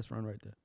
best 0.00 0.08
friend 0.08 0.26
right 0.26 0.40
there. 0.42 0.56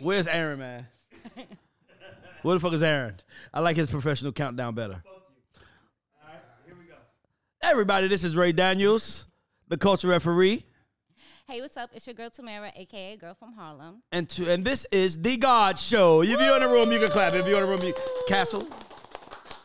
Where's 0.00 0.26
Aaron, 0.26 0.58
man? 0.58 0.86
Where 2.42 2.54
the 2.54 2.60
fuck 2.60 2.74
is 2.74 2.82
Aaron? 2.82 3.20
I 3.54 3.60
like 3.60 3.76
his 3.76 3.90
professional 3.90 4.32
countdown 4.32 4.74
better. 4.74 5.02
Everybody, 7.62 8.08
this 8.08 8.24
is 8.24 8.36
Ray 8.36 8.52
Daniels, 8.52 9.24
the 9.68 9.78
culture 9.78 10.08
referee, 10.08 10.66
Hey, 11.46 11.60
what's 11.60 11.76
up? 11.76 11.90
It's 11.94 12.06
your 12.06 12.14
girl 12.14 12.30
Tamara, 12.30 12.72
aka 12.74 13.16
Girl 13.16 13.34
from 13.34 13.52
Harlem. 13.52 14.02
and 14.12 14.28
to, 14.30 14.50
and 14.50 14.64
this 14.64 14.86
is 14.90 15.20
the 15.20 15.36
GAUDS 15.36 15.80
Show. 15.80 16.22
If 16.22 16.28
you're 16.28 16.56
in 16.56 16.62
the 16.62 16.68
room, 16.68 16.90
you 16.90 16.98
can 16.98 17.10
clap. 17.10 17.34
If 17.34 17.46
you're 17.46 17.60
in 17.60 17.66
the 17.66 17.70
room, 17.70 17.82
you 17.82 17.94
Castle. 18.26 18.66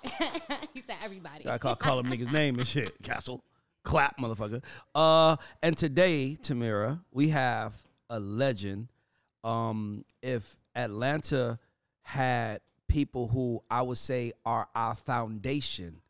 he 0.73 0.81
said 0.81 0.97
everybody. 1.01 1.47
I 1.47 1.57
call 1.57 1.75
call 1.75 1.99
him 1.99 2.07
niggas 2.07 2.33
name 2.33 2.59
and 2.59 2.67
shit. 2.67 3.01
Castle, 3.01 3.43
clap, 3.83 4.17
motherfucker. 4.19 4.63
Uh, 4.93 5.35
and 5.61 5.77
today, 5.77 6.37
Tamira, 6.41 7.01
we 7.11 7.29
have 7.29 7.73
a 8.09 8.19
legend. 8.19 8.89
Um, 9.43 10.05
if 10.21 10.57
Atlanta 10.75 11.59
had 12.01 12.61
people 12.87 13.27
who 13.27 13.61
I 13.69 13.81
would 13.81 13.97
say 13.97 14.33
are 14.45 14.67
our 14.75 14.95
foundation 14.95 16.01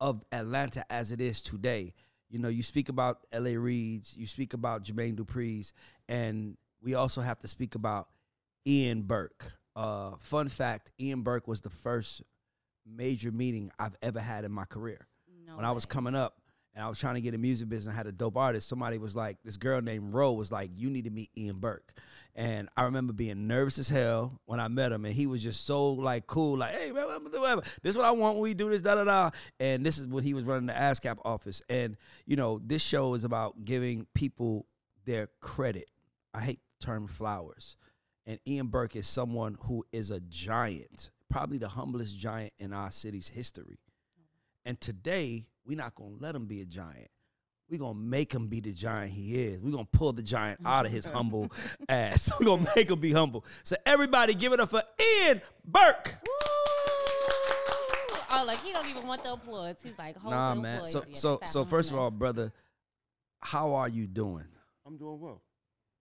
of 0.00 0.22
Atlanta 0.32 0.84
as 0.90 1.10
it 1.10 1.20
is 1.20 1.42
today. 1.42 1.94
You 2.28 2.38
know, 2.38 2.48
you 2.48 2.62
speak 2.62 2.88
about 2.88 3.20
L.A. 3.32 3.56
Reid's, 3.56 4.14
you 4.16 4.26
speak 4.26 4.52
about 4.52 4.84
Jermaine 4.84 5.16
Dupri's, 5.16 5.72
and 6.08 6.56
we 6.82 6.94
also 6.94 7.22
have 7.22 7.38
to 7.40 7.48
speak 7.48 7.74
about 7.74 8.08
Ian 8.66 9.02
Burke. 9.02 9.52
Uh, 9.74 10.12
fun 10.20 10.48
fact: 10.48 10.90
Ian 11.00 11.22
Burke 11.22 11.48
was 11.48 11.62
the 11.62 11.70
first 11.70 12.22
major 12.84 13.32
meeting 13.32 13.70
I've 13.78 13.96
ever 14.02 14.20
had 14.20 14.44
in 14.44 14.52
my 14.52 14.64
career. 14.64 15.06
No 15.46 15.56
when 15.56 15.64
I 15.64 15.72
was 15.72 15.86
coming 15.86 16.14
up 16.14 16.40
and 16.78 16.84
I 16.84 16.88
was 16.88 17.00
trying 17.00 17.16
to 17.16 17.20
get 17.20 17.34
a 17.34 17.38
music 17.38 17.68
business, 17.68 17.92
I 17.92 17.96
had 17.96 18.06
a 18.06 18.12
dope 18.12 18.36
artist. 18.36 18.68
Somebody 18.68 18.98
was 18.98 19.16
like, 19.16 19.36
this 19.44 19.56
girl 19.56 19.82
named 19.82 20.14
Ro 20.14 20.30
was 20.30 20.52
like, 20.52 20.70
you 20.76 20.90
need 20.90 21.06
to 21.06 21.10
meet 21.10 21.28
Ian 21.36 21.56
Burke. 21.56 21.92
And 22.36 22.68
I 22.76 22.84
remember 22.84 23.12
being 23.12 23.48
nervous 23.48 23.80
as 23.80 23.88
hell 23.88 24.38
when 24.44 24.60
I 24.60 24.68
met 24.68 24.92
him, 24.92 25.04
and 25.04 25.12
he 25.12 25.26
was 25.26 25.42
just 25.42 25.66
so 25.66 25.90
like 25.90 26.28
cool, 26.28 26.58
like, 26.58 26.70
hey 26.70 26.92
man, 26.92 27.08
whatever. 27.08 27.62
this 27.82 27.90
is 27.90 27.96
what 27.96 28.06
I 28.06 28.12
want 28.12 28.36
when 28.36 28.44
we 28.44 28.54
do 28.54 28.70
this, 28.70 28.82
da 28.82 28.94
da 28.94 29.02
da. 29.02 29.30
And 29.58 29.84
this 29.84 29.98
is 29.98 30.06
when 30.06 30.22
he 30.22 30.34
was 30.34 30.44
running 30.44 30.66
the 30.66 30.72
ASCAP 30.72 31.18
office. 31.24 31.62
And 31.68 31.96
you 32.26 32.36
know, 32.36 32.60
this 32.64 32.80
show 32.80 33.14
is 33.14 33.24
about 33.24 33.64
giving 33.64 34.06
people 34.14 34.64
their 35.04 35.30
credit. 35.40 35.90
I 36.32 36.42
hate 36.42 36.60
the 36.78 36.86
term 36.86 37.08
flowers. 37.08 37.76
And 38.24 38.38
Ian 38.46 38.68
Burke 38.68 38.94
is 38.94 39.08
someone 39.08 39.56
who 39.62 39.84
is 39.90 40.12
a 40.12 40.20
giant, 40.20 41.10
probably 41.28 41.58
the 41.58 41.70
humblest 41.70 42.16
giant 42.16 42.52
in 42.60 42.72
our 42.72 42.92
city's 42.92 43.30
history. 43.30 43.80
And 44.64 44.80
today, 44.80 45.46
we're 45.68 45.76
not 45.76 45.94
gonna 45.94 46.16
let 46.18 46.34
him 46.34 46.46
be 46.46 46.62
a 46.62 46.64
giant. 46.64 47.08
We're 47.70 47.78
gonna 47.78 47.98
make 47.98 48.32
him 48.32 48.48
be 48.48 48.60
the 48.60 48.72
giant 48.72 49.12
he 49.12 49.34
is. 49.42 49.60
We're 49.60 49.72
gonna 49.72 49.84
pull 49.84 50.14
the 50.14 50.22
giant 50.22 50.58
out 50.64 50.86
of 50.86 50.90
his 50.92 51.04
humble 51.14 51.52
ass. 51.88 52.32
We're 52.40 52.46
gonna 52.46 52.66
make 52.74 52.90
him 52.90 52.98
be 52.98 53.12
humble. 53.12 53.44
So 53.62 53.76
everybody 53.84 54.32
give 54.34 54.54
it 54.54 54.60
up 54.60 54.70
for 54.70 54.82
Ian 55.22 55.42
Burke. 55.64 56.14
Woo! 56.26 56.32
Oh, 58.30 58.44
like 58.46 58.62
he 58.62 58.72
don't 58.72 58.88
even 58.88 59.06
want 59.06 59.22
the 59.22 59.34
applause. 59.34 59.76
He's 59.82 59.98
like, 59.98 60.16
hold 60.16 60.32
Nah, 60.32 60.54
man. 60.54 60.76
applause. 60.76 60.92
So 60.92 61.04
Yeah, 61.08 61.16
so 61.16 61.40
so 61.44 61.64
first 61.66 61.90
of 61.90 61.98
all, 61.98 62.10
brother, 62.10 62.52
how 63.40 63.74
are 63.74 63.88
you 63.88 64.06
doing? 64.06 64.44
I'm 64.86 64.96
doing 64.96 65.20
well. 65.20 65.42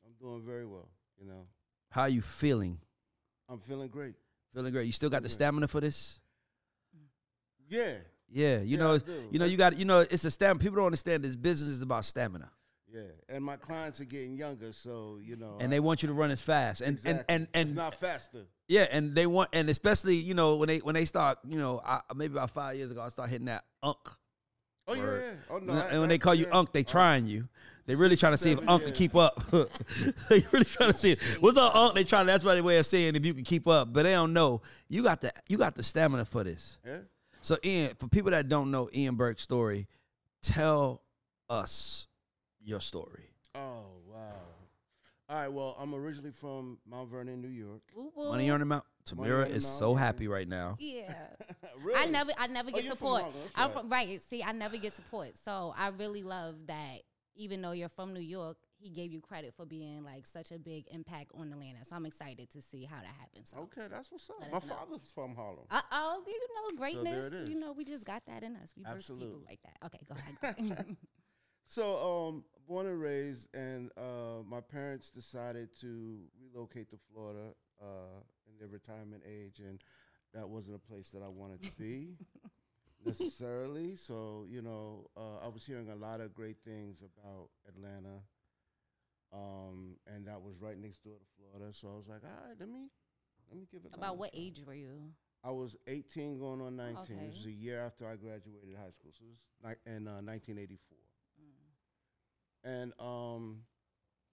I'm 0.06 0.14
doing 0.20 0.44
very 0.46 0.66
well. 0.66 0.88
You 1.20 1.28
know, 1.28 1.48
How 1.90 2.04
are 2.04 2.10
you 2.10 2.22
feeling? 2.22 2.80
I'm 3.50 3.60
feeling 3.60 3.90
great. 3.90 4.16
Feeling 4.54 4.72
great. 4.72 4.86
You 4.86 4.92
still 4.92 5.10
got 5.10 5.24
the 5.24 5.30
stamina 5.30 5.68
for 5.68 5.82
this? 5.82 6.20
Yeah, 7.70 7.96
Yeah, 8.30 8.58
you 8.60 8.78
Yeah, 8.78 8.84
know, 8.84 9.00
you 9.32 9.40
know, 9.40 9.46
you 9.46 9.58
got, 9.58 9.78
you 9.78 9.86
know, 9.86 10.00
it's 10.02 10.26
a 10.26 10.32
stamina. 10.32 10.60
People 10.60 10.78
don't 10.78 10.86
understand 10.88 11.24
this 11.24 11.36
business 11.36 11.70
is 11.70 11.82
about 11.82 12.04
stamina, 12.06 12.52
yeah. 12.94 13.02
And 13.30 13.44
my 13.44 13.56
clients 13.58 14.02
are 14.02 14.06
getting 14.06 14.38
younger, 14.38 14.74
so 14.74 15.20
you 15.22 15.36
know, 15.36 15.58
and 15.60 15.72
they 15.72 15.80
want 15.80 16.04
you 16.04 16.08
to 16.08 16.14
run 16.14 16.32
as 16.32 16.42
fast, 16.42 16.82
and 16.82 16.96
exactly. 16.98 17.26
and 17.36 17.48
and 17.54 17.62
if 17.64 17.68
and 17.68 17.76
not 17.76 17.96
faster. 18.00 18.44
Yeah, 18.68 18.88
and 18.92 19.16
they 19.16 19.28
want, 19.28 19.50
and 19.54 19.70
especially 19.70 20.16
you 20.16 20.34
know 20.34 20.56
when 20.58 20.68
they 20.68 20.80
when 20.80 20.96
they 20.96 21.06
start, 21.06 21.38
you 21.48 21.58
know, 21.58 21.82
I, 21.86 22.02
maybe 22.16 22.34
about 22.34 22.52
five 22.52 22.76
years 22.76 22.92
ago, 22.92 23.02
I 23.02 23.10
start 23.10 23.30
hitting 23.30 23.46
that 23.48 23.64
unk. 23.82 23.98
Oh 24.90 24.94
yeah, 24.94 25.02
yeah. 25.04 25.20
Oh 25.50 25.60
no. 25.60 25.74
and 25.74 25.82
I- 25.82 26.00
when 26.00 26.04
I- 26.04 26.08
they 26.08 26.18
call 26.18 26.36
you 26.36 26.48
unk, 26.52 26.72
they 26.74 26.82
Oh, 26.82 26.84
trying 26.84 27.28
you. 27.28 27.48
They 27.86 27.96
really 27.96 28.18
trying 28.18 28.34
to 28.34 28.38
see 28.38 28.52
if 28.52 28.60
unk 28.68 28.84
can 28.84 28.92
keep 28.94 29.16
up. 29.16 29.42
they 29.52 30.46
really 30.52 30.66
trying 30.66 30.92
to 30.92 30.98
see 30.98 31.16
what's 31.40 31.56
up, 31.58 31.74
unk. 31.76 31.96
They 31.96 32.04
trying. 32.04 32.26
That's 32.26 32.44
my 32.44 32.60
way 32.60 32.78
of 32.78 32.86
saying 32.86 33.16
if 33.16 33.26
you 33.26 33.34
can 33.34 33.44
keep 33.46 33.68
up, 33.68 33.94
but 33.94 34.04
they 34.04 34.12
don't 34.12 34.34
know 34.34 34.62
you 34.90 35.04
got 35.04 35.22
the 35.22 35.32
you 35.48 35.58
got 35.58 35.76
the 35.76 35.84
stamina 35.84 36.26
for 36.26 36.44
this. 36.44 36.78
Yeah. 36.86 36.98
So 37.48 37.56
Ian, 37.64 37.96
for 37.96 38.10
people 38.10 38.32
that 38.32 38.50
don't 38.50 38.72
know 38.72 38.90
Ian 38.94 39.16
Burke's 39.16 39.42
story, 39.42 39.88
tell 40.42 41.02
us 41.50 42.08
your 42.62 42.82
story. 42.82 43.30
Oh 43.56 43.86
wow. 44.06 44.18
All 45.30 45.38
right. 45.38 45.48
Well, 45.48 45.78
I'm 45.80 45.96
originally 45.96 46.32
from 46.32 46.78
Mount 46.86 47.10
Vernon, 47.10 47.42
New 47.42 47.48
York. 47.48 47.84
Woo, 47.96 48.12
woo. 48.14 48.32
Money 48.32 48.50
on 48.50 48.60
the 48.60 48.66
mount. 48.66 48.84
Tamira 49.10 49.46
on 49.46 49.52
is 49.52 49.64
Mount, 49.64 49.80
so 49.80 49.94
yeah. 49.94 50.00
happy 50.00 50.28
right 50.28 50.46
now. 50.46 50.76
Yeah. 50.78 51.14
really? 51.82 51.98
I 51.98 52.08
never, 52.08 52.32
I 52.38 52.48
never 52.48 52.68
Oh, 52.68 52.74
get 52.74 52.84
you're 52.84 52.96
from 52.98 52.98
support. 52.98 53.24
I'm 53.56 53.70
right. 53.70 53.74
from 53.74 53.90
right. 53.90 54.22
See, 54.24 54.44
I 54.44 54.52
never 54.52 54.76
get 54.76 54.92
support. 54.92 55.38
So 55.38 55.74
I 55.78 55.88
really 55.88 56.24
love 56.24 56.56
that. 56.68 57.04
Even 57.38 57.62
though 57.62 57.72
you're 57.72 57.88
from 57.88 58.14
New 58.14 58.20
York, 58.20 58.58
he 58.80 58.90
gave 58.90 59.12
you 59.12 59.22
credit 59.22 59.54
for 59.56 59.66
being 59.66 60.04
like 60.04 60.26
such 60.26 60.52
a 60.52 60.60
big 60.60 60.86
impact 60.92 61.32
on 61.34 61.52
Atlanta. 61.52 61.84
So 61.84 61.96
I'm 61.96 62.06
excited 62.06 62.50
to 62.52 62.62
see 62.62 62.86
how 62.86 62.98
that 62.98 63.14
happens. 63.20 63.50
So. 63.50 63.60
Okay, 63.60 63.88
that's 63.90 64.12
what's 64.12 64.30
up. 64.30 64.40
My 64.52 64.58
us 64.58 64.64
know. 64.66 64.76
father's 64.76 65.12
from 65.14 65.36
Harlem. 65.36 65.66
Uh 65.72 65.82
oh, 65.92 66.24
you 66.28 66.40
know 66.56 66.78
greatness. 66.78 67.34
is. 67.34 67.50
you 67.50 67.60
know 67.60 67.74
we 67.74 67.84
just 67.84 68.06
got 68.06 68.26
that 68.28 68.44
in 68.44 68.56
us. 68.58 68.74
We 68.78 68.84
birth 68.84 69.08
people 69.08 69.42
like 69.48 69.60
that. 69.64 69.86
Okay, 69.86 70.00
go 70.08 70.16
ahead. 70.16 70.38
Go 70.42 70.74
ahead. 70.74 70.98
So, 71.70 72.30
um, 72.30 72.46
born 72.66 72.88
and 72.88 73.00
raised, 73.00 73.54
and 73.54 73.92
uh, 73.98 74.42
my 74.50 74.62
parents 74.62 75.10
decided 75.10 75.70
to 75.82 76.20
relocate 76.42 76.90
to 76.92 76.98
Florida 77.12 77.54
uh, 77.82 78.22
in 78.48 78.58
their 78.58 78.70
retirement 78.70 79.22
age, 79.30 79.60
and 79.60 79.82
that 80.34 80.48
wasn't 80.48 80.76
a 80.76 80.80
place 80.80 81.10
that 81.10 81.22
I 81.22 81.28
wanted 81.28 81.62
to 81.64 81.72
be 81.72 82.16
necessarily. 83.06 83.98
So, 83.98 84.46
you 84.50 84.62
know, 84.62 85.10
uh, 85.18 85.46
I 85.46 85.50
was 85.50 85.66
hearing 85.66 85.90
a 85.90 85.96
lot 85.96 86.22
of 86.22 86.34
great 86.34 86.58
things 86.64 87.00
about 87.02 87.50
Atlanta, 87.68 88.22
um, 89.34 89.98
and 90.08 90.26
that 90.28 90.42
was 90.42 90.56
right 90.60 90.78
next 90.78 91.04
door 91.04 91.16
to 91.18 91.26
Florida. 91.36 91.74
So 91.74 91.90
I 91.90 91.96
was 91.98 92.08
like, 92.08 92.24
all 92.24 92.30
right, 92.48 92.56
let 92.60 92.70
me 92.70 92.90
let 93.50 93.58
me 93.60 93.68
give 93.72 93.82
it. 93.86 93.92
About 93.94 94.18
what 94.18 94.32
age 94.34 94.62
were 94.66 94.74
you? 94.74 95.12
I 95.44 95.52
was 95.52 95.78
18 95.88 96.40
going 96.40 96.62
on 96.62 96.76
19. 96.76 96.96
It 97.18 97.28
was 97.36 97.46
a 97.46 97.52
year 97.52 97.86
after 97.86 98.06
I 98.10 98.16
graduated 98.16 98.76
high 98.76 98.92
school. 98.92 99.12
So 99.18 99.24
it 99.26 99.30
was 99.30 99.78
ni- 99.86 99.92
in 99.96 100.08
uh, 100.08 100.20
1984. 100.22 100.98
And 102.64 102.92
um, 103.00 103.60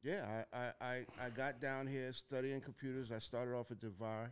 yeah, 0.02 0.42
I, 0.52 0.58
I, 0.58 0.72
I, 0.80 1.06
I 1.26 1.30
got 1.30 1.60
down 1.60 1.86
here 1.86 2.12
studying 2.12 2.60
computers. 2.60 3.12
I 3.12 3.18
started 3.18 3.54
off 3.54 3.70
at 3.70 3.78
DeVry, 3.80 4.28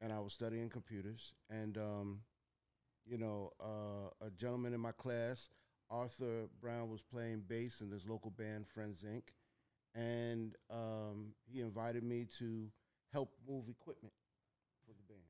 and 0.00 0.12
I 0.12 0.20
was 0.20 0.32
studying 0.32 0.68
computers. 0.70 1.32
And 1.50 1.76
um, 1.76 2.20
you 3.04 3.18
know, 3.18 3.50
uh, 3.60 4.26
a 4.26 4.30
gentleman 4.30 4.72
in 4.74 4.80
my 4.80 4.92
class, 4.92 5.50
Arthur 5.90 6.46
Brown, 6.60 6.90
was 6.90 7.02
playing 7.02 7.42
bass 7.46 7.80
in 7.80 7.90
his 7.90 8.06
local 8.06 8.30
band, 8.30 8.66
Friends 8.72 9.04
Inc. 9.06 9.24
And 9.94 10.54
um, 10.70 11.34
he 11.44 11.60
invited 11.60 12.02
me 12.02 12.26
to 12.38 12.68
help 13.12 13.30
move 13.48 13.64
equipment 13.68 14.14
for 14.86 14.92
the 14.92 15.02
band. 15.12 15.20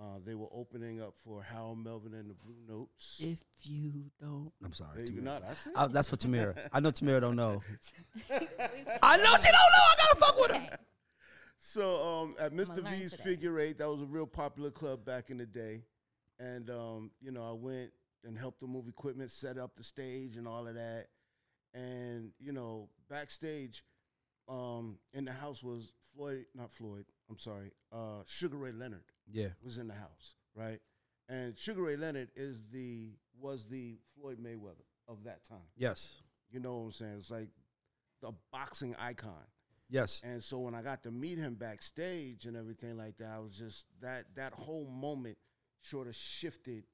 Uh, 0.00 0.20
they 0.24 0.36
were 0.36 0.46
opening 0.52 1.02
up 1.02 1.14
for 1.24 1.42
Harold 1.42 1.82
Melvin 1.82 2.14
and 2.14 2.30
the 2.30 2.34
Blue 2.34 2.54
Notes. 2.68 3.16
If 3.18 3.38
you 3.64 4.04
don't, 4.20 4.52
I'm 4.64 4.72
sorry. 4.72 5.02
There 5.02 5.12
you 5.12 5.22
Tamira. 5.22 5.24
go. 5.24 5.40
That's. 5.46 5.68
I, 5.74 5.86
that's 5.88 6.08
for 6.08 6.16
Tamira. 6.16 6.56
I 6.72 6.78
know 6.78 6.92
Tamira 6.92 7.20
don't 7.20 7.34
know. 7.34 7.60
I 8.30 8.34
I 9.02 9.16
know 9.16 9.34
she 9.36 9.48
don't 9.48 9.52
know. 9.52 9.84
I 9.90 9.94
gotta 9.98 10.16
fuck 10.20 10.40
with 10.40 10.50
her. 10.52 10.78
So 11.58 12.22
um, 12.22 12.36
at 12.38 12.52
Mr. 12.52 12.88
V's. 12.88 13.12
Figure 13.12 13.58
Eight, 13.58 13.78
that 13.78 13.88
was 13.88 14.02
a 14.02 14.06
real 14.06 14.26
popular 14.28 14.70
club 14.70 15.04
back 15.04 15.30
in 15.30 15.38
the 15.38 15.46
day, 15.46 15.82
and 16.38 16.70
um, 16.70 17.10
you 17.20 17.32
know 17.32 17.42
I 17.42 17.52
went 17.52 17.90
and 18.24 18.38
helped 18.38 18.60
them 18.60 18.70
move 18.70 18.86
equipment, 18.86 19.32
set 19.32 19.58
up 19.58 19.72
the 19.76 19.82
stage, 19.82 20.36
and 20.36 20.46
all 20.46 20.68
of 20.68 20.74
that. 20.74 21.06
And 21.74 22.30
you 22.38 22.52
know 22.52 22.88
backstage, 23.08 23.84
um, 24.48 24.98
in 25.12 25.24
the 25.24 25.32
house 25.32 25.62
was 25.62 25.92
Floyd, 26.14 26.46
not 26.54 26.70
Floyd. 26.72 27.04
I'm 27.30 27.38
sorry, 27.38 27.72
uh, 27.92 28.22
Sugar 28.26 28.56
Ray 28.56 28.72
Leonard 28.72 29.04
Yeah. 29.30 29.48
was 29.62 29.76
in 29.78 29.88
the 29.88 29.94
house, 29.94 30.36
right? 30.54 30.80
And 31.28 31.58
Sugar 31.58 31.82
Ray 31.82 31.96
Leonard 31.96 32.30
is 32.36 32.62
the 32.70 33.12
was 33.38 33.66
the 33.68 33.98
Floyd 34.14 34.38
Mayweather 34.38 34.86
of 35.06 35.24
that 35.24 35.44
time. 35.44 35.68
Yes. 35.76 36.22
You 36.50 36.58
know 36.60 36.78
what 36.78 36.84
I'm 36.86 36.92
saying? 36.92 37.14
It's 37.18 37.30
like 37.30 37.50
the 38.20 38.32
boxing 38.50 38.96
icon. 38.96 39.44
Yes. 39.90 40.20
And 40.24 40.42
so 40.42 40.58
when 40.58 40.74
I 40.74 40.82
got 40.82 41.02
to 41.04 41.10
meet 41.10 41.38
him 41.38 41.54
backstage 41.54 42.46
and 42.46 42.56
everything 42.56 42.96
like 42.96 43.18
that, 43.18 43.28
I 43.28 43.38
was 43.38 43.56
just 43.56 43.86
that 44.00 44.34
that 44.34 44.54
whole 44.54 44.86
moment 44.86 45.38
sort 45.82 46.08
of 46.08 46.16
shifted 46.16 46.84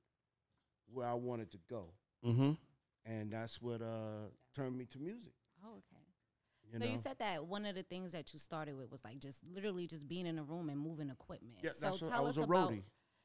where 0.93 1.07
I 1.09 1.15
wanted 1.15 1.51
to 1.53 1.59
go, 1.71 1.95
Mm-hmm. 2.25 2.53
and 3.07 3.31
that's 3.33 3.61
what 3.63 3.81
uh, 3.81 4.29
turned 4.55 4.77
me 4.77 4.85
to 4.87 4.99
music. 4.99 5.33
Oh, 5.65 5.71
okay. 5.79 5.94
You 6.75 6.81
so 6.81 6.85
know, 6.87 6.91
you 6.91 6.99
said 6.99 7.17
that 7.21 7.47
one 7.47 7.67
of 7.67 7.75
the 7.77 7.85
things 7.85 8.13
that 8.13 8.33
you 8.33 8.39
started 8.39 8.77
with 8.77 8.91
was 8.91 9.05
like 9.05 9.19
just 9.21 9.39
literally 9.45 9.87
just 9.87 10.09
being 10.09 10.27
in 10.27 10.39
a 10.39 10.43
room 10.43 10.69
and 10.69 10.79
moving 10.81 11.09
equipment. 11.11 11.57
yeah, 11.63 11.71
so 11.73 11.97
tell 11.97 12.13
I 12.13 12.21
was 12.21 12.37
us 12.37 12.39
a 12.39 12.43
about 12.45 12.73
roadie. 12.73 12.83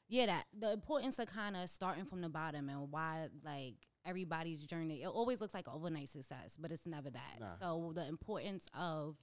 yeah 0.07 0.27
that 0.27 0.45
the 0.57 0.71
importance 0.71 1.19
of 1.19 1.27
kind 1.27 1.57
of 1.57 1.69
starting 1.69 2.05
from 2.05 2.21
the 2.21 2.29
bottom 2.29 2.69
and 2.69 2.91
why 2.91 3.27
like 3.43 3.75
everybody's 4.05 4.61
journey. 4.65 5.03
It 5.03 5.07
always 5.07 5.41
looks 5.41 5.53
like 5.53 5.67
overnight 5.67 6.09
success, 6.09 6.57
but 6.59 6.71
it's 6.71 6.85
never 6.85 7.09
that. 7.09 7.39
Nah. 7.39 7.47
So 7.59 7.91
the 7.93 8.07
importance 8.07 8.67
of 8.73 9.17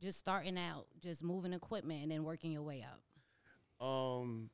just 0.00 0.18
starting 0.18 0.58
out, 0.58 0.86
just 1.00 1.22
moving 1.22 1.52
equipment 1.52 2.02
and 2.02 2.10
then 2.10 2.24
working 2.24 2.52
your 2.52 2.62
way 2.62 2.82
up. 2.84 3.86
um, 3.86 4.50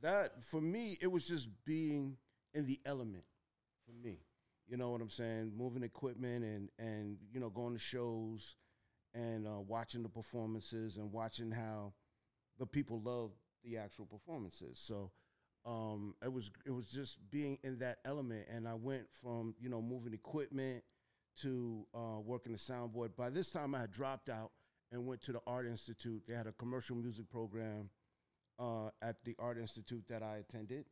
that 0.00 0.42
for 0.44 0.60
me, 0.60 0.96
it 1.00 1.10
was 1.10 1.26
just 1.26 1.48
being 1.64 2.16
in 2.54 2.66
the 2.66 2.80
element 2.86 3.24
for 3.86 3.92
me. 3.92 4.18
You 4.68 4.76
know 4.76 4.90
what 4.90 5.00
I'm 5.00 5.10
saying? 5.10 5.52
Moving 5.56 5.82
equipment 5.82 6.44
and 6.44 6.68
and 6.78 7.16
you 7.32 7.40
know 7.40 7.48
going 7.48 7.72
to 7.74 7.78
shows 7.78 8.56
and 9.14 9.46
uh, 9.46 9.60
watching 9.60 10.02
the 10.02 10.08
performances 10.08 10.96
and 10.96 11.10
watching 11.10 11.50
how 11.50 11.92
the 12.58 12.66
people 12.66 13.00
love 13.02 13.30
the 13.64 13.78
actual 13.78 14.06
performances. 14.06 14.78
So 14.80 15.10
um, 15.64 16.14
it 16.22 16.32
was 16.32 16.50
it 16.66 16.70
was 16.70 16.86
just 16.86 17.18
being 17.30 17.58
in 17.62 17.78
that 17.78 17.98
element, 18.04 18.46
and 18.54 18.68
I 18.68 18.74
went 18.74 19.06
from 19.22 19.54
you 19.60 19.68
know 19.68 19.80
moving 19.80 20.12
equipment 20.12 20.84
to 21.42 21.86
uh, 21.94 22.20
working 22.24 22.52
the 22.52 22.58
soundboard. 22.58 23.16
By 23.16 23.30
this 23.30 23.50
time, 23.50 23.74
I 23.74 23.80
had 23.80 23.92
dropped 23.92 24.28
out 24.28 24.50
and 24.92 25.06
went 25.06 25.22
to 25.22 25.32
the 25.32 25.40
Art 25.46 25.66
Institute. 25.66 26.22
They 26.26 26.34
had 26.34 26.46
a 26.46 26.52
commercial 26.52 26.96
music 26.96 27.28
program 27.30 27.90
uh, 28.58 28.88
at 29.02 29.24
the 29.24 29.36
Art 29.38 29.58
Institute 29.58 30.04
that 30.08 30.22
I 30.22 30.36
attended. 30.36 30.86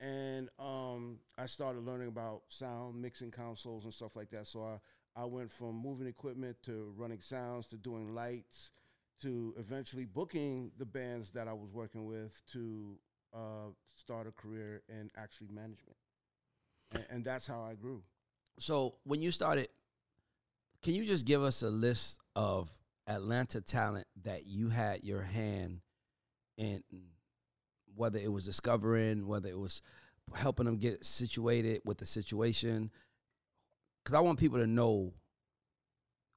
And 0.00 0.48
um, 0.58 1.18
I 1.38 1.46
started 1.46 1.84
learning 1.84 2.08
about 2.08 2.42
sound, 2.48 3.00
mixing 3.00 3.30
consoles, 3.30 3.84
and 3.84 3.94
stuff 3.94 4.16
like 4.16 4.30
that. 4.30 4.46
So 4.46 4.64
I, 4.64 5.22
I 5.22 5.24
went 5.24 5.50
from 5.52 5.76
moving 5.76 6.06
equipment 6.06 6.56
to 6.64 6.92
running 6.96 7.20
sounds 7.20 7.68
to 7.68 7.76
doing 7.76 8.14
lights 8.14 8.70
to 9.22 9.54
eventually 9.58 10.04
booking 10.04 10.72
the 10.78 10.84
bands 10.84 11.30
that 11.30 11.48
I 11.48 11.52
was 11.52 11.70
working 11.72 12.04
with 12.04 12.42
to 12.52 12.98
uh, 13.34 13.70
start 13.94 14.26
a 14.26 14.32
career 14.32 14.82
in 14.88 15.10
actually 15.16 15.48
management. 15.48 15.96
And, 16.92 17.04
and 17.10 17.24
that's 17.24 17.46
how 17.46 17.62
I 17.62 17.74
grew. 17.74 18.02
So 18.58 18.96
when 19.04 19.22
you 19.22 19.30
started, 19.30 19.68
can 20.82 20.94
you 20.94 21.04
just 21.04 21.24
give 21.24 21.42
us 21.42 21.62
a 21.62 21.70
list 21.70 22.18
of 22.36 22.72
Atlanta 23.06 23.60
talent 23.60 24.06
that 24.24 24.46
you 24.46 24.68
had 24.68 25.04
your 25.04 25.22
hand 25.22 25.80
in, 26.56 26.82
whether 27.96 28.18
it 28.18 28.32
was 28.32 28.44
discovering, 28.44 29.26
whether 29.26 29.48
it 29.48 29.58
was 29.58 29.80
helping 30.34 30.66
them 30.66 30.78
get 30.78 31.04
situated 31.04 31.82
with 31.84 31.98
the 31.98 32.06
situation? 32.06 32.90
Because 34.02 34.16
I 34.16 34.20
want 34.20 34.38
people 34.38 34.58
to 34.58 34.66
know 34.66 35.14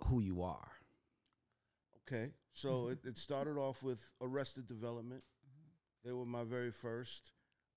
who 0.05 0.19
you 0.21 0.41
are. 0.41 0.71
Okay, 2.07 2.31
so 2.53 2.87
it, 2.87 2.99
it 3.05 3.17
started 3.17 3.57
off 3.57 3.83
with 3.83 4.11
Arrested 4.21 4.67
Development. 4.67 5.23
They 6.05 6.13
were 6.13 6.25
my 6.25 6.43
very 6.43 6.71
first. 6.71 7.31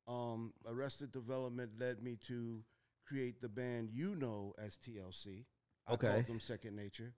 Um, 0.06 0.53
Arrested 0.67 1.11
Development 1.12 1.73
led 1.79 2.03
me 2.03 2.17
to 2.29 2.62
create 3.06 3.41
the 3.41 3.49
band 3.49 3.91
you 3.93 4.15
know 4.15 4.55
as 4.59 4.76
TLC. 4.76 5.44
I 5.88 5.94
Okay. 5.94 6.09
called 6.09 6.26
them 6.26 6.41
Second 6.41 6.76
Nature. 6.76 7.15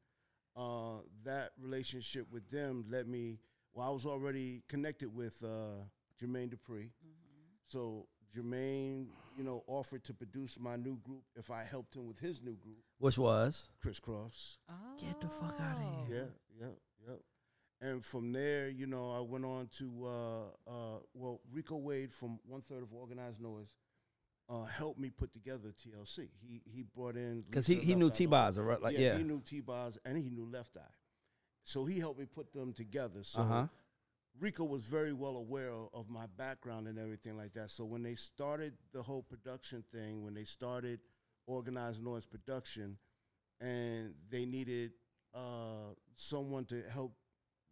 Uh, 0.57 1.01
that 1.25 1.51
relationship 1.61 2.27
with 2.33 2.49
them 2.51 2.85
led 2.89 3.07
me. 3.09 3.41
Well, 3.75 3.87
I 3.87 3.91
was 3.91 4.07
already 4.07 4.63
connected 4.69 5.15
with 5.15 5.43
uh, 5.45 5.85
Jermaine 6.23 6.55
Dupri, 6.55 6.91
so 7.69 8.07
Jermaine, 8.37 9.07
you 9.37 9.45
know, 9.45 9.63
offered 9.67 10.05
to 10.05 10.15
produce 10.15 10.57
my 10.59 10.77
new 10.77 10.97
group 10.99 11.23
if 11.37 11.51
I 11.51 11.65
helped 11.65 11.95
him 11.95 12.07
with 12.07 12.19
his 12.19 12.43
new 12.43 12.57
group, 12.57 12.79
Which 12.99 13.19
was 13.19 13.69
Kris 13.81 14.01
Kross. 14.01 14.57
Oh. 14.71 14.75
Get 15.01 15.21
the 15.21 15.29
fuck 15.29 15.59
out 15.61 15.77
of 15.77 16.07
here. 16.09 16.29
Yeah, 16.59 16.67
yeah, 16.67 16.73
yeah. 17.09 17.89
And 17.89 18.05
from 18.05 18.33
there, 18.33 18.69
you 18.69 18.87
know, 18.87 19.11
I 19.11 19.21
went 19.21 19.45
on 19.45 19.69
to 19.79 20.07
uh, 20.07 20.71
uh, 20.71 20.99
well, 21.15 21.41
Rico 21.53 21.77
Wade 21.77 22.13
from 22.13 22.39
One 22.47 22.61
Third 22.63 22.83
of 22.83 22.93
Organized 22.93 23.41
Noise 23.41 23.75
uh, 24.49 24.65
helped 24.65 25.01
me 25.01 25.11
put 25.11 25.33
together 25.33 25.73
TLC. 25.73 26.29
He 26.41 26.63
he 26.65 26.83
brought 26.83 27.17
in 27.17 27.43
because 27.43 27.67
he, 27.67 27.77
he 27.77 27.95
knew 27.95 28.11
T 28.11 28.27
Lopez. 28.27 28.57
Boz, 28.57 28.59
right? 28.59 28.81
Like, 28.81 28.95
yeah, 28.95 29.13
yeah. 29.13 29.19
he 29.19 29.25
knew 29.25 29.43
T 29.45 29.61
Boz 29.61 29.99
and 30.05 30.17
he 30.17 30.31
knew 30.31 30.49
Left 30.51 30.77
Eye, 30.77 30.95
so 31.65 31.85
he 31.85 31.99
helped 31.99 32.21
me 32.21 32.27
put 32.27 32.53
them 32.53 32.73
together. 32.73 33.23
So 33.23 33.41
Uh 33.41 33.45
huh. 33.45 33.67
Rico 34.41 34.65
was 34.65 34.83
very 34.83 35.13
well 35.13 35.37
aware 35.37 35.73
of 35.93 36.09
my 36.09 36.27
background 36.37 36.89
and 36.89 36.99
everything 36.99 37.37
like 37.37 37.53
that. 37.55 37.71
So 37.71 37.85
when 37.85 38.03
they 38.03 38.15
started 38.15 38.75
the 38.93 39.03
whole 39.03 39.23
production 39.23 39.85
thing, 39.93 40.25
when 40.25 40.35
they 40.35 40.45
started 40.45 41.01
organized 41.47 42.03
noise 42.03 42.25
production, 42.25 42.97
and 43.61 44.15
they 44.31 44.45
needed 44.45 44.93
uh, 45.35 45.95
someone 46.17 46.65
to 46.67 46.83
help 46.93 47.15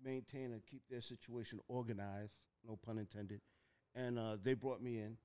maintain 0.03 0.53
and 0.53 0.65
keep 0.65 0.83
their 0.89 1.01
situation 1.01 1.61
organized, 1.69 2.33
no 2.67 2.77
pun 2.77 2.99
intended, 2.99 3.41
and 3.95 4.19
uh, 4.19 4.37
they 4.43 4.55
brought 4.55 4.83
me 4.83 4.99
in. 4.99 5.17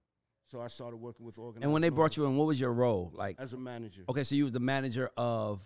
So 0.47 0.61
I 0.61 0.67
started 0.67 0.97
working 0.97 1.25
with 1.25 1.39
organized. 1.39 1.63
And 1.63 1.73
when 1.73 1.81
they 1.81 1.89
brought 1.89 2.17
you 2.17 2.25
in, 2.25 2.35
what 2.37 2.45
was 2.45 2.59
your 2.59 2.71
role? 2.71 3.11
Like, 3.13 3.39
as 3.39 3.53
a 3.53 3.57
manager, 3.57 4.03
okay, 4.09 4.23
so 4.23 4.35
you 4.35 4.43
was 4.43 4.53
the 4.53 4.59
manager 4.59 5.09
of 5.17 5.59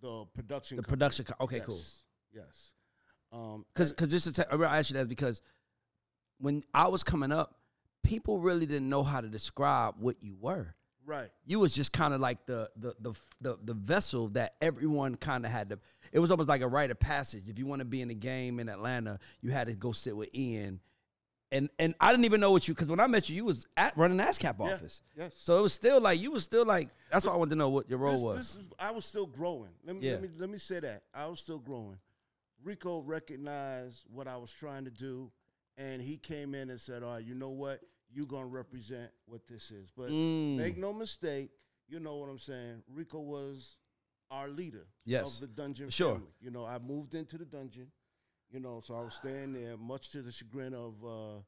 the 0.00 0.24
production, 0.34 0.76
the 0.76 0.82
company. 0.82 0.96
production. 0.96 1.24
Co- 1.24 1.44
okay, 1.44 1.56
yes, 1.56 1.66
cool. 1.66 1.82
Yes. 2.32 2.70
Um, 3.32 3.64
Because 3.72 3.90
and- 3.90 3.96
because 3.96 4.10
just 4.10 4.24
to 4.26 4.32
tell, 4.44 4.64
I 4.64 4.78
ask 4.78 4.90
you 4.90 4.94
that 4.94 5.08
because 5.08 5.40
when 6.38 6.64
I 6.74 6.88
was 6.88 7.02
coming 7.02 7.32
up, 7.32 7.54
people 8.02 8.40
really 8.40 8.66
didn't 8.66 8.88
know 8.88 9.02
how 9.02 9.20
to 9.20 9.28
describe 9.28 9.94
what 9.98 10.16
you 10.22 10.36
were. 10.40 10.74
right. 11.04 11.30
You 11.44 11.58
was 11.60 11.74
just 11.74 11.92
kind 11.92 12.14
of 12.14 12.20
like 12.20 12.46
the 12.46 12.70
the 12.76 12.94
the 13.00 13.12
the, 13.40 13.58
the 13.64 13.74
vessel 13.74 14.28
that 14.30 14.54
everyone 14.60 15.16
kind 15.16 15.44
of 15.44 15.50
had 15.52 15.70
to. 15.70 15.78
It 16.12 16.18
was 16.18 16.30
almost 16.30 16.48
like 16.48 16.60
a 16.62 16.68
rite 16.68 16.90
of 16.90 16.98
passage. 17.00 17.48
If 17.48 17.58
you 17.58 17.66
want 17.66 17.80
to 17.80 17.84
be 17.84 18.00
in 18.00 18.08
the 18.08 18.14
game 18.14 18.58
in 18.60 18.68
Atlanta, 18.68 19.18
you 19.40 19.50
had 19.50 19.66
to 19.68 19.74
go 19.74 19.92
sit 19.92 20.16
with 20.16 20.34
Ian. 20.34 20.80
And 21.52 21.68
and 21.80 21.94
I 22.00 22.12
didn't 22.12 22.26
even 22.26 22.40
know 22.40 22.52
what 22.52 22.68
you 22.68 22.74
because 22.74 22.86
when 22.88 23.00
I 23.00 23.06
met 23.08 23.28
you, 23.28 23.34
you 23.36 23.44
was 23.44 23.66
at 23.76 23.96
running 23.96 24.18
ASCAP 24.18 24.56
Yeah, 24.60 24.72
office. 24.74 25.02
yes. 25.16 25.32
So 25.36 25.58
it 25.58 25.62
was 25.62 25.72
still 25.72 26.00
like 26.00 26.20
you 26.20 26.30
was 26.30 26.44
still 26.44 26.64
like 26.64 26.90
that's 27.10 27.26
why 27.26 27.32
I 27.32 27.36
wanted 27.36 27.50
to 27.50 27.56
know 27.56 27.70
what 27.70 27.90
your 27.90 27.98
role 27.98 28.12
this, 28.12 28.22
was. 28.22 28.36
This 28.36 28.56
is, 28.66 28.72
I 28.78 28.92
was 28.92 29.04
still 29.04 29.26
growing. 29.26 29.70
Let 29.84 29.96
me, 29.96 30.06
Yeah. 30.06 30.12
let 30.12 30.22
me 30.22 30.28
let 30.38 30.48
me 30.50 30.58
say 30.58 30.78
that 30.80 31.02
I 31.12 31.26
was 31.26 31.40
still 31.40 31.58
growing. 31.58 31.98
Rico 32.62 33.00
recognized 33.00 34.04
what 34.10 34.26
I 34.28 34.36
was 34.36 34.52
trying 34.52 34.84
to 34.84 34.90
do, 34.90 35.32
and 35.76 36.02
he 36.02 36.18
came 36.18 36.54
in 36.54 36.70
and 36.70 36.80
said, 36.80 37.02
"All 37.02 37.14
right, 37.14 37.24
you 37.24 37.34
know 37.34 37.50
what? 37.50 37.80
You're 38.12 38.26
gonna 38.26 38.46
represent 38.46 39.10
what 39.26 39.46
this 39.46 39.70
is." 39.70 39.90
But 39.90 40.10
Mm. 40.10 40.56
make 40.56 40.76
no 40.76 40.92
mistake, 40.92 41.50
you 41.88 42.00
know 42.00 42.16
what 42.18 42.28
I'm 42.28 42.38
saying. 42.38 42.82
Rico 42.88 43.20
was 43.20 43.76
our 44.30 44.48
leader 44.48 44.86
Yes. 45.04 45.34
of 45.34 45.40
the 45.40 45.48
dungeon 45.48 45.90
Sure. 45.90 46.14
family. 46.16 46.34
You 46.40 46.50
know, 46.50 46.64
I 46.64 46.78
moved 46.78 47.14
into 47.14 47.38
the 47.38 47.44
dungeon. 47.46 47.92
You 48.50 48.58
know, 48.58 48.80
so 48.80 48.94
I 48.96 49.00
was 49.02 49.14
staying 49.14 49.52
there, 49.52 49.76
much 49.76 50.10
to 50.10 50.22
the 50.22 50.32
chagrin 50.32 50.74
of 50.74 51.04
uh, 51.04 51.42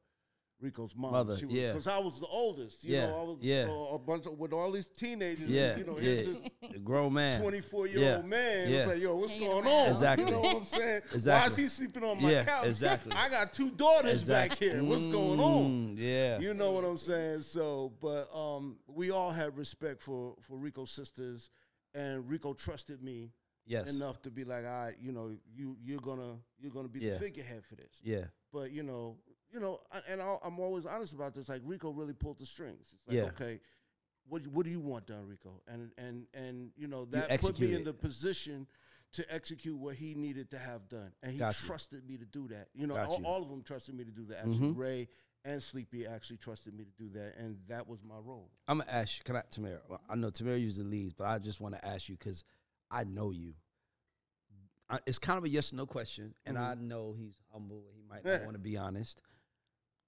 Rico's 0.61 0.95
mom. 0.95 1.11
Mother, 1.11 1.37
She 1.37 1.45
was, 1.45 1.53
yeah. 1.53 1.71
because 1.73 1.87
I 1.87 1.97
was 1.97 2.19
the 2.19 2.27
oldest. 2.27 2.85
You 2.85 2.95
Yeah, 2.95 3.07
know, 3.07 3.19
I 3.19 3.23
was 3.23 3.37
yeah. 3.43 3.65
uh, 3.69 3.95
a 3.95 3.99
bunch 3.99 4.25
of, 4.27 4.37
with 4.39 4.53
all 4.53 4.71
these 4.71 4.87
teenagers. 4.87 5.49
yeah, 5.49 5.75
you 5.77 5.83
know, 5.83 5.97
yeah, 5.97 6.01
here's 6.03 6.27
this 6.39 6.41
a 6.75 6.79
grown 6.79 7.11
man. 7.13 7.41
24 7.41 7.87
year 7.87 7.99
Yeah, 7.99 8.15
old 8.17 8.25
man. 8.27 8.69
yeah. 8.71 8.77
It's 8.79 8.89
like, 8.91 9.01
yo, 9.01 9.15
what's 9.17 9.31
Hanging 9.31 9.47
going 9.49 9.65
around. 9.65 9.73
on? 9.85 9.89
Exactly. 9.89 10.25
You 10.25 10.31
know 10.31 10.39
what 10.39 10.55
I'm 10.55 10.63
saying? 10.65 11.01
exactly. 11.13 11.31
Why 11.41 11.45
is 11.47 11.57
he 11.57 11.67
sleeping 11.67 12.03
on 12.03 12.21
my 12.21 12.31
Yeah, 12.31 12.43
couch? 12.45 12.65
exactly. 12.67 13.11
I 13.15 13.29
got 13.29 13.51
two 13.53 13.71
daughters 13.71 14.23
back 14.23 14.57
here. 14.57 14.81
What's 14.83 15.07
going 15.07 15.39
on? 15.41 15.95
Mm, 15.97 15.99
Yeah. 15.99 16.39
You 16.39 16.53
know 16.53 16.71
what 16.71 16.85
I'm 16.85 16.97
saying? 16.97 17.41
So, 17.41 17.91
but 18.01 18.29
um, 18.33 18.77
we 18.87 19.11
all 19.11 19.31
had 19.31 19.57
respect 19.57 20.01
for 20.01 20.35
for 20.47 20.57
Rico's 20.57 20.91
sisters, 20.91 21.49
and 21.93 22.27
Rico 22.29 22.53
trusted 22.53 23.03
me 23.03 23.33
yes. 23.65 23.89
enough 23.93 24.21
to 24.21 24.31
be 24.31 24.45
like, 24.45 24.63
all 24.65 24.71
right, 24.85 24.95
you 25.01 25.11
know, 25.11 25.35
you 25.53 25.75
you're 25.83 25.99
gonna 25.99 26.37
you're 26.57 26.71
gonna 26.71 26.87
be 26.87 26.99
Yeah. 27.01 27.13
the 27.13 27.19
figurehead 27.19 27.63
for 27.65 27.75
this. 27.75 27.99
Yeah. 28.01 28.25
But 28.53 28.71
you 28.71 28.83
know, 28.83 29.17
you 29.53 29.59
know, 29.59 29.79
and 30.09 30.21
I'll, 30.21 30.41
I'm 30.43 30.59
always 30.59 30.85
honest 30.85 31.13
about 31.13 31.33
this. 31.33 31.47
Like 31.49 31.61
Rico 31.63 31.91
really 31.91 32.13
pulled 32.13 32.39
the 32.39 32.45
strings. 32.45 32.93
It's 32.93 33.07
like, 33.07 33.17
Yeah. 33.17 33.23
okay, 33.25 33.59
what 34.27 34.45
what 34.47 34.65
do 34.65 34.71
you 34.71 34.79
want 34.79 35.05
done, 35.07 35.27
Rico? 35.27 35.61
And 35.67 35.91
and 35.97 36.25
and 36.33 36.71
you 36.75 36.87
know 36.87 37.05
that 37.05 37.23
put 37.23 37.31
execute 37.31 37.69
me 37.69 37.75
in 37.75 37.83
the 37.83 37.93
position 37.93 38.67
to 39.13 39.33
execute 39.33 39.77
what 39.77 39.95
he 39.95 40.15
needed 40.15 40.49
to 40.51 40.57
have 40.57 40.89
done, 40.89 41.11
and 41.21 41.31
he 41.31 41.37
Got 41.37 41.61
you. 41.61 41.67
trusted 41.67 42.07
me 42.07 42.17
to 42.17 42.25
do 42.25 42.47
that. 42.47 42.69
You 42.73 42.87
know, 42.87 42.95
all, 42.97 43.19
you. 43.19 43.25
all 43.25 43.43
of 43.43 43.49
them 43.49 43.61
trusted 43.61 43.93
me 43.95 44.03
to 44.05 44.11
do 44.11 44.25
that. 44.25 44.39
Actually, 44.39 44.69
Mhm. 44.69 44.77
Ray 44.77 45.07
and 45.45 45.61
Sleepy 45.61 46.07
actually 46.07 46.37
trusted 46.37 46.73
me 46.73 46.85
to 46.85 46.91
do 46.97 47.09
that, 47.19 47.35
and 47.37 47.59
that 47.67 47.87
was 47.87 48.01
my 48.03 48.17
role. 48.17 48.49
I'm 48.67 48.79
gonna 48.79 48.89
ask 48.89 49.17
you. 49.17 49.23
Can 49.23 49.35
I, 49.35 49.43
Tamara? 49.51 49.81
Well, 49.87 50.01
I 50.09 50.15
know 50.15 50.29
Tamara 50.31 50.57
usually 50.57 50.87
leads, 50.87 51.13
but 51.13 51.25
I 51.27 51.37
just 51.37 51.61
want 51.61 51.75
to 51.75 51.85
ask 51.85 52.09
you 52.09 52.15
because 52.17 52.43
I 52.89 53.03
know 53.03 53.29
you. 53.31 53.53
I, 54.89 54.99
it's 55.05 55.19
kind 55.19 55.37
of 55.37 55.43
a 55.43 55.49
yes 55.49 55.71
or 55.73 55.75
no 55.77 55.85
question, 55.85 56.33
and 56.45 56.57
I 56.57 56.73
know 56.75 57.13
he's 57.17 57.35
humble. 57.51 57.83
He 57.95 58.01
might 58.09 58.25
not 58.25 58.43
want 58.43 58.53
to 58.53 58.59
be 58.59 58.77
honest. 58.77 59.21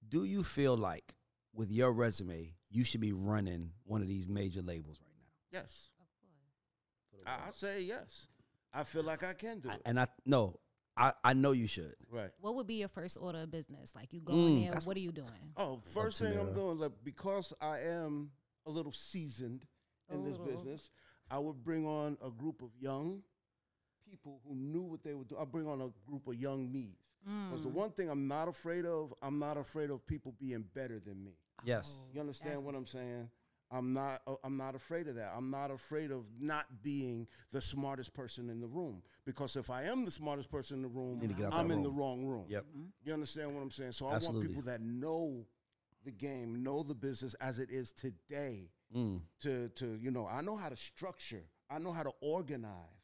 Do 0.08 0.24
you 0.24 0.42
feel 0.42 0.76
like, 0.76 1.14
with 1.54 1.70
your 1.72 1.92
resume, 1.92 2.54
you 2.70 2.84
should 2.84 3.00
be 3.00 3.12
running 3.12 3.72
one 3.84 4.02
of 4.02 4.08
these 4.08 4.28
major 4.28 4.62
labels 4.62 4.98
right 5.02 5.14
now? 5.18 5.58
Yes, 5.60 5.90
Of 6.00 7.24
course. 7.24 7.24
I, 7.26 7.48
I 7.48 7.52
say 7.52 7.82
yes. 7.82 8.28
I 8.72 8.84
feel 8.84 9.02
like 9.04 9.24
I 9.24 9.32
can 9.32 9.60
do 9.60 9.70
I- 9.70 9.74
it. 9.74 9.82
and 9.86 9.98
I 9.98 10.06
no, 10.26 10.60
I 10.96 11.12
I 11.24 11.32
know 11.32 11.52
you 11.52 11.66
should. 11.66 11.94
right. 12.10 12.30
What 12.40 12.54
would 12.56 12.66
be 12.66 12.74
your 12.74 12.88
first 12.88 13.16
order 13.20 13.40
of 13.42 13.50
business? 13.50 13.94
Like 13.94 14.12
you 14.12 14.20
go 14.20 14.34
in 14.34 14.38
Mm, 14.38 14.70
there, 14.70 14.80
what 14.84 14.96
are 14.96 15.00
you 15.00 15.12
doing? 15.12 15.52
Oh, 15.56 15.80
first 15.94 16.18
thing 16.18 16.38
I'm 16.38 16.52
doing, 16.52 16.78
like 16.78 16.92
because 17.02 17.52
I 17.60 17.80
am 17.80 18.30
a 18.66 18.70
little 18.70 18.92
seasoned 18.92 19.64
in 20.12 20.24
this 20.24 20.36
Oh. 20.38 20.44
business, 20.44 20.90
I 21.30 21.38
would 21.38 21.64
bring 21.64 21.86
on 21.86 22.18
a 22.24 22.30
group 22.30 22.60
of 22.62 22.70
young 22.78 23.22
people 24.08 24.40
who 24.46 24.54
knew 24.54 24.82
what 24.82 25.02
they 25.02 25.14
would 25.14 25.28
do. 25.28 25.36
I 25.38 25.44
bring 25.44 25.66
on 25.66 25.80
a 25.80 25.88
group 26.08 26.26
of 26.28 26.34
young 26.34 26.70
me's. 26.70 26.98
Because 27.26 27.62
the 27.64 27.68
Mm. 27.70 27.74
one 27.74 27.90
thing 27.90 28.08
I'm 28.08 28.28
not 28.28 28.46
afraid 28.48 28.86
of, 28.86 29.12
I'm 29.20 29.38
not 29.38 29.56
afraid 29.56 29.90
of 29.90 30.06
people 30.06 30.32
being 30.38 30.62
better 30.74 31.00
than 31.00 31.24
me. 31.24 31.32
Yes. 31.64 31.98
You 32.14 32.20
understand 32.20 32.64
what 32.64 32.74
I'm 32.76 32.86
saying? 32.86 33.28
I'm 33.68 33.92
not. 33.92 34.22
Uh, 34.28 34.36
I'm 34.44 34.56
not 34.56 34.76
afraid 34.76 35.08
of 35.08 35.16
that. 35.16 35.32
I'm 35.36 35.50
not 35.50 35.72
afraid 35.72 36.12
of 36.12 36.24
not 36.38 36.66
being 36.84 37.26
the 37.50 37.60
smartest 37.60 38.14
person 38.14 38.48
in 38.48 38.60
the 38.60 38.68
room 38.68 39.02
because 39.24 39.56
if 39.56 39.70
I 39.70 39.82
am 39.84 40.04
the 40.04 40.10
smartest 40.12 40.48
person 40.52 40.76
in 40.76 40.82
the 40.82 40.88
room, 40.88 41.18
need 41.18 41.30
to 41.30 41.34
get 41.34 41.46
out 41.46 41.54
I'm 41.54 41.66
that 41.68 41.74
in 41.74 41.82
the 41.82 41.90
wrong 41.90 42.24
room. 42.24 42.44
Yep. 42.48 42.64
You 43.02 43.12
understand 43.12 43.52
what 43.54 43.62
I'm 43.62 43.72
saying? 43.72 43.90
So 43.92 44.06
I 44.06 44.18
want 44.18 44.40
people 44.40 44.62
that 44.62 44.80
know 44.82 45.44
the 46.04 46.12
game, 46.12 46.62
know 46.62 46.84
the 46.84 46.94
business 46.94 47.34
as 47.40 47.58
it 47.58 47.70
is 47.70 47.92
today. 47.92 48.70
Mm. 48.94 49.22
To 49.40 49.68
to 49.70 49.96
you 50.00 50.12
know, 50.12 50.28
I 50.28 50.42
know 50.42 50.54
how 50.54 50.68
to 50.68 50.76
structure. 50.76 51.42
I 51.68 51.80
know 51.80 51.90
how 51.90 52.04
to 52.04 52.12
organize. 52.20 52.95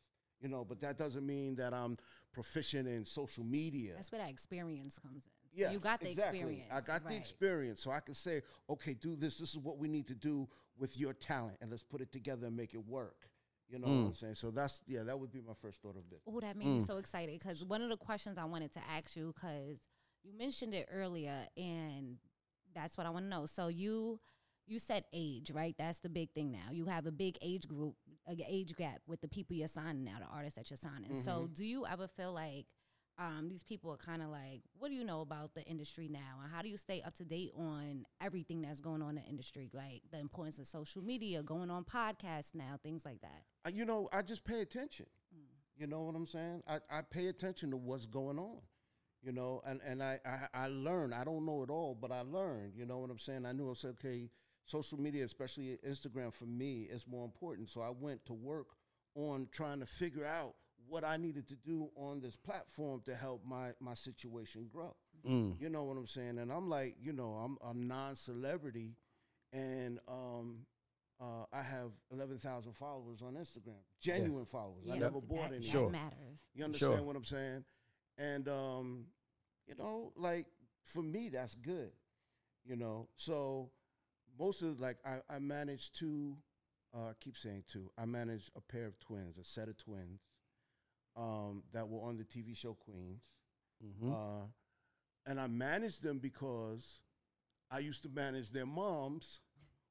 You 0.42 0.48
know, 0.48 0.64
but 0.68 0.80
that 0.80 0.98
doesn't 0.98 1.24
mean 1.24 1.54
that 1.56 1.72
I'm 1.72 1.96
proficient 2.32 2.88
in 2.88 3.04
social 3.04 3.44
media. 3.44 3.92
That's 3.94 4.10
where 4.10 4.20
that 4.20 4.30
experience 4.30 4.98
comes 4.98 5.24
in. 5.26 5.30
So 5.54 5.58
Yes, 5.60 5.72
you 5.72 5.78
got 5.80 6.00
the 6.00 6.10
exactly. 6.10 6.40
experience. 6.40 6.72
I 6.72 6.80
got 6.80 7.08
the 7.08 7.14
experience, 7.16 7.80
so 7.82 7.90
I 7.90 8.00
can 8.00 8.14
say, 8.14 8.42
okay, 8.70 8.94
do 8.94 9.14
this. 9.16 9.38
This 9.38 9.50
is 9.50 9.58
what 9.58 9.78
we 9.78 9.86
need 9.88 10.08
to 10.08 10.14
do 10.14 10.48
with 10.78 10.98
your 10.98 11.12
talent, 11.12 11.58
and 11.60 11.70
let's 11.70 11.82
put 11.82 12.00
it 12.00 12.10
together 12.12 12.46
and 12.46 12.56
make 12.56 12.74
it 12.74 12.84
work. 12.86 13.28
You 13.70 13.78
know 13.78 13.86
what 13.88 14.02
Mm. 14.02 14.06
I'm 14.08 14.14
saying? 14.14 14.34
So 14.34 14.50
that's 14.50 14.80
yeah, 14.86 15.02
that 15.04 15.18
would 15.18 15.30
be 15.30 15.40
my 15.40 15.54
first 15.60 15.80
thought 15.82 15.96
of 15.96 16.08
this. 16.10 16.20
Oh, 16.26 16.40
that 16.40 16.56
made 16.56 16.66
Mm. 16.66 16.74
me 16.76 16.80
so 16.80 16.96
excited 16.96 17.38
because 17.38 17.64
one 17.64 17.82
of 17.82 17.88
the 17.90 17.96
questions 17.96 18.36
I 18.38 18.44
wanted 18.44 18.72
to 18.72 18.80
ask 18.90 19.14
you 19.16 19.32
because 19.34 19.78
you 20.24 20.32
mentioned 20.36 20.74
it 20.74 20.88
earlier, 20.90 21.46
and 21.56 22.18
that's 22.74 22.96
what 22.98 23.06
I 23.06 23.10
want 23.10 23.26
to 23.26 23.28
know. 23.30 23.46
So 23.46 23.68
you 23.68 24.20
you 24.66 24.78
said 24.78 25.04
age, 25.12 25.50
right? 25.50 25.74
That's 25.78 25.98
the 25.98 26.08
big 26.08 26.30
thing 26.32 26.50
now. 26.50 26.70
You 26.70 26.86
have 26.86 27.06
a 27.06 27.12
big 27.12 27.36
age 27.42 27.66
group, 27.68 27.94
a 28.08 28.11
age 28.28 28.74
gap 28.76 29.00
with 29.06 29.20
the 29.20 29.28
people 29.28 29.56
you're 29.56 29.68
signing 29.68 30.04
now, 30.04 30.18
the 30.20 30.26
artists 30.26 30.56
that 30.58 30.70
you're 30.70 30.76
signing. 30.76 31.14
So 31.14 31.30
Mm-hmm. 31.32 31.52
do 31.54 31.64
you 31.64 31.86
ever 31.86 32.08
feel 32.08 32.32
like 32.32 32.66
um, 33.18 33.48
these 33.50 33.62
people 33.62 33.90
are 33.90 33.96
kind 33.98 34.22
of 34.22 34.28
like, 34.28 34.62
what 34.78 34.88
do 34.88 34.94
you 34.94 35.04
know 35.04 35.20
about 35.20 35.54
the 35.54 35.62
industry 35.64 36.08
now, 36.08 36.40
and 36.42 36.50
how 36.50 36.62
do 36.62 36.68
you 36.68 36.76
stay 36.78 37.02
up 37.02 37.14
to 37.16 37.24
date 37.24 37.52
on 37.56 38.04
everything 38.20 38.62
that's 38.62 38.80
going 38.80 39.02
on 39.02 39.10
in 39.10 39.14
the 39.16 39.22
industry, 39.28 39.68
like 39.74 40.02
the 40.10 40.18
importance 40.18 40.58
of 40.58 40.66
social 40.66 41.02
media, 41.02 41.42
going 41.42 41.70
on 41.70 41.84
podcasts 41.84 42.54
now, 42.54 42.78
things 42.82 43.04
like 43.04 43.20
that. 43.20 43.42
Uh, 43.66 43.70
you 43.74 43.84
know, 43.84 44.08
I 44.12 44.22
just 44.22 44.44
pay 44.44 44.60
attention. 44.62 45.06
You 45.76 45.86
know 45.86 46.02
what 46.02 46.14
I'm 46.14 46.26
saying? 46.26 46.62
I, 46.68 46.78
I 46.90 47.00
pay 47.02 47.26
attention 47.26 47.70
to 47.72 47.76
what's 47.76 48.06
going 48.06 48.38
on. 48.38 48.58
You 49.24 49.32
know, 49.32 49.62
and, 49.64 49.80
and 49.86 50.02
I, 50.02 50.18
I, 50.26 50.64
I 50.64 50.66
learn. 50.66 51.12
I 51.12 51.22
don't 51.22 51.46
know 51.46 51.62
it 51.62 51.70
all, 51.70 51.96
but 52.00 52.10
I 52.10 52.22
learn. 52.22 52.72
You 52.74 52.86
know 52.86 52.98
what 52.98 53.10
I'm 53.10 53.18
saying? 53.18 53.46
I 53.46 53.52
knew 53.52 53.70
I 53.70 53.74
said, 53.74 53.94
okay, 54.04 54.28
social 54.64 54.98
media, 54.98 55.24
especially 55.24 55.78
Instagram 55.86 56.32
for 56.32 56.46
me, 56.46 56.88
is 56.90 57.06
more 57.06 57.24
important. 57.24 57.68
So 57.68 57.80
I 57.80 57.90
went 57.90 58.24
to 58.26 58.32
work 58.32 58.68
on 59.14 59.48
trying 59.52 59.80
to 59.80 59.86
figure 59.86 60.26
out 60.26 60.54
what 60.88 61.04
I 61.04 61.16
needed 61.16 61.48
to 61.48 61.56
do 61.56 61.90
on 61.96 62.20
this 62.20 62.36
platform 62.36 63.02
to 63.06 63.14
help 63.14 63.42
my, 63.46 63.70
my 63.80 63.94
situation 63.94 64.68
grow. 64.72 64.94
Mm. 65.26 65.60
You 65.60 65.68
know 65.68 65.84
what 65.84 65.96
I'm 65.96 66.06
saying? 66.06 66.38
And 66.38 66.50
I'm 66.52 66.68
like, 66.68 66.96
you 67.00 67.12
know, 67.12 67.32
I'm 67.34 67.56
a 67.64 67.74
non-celebrity, 67.74 68.96
and 69.52 69.98
um, 70.08 70.66
uh, 71.20 71.44
I 71.52 71.62
have 71.62 71.92
11,000 72.10 72.72
followers 72.72 73.22
on 73.22 73.34
Instagram, 73.34 73.78
genuine 74.00 74.44
followers. 74.44 74.88
I 74.90 74.98
never 74.98 75.20
bought 75.20 75.50
that 75.50 75.56
any. 75.56 75.64
Sure. 75.66 75.90
matters. 75.90 76.42
You 76.54 76.64
understand 76.64 76.94
Sure. 76.94 77.02
what 77.02 77.16
I'm 77.16 77.24
saying? 77.24 77.64
And 78.18 78.48
um, 78.48 79.06
you 79.66 79.74
know, 79.76 80.12
like 80.16 80.46
for 80.82 81.02
me, 81.02 81.28
that's 81.28 81.54
good. 81.54 81.92
You 82.64 82.76
know, 82.76 83.08
so 83.16 83.70
most 84.38 84.62
of 84.62 84.80
like 84.80 84.98
I, 85.04 85.18
I 85.28 85.38
manage 85.38 85.92
two. 85.92 86.36
Uh, 86.94 87.08
I 87.08 87.12
keep 87.20 87.36
saying 87.36 87.64
two. 87.72 87.90
I 87.96 88.04
manage 88.04 88.50
a 88.56 88.60
pair 88.60 88.86
of 88.86 88.98
twins, 88.98 89.38
a 89.38 89.44
set 89.44 89.68
of 89.68 89.76
twins, 89.78 90.20
um, 91.16 91.62
that 91.72 91.88
were 91.88 92.06
on 92.06 92.16
the 92.18 92.24
TV 92.24 92.54
show 92.56 92.74
Queens. 92.74 93.22
Mhm. 93.84 94.12
Uh, 94.12 94.46
and 95.26 95.40
I 95.40 95.46
managed 95.46 96.02
them 96.02 96.18
because 96.18 97.00
I 97.70 97.78
used 97.78 98.02
to 98.02 98.08
manage 98.10 98.50
their 98.50 98.66
moms 98.66 99.40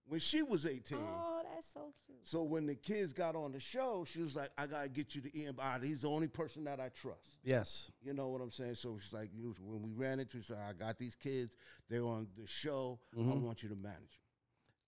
when 0.05 0.19
she 0.19 0.41
was 0.43 0.65
18. 0.65 0.97
Oh, 1.01 1.41
that's 1.53 1.67
so 1.73 1.93
cute. 2.05 2.19
So 2.27 2.43
when 2.43 2.65
the 2.67 2.75
kids 2.75 3.13
got 3.13 3.35
on 3.35 3.51
the 3.51 3.59
show, 3.59 4.05
she 4.07 4.19
was 4.19 4.35
like, 4.35 4.49
I 4.57 4.67
gotta 4.67 4.89
get 4.89 5.15
you 5.15 5.21
to 5.21 5.37
Ian. 5.39 5.55
Ah, 5.59 5.79
he's 5.81 6.01
the 6.01 6.09
only 6.09 6.27
person 6.27 6.63
that 6.65 6.79
I 6.79 6.89
trust. 6.89 7.39
Yes. 7.43 7.91
You 8.03 8.13
know 8.13 8.27
what 8.29 8.41
I'm 8.41 8.51
saying? 8.51 8.75
So 8.75 8.97
she's 8.99 9.13
like, 9.13 9.29
when 9.59 9.81
we 9.81 9.91
ran 9.93 10.19
into, 10.19 10.37
she 10.37 10.43
said, 10.43 10.57
I 10.67 10.73
got 10.73 10.99
these 10.99 11.15
kids. 11.15 11.55
They're 11.89 12.03
on 12.03 12.27
the 12.37 12.45
show. 12.45 12.99
I 13.15 13.19
Mhm. 13.21 13.41
want 13.41 13.63
you 13.63 13.69
to 13.69 13.75
manage 13.75 13.97
them. 13.97 14.20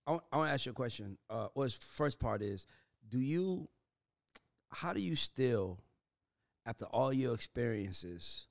I 0.06 0.12
want, 0.12 0.22
I 0.32 0.36
want 0.36 0.48
to 0.48 0.54
ask 0.54 0.66
you 0.66 0.72
a 0.72 0.74
question. 0.74 1.18
Uh, 1.30 1.48
well, 1.54 1.68
first 1.94 2.18
part 2.20 2.42
is, 2.42 2.66
do 3.08 3.18
you, 3.18 3.68
how 4.70 4.92
do 4.92 5.00
you 5.00 5.16
still, 5.16 5.78
after 6.66 6.84
all 6.86 7.12
your 7.12 7.34
experiences, 7.34 8.46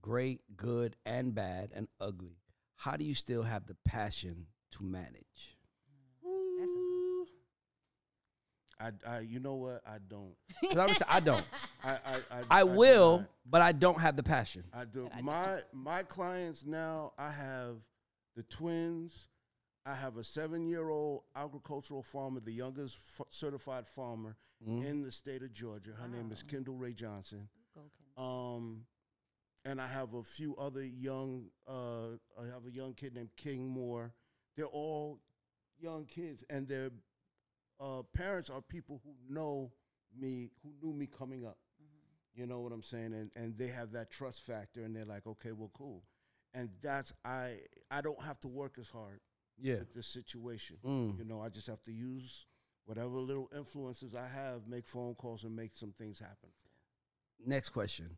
great, 0.00 0.40
good, 0.56 0.96
and 1.04 1.34
bad, 1.34 1.70
and 1.74 1.88
ugly, 2.00 2.36
how 2.76 2.96
do 2.96 3.04
you 3.04 3.14
still 3.14 3.42
have 3.42 3.66
the 3.66 3.76
passion 3.84 4.46
to 4.72 4.84
manage? 4.84 5.56
That's 6.58 6.70
a 6.70 6.74
good 6.74 7.28
I, 8.80 8.90
I, 9.16 9.20
you 9.20 9.38
know 9.38 9.54
what? 9.54 9.80
I 9.86 9.98
don't. 10.08 10.34
'Cause 10.64 10.76
I, 10.76 10.86
would 10.86 10.96
say 10.96 11.04
I 11.08 11.20
don't. 11.20 11.44
I, 11.84 11.90
I, 11.90 12.16
I, 12.30 12.42
I 12.50 12.60
do 12.62 12.66
will, 12.70 13.18
not. 13.18 13.30
but 13.48 13.62
I 13.62 13.70
don't 13.72 14.00
have 14.00 14.16
the 14.16 14.24
passion. 14.24 14.64
I 14.72 14.84
do. 14.84 15.08
I 15.14 15.20
My 15.20 15.60
my 15.72 16.02
clients 16.02 16.64
now. 16.66 17.12
I 17.16 17.30
have 17.30 17.76
the 18.34 18.42
twins. 18.44 19.28
I 19.84 19.94
have 19.94 20.16
a 20.16 20.24
seven-year-old 20.24 21.22
agricultural 21.34 22.02
farmer, 22.02 22.40
the 22.40 22.52
youngest 22.52 22.96
f- 22.96 23.26
certified 23.30 23.88
farmer 23.88 24.36
Mhm. 24.64 24.84
in 24.84 25.02
the 25.02 25.10
state 25.10 25.42
of 25.42 25.52
Georgia. 25.52 25.92
Her 25.92 26.06
name 26.08 26.30
is 26.30 26.42
Kendall 26.42 26.76
Ray 26.76 26.94
Johnson. 26.94 27.48
Go, 27.74 27.90
Ken. 28.16 28.24
Um, 28.24 28.86
and 29.64 29.80
I 29.80 29.86
have 29.88 30.14
a 30.14 30.22
few 30.22 30.54
other 30.56 30.84
young. 30.84 31.50
Uh, 31.66 32.12
I 32.38 32.46
have 32.46 32.66
a 32.66 32.70
young 32.70 32.94
kid 32.94 33.14
named 33.14 33.34
King 33.36 33.66
Moore. 33.68 34.14
They're 34.56 34.66
all 34.66 35.20
young 35.78 36.06
kids, 36.06 36.44
and 36.48 36.68
their 36.68 36.90
uh, 37.80 38.02
parents 38.12 38.50
are 38.50 38.60
people 38.62 39.00
who 39.04 39.16
know 39.28 39.72
me, 40.14 40.52
who 40.62 40.72
knew 40.80 40.92
me 40.92 41.06
coming 41.08 41.44
up. 41.44 41.58
You 42.34 42.46
know 42.46 42.60
what 42.60 42.72
I'm 42.72 42.82
saying? 42.82 43.12
And 43.14 43.32
and 43.34 43.58
they 43.58 43.68
have 43.68 43.90
that 43.92 44.10
trust 44.10 44.42
factor, 44.42 44.82
and 44.84 44.94
they're 44.94 45.04
like, 45.04 45.26
okay, 45.26 45.50
well, 45.52 45.70
cool. 45.74 46.04
And 46.54 46.70
that's 46.80 47.12
I. 47.24 47.62
I 47.90 48.00
don't 48.00 48.20
have 48.22 48.38
to 48.40 48.48
work 48.48 48.78
as 48.78 48.88
hard 48.88 49.20
Yeah. 49.60 49.78
with 49.78 49.94
this 49.94 50.06
situation. 50.06 50.76
Mm. 50.84 51.18
You 51.18 51.24
know, 51.24 51.40
I 51.40 51.48
just 51.48 51.66
have 51.66 51.82
to 51.84 51.92
use 51.92 52.46
whatever 52.84 53.08
little 53.08 53.48
influences 53.56 54.14
I 54.14 54.26
have, 54.26 54.66
make 54.66 54.88
phone 54.88 55.14
calls, 55.14 55.44
and 55.44 55.54
make 55.54 55.74
some 55.74 55.92
things 55.92 56.18
happen. 56.18 56.50
Next 57.44 57.70
question. 57.70 58.16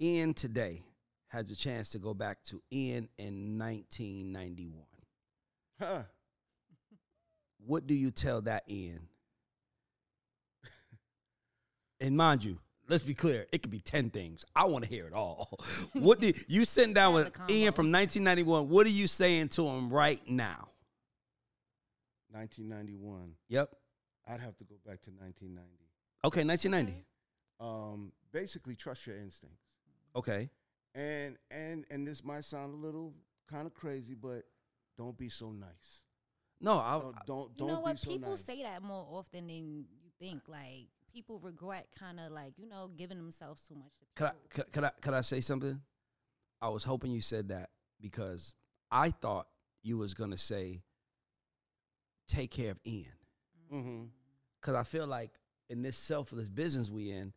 Ian 0.00 0.34
today 0.34 0.82
has 1.28 1.50
a 1.50 1.56
chance 1.56 1.90
to 1.90 1.98
go 1.98 2.14
back 2.14 2.42
to 2.44 2.62
Ian 2.72 3.08
in 3.18 3.58
1991. 3.58 4.84
Huh. 5.78 6.02
What 7.58 7.86
do 7.86 7.94
you 7.94 8.10
tell 8.10 8.42
that 8.42 8.64
Ian? 8.68 9.08
and 12.00 12.16
mind 12.16 12.44
you, 12.44 12.58
let's 12.88 13.02
be 13.02 13.14
clear, 13.14 13.46
it 13.52 13.62
could 13.62 13.70
be 13.70 13.80
10 13.80 14.10
things. 14.10 14.44
I 14.54 14.64
want 14.66 14.84
to 14.84 14.90
hear 14.90 15.06
it 15.06 15.12
all. 15.12 15.58
what 15.92 16.20
do 16.20 16.32
you 16.48 16.64
sitting 16.64 16.94
down 16.94 17.14
with 17.14 17.26
Ian 17.50 17.72
from 17.72 17.90
1991? 17.92 18.68
What 18.68 18.86
are 18.86 18.90
you 18.90 19.06
saying 19.06 19.48
to 19.50 19.66
him 19.68 19.90
right 19.90 20.20
now? 20.28 20.68
1991. 22.30 23.32
Yep. 23.48 23.70
I'd 24.28 24.40
have 24.40 24.56
to 24.58 24.64
go 24.64 24.74
back 24.84 25.00
to 25.02 25.10
1990. 25.10 25.70
Okay, 26.24 26.44
1990. 26.44 27.04
Um, 27.60 28.12
basically, 28.32 28.74
trust 28.74 29.06
your 29.06 29.16
instincts. 29.16 29.62
Okay. 30.14 30.50
And 30.94 31.36
and 31.50 31.84
and 31.90 32.06
this 32.06 32.24
might 32.24 32.44
sound 32.44 32.72
a 32.74 32.76
little 32.76 33.12
kind 33.50 33.66
of 33.66 33.74
crazy, 33.74 34.14
but 34.14 34.42
don't 34.96 35.16
be 35.16 35.28
so 35.28 35.50
nice. 35.52 36.00
No, 36.60 36.78
I, 36.78 36.98
Don't 36.98 37.26
don't, 37.26 37.50
You 37.50 37.54
don't 37.58 37.68
you 37.68 37.74
know 37.74 37.80
what? 37.80 37.92
be 37.96 37.98
so 38.06 38.10
people 38.10 38.30
nice. 38.30 38.44
say 38.44 38.62
that 38.62 38.82
more 38.82 39.06
often 39.12 39.46
than 39.46 39.84
you 40.02 40.10
think. 40.18 40.42
Like 40.48 40.88
people 41.16 41.38
regret 41.38 41.86
kind 41.98 42.20
of 42.20 42.30
like 42.30 42.52
you 42.58 42.68
know 42.68 42.90
giving 42.94 43.16
themselves 43.16 43.62
too 43.62 43.74
much 43.74 43.90
to 43.98 44.04
could 44.14 44.26
I, 44.26 44.32
could, 44.50 44.72
could 44.72 44.84
I 44.84 44.90
could 45.00 45.14
I 45.14 45.22
say 45.22 45.40
something? 45.40 45.80
I 46.60 46.68
was 46.68 46.84
hoping 46.84 47.10
you 47.10 47.22
said 47.22 47.48
that 47.48 47.70
because 48.02 48.52
I 48.90 49.10
thought 49.10 49.46
you 49.82 49.96
was 49.96 50.12
gonna 50.12 50.36
say 50.36 50.82
take 52.28 52.50
care 52.50 52.72
of 52.72 52.80
Ian. 52.86 53.06
Mm-hmm. 53.72 54.02
Cause 54.60 54.74
I 54.74 54.82
feel 54.82 55.06
like 55.06 55.30
in 55.70 55.80
this 55.80 55.96
selfless 55.96 56.50
business 56.50 56.90
we 56.90 57.10
in, 57.10 57.32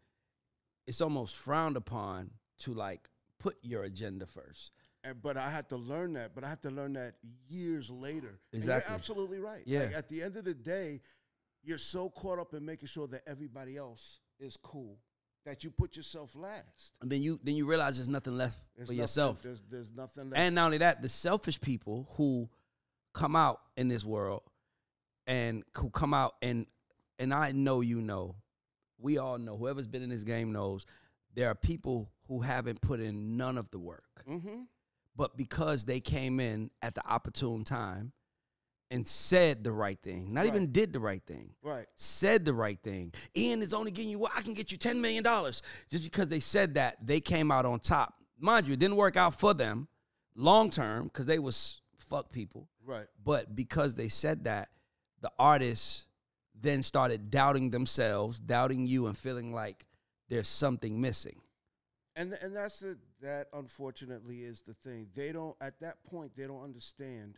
it's 0.85 0.99
almost 0.99 1.37
frowned 1.37 1.77
upon 1.77 2.31
to 2.59 2.73
like 2.73 3.07
put 3.39 3.55
your 3.61 3.83
agenda 3.83 4.25
first. 4.25 4.71
And, 5.05 5.21
but 5.21 5.37
I 5.37 5.49
had 5.49 5.69
to 5.69 5.77
learn 5.77 6.13
that. 6.13 6.35
But 6.35 6.43
I 6.43 6.49
had 6.49 6.61
to 6.63 6.69
learn 6.69 6.93
that 6.93 7.13
years 7.47 7.89
later. 7.89 8.39
And 8.51 8.63
you're 8.63 8.83
absolutely 8.89 9.39
right. 9.39 9.61
Yeah. 9.65 9.83
Like, 9.83 9.93
at 9.93 10.09
the 10.09 10.21
end 10.21 10.35
of 10.35 10.43
the 10.43 10.53
day, 10.53 10.99
you're 11.63 11.77
so 11.77 12.09
caught 12.09 12.39
up 12.39 12.53
in 12.53 12.65
making 12.65 12.87
sure 12.87 13.07
that 13.07 13.21
everybody 13.27 13.77
else 13.77 14.19
is 14.39 14.57
cool 14.61 14.97
that 15.45 15.63
you 15.63 15.71
put 15.71 15.95
yourself 15.95 16.35
last. 16.35 16.93
And 17.01 17.11
then 17.11 17.21
you 17.21 17.39
then 17.43 17.55
you 17.55 17.65
realize 17.65 17.97
there's 17.97 18.09
nothing 18.09 18.37
left 18.37 18.59
There's 18.75 18.87
for 18.87 18.93
nothing- 18.93 19.01
yourself. 19.01 19.41
There's 19.41 19.63
there's 19.69 19.91
nothing 19.91 20.29
left. 20.29 20.39
And 20.39 20.55
not 20.55 20.65
only 20.65 20.77
that, 20.79 21.01
the 21.01 21.09
selfish 21.09 21.59
people 21.59 22.07
who 22.17 22.49
come 23.13 23.35
out 23.35 23.59
in 23.75 23.87
this 23.87 24.05
world 24.05 24.43
and 25.27 25.63
who 25.77 25.89
come 25.89 26.13
out 26.13 26.35
and 26.41 26.65
and 27.17 27.33
I 27.33 27.51
know 27.51 27.81
you 27.81 28.01
know, 28.01 28.35
we 28.97 29.17
all 29.17 29.37
know, 29.37 29.57
whoever's 29.57 29.87
been 29.87 30.03
in 30.03 30.09
this 30.09 30.23
game 30.23 30.51
knows, 30.51 30.85
there 31.33 31.47
are 31.49 31.55
people 31.55 32.11
who 32.27 32.41
haven't 32.41 32.81
put 32.81 32.99
in 32.99 33.35
none 33.35 33.57
of 33.57 33.69
the 33.71 33.79
work. 33.79 34.23
mm-hmm. 34.27 34.61
But 35.15 35.35
because 35.35 35.83
they 35.83 35.99
came 35.99 36.39
in 36.39 36.71
at 36.81 36.95
the 36.95 37.05
opportune 37.05 37.65
time 37.65 38.13
and 38.91 39.07
said 39.07 39.63
the 39.63 39.71
right 39.71 39.99
thing. 40.01 40.33
Not 40.33 40.45
even 40.45 40.71
did 40.71 40.93
the 40.93 40.99
right 40.99 41.21
thing. 41.25 41.51
Right. 41.61 41.85
Said 41.95 42.45
the 42.45 42.53
right 42.53 42.79
thing. 42.81 43.13
Ian 43.35 43.61
is 43.61 43.73
only 43.73 43.91
getting 43.91 44.11
you. 44.11 44.19
Well, 44.19 44.31
I 44.35 44.41
can 44.41 44.53
get 44.53 44.71
you 44.71 44.77
ten 44.77 45.01
million 45.01 45.23
dollars 45.23 45.61
just 45.89 46.03
because 46.03 46.27
they 46.27 46.39
said 46.39 46.75
that. 46.75 46.97
They 47.05 47.19
came 47.19 47.51
out 47.51 47.65
on 47.65 47.79
top. 47.79 48.15
Mind 48.39 48.67
you, 48.67 48.73
it 48.73 48.79
didn't 48.79 48.97
work 48.97 49.17
out 49.17 49.39
for 49.39 49.53
them 49.53 49.87
long 50.35 50.69
term 50.69 51.05
because 51.05 51.25
they 51.25 51.39
was 51.39 51.81
fuck 52.09 52.31
people. 52.31 52.67
Right. 52.85 53.07
But 53.23 53.55
because 53.55 53.95
they 53.95 54.07
said 54.07 54.45
that, 54.45 54.69
the 55.21 55.31
artists 55.37 56.05
then 56.59 56.83
started 56.83 57.29
doubting 57.29 57.69
themselves, 57.69 58.39
doubting 58.39 58.87
you, 58.87 59.07
and 59.07 59.17
feeling 59.17 59.53
like 59.53 59.85
there's 60.29 60.47
something 60.47 60.99
missing. 60.99 61.41
And 62.15 62.33
and 62.41 62.55
that's 62.55 62.79
the 62.79 62.97
that 63.21 63.47
unfortunately 63.53 64.39
is 64.39 64.61
the 64.61 64.73
thing. 64.73 65.07
They 65.15 65.31
don't 65.31 65.55
at 65.61 65.79
that 65.81 66.03
point 66.03 66.31
they 66.35 66.47
don't 66.47 66.63
understand 66.63 67.37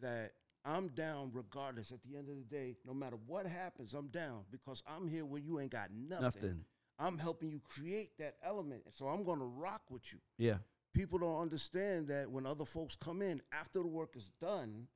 that 0.00 0.32
I'm 0.64 0.88
down 0.88 1.30
regardless. 1.32 1.92
At 1.92 2.02
the 2.02 2.16
end 2.16 2.28
of 2.28 2.36
the 2.36 2.44
day, 2.44 2.76
no 2.86 2.92
matter 2.92 3.16
what 3.26 3.46
happens, 3.46 3.94
I'm 3.94 4.08
down 4.08 4.44
because 4.50 4.82
I'm 4.86 5.08
here 5.08 5.24
when 5.24 5.44
you 5.44 5.60
ain't 5.60 5.72
got 5.72 5.90
nothing. 5.90 6.22
Nothing. 6.22 6.64
I'm 6.98 7.16
helping 7.16 7.50
you 7.50 7.60
create 7.60 8.18
that 8.18 8.34
element. 8.42 8.82
So 8.90 9.06
I'm 9.06 9.24
gonna 9.24 9.46
rock 9.46 9.82
with 9.88 10.12
you. 10.12 10.18
Yeah. 10.36 10.58
People 10.94 11.18
don't 11.18 11.40
understand 11.40 12.08
that 12.08 12.30
when 12.30 12.44
other 12.44 12.64
folks 12.64 12.96
come 12.96 13.22
in 13.22 13.40
after 13.52 13.80
the 13.80 13.86
work 13.86 14.16
is 14.16 14.30
done, 14.40 14.88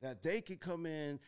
that 0.00 0.22
they 0.22 0.40
can 0.40 0.56
come 0.56 0.86
in, 0.86 1.18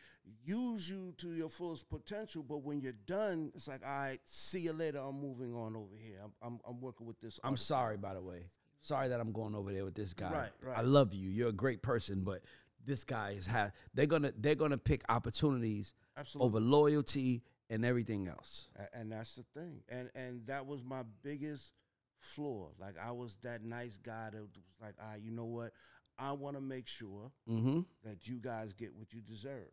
use 0.43 0.89
you 0.89 1.13
to 1.17 1.33
your 1.33 1.49
fullest 1.49 1.89
potential, 1.89 2.43
but 2.43 2.57
when 2.57 2.81
you're 2.81 2.93
done, 3.07 3.51
it's 3.55 3.67
like, 3.67 3.81
all 3.85 3.91
right, 3.91 4.19
see 4.25 4.59
you 4.59 4.73
later. 4.73 4.99
I'm 4.99 5.19
moving 5.19 5.55
on 5.55 5.75
over 5.75 5.95
here. 5.97 6.19
I'm, 6.23 6.31
I'm, 6.41 6.59
I'm 6.67 6.81
working 6.81 7.07
with 7.07 7.19
this. 7.21 7.39
I'm 7.43 7.57
sorry, 7.57 7.97
by 7.97 8.13
the 8.13 8.21
way. 8.21 8.45
Sorry 8.81 9.07
that 9.09 9.19
I'm 9.19 9.31
going 9.31 9.55
over 9.55 9.73
there 9.73 9.85
with 9.85 9.95
this 9.95 10.13
guy. 10.13 10.31
Right, 10.31 10.49
right. 10.61 10.77
I 10.77 10.81
love 10.81 11.13
you. 11.13 11.29
You're 11.29 11.49
a 11.49 11.53
great 11.53 11.81
person, 11.81 12.21
but 12.23 12.41
this 12.85 13.03
guy 13.03 13.31
is 13.31 13.47
had. 13.47 13.71
they're 13.93 14.05
gonna 14.05 14.31
they're 14.37 14.55
gonna 14.55 14.77
pick 14.77 15.03
opportunities 15.09 15.93
Absolutely. 16.17 16.45
over 16.47 16.59
loyalty 16.59 17.43
and 17.69 17.83
everything 17.85 18.27
else. 18.27 18.67
And 18.93 19.11
that's 19.11 19.35
the 19.35 19.43
thing 19.59 19.81
and 19.89 20.09
and 20.15 20.45
that 20.47 20.65
was 20.65 20.83
my 20.83 21.03
biggest 21.23 21.71
flaw 22.19 22.69
like 22.79 22.95
i 22.99 23.11
was 23.11 23.37
that 23.43 23.61
nice 23.63 23.97
guy 23.97 24.29
that 24.31 24.41
was 24.41 24.49
like 24.81 24.95
ah, 24.99 25.13
you 25.21 25.29
know 25.31 25.45
what 25.45 25.71
i 26.17 26.31
want 26.31 26.55
to 26.55 26.61
make 26.61 26.87
sure 26.87 27.29
Mm-hmm. 27.47 27.81
that 28.03 28.25
you 28.27 28.37
guys 28.41 28.73
get 28.73 28.95
what 28.95 29.13
you 29.13 29.21
deserve 29.21 29.69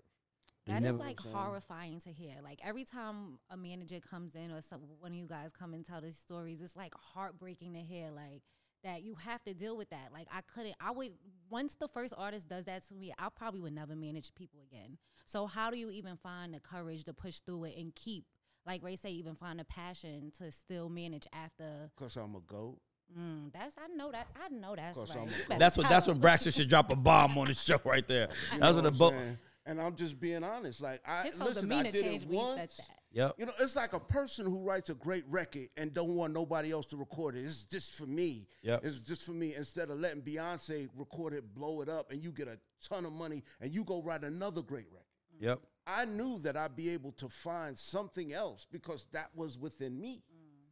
They 0.66 0.72
That 0.74 0.82
is 0.82 0.84
never- 0.84 0.98
like 0.98 1.18
horrifying 1.20 1.98
to 2.00 2.10
hear. 2.10 2.34
Like 2.42 2.60
every 2.62 2.84
time 2.84 3.38
a 3.50 3.56
manager 3.56 4.00
comes 4.00 4.34
in 4.34 4.50
or 4.52 4.60
some, 4.60 4.80
one 5.00 5.12
of 5.12 5.16
you 5.18 5.26
guys 5.26 5.50
come 5.58 5.72
and 5.74 5.84
tell 5.84 6.00
these 6.00 6.18
stories, 6.18 6.60
it's 6.60 6.76
like 6.76 6.94
heartbreaking 6.94 7.72
to 7.74 7.80
hear. 7.80 8.10
Like 8.14 8.42
that 8.84 9.02
you 9.02 9.14
have 9.24 9.42
to 9.44 9.54
deal 9.54 9.76
with 9.76 9.90
that. 9.90 10.08
Like 10.12 10.26
I 10.32 10.40
couldn't. 10.42 10.74
I 10.80 10.90
would 10.90 11.12
once 11.50 11.74
the 11.74 11.88
first 11.88 12.14
artist 12.16 12.48
does 12.48 12.64
that 12.66 12.86
to 12.88 12.94
me, 12.94 13.12
I 13.18 13.28
probably 13.34 13.60
would 13.60 13.74
never 13.74 13.94
manage 13.96 14.34
people 14.34 14.60
again. 14.70 14.98
So 15.24 15.46
how 15.46 15.70
do 15.70 15.76
you 15.78 15.90
even 15.90 16.16
find 16.16 16.52
the 16.54 16.60
courage 16.60 17.04
to 17.04 17.14
push 17.14 17.40
through 17.40 17.64
it 17.64 17.74
and 17.78 17.94
keep, 17.94 18.24
like 18.66 18.82
Ray 18.82 18.96
say, 18.96 19.10
even 19.10 19.34
find 19.36 19.58
the 19.60 19.64
passion 19.64 20.32
to 20.38 20.50
still 20.50 20.88
manage 20.88 21.26
after? 21.32 21.90
because 21.96 22.16
i'm 22.16 22.34
a 22.34 22.40
goat 22.40 22.78
Mm, 23.18 23.52
that's 23.52 23.74
I 23.76 23.88
know 23.94 24.10
that 24.10 24.26
I 24.42 24.48
know 24.48 24.74
that's 24.74 24.96
Course 24.96 25.10
right. 25.10 25.18
I'm 25.18 25.28
a 25.28 25.30
goat. 25.50 25.58
That's 25.58 25.76
what 25.76 25.88
that's 25.90 26.06
him. 26.06 26.14
when 26.14 26.20
Braxton 26.22 26.50
should 26.52 26.68
drop 26.70 26.90
a 26.90 26.96
bomb 26.96 27.36
on 27.36 27.48
the 27.48 27.52
show 27.54 27.78
right 27.84 28.06
there. 28.08 28.28
You 28.54 28.58
That's 28.60 28.74
what 28.74 28.82
the 28.84 28.88
I'm 28.88 28.96
boat. 28.96 29.12
saying? 29.12 29.38
and 29.66 29.80
i'm 29.80 29.94
just 29.94 30.18
being 30.18 30.42
honest 30.42 30.80
like 30.80 31.00
i 31.06 31.22
His 31.22 31.36
whole 31.38 31.46
listen 31.48 31.68
demeanor 31.68 31.88
i 31.88 31.92
did 31.92 32.02
changed 32.04 32.24
it 32.24 32.28
when 32.30 32.38
he 32.38 32.44
said 32.46 32.58
once 32.58 32.76
that. 32.78 32.98
Yep. 33.12 33.34
you 33.38 33.46
know 33.46 33.52
it's 33.60 33.76
like 33.76 33.92
a 33.92 34.00
person 34.00 34.46
who 34.46 34.64
writes 34.64 34.88
a 34.88 34.94
great 34.94 35.24
record 35.28 35.68
and 35.76 35.92
don't 35.92 36.14
want 36.14 36.32
nobody 36.32 36.70
else 36.70 36.86
to 36.88 36.96
record 36.96 37.36
it 37.36 37.44
it's 37.44 37.64
just 37.64 37.94
for 37.94 38.06
me 38.06 38.46
Yep. 38.62 38.84
it's 38.84 39.00
just 39.00 39.22
for 39.22 39.32
me 39.32 39.54
instead 39.54 39.90
of 39.90 39.98
letting 39.98 40.22
beyonce 40.22 40.88
record 40.96 41.34
it 41.34 41.54
blow 41.54 41.80
it 41.82 41.88
up 41.88 42.10
and 42.10 42.22
you 42.22 42.32
get 42.32 42.48
a 42.48 42.58
ton 42.86 43.04
of 43.04 43.12
money 43.12 43.42
and 43.60 43.72
you 43.72 43.84
go 43.84 44.02
write 44.02 44.24
another 44.24 44.62
great 44.62 44.86
record 44.90 45.04
mm-hmm. 45.36 45.44
Yep. 45.46 45.60
I 45.86 46.04
knew 46.04 46.38
that 46.40 46.56
I'd 46.56 46.76
be 46.76 46.90
able 46.90 47.12
to 47.12 47.28
find 47.28 47.78
something 47.78 48.32
else 48.32 48.66
because 48.70 49.06
that 49.12 49.30
was 49.34 49.58
within 49.58 50.00
me. 50.00 50.22
Mm. 50.32 50.70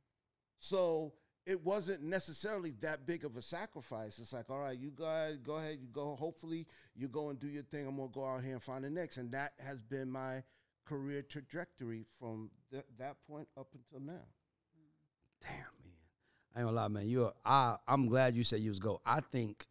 So 0.61 1.15
it 1.47 1.65
wasn't 1.65 2.03
necessarily 2.03 2.73
that 2.81 3.07
big 3.07 3.25
of 3.25 3.37
a 3.37 3.43
sacrifice. 3.43 4.19
It's 4.19 4.33
like, 4.33 4.51
all 4.51 4.61
right, 4.61 4.79
you 4.79 4.93
guys 4.95 5.39
go 5.39 5.55
ahead, 5.55 5.79
you 5.81 5.89
go. 5.89 6.15
Hopefully, 6.15 6.67
you 6.95 7.09
go 7.09 7.31
and 7.31 7.41
do 7.41 7.49
your 7.49 7.65
thing. 7.65 7.87
I'm 7.87 7.97
gonna 7.97 8.09
go 8.13 8.25
out 8.25 8.45
here 8.45 8.53
and 8.53 8.63
find 8.63 8.85
the 8.85 8.91
next, 8.91 9.17
and 9.17 9.33
that 9.33 9.55
has 9.59 9.83
been 9.83 10.11
my 10.11 10.45
career 10.85 11.23
trajectory 11.23 12.05
from 12.19 12.51
th- 12.71 12.85
that 12.99 13.17
point 13.29 13.49
up 13.59 13.69
until 13.75 14.05
now. 14.07 14.23
Damn, 15.41 15.53
man. 15.53 15.91
I 16.55 16.59
ain't 16.61 16.67
gonna 16.69 16.77
lie, 16.77 16.89
man. 16.89 17.09
You're 17.09 17.33
I 17.45 17.77
I'm 17.87 18.07
glad 18.07 18.35
you 18.37 18.45
said 18.45 18.61
you 18.61 18.71
was 18.71 18.79
go. 18.79 19.01
I 19.07 19.21
think 19.21 19.67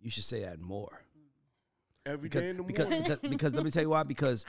you 0.00 0.10
should 0.10 0.24
say 0.24 0.42
that 0.42 0.60
more. 0.60 1.02
Every 2.06 2.28
because, 2.28 2.42
day 2.42 2.50
in 2.50 2.58
the 2.58 2.62
because, 2.62 2.88
morning. 2.88 3.02
because, 3.02 3.18
because 3.30 3.52
let 3.54 3.64
me 3.64 3.70
tell 3.70 3.82
you 3.82 3.88
why. 3.88 4.02
Because 4.02 4.44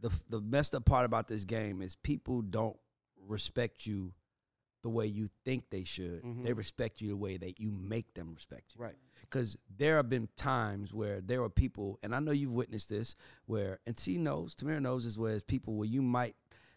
the 0.00 0.10
the 0.28 0.40
messed 0.40 0.74
up 0.74 0.84
part 0.84 1.06
about 1.06 1.28
this 1.28 1.44
game 1.44 1.80
is 1.80 1.96
people 1.96 2.42
don't 2.42 2.76
respect 3.26 3.86
you 3.86 4.12
the 4.82 4.88
way 4.88 5.06
you 5.06 5.28
think 5.44 5.70
they 5.70 5.84
should. 5.84 6.22
Mm-hmm. 6.22 6.44
They 6.44 6.52
respect 6.52 7.00
you 7.00 7.08
the 7.08 7.16
way 7.16 7.36
that 7.36 7.60
you 7.60 7.70
make 7.70 8.14
them 8.14 8.32
respect 8.34 8.74
you. 8.74 8.82
Right. 8.82 8.96
Because 9.20 9.56
there 9.76 9.96
have 9.96 10.08
been 10.08 10.28
times 10.36 10.92
where 10.94 11.20
there 11.20 11.42
are 11.42 11.50
people, 11.50 11.98
and 12.02 12.14
I 12.14 12.20
know 12.20 12.32
you've 12.32 12.54
witnessed 12.54 12.88
this, 12.88 13.14
where 13.46 13.78
and 13.86 13.96
T 13.96 14.16
knows, 14.18 14.54
Tamira 14.54 14.80
knows 14.80 15.04
as 15.04 15.18
well 15.18 15.32
as 15.32 15.42
people 15.42 15.74
where 15.74 15.88
you 15.88 16.02
might, 16.02 16.34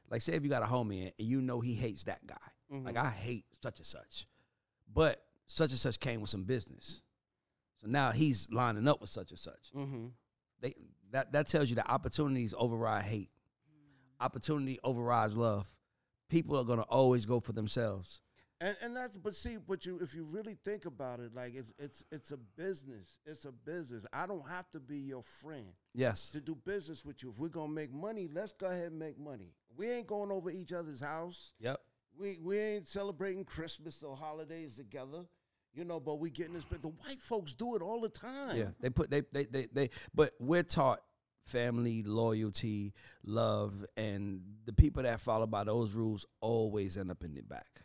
like, 0.10 0.22
say 0.22 0.34
if 0.34 0.44
you 0.44 0.50
got 0.50 0.64
a 0.64 0.68
homie 0.68 1.12
and 1.18 1.28
you 1.28 1.42
know 1.42 1.62
he 1.62 1.74
hates 1.74 2.04
that 2.04 2.26
guy, 2.28 2.36
mm-hmm. 2.72 2.86
like 2.86 2.98
I 2.98 3.10
hate 3.10 3.46
such 3.62 3.80
and 3.80 3.86
such, 3.86 4.28
but 4.94 5.24
such 5.48 5.72
and 5.72 5.80
such 5.80 6.00
came 6.00 6.22
with 6.22 6.30
some 6.30 6.44
business, 6.44 7.02
so 7.82 7.88
now 7.88 8.12
he's 8.12 8.50
lining 8.52 8.88
up 8.88 9.02
with 9.02 9.10
such 9.10 9.32
and 9.32 9.40
such 9.40 9.72
Mm-hmm. 9.76 10.08
they 10.62 10.74
that 11.12 11.32
that 11.34 11.48
tells 11.48 11.70
you 11.70 11.76
that 11.76 11.90
opportunities 11.90 12.54
override 12.58 13.06
hate. 13.06 13.30
Mm-hmm. 13.70 14.26
Opportunity 14.26 14.80
overrides 14.84 15.36
love. 15.36 15.68
People 16.34 16.58
are 16.58 16.64
gonna 16.64 16.82
always 16.84 17.28
go 17.28 17.40
for 17.40 17.54
themselves. 17.54 18.22
And 18.60 18.76
and 18.82 18.96
that's 18.96 19.18
but 19.18 19.36
see, 19.36 19.58
but 19.58 19.86
you 19.86 20.00
if 20.02 20.16
you 20.16 20.24
really 20.24 20.58
think 20.66 20.86
about 20.86 21.20
it, 21.20 21.36
like 21.36 21.54
it's 21.54 21.72
it's 21.78 22.04
it's 22.12 22.32
a 22.32 22.38
business. 22.38 23.20
It's 23.24 23.46
a 23.46 23.52
business. 23.52 24.04
I 24.12 24.26
don't 24.26 24.50
have 24.50 24.68
to 24.72 24.80
be 24.80 24.98
your 24.98 25.22
friend. 25.22 25.68
Yes. 25.94 26.30
to 26.32 26.42
do 26.42 26.56
business 26.56 27.06
with 27.06 27.22
you. 27.22 27.30
If 27.30 27.38
we're 27.38 27.50
gonna 27.50 27.72
make 27.72 27.94
money, 27.94 28.28
let's 28.34 28.52
go 28.52 28.66
ahead 28.66 28.88
and 28.88 28.98
make 28.98 29.20
money. 29.20 29.54
We 29.78 29.92
ain't 29.92 30.08
going 30.08 30.32
over 30.32 30.50
each 30.50 30.74
other's 30.74 31.02
house. 31.02 31.52
Yep. 31.60 31.80
We 32.18 32.40
we 32.42 32.58
ain't 32.58 32.88
celebrating 32.88 33.44
Christmas 33.44 34.02
or 34.02 34.16
holidays 34.16 34.78
together. 34.78 35.26
You 35.76 35.86
know, 35.86 36.00
but 36.00 36.20
we 36.20 36.32
getting 36.32 36.54
this. 36.54 36.66
But 36.68 36.82
the 36.82 36.88
white 36.88 37.22
folks 37.22 37.54
do 37.54 37.76
it 37.76 37.84
all 37.84 38.02
the 38.02 38.10
time. 38.10 38.58
Yeah. 38.58 38.70
They 38.80 38.90
put 38.90 39.12
they 39.12 39.22
they 39.32 39.46
they 39.46 39.68
they 39.72 39.90
but 40.16 40.34
we're 40.40 40.64
taught 40.64 41.00
family, 41.46 42.04
loyalty, 42.04 42.94
love, 43.24 43.86
and 43.98 44.42
the 44.66 44.74
people 44.74 45.04
that 45.04 45.22
follow 45.22 45.48
by 45.48 45.64
those 45.64 45.94
rules 45.94 46.26
always 46.42 46.98
end 46.98 47.12
up 47.12 47.24
in 47.24 47.34
the 47.34 47.42
back. 47.42 47.82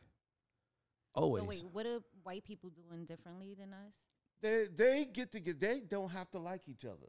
Always. 1.14 1.42
So 1.42 1.49
wait, 1.49 1.64
what 1.73 1.87
are 1.87 1.99
white 2.23 2.44
people 2.44 2.71
doing 2.71 3.05
differently 3.05 3.55
than 3.59 3.73
us? 3.73 3.92
They 4.40 4.66
they 4.75 5.05
get 5.05 5.33
to 5.33 5.40
get. 5.40 5.61
They 5.61 5.81
don't 5.81 6.11
have 6.11 6.31
to 6.31 6.38
like 6.38 6.62
each 6.68 6.85
other. 6.85 7.09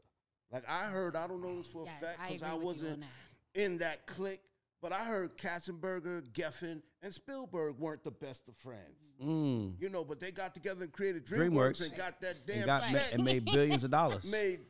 Like 0.52 0.64
I 0.68 0.86
heard, 0.86 1.14
I 1.14 1.26
don't 1.26 1.42
know 1.42 1.56
this 1.56 1.68
for 1.68 1.84
a 1.84 1.86
fact 1.86 2.18
because 2.26 2.42
agree 2.42 2.50
I, 2.50 2.54
wasn't 2.54 3.00
that. 3.00 3.62
in 3.62 3.78
that 3.78 4.06
clique. 4.06 4.40
But 4.82 4.92
I 4.94 5.04
heard 5.04 5.36
Katzenberger, 5.36 6.22
Geffen, 6.32 6.80
and 7.02 7.12
Spielberg 7.12 7.78
weren't 7.78 8.02
the 8.02 8.10
best 8.10 8.48
of 8.48 8.56
friends. 8.56 8.96
Mm. 9.22 9.74
You 9.78 9.90
know, 9.90 10.04
but 10.04 10.20
they 10.20 10.32
got 10.32 10.54
together 10.54 10.84
and 10.84 10.92
created 10.92 11.26
DreamWorks. 11.26 11.50
DreamWorks, 11.50 11.88
and 11.88 11.96
got 11.96 12.20
that 12.22 12.46
damn 12.46 12.56
And 12.56 12.66
got 12.66 12.92
ma- 12.92 12.98
and 13.12 13.24
made 13.24 13.44
billions 13.44 13.84
of 13.84 13.90
dollars. 13.90 14.24
made. 14.30 14.60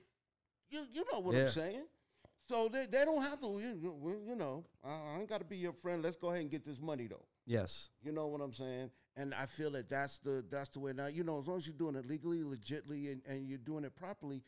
You 0.70 0.86
you 0.92 1.04
know 1.12 1.20
what 1.20 1.34
Yeah. 1.34 1.42
I'm 1.42 1.48
saying? 1.48 1.84
So 2.48 2.68
they, 2.68 2.86
they 2.86 3.04
don't 3.04 3.22
have 3.22 3.40
to. 3.42 3.46
You, 3.46 4.20
you 4.26 4.34
know, 4.34 4.64
I, 4.84 4.88
I 4.90 5.18
ain't 5.20 5.28
got 5.28 5.38
to 5.38 5.44
be 5.44 5.56
your 5.56 5.72
friend. 5.72 6.02
Let's 6.02 6.16
go 6.16 6.28
ahead 6.30 6.40
and 6.42 6.50
get 6.50 6.64
this 6.64 6.80
money 6.80 7.06
though. 7.06 7.24
Yes. 7.46 7.90
You 8.02 8.12
know 8.12 8.26
what 8.26 8.40
I'm 8.40 8.52
saying? 8.52 8.90
And 9.16 9.34
I 9.34 9.46
feel 9.46 9.70
that 9.72 9.88
that's 9.88 10.18
the 10.18 10.44
that's 10.50 10.68
the 10.70 10.80
way. 10.80 10.92
Now 10.92 11.06
you 11.06 11.22
know, 11.24 11.38
as 11.38 11.46
long 11.46 11.58
as 11.58 11.66
you're 11.66 11.76
doing 11.76 11.94
it 11.96 12.06
legally, 12.06 12.38
legitly, 12.42 13.12
and, 13.12 13.22
and 13.28 13.46
you're 13.48 13.58
doing 13.58 13.84
it 13.84 13.94
properly, 13.94 14.42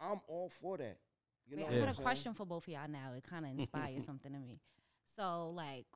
I'm 0.00 0.20
all 0.28 0.48
for 0.60 0.76
that. 0.78 0.98
You 1.46 1.56
know, 1.56 1.64
Wait, 1.64 1.72
what 1.72 1.82
I 1.84 1.88
I'm 1.88 1.94
got 1.94 1.98
a 1.98 2.02
question 2.02 2.34
for 2.34 2.46
both 2.46 2.66
of 2.66 2.72
y'all 2.72 2.88
now. 2.88 3.12
It 3.16 3.24
kind 3.28 3.44
of 3.44 3.52
inspires 3.52 4.04
something 4.06 4.32
to 4.32 4.38
me. 4.38 4.60
So, 5.16 5.50
like, 5.54 5.86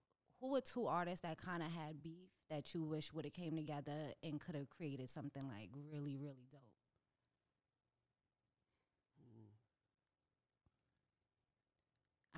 who 0.41 0.55
are 0.55 0.61
two 0.61 0.87
artists 0.87 1.21
that 1.21 1.39
kind 1.39 1.63
of 1.63 1.73
had 1.73 2.03
beef 2.03 2.29
that 2.51 2.75
you 2.75 2.83
wish 2.85 3.13
would 3.13 3.25
have 3.25 3.35
came 3.35 3.57
together 3.57 4.13
and 4.23 4.41
could 4.41 4.55
have 4.55 4.69
created 4.69 5.09
something 5.11 5.43
like 5.49 5.71
really, 5.91 6.17
really 6.17 6.47
dope? 6.53 6.61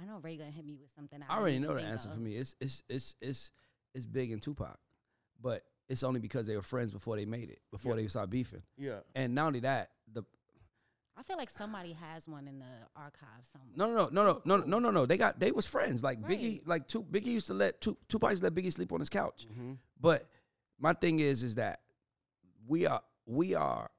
I 0.01 0.07
know 0.07 0.19
Ray 0.23 0.37
gonna 0.37 0.51
hit 0.51 0.65
me 0.65 0.77
with 0.81 0.91
something. 0.95 1.21
I, 1.29 1.35
I 1.35 1.39
already 1.39 1.59
know 1.59 1.75
the 1.75 1.83
answer 1.83 2.09
of. 2.09 2.15
for 2.15 2.21
me. 2.21 2.37
It's 2.37 2.55
it's 2.61 2.83
it's 2.89 3.15
it's 3.21 3.51
it's 3.95 4.07
big 4.07 4.33
and 4.33 4.41
Tupac, 4.41 4.79
but 5.41 5.63
it's 5.89 6.03
only 6.03 6.21
because 6.21 6.47
they 6.47 6.57
were 6.57 6.63
friends 6.63 6.93
before 6.93 7.17
they 7.17 7.25
made 7.25 7.51
it, 7.51 7.61
before 7.71 7.93
yeah. 7.93 8.03
they 8.03 8.09
started 8.09 8.31
beefing. 8.31 8.63
Yeah. 8.79 9.01
And 9.15 9.35
not 9.35 9.49
only 9.49 9.61
that, 9.61 9.91
the 10.13 10.23
I 11.17 11.23
feel 11.23 11.37
like 11.37 11.51
somebody 11.51 11.93
has 11.93 12.27
one 12.27 12.49
in 12.49 12.61
the 12.61 12.65
archive 12.97 13.45
somewhere. 13.53 13.75
No, 13.77 13.87
no, 13.87 14.09
no, 14.11 14.41
no, 14.45 14.57
no, 14.57 14.65
no, 14.65 14.79
no, 14.79 14.91
no. 14.91 15.07
They 15.07 15.19
got 15.19 15.39
they 15.39 15.53
was 15.53 15.67
friends. 15.67 16.03
Like 16.03 16.19
right. 16.23 16.31
Biggie, 16.31 16.63
like 16.65 16.89
two, 16.89 17.03
Biggie 17.03 17.27
used 17.27 17.49
to 17.49 17.55
let 17.55 17.81
two 17.81 17.99
Tupac 18.09 18.31
used 18.31 18.43
to 18.43 18.47
let 18.47 18.55
Biggie 18.55 18.73
sleep 18.73 18.93
on 18.93 19.01
his 19.01 19.11
couch. 19.11 19.47
Mm-hmm. 19.53 19.73
But 20.01 20.25
my 20.79 20.95
thing 20.95 21.21
is, 21.21 21.43
is 21.43 21.57
that 21.57 21.81
we 22.67 22.87
are 22.87 23.03
we 23.27 23.55
are 23.55 23.91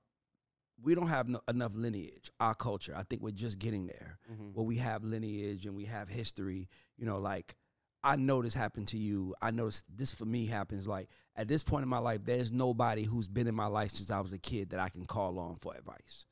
we 0.84 0.96
don't 0.96 1.08
have 1.08 1.28
no, 1.28 1.41
enough 1.48 1.72
lineage. 1.76 2.32
Our 2.39 2.56
culture, 2.56 2.94
I 2.96 3.04
think 3.04 3.22
we're 3.22 3.32
just 3.32 3.60
getting 3.60 3.88
there. 3.88 4.17
Mhm. 4.32 4.54
Where 4.54 4.65
we 4.65 4.78
have 4.78 5.04
lineage 5.04 5.65
and 5.65 5.76
we 5.76 5.86
have 5.86 6.10
history. 6.10 6.70
You 6.98 7.06
know, 7.06 7.20
like 7.20 7.56
I 8.04 8.15
know 8.15 8.41
this 8.41 8.54
happened 8.54 8.88
to 8.89 8.98
you. 8.98 9.36
I 9.41 9.52
know 9.52 9.65
this, 9.67 9.84
this 9.88 10.12
for 10.12 10.26
me 10.26 10.48
happens. 10.48 10.88
Like 10.88 11.08
at 11.36 11.48
this 11.48 11.63
point 11.63 11.84
in 11.84 11.89
my 11.89 12.00
life, 12.00 12.22
there's 12.26 12.52
nobody 12.52 13.04
who's 13.04 13.28
been 13.28 13.48
in 13.48 13.56
my 13.56 13.67
life 13.67 13.91
since 13.91 14.10
I 14.10 14.20
was 14.20 14.32
a 14.34 14.39
kid 14.39 14.72
that 14.72 14.80
I 14.80 14.89
can 14.89 15.06
call 15.06 15.38
on 15.39 15.58
for 15.58 15.76
advice. 15.76 16.26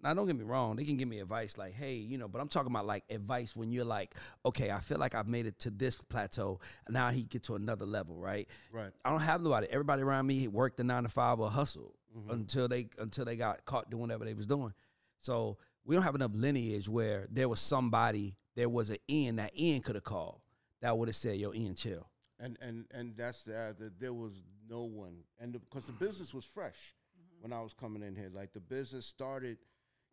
Now, 0.00 0.14
don't 0.14 0.28
get 0.28 0.36
me 0.36 0.44
wrong. 0.44 0.76
They 0.76 0.84
can 0.84 0.96
give 0.96 1.08
me 1.08 1.18
advice 1.18 1.58
like, 1.58 1.74
hey, 1.74 1.94
you 1.96 2.18
know, 2.18 2.28
but 2.28 2.40
I'm 2.40 2.46
talking 2.48 2.70
about 2.70 2.86
like 2.86 3.02
advice 3.10 3.56
when 3.56 3.72
you're 3.72 3.84
like, 3.84 4.14
okay, 4.46 4.70
I 4.70 4.78
feel 4.78 4.98
like 4.98 5.16
I've 5.16 5.26
made 5.26 5.46
it 5.46 5.58
to 5.60 5.70
this 5.70 5.96
plateau. 5.96 6.60
And 6.86 6.94
now 6.94 7.10
he 7.10 7.24
get 7.24 7.42
to 7.44 7.56
another 7.56 7.84
level, 7.84 8.16
right? 8.16 8.48
Right. 8.72 8.92
I 9.04 9.10
don't 9.10 9.20
have 9.20 9.42
nobody. 9.42 9.66
Everybody 9.68 10.02
around 10.02 10.28
me 10.28 10.46
worked 10.46 10.76
the 10.76 10.84
nine 10.84 11.02
to 11.02 11.08
five 11.08 11.40
or 11.40 11.50
hustle 11.50 11.97
Mhm. 12.18 12.32
until 12.32 12.68
they 12.68 12.88
until 12.98 13.24
they 13.24 13.36
got 13.36 13.64
caught 13.64 13.90
doing 13.90 14.02
whatever 14.02 14.24
they 14.24 14.34
was 14.34 14.46
doing. 14.46 14.72
So 15.18 15.58
we 15.84 15.94
don't 15.94 16.04
have 16.04 16.14
enough 16.14 16.32
lineage 16.34 16.88
where 16.88 17.26
there 17.30 17.48
was 17.48 17.60
somebody, 17.60 18.36
there 18.54 18.68
was 18.68 18.90
an 18.90 18.98
Ian 19.08 19.36
that 19.36 19.58
Ian 19.58 19.80
could 19.82 19.94
have 19.94 20.04
called 20.04 20.40
that 20.80 20.96
would 20.96 21.08
have 21.08 21.16
said, 21.16 21.38
"Yo, 21.38 21.52
Ian, 21.52 21.74
chill." 21.74 22.08
and 22.38 22.56
and 22.60 22.86
and 22.92 23.16
that's 23.16 23.42
the, 23.44 23.56
uh, 23.58 23.72
the 23.78 23.92
there 23.98 24.12
was 24.12 24.42
no 24.68 24.82
one 24.84 25.24
and 25.40 25.52
because 25.52 25.86
the, 25.86 25.92
business 25.92 26.32
was 26.32 26.44
fresh 26.44 26.94
when 27.40 27.52
I 27.52 27.60
was 27.60 27.72
coming 27.72 28.02
in 28.02 28.14
here 28.14 28.30
like 28.32 28.52
the 28.52 28.60
business 28.60 29.06
started 29.06 29.58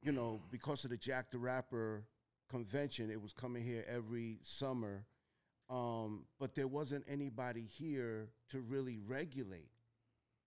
you 0.01 0.11
know 0.11 0.41
because 0.51 0.83
of 0.85 0.89
the 0.89 0.97
Jack 0.97 1.29
the 1.31 1.37
Rapper 1.37 2.03
convention 2.49 3.11
it 3.11 3.21
was 3.21 3.33
coming 3.33 3.63
here 3.63 3.83
every 3.87 4.39
summer 4.41 5.05
um, 5.69 6.25
but 6.39 6.55
there 6.55 6.67
wasn't 6.67 7.03
anybody 7.07 7.63
here 7.63 8.29
to 8.49 8.61
really 8.61 8.97
regulate 8.97 9.69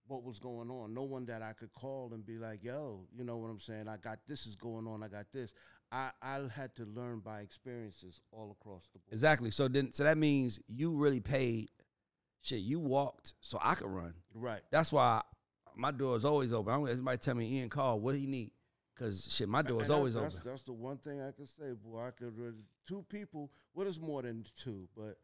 what 0.09 0.23
was 0.23 0.39
going 0.39 0.69
on 0.69 0.93
no 0.93 1.03
one 1.03 1.25
that 1.25 1.41
I 1.41 1.53
could 1.53 1.73
call 1.73 2.11
and 2.13 2.25
be 2.25 2.37
like 2.37 2.63
yo 2.63 3.07
you 3.15 3.23
know 3.23 3.37
what 3.37 3.49
I'm 3.49 3.59
saying 3.59 3.87
I 3.87 3.97
got 3.97 4.19
this 4.27 4.45
is 4.45 4.55
going 4.55 4.87
on 4.87 5.03
I 5.03 5.07
got 5.07 5.25
this 5.31 5.53
I 5.91 6.09
I 6.21 6.41
had 6.53 6.75
to 6.75 6.85
learn 6.85 7.19
by 7.19 7.41
experiences 7.41 8.21
all 8.31 8.55
across 8.59 8.89
the 8.93 8.99
board 8.99 9.13
Exactly. 9.13 9.51
So 9.51 9.67
then, 9.67 9.91
so 9.91 10.03
that 10.03 10.17
means 10.17 10.59
you 10.67 10.91
really 10.91 11.19
paid. 11.19 11.69
Shit, 12.41 12.59
you 12.59 12.79
walked 12.79 13.33
so 13.41 13.59
I 13.61 13.75
could 13.75 13.89
run. 13.89 14.13
right 14.33 14.61
That's 14.71 14.91
why 14.91 15.21
my 15.75 15.91
door 15.91 16.15
is 16.15 16.25
always 16.25 16.53
open. 16.53 16.73
I 16.73 16.77
don't 16.77 16.95
somebody 16.95 17.17
tell 17.17 17.35
me 17.35 17.57
Ian 17.57 17.69
call 17.69 17.99
what 17.99 18.15
he 18.15 18.25
need 18.25 18.51
because 18.95 19.27
shit, 19.31 19.47
my 19.47 19.61
door 19.61 19.81
is 19.81 19.89
And 19.89 19.97
always 19.97 20.13
that's, 20.13 20.37
open. 20.39 20.51
That's 20.51 20.63
the 20.63 20.73
one 20.73 20.97
thing 20.97 21.21
I 21.21 21.31
can 21.31 21.47
say, 21.47 21.71
boy. 21.83 22.07
I 22.07 22.11
could 22.11 22.37
really, 22.37 22.63
two 22.87 23.05
people. 23.09 23.51
What 23.73 23.87
is 23.87 23.99
more 23.99 24.21
than 24.21 24.45
two? 24.57 24.87
But 24.95 25.17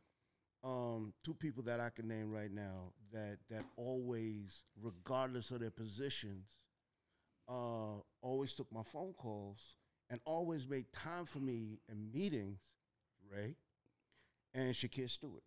um, 0.66 1.14
two 1.24 1.34
people 1.36 1.64
that 1.64 1.80
I 1.80 1.90
can 1.90 2.08
name 2.08 2.32
right 2.32 2.52
now 2.52 2.92
that 3.14 3.38
that 3.50 3.66
always, 3.78 4.64
regardless 4.82 5.52
of 5.52 5.60
their 5.60 5.70
positions, 5.70 6.48
uh, 7.48 8.00
always 8.22 8.54
took 8.54 8.72
my 8.72 8.84
phone 8.84 9.14
calls 9.14 9.76
and 10.10 10.20
always 10.26 10.68
made 10.68 10.92
time 10.92 11.26
for 11.26 11.40
me 11.40 11.80
in 11.90 12.12
meetings. 12.12 12.60
Ray 13.32 13.56
and 14.54 14.74
Shakir 14.74 15.10
Stewart. 15.10 15.44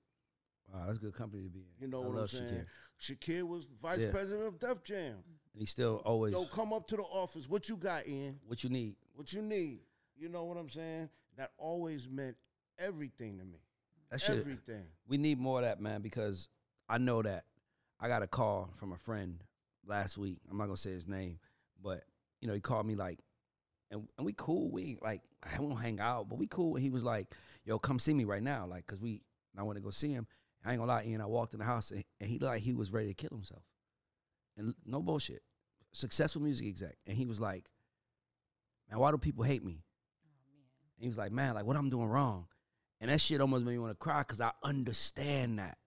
Wow, 0.73 0.85
that's 0.87 0.99
good 0.99 1.15
company 1.15 1.45
to 1.45 1.49
be 1.49 1.61
in. 1.61 1.67
You 1.81 1.89
know 1.89 2.03
I 2.03 2.07
what 2.07 2.19
I'm 2.21 2.27
saying? 2.27 2.67
Shakir. 3.01 3.17
Shakir 3.19 3.43
was 3.43 3.67
vice 3.81 4.01
Yeah. 4.01 4.11
president 4.11 4.47
of 4.49 4.59
Def 4.59 4.83
Jam. 4.83 5.15
And 5.53 5.61
he 5.61 5.65
still 5.67 6.03
always 6.05 6.33
Yo, 6.35 6.45
come 6.47 6.73
up 6.73 6.87
to 6.89 6.97
the 6.97 7.03
office. 7.05 7.49
What 7.49 7.69
you 7.69 7.77
got, 7.77 8.07
in? 8.07 8.39
what 8.47 8.63
you 8.65 8.71
need. 8.71 8.97
what 9.15 9.33
you 9.33 9.43
need. 9.43 9.81
You 10.17 10.29
know 10.29 10.45
what 10.45 10.57
I'm 10.57 10.69
saying? 10.69 11.09
That 11.37 11.53
always 11.57 12.09
meant 12.09 12.37
everything 12.79 13.39
to 13.39 13.45
me. 13.45 13.61
That 14.11 14.21
shit. 14.21 14.39
everything. 14.39 14.85
We 15.07 15.19
need 15.19 15.39
more 15.39 15.59
of 15.59 15.65
that, 15.65 15.81
man, 15.81 16.01
because 16.01 16.49
I 16.89 16.99
know 16.99 17.23
that 17.23 17.45
I 18.01 18.09
got 18.09 18.23
a 18.23 18.27
call 18.27 18.71
from 18.79 18.93
a 18.93 18.97
friend 18.97 19.43
last 19.87 20.17
week. 20.17 20.39
I'm 20.51 20.57
not 20.57 20.65
gonna 20.65 20.77
say 20.77 20.91
his 20.91 21.07
name, 21.07 21.39
but 21.83 22.05
you 22.41 22.49
know, 22.49 22.55
he 22.55 22.61
called 22.61 22.87
me 22.87 22.95
like, 22.95 23.19
and, 23.91 24.07
and 24.17 24.25
we 24.25 24.33
cool. 24.37 24.71
We 24.71 24.99
like 25.03 25.23
I 25.43 25.61
won't 25.61 25.81
hang 25.81 26.01
out, 26.01 26.29
but 26.29 26.39
we 26.39 26.47
cool. 26.47 26.77
And 26.77 26.83
he 26.83 26.91
was 26.91 27.05
like, 27.05 27.35
"Yo, 27.65 27.79
come 27.79 27.99
see 27.99 28.15
me 28.15 28.25
right 28.25 28.43
now," 28.43 28.67
like, 28.67 28.87
cause 28.87 29.01
we. 29.01 29.23
And 29.53 29.61
I 29.61 29.63
want 29.63 29.77
to 29.77 29.83
go 29.83 29.91
see 29.91 30.13
him. 30.13 30.27
I 30.65 30.73
ain't 30.73 30.81
gonna 30.81 30.93
lie, 30.93 31.05
Ian. 31.05 31.21
I 31.21 31.27
walked 31.27 31.55
in 31.55 31.61
the 31.61 31.65
house 31.65 31.91
and, 31.91 32.05
and 32.21 32.29
he 32.29 32.39
looked 32.39 32.53
like 32.53 32.63
he 32.63 32.75
was 32.75 32.93
ready 32.93 33.09
to 33.09 33.15
kill 33.15 33.31
himself. 33.31 33.63
And 34.57 34.75
no 34.85 35.01
bullshit, 35.01 35.43
successful 35.93 36.43
music 36.43 36.67
exec. 36.67 36.97
And 37.07 37.17
he 37.17 37.27
was 37.27 37.41
like, 37.41 37.65
"Man, 38.91 38.99
why 39.01 39.11
do 39.11 39.19
people 39.19 39.45
hate 39.45 39.65
me?" 39.65 39.85
Oh, 40.25 40.31
and 40.97 41.03
he 41.03 41.09
was 41.09 41.19
like, 41.19 41.33
"Man, 41.33 41.55
like 41.55 41.65
what 41.65 41.77
I'm 41.77 41.91
doing 41.91 42.09
wrong." 42.09 42.47
And 43.01 43.11
that 43.11 43.21
shit 43.21 43.41
almost 43.41 43.65
made 43.65 43.73
me 43.73 43.79
want 43.79 43.93
to 43.93 43.97
cry 43.97 44.21
because 44.21 44.41
I 44.41 44.51
understand 44.63 45.59
that. 45.59 45.79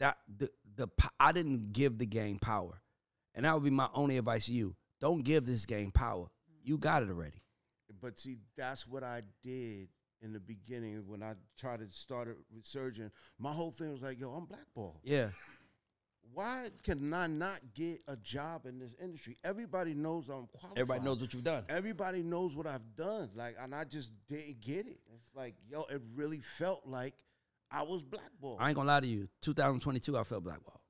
That 0.00 0.18
the 0.36 0.50
the 0.76 0.88
I 1.20 1.32
didn't 1.32 1.72
give 1.72 1.98
the 1.98 2.06
game 2.06 2.38
power, 2.38 2.80
and 3.34 3.44
that 3.44 3.54
would 3.54 3.62
be 3.62 3.70
my 3.70 3.88
only 3.94 4.18
advice 4.18 4.46
to 4.46 4.52
you. 4.52 4.74
Don't 5.00 5.22
give 5.22 5.46
this 5.46 5.66
game 5.66 5.92
power. 5.92 6.26
You 6.64 6.78
got 6.78 7.02
it 7.02 7.10
already. 7.10 7.42
But 8.00 8.18
see, 8.18 8.38
that's 8.56 8.86
what 8.86 9.04
I 9.04 9.22
did 9.42 9.88
in 10.20 10.32
the 10.32 10.40
beginning 10.40 11.04
when 11.06 11.22
I 11.22 11.34
tried 11.58 11.80
to 11.80 11.90
start 11.90 12.28
a. 12.28 13.10
My 13.38 13.52
whole 13.52 13.70
thing 13.70 13.92
was 13.92 14.02
like, 14.02 14.18
yo, 14.18 14.30
I'm 14.30 14.46
blackballed. 14.46 14.98
Yeah, 15.04 15.28
Why 16.32 16.70
can 16.82 17.12
I 17.14 17.26
not 17.26 17.60
get 17.74 18.00
a 18.08 18.16
job 18.16 18.66
in 18.66 18.78
this 18.78 18.94
industry? 19.02 19.36
Everybody 19.44 19.94
knows 19.94 20.28
I'm 20.28 20.46
qualified. 20.48 20.78
everybody 20.78 21.04
knows 21.04 21.20
what 21.20 21.32
you've 21.32 21.44
done. 21.44 21.64
Everybody 21.68 22.22
knows 22.22 22.56
what 22.56 22.66
I've 22.66 22.96
done. 22.96 23.30
Like, 23.34 23.56
and 23.60 23.74
I 23.74 23.84
just 23.84 24.10
didn't 24.28 24.60
get 24.60 24.86
it. 24.86 25.00
It's 25.14 25.34
like, 25.34 25.54
yo, 25.68 25.82
it 25.90 26.02
really 26.14 26.40
felt 26.40 26.86
like 26.86 27.14
I 27.70 27.82
was 27.82 28.02
blackballed. 28.02 28.58
I 28.60 28.68
ain't 28.68 28.76
gonna 28.76 28.88
lie 28.88 29.00
to 29.00 29.06
you. 29.06 29.28
2022, 29.42 30.16
I 30.16 30.24
felt 30.24 30.42
blackballed. 30.44 30.80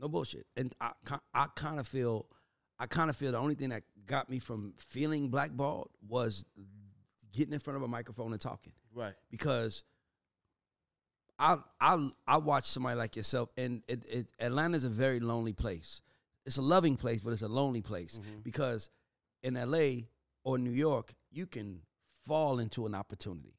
No 0.00 0.08
bullshit. 0.08 0.46
And 0.56 0.74
I, 0.80 0.92
I 1.32 1.46
kind 1.54 1.78
of 1.80 1.88
feel, 1.88 2.26
I 2.78 2.86
kind 2.86 3.10
of 3.10 3.16
feel 3.16 3.32
the 3.32 3.38
only 3.38 3.54
thing 3.54 3.70
that 3.70 3.82
got 4.06 4.28
me 4.28 4.38
from 4.38 4.74
feeling 4.78 5.28
blackballed 5.28 5.90
was 6.06 6.44
getting 7.32 7.52
in 7.52 7.60
front 7.60 7.76
of 7.76 7.82
a 7.82 7.88
microphone 7.88 8.32
and 8.32 8.40
talking. 8.40 8.72
right. 8.92 9.14
because 9.30 9.82
I 11.38 11.58
I 11.80 12.10
I 12.26 12.36
watch 12.38 12.64
somebody 12.66 12.96
like 12.96 13.16
yourself, 13.16 13.50
and 13.56 13.82
it, 13.88 14.04
it, 14.06 14.26
Atlanta's 14.38 14.84
a 14.84 14.88
very 14.88 15.20
lonely 15.20 15.52
place. 15.52 16.00
It's 16.46 16.58
a 16.58 16.62
loving 16.62 16.96
place, 16.96 17.22
but 17.22 17.32
it's 17.32 17.42
a 17.42 17.48
lonely 17.48 17.80
place 17.82 18.18
mm-hmm. 18.18 18.40
because 18.42 18.90
in 19.42 19.56
L.A. 19.56 20.08
or 20.44 20.58
New 20.58 20.70
York, 20.70 21.14
you 21.30 21.46
can 21.46 21.80
fall 22.26 22.58
into 22.58 22.86
an 22.86 22.94
opportunity 22.94 23.54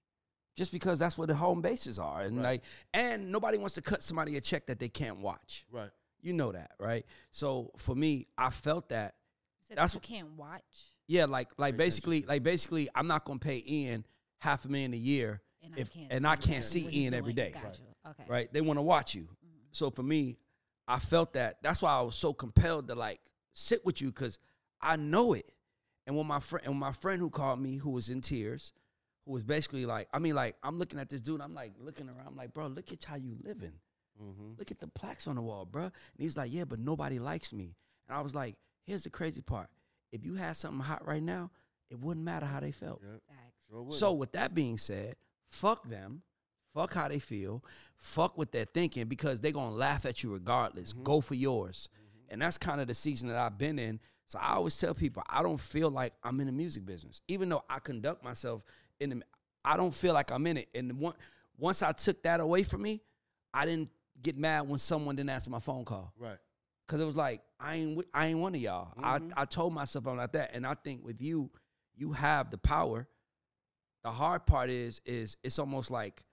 just 0.55 0.71
because 0.71 0.99
that's 0.99 1.17
where 1.17 1.27
the 1.27 1.35
home 1.35 1.61
bases 1.61 1.99
are, 1.99 2.21
and 2.21 2.37
Right. 2.37 2.43
like, 2.43 2.63
and 2.93 3.31
nobody 3.31 3.57
wants 3.57 3.75
to 3.75 3.81
cut 3.81 4.01
somebody 4.01 4.37
a 4.37 4.41
check 4.41 4.67
that 4.67 4.79
they 4.79 4.89
can't 4.89 5.17
watch. 5.19 5.65
Right. 5.71 5.89
You 6.21 6.33
know 6.33 6.51
that, 6.53 6.71
right? 6.79 7.05
So 7.31 7.71
for 7.77 7.93
me, 7.95 8.27
I 8.37 8.49
felt 8.49 8.89
that 8.89 9.15
You 9.61 9.67
said 9.69 9.77
That's 9.77 9.93
that 9.93 9.99
what- 9.99 10.09
you 10.09 10.15
can't 10.17 10.31
watch. 10.37 10.93
yeah, 11.07 11.25
like 11.25 11.49
like 11.57 11.73
Pay 11.73 11.77
basically 11.77 12.21
like 12.23 12.43
basically, 12.43 12.87
I'm 12.95 13.07
not 13.07 13.25
gonna 13.25 13.39
pay 13.39 13.63
Ian 13.67 14.05
half 14.39 14.63
a 14.65 14.69
million 14.69 14.93
a 14.93 14.97
year 14.97 15.41
And 15.71 15.79
if 15.79 15.89
I 15.89 15.99
can't 15.99 16.11
and 16.11 16.23
see 16.23 16.29
I 16.29 16.35
can't 16.35 16.63
see 16.63 16.89
Ian 16.91 17.13
every 17.13 17.33
day. 17.33 17.51
doing. 17.51 17.53
day 17.53 17.59
Got 17.59 17.79
Right. 18.05 18.11
Okay. 18.11 18.23
right? 18.27 18.53
They 18.53 18.61
want 18.61 18.77
to 18.77 18.83
watch 18.83 19.15
you. 19.15 19.27
So 19.71 19.89
for 19.89 20.03
me, 20.03 20.37
I 20.87 20.99
felt 20.99 21.33
that. 21.33 21.61
That's 21.61 21.81
why 21.81 21.91
I 21.91 22.01
was 22.01 22.15
so 22.15 22.33
compelled 22.33 22.87
to 22.87 22.95
like 22.95 23.19
sit 23.53 23.85
with 23.85 24.01
you 24.01 24.07
because 24.07 24.39
I 24.81 24.95
know 24.95 25.33
it. 25.33 25.51
And 26.07 26.15
when 26.15 26.27
my 26.27 26.39
friend, 26.39 26.67
and 26.67 26.77
my 26.77 26.91
friend 26.91 27.19
who 27.19 27.29
called 27.29 27.59
me, 27.59 27.77
who 27.77 27.89
was 27.89 28.09
in 28.09 28.21
tears, 28.21 28.73
who 29.25 29.33
was 29.33 29.43
basically 29.43 29.85
like, 29.85 30.07
I 30.13 30.19
mean, 30.19 30.35
like 30.35 30.55
I'm 30.63 30.77
looking 30.77 30.99
at 30.99 31.09
this 31.09 31.21
dude, 31.21 31.41
I'm 31.41 31.55
like 31.55 31.73
looking 31.79 32.07
around, 32.07 32.27
I'm 32.27 32.35
like, 32.35 32.53
bro, 32.53 32.67
look 32.67 32.91
at 32.91 33.03
how 33.03 33.15
you 33.15 33.35
living. 33.43 33.73
Mm-hmm. 34.21 34.51
Look 34.57 34.71
at 34.71 34.79
the 34.79 34.87
plaques 34.87 35.27
on 35.27 35.35
the 35.35 35.41
wall, 35.41 35.65
bro. 35.65 35.83
And 35.83 35.91
he's 36.17 36.37
like, 36.37 36.53
yeah, 36.53 36.63
but 36.63 36.79
nobody 36.79 37.19
likes 37.19 37.51
me. 37.51 37.75
And 38.07 38.17
I 38.17 38.21
was 38.21 38.35
like, 38.35 38.55
here's 38.83 39.03
the 39.03 39.09
crazy 39.09 39.41
part. 39.41 39.67
If 40.11 40.23
you 40.23 40.35
had 40.35 40.55
something 40.55 40.79
hot 40.79 41.05
right 41.05 41.23
now, 41.23 41.51
it 41.89 41.99
wouldn't 41.99 42.25
matter 42.25 42.45
how 42.45 42.59
they 42.59 42.71
felt. 42.71 43.01
Yep. 43.03 43.21
Sure. 43.69 43.91
So 43.91 44.13
with 44.13 44.31
that 44.33 44.53
being 44.53 44.77
said, 44.77 45.15
fuck 45.49 45.87
them. 45.87 46.21
Fuck 46.73 46.93
how 46.93 47.07
they 47.07 47.19
feel. 47.19 47.63
Fuck 47.95 48.37
what 48.37 48.51
they're 48.51 48.65
thinking 48.65 49.05
because 49.05 49.39
they're 49.39 49.53
gonna 49.53 49.75
laugh 49.75 50.05
at 50.05 50.23
you 50.23 50.33
regardless. 50.33 50.91
Mm-hmm. 50.91 51.03
Go 51.03 51.21
for 51.21 51.35
yours. 51.35 51.87
Mm-hmm. 51.93 52.33
And 52.33 52.41
that's 52.41 52.57
kind 52.57 52.81
of 52.81 52.87
the 52.87 52.95
season 52.95 53.29
that 53.29 53.37
I've 53.37 53.57
been 53.57 53.79
in. 53.79 53.99
So 54.27 54.39
I 54.41 54.55
always 54.55 54.77
tell 54.77 54.93
people 54.93 55.23
I 55.29 55.41
don't 55.41 55.59
feel 55.59 55.89
like 55.89 56.13
I'm 56.23 56.39
in 56.41 56.47
the 56.47 56.51
music 56.51 56.85
business. 56.85 57.21
Even 57.27 57.47
though 57.47 57.63
I 57.69 57.79
conduct 57.79 58.23
myself 58.23 58.63
in 58.99 59.09
the 59.09 59.21
I 59.63 59.77
don't 59.77 59.93
feel 59.93 60.13
like 60.13 60.31
I'm 60.31 60.45
in 60.47 60.57
it. 60.57 60.69
And 60.75 60.99
one, 60.99 61.13
once 61.57 61.81
I 61.81 61.91
took 61.93 62.21
that 62.23 62.39
away 62.39 62.63
from 62.63 62.81
me, 62.81 63.01
I 63.53 63.65
didn't 63.65 63.89
get 64.21 64.37
mad 64.37 64.67
when 64.67 64.79
someone 64.79 65.15
didn't 65.15 65.29
answer 65.29 65.49
my 65.49 65.59
phone 65.59 65.85
call. 65.85 66.13
right. 66.19 66.37
Cause 66.87 67.01
it 67.01 67.05
was 67.05 67.15
like 67.15 67.41
I 67.59 67.75
ain't 67.75 68.05
I 68.13 68.27
ain't 68.27 68.37
one 68.37 68.53
of 68.53 68.61
y'all. 68.61 68.93
I 69.01 69.17
mm-hmm. 69.17 69.31
I 69.35 69.45
told 69.45 69.73
myself 69.73 70.05
I'm 70.05 70.17
not 70.17 70.33
that, 70.33 70.51
and 70.53 70.67
I 70.67 70.75
think 70.75 71.03
with 71.03 71.19
you, 71.19 71.49
you 71.95 72.11
have 72.11 72.51
the 72.51 72.59
power. 72.59 73.07
The 74.05 74.11
hard 74.11 74.45
part 74.45 74.69
is 74.69 75.01
is 75.03 75.35
it's 75.43 75.57
almost 75.57 75.89
like 75.89 76.23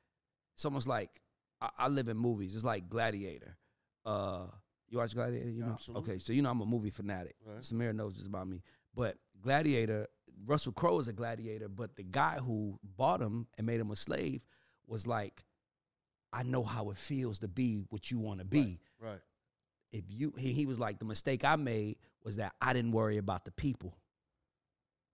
it's 0.54 0.64
almost 0.66 0.86
like 0.86 1.08
I, 1.58 1.70
I 1.78 1.88
live 1.88 2.08
in 2.08 2.18
movies. 2.18 2.54
It's 2.54 2.64
like 2.64 2.90
Gladiator. 2.90 3.56
Uh, 4.04 4.44
you 4.90 4.98
watch 4.98 5.14
Gladiator? 5.14 5.48
You 5.48 5.62
know? 5.64 5.72
Absolutely. 5.72 6.12
Okay, 6.12 6.18
so 6.18 6.34
you 6.34 6.42
know 6.42 6.50
I'm 6.50 6.60
a 6.60 6.66
movie 6.66 6.90
fanatic. 6.90 7.34
Right. 7.46 7.62
Samir 7.62 7.94
knows 7.94 8.16
this 8.18 8.26
about 8.26 8.46
me. 8.46 8.62
But 8.94 9.16
Gladiator, 9.40 10.06
Russell 10.44 10.72
Crowe 10.72 10.98
is 10.98 11.08
a 11.08 11.14
gladiator, 11.14 11.70
but 11.70 11.96
the 11.96 12.02
guy 12.02 12.36
who 12.44 12.78
bought 12.82 13.22
him 13.22 13.46
and 13.56 13.66
made 13.66 13.80
him 13.80 13.90
a 13.90 13.96
slave 13.96 14.42
was 14.86 15.06
like, 15.06 15.42
I 16.30 16.42
know 16.42 16.64
how 16.64 16.90
it 16.90 16.98
feels 16.98 17.38
to 17.38 17.48
be 17.48 17.86
what 17.88 18.10
you 18.10 18.18
want 18.18 18.40
to 18.40 18.44
be 18.44 18.80
Right. 19.00 19.20
if 19.92 20.04
you 20.08 20.34
he, 20.36 20.52
he 20.52 20.66
was 20.66 20.78
like 20.78 20.98
the 20.98 21.06
mistake 21.06 21.42
I 21.42 21.56
made 21.56 21.96
was 22.22 22.36
that 22.36 22.52
I 22.60 22.74
didn't 22.74 22.92
worry 22.92 23.16
about 23.16 23.46
the 23.46 23.50
people. 23.50 23.96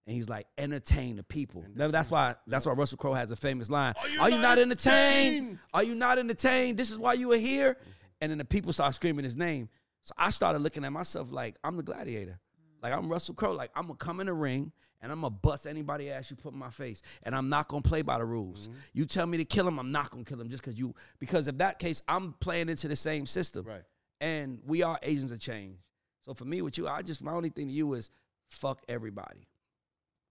And 0.09 0.17
he's 0.17 0.27
like, 0.27 0.47
entertain 0.57 1.17
the 1.17 1.23
people. 1.23 1.61
Remember, 1.61 1.93
that's 1.93 2.11
why 2.11 2.35
that's 2.47 2.65
why 2.65 2.73
Russell 2.73 2.97
Crowe 2.97 3.13
has 3.13 3.31
a 3.31 3.37
famous 3.37 3.69
line. 3.69 3.93
Are 4.01 4.09
you 4.09 4.21
Are 4.23 4.31
you 4.31 4.37
not 4.37 4.43
not 4.43 4.59
entertained? 4.59 5.35
entertained?" 5.37 5.59
Are 5.75 5.83
you 5.83 5.95
not 5.95 6.19
entertained? 6.19 6.79
This 6.79 6.91
is 6.91 6.97
why 6.97 7.13
you 7.13 7.31
are 7.33 7.37
here. 7.37 7.75
Mm-hmm. 7.75 7.91
And 8.23 8.31
then 8.31 8.39
the 8.39 8.47
people 8.47 8.73
start 8.73 8.95
screaming 8.95 9.25
his 9.25 9.37
name. 9.37 9.69
So 10.01 10.15
I 10.17 10.31
started 10.31 10.61
looking 10.61 10.83
at 10.87 10.93
myself 10.93 11.31
like 11.31 11.57
I'm 11.63 11.77
the 11.77 11.83
gladiator. 11.83 12.41
Mm. 12.41 12.83
Like 12.83 12.95
I'm 12.95 13.11
Russell 13.11 13.35
Crowe. 13.35 13.53
Like 13.53 13.71
I'm 13.77 13.83
gonna 13.83 13.97
come 13.97 14.21
in 14.21 14.29
the 14.29 14.33
ring 14.33 14.73
and 15.03 15.13
I'm 15.13 15.21
gonna 15.21 15.31
bust 15.31 15.67
anybody 15.67 16.11
ass 16.11 16.31
you 16.31 16.37
put 16.37 16.55
in 16.55 16.59
my 16.59 16.71
face. 16.71 17.03
And 17.25 17.35
I'm 17.35 17.51
not 17.51 17.69
gonna 17.69 17.83
play 17.83 18.01
by 18.01 18.17
the 18.17 18.25
rules. 18.25 18.69
Mm-hmm. 18.69 18.79
You 18.95 19.05
tell 19.05 19.27
me 19.27 19.37
to 19.37 19.45
kill 19.45 19.69
him, 19.69 19.79
I'm 19.79 19.93
not 19.93 20.11
gonna 20.11 20.25
kill 20.25 20.41
him 20.41 20.49
just 20.49 20.63
because 20.63 20.79
you 20.79 20.95
because 21.19 21.49
if 21.49 21.59
that 21.59 21.79
case, 21.79 22.01
I'm 22.09 22.33
playing 22.41 22.71
into 22.71 22.89
the 22.89 22.97
same 22.97 23.27
system. 23.27 23.67
Right. 23.67 23.83
And 24.23 24.61
we 24.65 24.83
are 24.83 24.99
agents 25.03 25.33
of 25.33 25.39
change. 25.39 25.77
So 26.25 26.33
for 26.33 26.47
me 26.47 26.63
with 26.63 26.79
you, 26.79 26.89
I 26.89 27.03
just 27.03 27.23
my 27.23 27.33
only 27.33 27.51
thing 27.51 27.67
to 27.67 27.73
you 27.73 27.93
is 27.93 28.11
fuck 28.49 28.81
everybody. 28.89 29.48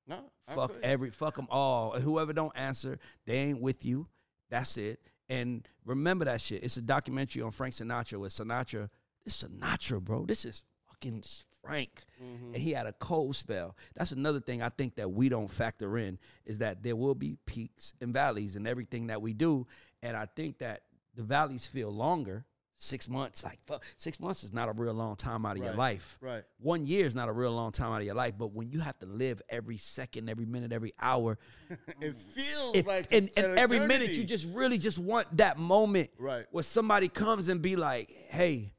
No, 0.07 0.31
Fuck 0.49 0.71
every 0.81 1.11
fuck 1.11 1.35
them 1.35 1.47
all. 1.49 1.93
And 1.93 2.03
whoever 2.03 2.33
don't 2.33 2.57
answer, 2.57 2.99
they 3.25 3.37
ain't 3.37 3.61
with 3.61 3.85
you. 3.85 4.07
That's 4.49 4.77
it. 4.77 4.99
And 5.29 5.67
remember 5.85 6.25
that 6.25 6.39
shit. 6.39 6.63
It's 6.63 6.77
a 6.77 6.81
documentary 6.81 7.41
on 7.41 7.51
Frank 7.51 7.73
Sinatra 7.73 8.19
with 8.19 8.31
Sinatra. 8.31 8.89
This 9.25 9.43
Sinatra, 9.43 10.01
bro. 10.01 10.25
This 10.25 10.45
is 10.45 10.63
fucking 10.87 11.23
Frank. 11.61 12.05
Mm-hmm. 12.23 12.53
And 12.53 12.55
he 12.55 12.71
had 12.71 12.87
a 12.87 12.93
cold 12.93 13.35
spell. 13.35 13.75
That's 13.95 14.13
another 14.13 14.39
thing 14.39 14.61
I 14.61 14.69
think 14.69 14.95
that 14.95 15.11
we 15.11 15.27
don't 15.27 15.49
factor 15.49 15.97
in 15.97 16.17
is 16.45 16.59
that 16.59 16.81
there 16.81 16.95
will 16.95 17.15
be 17.15 17.37
peaks 17.45 17.93
and 17.99 18.13
valleys 18.13 18.55
in 18.55 18.65
everything 18.65 19.07
that 19.07 19.21
we 19.21 19.33
do. 19.33 19.67
And 20.01 20.15
I 20.15 20.27
think 20.33 20.59
that 20.59 20.83
the 21.13 21.23
valleys 21.23 21.65
feel 21.65 21.91
longer. 21.91 22.45
Six 22.79 23.09
months, 23.09 23.43
like 23.43 23.59
fuck, 23.63 23.83
six 23.97 24.19
months 24.19 24.43
is 24.43 24.53
not 24.53 24.69
a 24.69 24.71
real 24.71 24.93
long 24.93 25.15
time 25.15 25.47
out 25.47 25.57
of 25.57 25.63
your 25.63 25.73
life 25.73 26.19
Right. 26.21 26.43
one 26.59 26.85
year 26.85 27.07
is 27.07 27.15
not 27.15 27.27
a 27.27 27.31
real 27.31 27.51
long 27.51 27.71
time 27.71 27.91
out 27.91 28.01
of 28.01 28.05
your 28.05 28.13
life, 28.13 28.33
but 28.37 28.53
when 28.53 28.69
you 28.69 28.79
have 28.81 28.99
to 28.99 29.07
live 29.07 29.41
every 29.49 29.77
second, 29.77 30.29
every 30.29 30.45
minute, 30.45 30.71
every 30.71 30.93
hour, 31.01 31.39
It 32.01 32.21
feels 32.21 32.75
it, 32.75 32.85
like 32.85 33.11
and, 33.11 33.29
it's 33.29 33.35
and 33.37 33.57
every 33.57 33.79
minute 33.79 34.11
you 34.11 34.25
just 34.25 34.45
really 34.53 34.77
just 34.77 34.99
want 34.99 35.37
that 35.37 35.57
moment 35.57 36.11
Right. 36.19 36.45
where 36.51 36.63
somebody 36.63 37.07
comes 37.09 37.47
and 37.47 37.63
be 37.63 37.75
like, 37.75 38.11
"Hey, 38.29 38.73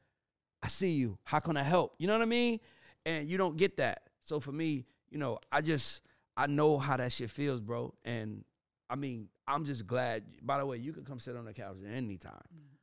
I 0.63 0.69
see 0.69 0.93
you. 0.93 1.19
How 1.25 1.41
can 1.41 1.57
I 1.57 1.65
help?" 1.65 1.95
You 1.99 2.07
know 2.07 2.13
what 2.13 2.23
I 2.23 2.27
mean? 2.27 2.61
And 3.05 3.27
you 3.29 3.37
don't 3.37 3.57
get 3.57 3.79
that. 3.79 4.03
So 4.23 4.39
for 4.39 4.53
me, 4.53 4.85
you 5.11 5.19
know, 5.19 5.39
I 5.51 5.61
just 5.61 6.03
I 6.37 6.47
know 6.47 6.79
how 6.79 6.97
that 6.99 7.11
shit 7.11 7.31
feels, 7.31 7.61
bro. 7.61 7.93
And 8.05 8.45
I 8.89 8.95
mean, 8.95 9.29
I'm 9.49 9.65
just 9.65 9.89
glad. 9.89 10.23
By 10.41 10.59
the 10.59 10.67
way, 10.67 10.77
you 10.77 10.93
can 10.93 11.05
come 11.05 11.19
sit 11.19 11.35
on 11.35 11.47
the 11.47 11.53
couch 11.53 11.79
anytime. 11.85 12.33
Mm-hmm. 12.55 12.75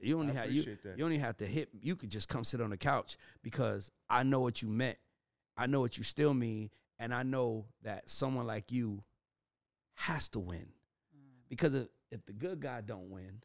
You 0.00 0.18
only 0.18 0.32
I 0.36 0.40
have 0.42 0.50
you, 0.52 0.62
that. 0.84 0.96
you 0.98 1.04
only 1.04 1.18
have 1.18 1.36
to 1.38 1.46
hit. 1.46 1.68
You 1.80 1.96
could 1.96 2.10
just 2.10 2.28
come 2.28 2.44
sit 2.44 2.60
on 2.60 2.70
the 2.70 2.76
couch 2.76 3.16
because 3.42 3.90
I 4.08 4.22
know 4.22 4.40
what 4.40 4.62
you 4.62 4.68
meant. 4.68 4.98
I 5.56 5.66
know 5.66 5.80
what 5.80 5.98
you 5.98 6.04
still 6.04 6.32
mean, 6.34 6.70
and 6.98 7.12
I 7.12 7.22
know 7.22 7.66
that 7.82 8.08
someone 8.08 8.46
like 8.46 8.72
you 8.72 9.02
has 9.94 10.28
to 10.30 10.38
win. 10.40 10.68
Mm. 11.14 11.48
Because 11.48 11.74
if, 11.74 11.88
if 12.10 12.24
the 12.26 12.32
good 12.32 12.60
guy 12.60 12.80
don't 12.80 13.10
win, 13.10 13.42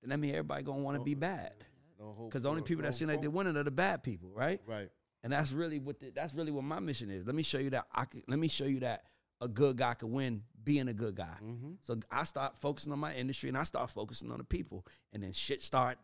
then 0.00 0.10
that 0.10 0.18
means 0.18 0.32
everybody 0.34 0.62
gonna 0.62 0.80
want 0.82 0.94
to 0.96 1.00
No- 1.00 1.04
be 1.04 1.14
bad. 1.14 1.52
No 1.98 2.26
Because 2.28 2.42
the 2.42 2.48
only 2.48 2.62
for- 2.62 2.68
people 2.68 2.82
that 2.82 2.88
no 2.88 2.92
seem 2.96 3.08
like 3.08 3.20
they're 3.20 3.30
winning 3.30 3.56
are 3.56 3.62
the 3.62 3.70
bad 3.70 4.02
people, 4.02 4.30
right? 4.34 4.60
Right. 4.66 4.88
And 5.22 5.32
that's 5.32 5.52
really 5.52 5.78
what 5.78 6.00
the, 6.00 6.10
that's 6.10 6.34
really 6.34 6.50
what 6.50 6.64
my 6.64 6.80
mission 6.80 7.10
is. 7.10 7.26
Let 7.26 7.34
me 7.36 7.42
show 7.44 7.58
you 7.58 7.70
that 7.70 7.86
I 7.94 8.06
can, 8.06 8.22
let 8.26 8.38
me 8.40 8.48
show 8.48 8.64
you 8.64 8.80
that 8.80 9.04
a 9.42 9.48
good 9.48 9.76
guy 9.76 9.94
could 9.94 10.10
win 10.10 10.42
being 10.64 10.88
a 10.88 10.94
good 10.94 11.16
guy. 11.16 11.36
Mm-hmm. 11.42 11.72
So 11.80 11.96
I 12.10 12.24
start 12.24 12.56
focusing 12.58 12.92
on 12.92 12.98
my 13.00 13.12
industry 13.14 13.48
and 13.48 13.58
I 13.58 13.64
start 13.64 13.90
focusing 13.90 14.30
on 14.30 14.38
the 14.38 14.44
people. 14.44 14.86
And 15.12 15.22
then 15.22 15.32
shit 15.32 15.60
start 15.62 15.98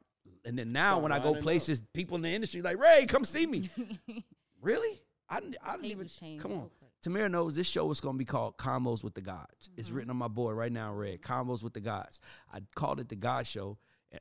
and 0.45 0.59
then 0.59 0.73
now 0.73 0.93
Start 0.93 1.03
when 1.05 1.13
I 1.13 1.19
go 1.19 1.25
lining 1.27 1.37
up. 1.39 1.43
places, 1.43 1.83
people 1.95 2.17
in 2.17 2.23
the 2.23 2.29
industry 2.31 2.61
like, 2.61 2.79
Ray, 2.79 3.07
come 3.07 3.25
see 3.25 3.47
me. 3.47 3.71
really? 4.61 5.01
I 5.29 5.41
didn't, 5.41 5.57
I 5.65 5.73
didn't 5.77 5.91
even 5.91 6.09
change 6.09 6.43
come 6.43 6.53
on. 6.53 6.59
real 6.59 6.71
quick. 6.79 6.91
Tamira 7.05 7.31
knows 7.31 7.55
this 7.55 7.67
show 7.69 7.91
is 7.91 8.01
gonna 8.01 8.19
be 8.19 8.25
called 8.25 8.57
Combos 8.59 9.05
with 9.05 9.15
the 9.15 9.21
Gods. 9.21 9.71
It's 9.77 9.89
Mm-hmm. 9.89 9.97
written 9.97 10.11
on 10.11 10.17
my 10.17 10.29
board 10.29 10.57
right 10.57 10.73
now, 10.73 10.91
in 10.93 10.99
red. 10.99 11.23
Combos 11.23 11.63
with 11.63 11.75
the 11.75 11.81
Gods. 11.81 12.21
I 12.53 12.59
called 12.75 12.99
it 12.99 13.09
the 13.09 13.15
GAUDS 13.17 13.47
Show, 13.49 13.79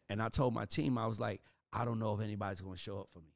and 0.10 0.22
I 0.22 0.30
told 0.30 0.54
my 0.54 0.66
team 0.66 0.98
I 0.98 1.08
was 1.08 1.20
like, 1.20 1.42
I 1.74 1.86
don't 1.86 1.98
know 2.00 2.14
if 2.14 2.22
anybody's 2.22 2.62
gonna 2.62 2.78
show 2.78 3.00
up 3.00 3.08
for 3.12 3.20
me. 3.20 3.34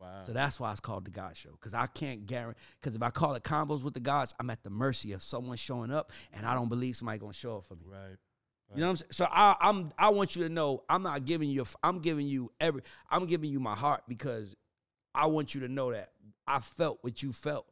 Wow. 0.00 0.22
So 0.26 0.32
that's 0.32 0.60
why 0.60 0.70
it's 0.72 0.80
called 0.80 1.06
the 1.06 1.10
GAUDS 1.10 1.38
Show. 1.38 1.50
Because 1.52 1.74
I 1.74 1.86
can't 1.86 2.26
guarantee. 2.26 2.60
Because 2.80 2.94
if 2.94 3.02
I 3.02 3.10
call 3.10 3.34
it 3.34 3.42
Combos 3.42 3.82
with 3.82 3.94
the 3.94 4.00
Gods, 4.00 4.34
I'm 4.38 4.50
at 4.50 4.62
the 4.62 4.70
mercy 4.70 5.12
of 5.12 5.22
someone 5.22 5.56
showing 5.56 5.90
up, 5.90 6.12
and 6.32 6.44
I 6.44 6.54
don't 6.54 6.68
believe 6.68 6.96
somebody 6.96 7.18
gonna 7.18 7.32
show 7.32 7.58
up 7.58 7.66
for 7.66 7.74
me. 7.74 7.86
right. 7.86 8.16
You 8.74 8.80
know 8.80 8.86
what 8.86 8.90
I'm 8.90 8.96
saying? 8.96 9.10
So 9.12 9.26
I, 9.30 9.56
I'm 9.60 9.92
I 9.96 10.08
want 10.10 10.34
you 10.36 10.42
to 10.42 10.48
know 10.48 10.82
I'm 10.88 11.02
not 11.02 11.24
giving 11.24 11.48
you. 11.48 11.64
I'm 11.82 12.00
giving 12.00 12.26
you 12.26 12.50
every. 12.60 12.82
I'm 13.10 13.26
giving 13.26 13.50
you 13.50 13.60
my 13.60 13.74
heart 13.74 14.02
because 14.08 14.54
I 15.14 15.26
want 15.26 15.54
you 15.54 15.60
to 15.62 15.68
know 15.68 15.92
that 15.92 16.10
I 16.46 16.60
felt 16.60 16.98
what 17.02 17.22
you 17.22 17.32
felt. 17.32 17.66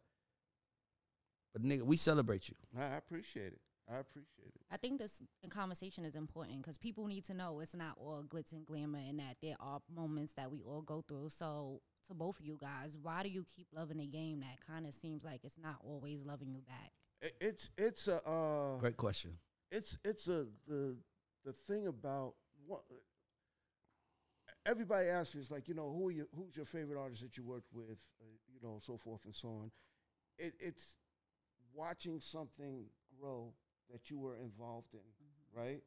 But 1.52 1.62
nigga, 1.62 1.82
we 1.82 1.96
celebrate 1.96 2.48
you. 2.48 2.54
I 2.78 2.84
I 2.84 2.96
appreciate 2.96 3.52
it. 3.52 3.60
I 3.92 3.98
appreciate 3.98 4.46
it. 4.54 4.60
I 4.70 4.76
think 4.76 4.98
this 4.98 5.22
conversation 5.50 6.04
is 6.04 6.14
important 6.14 6.62
because 6.62 6.78
people 6.78 7.06
need 7.06 7.24
to 7.24 7.34
know 7.34 7.60
it's 7.60 7.74
not 7.74 7.96
all 7.98 8.24
glitz 8.26 8.52
and 8.52 8.64
glamour 8.64 8.98
and 8.98 9.18
that 9.18 9.36
there 9.42 9.56
are 9.60 9.80
moments 9.94 10.32
that 10.34 10.50
we 10.50 10.62
all 10.62 10.80
go 10.80 11.04
through. 11.06 11.28
So, 11.30 11.82
to 12.08 12.14
both 12.14 12.38
of 12.40 12.44
you 12.46 12.58
guys, 12.60 12.96
why 13.00 13.22
do 13.22 13.28
you 13.28 13.44
keep 13.56 13.66
loving 13.74 14.00
a 14.00 14.06
game 14.06 14.40
that 14.40 14.58
kind 14.66 14.86
of 14.86 14.94
seems 14.94 15.24
like 15.24 15.40
it's 15.44 15.58
not 15.58 15.76
always 15.84 16.22
loving 16.24 16.50
you 16.50 16.60
back? 16.62 16.92
It- 17.20 17.36
It's 17.40 17.70
it's 17.76 18.08
a 18.08 18.22
uh, 18.28 18.78
Great 18.78 18.96
question. 18.96 19.38
it's 19.70 19.96
it's 20.04 20.28
a 20.28 20.46
the 20.66 20.96
the 21.44 21.52
thing 21.52 21.86
about 21.86 22.34
what 22.66 22.82
everybody 24.66 25.08
asks 25.08 25.34
you 25.34 25.40
is 25.40 25.50
like 25.50 25.68
you 25.68 25.74
know 25.74 25.90
who 25.90 26.08
are 26.08 26.12
you, 26.12 26.28
who's 26.34 26.56
your 26.56 26.64
favorite 26.66 26.98
artist 27.00 27.22
that 27.22 27.36
you 27.36 27.44
worked 27.44 27.72
with 27.72 27.98
uh, 28.20 28.24
you 28.52 28.60
know 28.62 28.78
so 28.82 28.96
forth 28.96 29.24
and 29.24 29.34
so 29.34 29.48
on. 29.48 29.70
It, 30.38 30.54
it's 30.60 30.96
watching 31.74 32.20
something 32.20 32.86
grow 33.20 33.52
that 33.92 34.10
you 34.10 34.18
were 34.18 34.36
involved 34.36 34.94
in 34.94 35.00
right? 35.56 35.82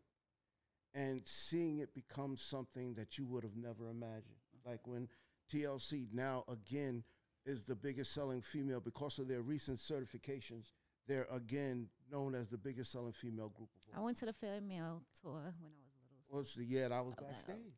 And 0.93 1.21
seeing 1.25 1.80
it 1.80 1.93
become 1.93 2.38
something 2.38 2.93
that 2.95 3.17
you 3.17 3.25
would 3.27 3.43
have 3.43 3.56
never 3.56 3.89
imagined. 3.89 4.38
Like 4.65 4.88
when 4.88 5.10
TLC 5.52 6.08
now 6.14 6.44
again 6.50 7.04
is 7.46 7.62
the 7.64 7.76
biggest 7.76 8.14
selling 8.14 8.42
female 8.42 8.80
because 8.80 9.20
of 9.20 9.28
their 9.28 9.42
recent 9.42 9.78
certifications 9.80 10.72
they're 11.08 11.28
again 11.32 11.88
known 12.12 12.36
as 12.36 12.50
the 12.50 12.58
biggest 12.58 12.92
selling 12.92 13.14
female 13.14 13.50
group 13.50 13.70
of 13.76 13.94
all 13.96 14.02
I 14.02 14.06
went 14.06 14.18
to 14.18 14.26
the 14.26 14.34
female 14.34 15.04
tour 15.22 15.34
when 15.60 15.72
I 15.72 15.78
was 15.86 15.96
little. 16.12 16.26
well, 16.30 16.42
it's 16.42 16.56
the 16.56 16.66
year 16.66 16.90
that 16.90 16.92
I 16.96 17.02
was 17.02 17.14
Oh, 17.18 17.24
backstage. 17.24 17.74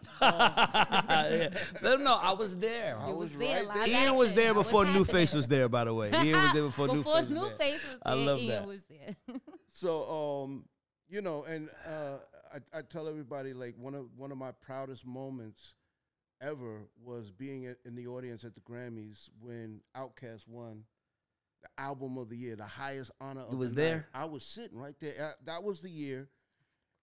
Yeah. 0.20 1.48
Let 1.82 1.82
them 1.82 2.04
know 2.04 2.18
I 2.20 2.32
was 2.32 2.56
there. 2.56 2.96
I 2.98 3.08
You 3.10 3.14
was 3.16 3.30
was 3.30 3.38
there, 3.38 3.64
right 3.66 3.74
there. 3.86 4.02
Ian 4.04 4.14
was 4.16 4.32
there 4.34 4.48
I 4.50 4.52
was 4.52 4.66
before 4.66 4.84
New. 4.86 5.04
Face 5.04 5.34
was 5.34 5.48
there. 5.48 5.68
By 5.68 5.84
the 5.84 5.94
way, 5.94 6.10
Ian 6.10 6.40
was 6.42 6.52
there 6.52 6.62
before, 6.62 6.86
New 6.88 6.94
Before 7.02 7.20
Face. 7.22 7.30
New 7.30 7.40
was 7.40 7.48
there. 7.48 7.58
Face 7.58 7.82
was 7.88 7.98
I 8.04 8.14
there, 8.14 8.24
love 8.24 8.38
Ian 8.38 8.48
that. 8.48 8.66
was 8.66 8.84
there. 8.84 9.16
So, 9.72 10.42
um, 10.44 10.64
you 11.08 11.20
know, 11.22 11.44
and 11.44 11.68
uh, 11.86 12.16
I, 12.52 12.78
I 12.78 12.82
tell 12.82 13.06
everybody 13.08 13.52
like 13.52 13.74
one 13.78 13.94
of 13.94 14.06
one 14.16 14.32
of 14.32 14.38
my 14.38 14.50
proudest 14.52 15.06
moments 15.06 15.74
ever 16.40 16.82
was 17.02 17.30
being 17.30 17.74
in 17.84 17.94
the 17.94 18.06
audience 18.06 18.44
at 18.44 18.54
the 18.54 18.60
Grammys 18.60 19.28
when 19.40 19.80
Outkast 19.96 20.46
won 20.48 20.84
the 21.62 21.68
album 21.82 22.16
of 22.18 22.28
the 22.30 22.36
year, 22.36 22.54
the 22.56 22.64
highest 22.64 23.10
honor. 23.20 23.40
of 23.40 23.46
You 23.48 23.52
the 23.52 23.56
was 23.58 23.72
night. 23.72 23.82
there? 23.82 24.08
I 24.14 24.24
was 24.26 24.44
sitting 24.44 24.78
right 24.78 24.94
there. 25.00 25.14
Uh, 25.20 25.30
that 25.46 25.62
was 25.64 25.80
the 25.80 25.90
year 25.90 26.28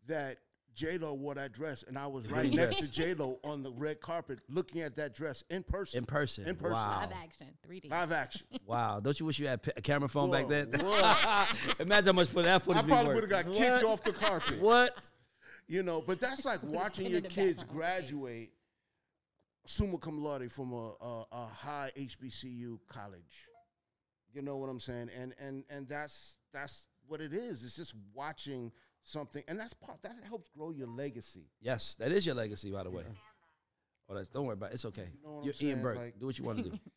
that 0.08 0.38
J 0.74 0.98
Lo 0.98 1.14
wore 1.14 1.36
that 1.36 1.52
dress, 1.54 1.84
and 1.88 1.98
I 1.98 2.08
was 2.08 2.30
right 2.32 2.52
next 2.52 2.78
to 2.80 2.90
J 2.92 3.14
Lo 3.14 3.40
on 3.44 3.64
the 3.64 3.72
red 3.72 4.00
carpet, 4.02 4.40
looking 4.50 4.82
at 4.82 4.96
that 4.98 5.14
dress 5.16 5.44
in 5.50 5.64
person, 5.64 6.00
in 6.00 6.06
person. 6.06 6.46
In 6.48 6.56
person. 6.56 6.74
Wow. 6.74 7.00
Live 7.02 7.12
action, 7.24 7.48
3D. 7.70 7.90
live 7.90 8.12
action. 8.12 8.48
Wow. 8.66 9.00
Don't 9.00 9.20
you 9.20 9.26
wish 9.28 9.38
you 9.40 9.48
had 9.48 9.60
a 9.78 9.82
camera 9.82 10.10
phone 10.10 10.32
back 10.32 10.48
then? 10.48 10.70
Imagine 11.80 12.06
how 12.08 12.12
much 12.14 12.30
for 12.30 12.42
that 12.42 12.62
footage 12.64 12.84
I 12.84 12.88
probably 12.88 13.14
would 13.14 13.24
have 13.24 13.30
got 13.30 13.46
What? 13.46 13.56
kicked 13.58 13.84
off 13.84 14.04
the 14.04 14.12
carpet. 14.14 14.60
What? 14.60 15.12
You 15.68 15.84
know, 15.84 16.02
but 16.02 16.20
that's 16.20 16.46
like 16.46 16.62
watching 16.64 17.08
your 17.12 17.22
kids 17.22 17.64
graduate 17.64 18.52
summa 19.66 19.98
cum 19.98 20.24
laude 20.24 20.52
from 20.52 20.74
a, 20.74 20.94
a, 21.02 21.26
a 21.32 21.46
high 21.48 21.92
HBCU 21.98 22.80
college. 22.88 23.48
You 24.34 24.42
know 24.42 24.58
what 24.58 24.70
I'm 24.70 24.80
saying? 24.80 25.10
And 25.18 25.34
and 25.40 25.64
and 25.70 25.88
that's 25.88 26.38
that's 26.54 26.88
what 27.08 27.22
it 27.22 27.34
is. 27.34 27.64
It's 27.64 27.76
just 27.76 27.94
watching 28.14 28.72
something, 29.04 29.44
and 29.48 29.60
that's 29.60 29.74
part 29.74 30.02
that 30.04 30.16
helps 30.28 30.50
grow 30.50 30.72
your 30.72 30.88
legacy. 30.88 31.48
Yes, 31.62 31.96
that 32.00 32.12
is 32.12 32.26
your 32.26 32.36
legacy, 32.36 32.72
by 32.72 32.84
the 32.84 32.92
way. 32.92 33.04
Oh, 34.10 34.16
that's, 34.16 34.28
don't 34.30 34.46
worry 34.46 34.54
about 34.54 34.72
it. 34.72 34.76
It's 34.76 34.86
okay. 34.86 35.10
You 35.14 35.24
know 35.24 35.32
what 35.32 35.40
I'm 35.40 35.46
You're 35.46 35.54
Ian 35.54 35.60
saying? 35.60 35.82
Burke. 35.82 35.98
Like- 35.98 36.20
do 36.20 36.26
what 36.28 36.38
you 36.38 36.46
want 36.46 36.58
to 36.60 36.64
do. 36.70 36.80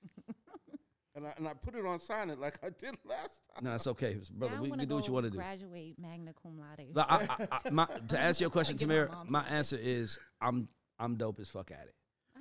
And 1.19 1.27
I, 1.27 1.33
and 1.37 1.49
I 1.49 1.53
put 1.55 1.75
it 1.75 1.85
on 1.85 1.99
silent 1.99 2.41
like 2.41 2.61
I 2.63 2.69
did 2.69 2.95
last 3.05 3.41
time. 3.53 3.65
no, 3.65 3.75
it's 3.75 3.89
okay, 3.89 4.17
brother. 4.37 4.55
Now 4.55 4.59
I 4.61 4.63
We 4.63 4.71
can 4.71 4.87
do 4.87 4.95
what 4.95 5.09
you 5.09 5.13
want 5.13 5.27
to 5.27 5.31
do. 5.31 5.39
Graduate 5.39 5.97
magna 5.99 6.33
cum 6.41 6.61
laude. 6.61 6.95
But 6.95 7.11
I, 7.11 7.27
I, 7.29 7.61
I, 7.65 7.71
my, 7.71 7.87
to 8.07 8.19
answer 8.21 8.45
your 8.45 8.51
question, 8.51 8.77
Give 8.77 8.89
my 8.89 8.95
Tamir, 8.95 9.29
my 9.29 9.43
answer 9.49 9.77
is 9.81 10.17
I'm 10.41 10.69
I'm 10.97 11.17
dope 11.17 11.41
as 11.41 11.49
fuck 11.49 11.73
at 11.73 11.87
it. 11.87 11.93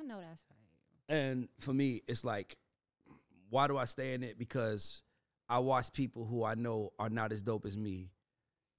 I 0.07 0.13
know 0.13 0.21
that's 0.21 0.43
right. 0.49 1.17
And 1.17 1.49
for 1.59 1.73
me, 1.73 2.01
it's 2.07 2.23
like, 2.23 2.57
why 3.49 3.67
do 3.67 3.77
I 3.77 3.85
stay 3.85 4.13
in 4.13 4.23
it? 4.23 4.37
Because 4.37 5.01
I 5.49 5.59
watch 5.59 5.91
people 5.93 6.25
who 6.25 6.43
I 6.43 6.55
know 6.55 6.91
are 6.99 7.09
not 7.09 7.31
as 7.31 7.41
dope 7.41 7.65
as 7.65 7.77
me 7.77 8.11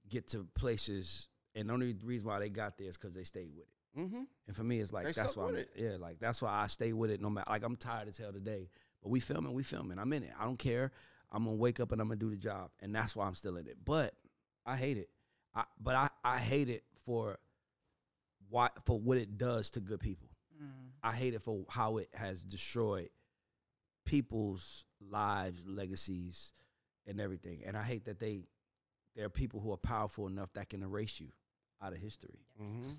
get 0.09 0.27
to 0.29 0.47
places, 0.55 1.27
and 1.55 1.69
the 1.69 1.73
only 1.73 1.95
reason 2.03 2.27
why 2.27 2.39
they 2.39 2.49
got 2.49 2.77
there 2.77 2.87
is 2.87 2.97
because 2.97 3.13
they 3.15 3.23
stayed 3.23 3.49
with 3.55 3.65
it. 3.65 3.99
Mm-hmm. 3.99 4.23
And 4.47 4.55
for 4.55 4.63
me, 4.63 4.79
it's 4.79 4.93
like 4.93 5.05
They 5.05 5.11
that's 5.13 5.35
why 5.35 5.49
I'm, 5.49 5.55
it. 5.55 5.69
yeah, 5.75 5.97
like 5.99 6.19
that's 6.19 6.41
why 6.41 6.51
I 6.51 6.67
stay 6.67 6.93
with 6.93 7.09
it. 7.09 7.21
No 7.21 7.29
matter, 7.29 7.49
like 7.49 7.63
I'm 7.63 7.75
tired 7.75 8.07
as 8.07 8.17
hell 8.17 8.31
today, 8.31 8.69
But 9.01 9.09
we 9.09 9.19
filming, 9.19 9.53
we 9.53 9.63
filming. 9.63 9.97
I'm 9.97 10.13
in 10.13 10.23
it. 10.23 10.31
I 10.39 10.45
don't 10.45 10.59
care. 10.59 10.91
I'm 11.31 11.45
gonna 11.45 11.55
wake 11.55 11.79
up 11.79 11.91
and 11.91 12.01
I'm 12.01 12.07
gonna 12.07 12.19
do 12.19 12.29
the 12.29 12.37
job, 12.37 12.69
and 12.81 12.93
that's 12.93 13.15
why 13.15 13.25
I'm 13.25 13.35
still 13.35 13.57
in 13.57 13.67
it. 13.67 13.77
But 13.83 14.13
I 14.65 14.75
hate 14.75 14.97
it. 14.97 15.09
I, 15.55 15.63
but 15.81 15.95
I, 15.95 16.09
I 16.23 16.37
hate 16.37 16.69
it 16.69 16.83
for 17.05 17.39
why 18.49 18.69
for 18.85 18.99
what 18.99 19.17
it 19.17 19.37
does 19.37 19.71
to 19.71 19.79
good 19.79 19.99
people. 19.99 20.28
I 21.03 21.13
hate 21.13 21.33
it 21.33 21.41
for 21.41 21.65
how 21.69 21.97
it 21.97 22.09
has 22.13 22.43
destroyed 22.43 23.09
people's 24.05 24.85
lives, 24.99 25.63
legacies, 25.65 26.51
and 27.07 27.19
everything. 27.21 27.61
And 27.65 27.77
I 27.77 27.83
hate 27.83 28.05
that 28.05 28.19
they 28.19 28.47
there 29.15 29.25
are 29.25 29.29
people 29.29 29.59
who 29.59 29.71
are 29.71 29.77
powerful 29.77 30.27
enough 30.27 30.53
that 30.53 30.69
can 30.69 30.83
erase 30.83 31.19
you 31.19 31.29
out 31.81 31.93
of 31.93 31.99
history. 31.99 32.45
Mhm. 32.61 32.97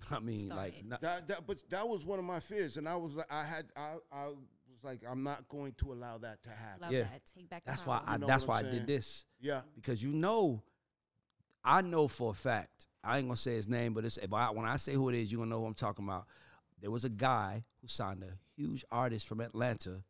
I 0.10 0.20
mean, 0.20 0.48
like, 0.50 0.84
not, 0.84 1.00
That, 1.00 1.26
that, 1.28 1.46
but 1.46 1.62
that 1.70 1.88
was 1.88 2.04
one 2.06 2.18
of 2.18 2.24
my 2.24 2.38
fears, 2.38 2.76
and 2.76 2.88
I 2.88 2.94
was 2.96 3.14
like, 3.14 3.26
I 3.30 3.44
had, 3.44 3.66
I, 3.76 3.94
I 4.12 4.26
was 4.28 4.36
like, 4.84 5.00
I'm 5.08 5.24
not 5.24 5.48
going 5.48 5.72
to 5.78 5.92
allow 5.92 6.18
that 6.18 6.42
to 6.44 6.50
happen. 6.50 6.82
Love 6.82 6.92
Yeah. 6.92 7.02
that. 7.04 7.22
Take 7.34 7.48
back. 7.50 7.64
that's 7.64 7.84
why. 7.84 8.00
I 8.06 8.12
You 8.14 8.18
know 8.20 8.26
that's 8.28 8.46
why 8.46 8.60
I'm 8.60 8.66
I 8.66 8.70
did 8.70 8.86
this 8.86 9.24
Yeah, 9.40 9.62
because 9.74 10.02
you 10.02 10.10
know, 10.12 10.62
I 11.64 11.82
know 11.82 12.06
for 12.08 12.30
a 12.30 12.34
fact. 12.34 12.86
I 13.02 13.18
ain't 13.18 13.26
gonna 13.26 13.36
say 13.36 13.54
his 13.54 13.68
name, 13.68 13.94
but 13.94 14.04
it's 14.04 14.16
if 14.18 14.32
I, 14.32 14.50
when 14.50 14.66
I 14.66 14.76
say 14.76 14.92
who 14.92 15.08
it 15.08 15.14
is, 15.16 15.32
you 15.32 15.38
gonna 15.38 15.50
know 15.50 15.60
who 15.60 15.66
I'm 15.66 15.74
talking 15.74 16.04
about. 16.04 16.26
There 16.80 16.90
was 16.90 17.04
a 17.04 17.08
guy 17.08 17.64
who 17.80 17.88
signed 17.88 18.22
a 18.22 18.38
huge 18.56 18.84
artist 18.90 19.26
from 19.26 19.40
Atlanta, 19.40 20.02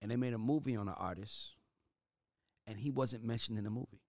and 0.00 0.10
they 0.10 0.16
made 0.16 0.32
a 0.32 0.38
movie 0.38 0.76
on 0.76 0.86
the 0.86 0.94
artist, 0.94 1.56
and 2.66 2.78
he 2.78 2.90
wasn't 2.90 3.24
mentioned 3.24 3.58
in 3.58 3.64
the 3.64 3.70
movie. 3.70 4.02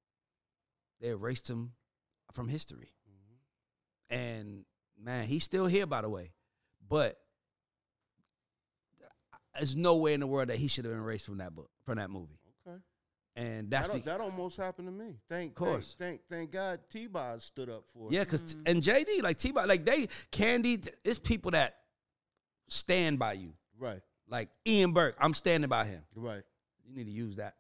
They 1.01 1.09
erased 1.09 1.49
him 1.49 1.73
from 2.31 2.47
history, 2.47 2.93
mm-hmm. 3.09 4.15
and 4.15 4.65
man, 4.97 5.25
he's 5.25 5.43
still 5.43 5.67
here, 5.67 5.85
by 5.85 6.01
the 6.01 6.09
way, 6.09 6.31
but. 6.87 7.15
There's 9.57 9.73
no 9.73 9.95
way 9.95 10.13
in 10.13 10.19
the 10.19 10.27
world 10.27 10.49
that 10.49 10.57
he 10.57 10.67
should 10.67 10.83
have 10.83 10.93
been 10.93 11.01
erased 11.01 11.25
from 11.25 11.37
that 11.37 11.55
book, 11.55 11.69
from 11.85 11.97
that 11.97 12.09
movie, 12.09 12.41
okay. 12.67 12.77
and 13.37 13.71
that's 13.71 13.87
that, 13.87 14.03
that 14.03 14.19
almost 14.19 14.57
happened 14.57 14.89
to 14.89 14.91
me. 14.91 15.15
Thank, 15.29 15.55
Course. 15.55 15.95
Thank, 15.97 16.19
thank, 16.27 16.51
thank 16.51 16.51
God, 16.51 16.79
T-Boz 16.89 17.45
stood 17.45 17.69
up 17.69 17.85
for 17.93 18.09
it. 18.09 18.15
Yeah, 18.15 18.25
because 18.25 18.43
mm-hmm. 18.43 18.63
and 18.65 18.83
JD 18.83 19.23
like 19.23 19.37
T 19.37 19.53
Boz, 19.53 19.65
like 19.65 19.85
they 19.85 20.09
Candy, 20.29 20.81
it's 21.05 21.19
people 21.19 21.51
that 21.51 21.77
stand 22.67 23.19
by 23.19 23.34
you. 23.34 23.54
Right, 23.78 24.01
Like 24.30 24.49
Ian 24.67 24.93
Burke, 24.93 25.15
I'm 25.19 25.34
standing 25.34 25.69
by 25.69 25.86
him. 25.86 26.01
right. 26.15 26.43
You 26.88 26.95
need 26.95 27.06
to 27.06 27.12
use 27.12 27.36
that. 27.38 27.56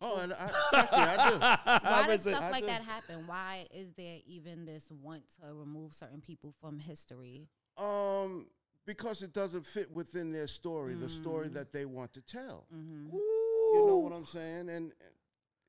Oh, 0.00 0.16
and 0.18 0.32
I, 0.32 0.50
trust 0.70 0.92
me, 0.92 0.98
I 0.98 1.30
do. 1.30 1.38
Why 1.90 2.06
does 2.06 2.22
stuff 2.22 2.42
I 2.42 2.50
like 2.50 2.62
do. 2.62 2.66
that 2.68 2.82
happen? 2.82 3.26
Why 3.26 3.66
is 3.72 3.92
there 3.92 4.18
even 4.26 4.64
this 4.64 4.90
want 4.90 5.22
to 5.40 5.52
remove 5.52 5.92
certain 5.92 6.20
people 6.22 6.54
from 6.60 6.78
history? 6.78 7.46
Um, 7.76 8.46
because 8.86 9.22
it 9.22 9.32
doesn't 9.34 9.66
fit 9.66 9.90
within 9.94 10.32
their 10.32 10.46
story, 10.46 10.94
the 10.94 11.08
story 11.08 11.48
Mm. 11.48 11.52
that 11.54 11.72
they 11.72 11.84
want 11.84 12.14
to 12.14 12.22
tell. 12.22 12.64
Mm-hmm. 12.74 13.14
You 13.14 13.84
know 13.86 13.98
what 13.98 14.12
I'm 14.14 14.24
saying? 14.24 14.70
And 14.70 14.92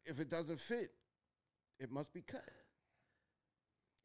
if 0.05 0.19
it 0.21 0.29
doesn't 0.29 0.59
fit, 0.61 0.91
it 1.79 1.91
must 1.91 2.13
be 2.13 2.21
cut. 2.21 2.47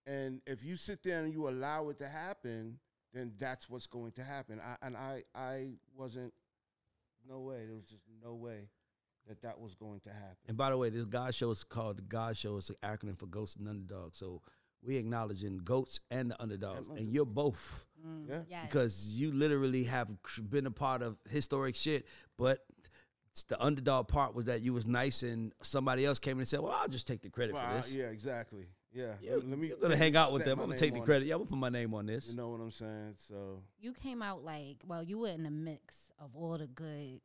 And 0.06 0.40
if 0.46 0.64
you 0.64 0.76
sit 0.76 1.02
there 1.02 1.22
and 1.24 1.32
you 1.32 1.48
allow 1.48 1.88
it 1.90 1.98
to 1.98 2.08
happen, 2.08 2.78
then 3.12 3.32
that's 3.38 3.68
what's 3.70 3.86
going 3.86 4.12
to 4.12 4.22
happen. 4.22 4.60
I, 4.60 4.86
and 4.86 4.96
I, 4.96 5.22
I 5.34 5.68
wasn't. 5.96 6.32
No 7.28 7.40
way. 7.40 7.64
There 7.66 7.74
was 7.74 7.88
just 7.88 8.04
no 8.22 8.34
way 8.34 8.68
that 9.26 9.42
that 9.42 9.58
was 9.58 9.74
going 9.74 9.98
to 10.00 10.10
happen. 10.10 10.36
And 10.46 10.56
by 10.56 10.70
the 10.70 10.76
way, 10.76 10.90
this 10.90 11.04
GAUDS 11.06 11.34
show 11.34 11.50
is 11.50 11.64
called 11.64 11.96
the 11.98 12.02
GAUDS 12.02 12.38
show. 12.38 12.56
It's 12.56 12.70
an 12.70 12.76
acronym 12.84 13.18
for 13.18 13.26
Goats 13.26 13.56
and 13.56 13.66
Underdogs. 13.68 14.16
So 14.18 14.42
we 14.82 14.96
acknowledging 14.96 15.58
goats 15.58 16.00
and 16.10 16.30
the 16.30 16.40
underdogs, 16.40 16.88
And 16.88 16.98
and 16.98 17.12
you're 17.12 17.26
both 17.26 17.86
mm. 18.06 18.26
Mm, 18.26 18.28
Yeah. 18.28 18.40
Yes. 18.48 18.66
because 18.66 19.06
you 19.08 19.32
literally 19.32 19.84
have 19.84 20.08
been 20.48 20.66
a 20.66 20.70
part 20.70 21.02
of 21.02 21.16
historic 21.28 21.74
shit. 21.74 22.06
But 22.38 22.60
the 23.48 23.60
underdog 23.62 24.08
part 24.08 24.34
was 24.34 24.46
that 24.46 24.62
you 24.62 24.72
was 24.72 24.86
nice, 24.86 25.22
and 25.22 25.52
somebody 25.62 26.04
else 26.04 26.18
came 26.18 26.32
in 26.36 26.40
and 26.40 26.48
said, 26.48 26.60
"Well, 26.60 26.72
I'll 26.72 26.88
just 26.88 27.06
take 27.06 27.22
the 27.22 27.28
credit 27.30 27.54
Well, 27.54 27.66
for 27.66 27.82
this." 27.82 27.92
yeah, 27.92 28.04
exactly. 28.04 28.66
Yeah. 28.96 29.12
You, 29.20 29.42
Let 29.46 29.58
me. 29.58 29.68
you're 29.68 29.76
gonna 29.76 29.96
hang 29.96 30.16
out 30.16 30.32
with 30.32 30.44
them. 30.44 30.58
I'm 30.58 30.66
gonna 30.66 30.78
take 30.78 30.92
the 30.92 30.98
on 30.98 31.02
it. 31.02 31.06
credit. 31.06 31.26
Yeah, 31.26 31.34
I'm 31.34 31.40
gonna 31.40 31.50
put 31.50 31.58
my 31.58 31.68
name 31.68 31.92
on 31.94 32.06
this. 32.06 32.30
You 32.30 32.36
know 32.36 32.48
what 32.48 32.60
I'm 32.60 32.70
saying? 32.70 33.14
So 33.18 33.62
you 33.78 33.92
came 33.92 34.22
out 34.22 34.42
like 34.42 34.78
well, 34.86 35.02
you 35.02 35.18
were 35.18 35.28
in 35.28 35.42
the 35.42 35.50
mix 35.50 35.94
of 36.18 36.30
all 36.34 36.56
the 36.56 36.66
good 36.66 37.20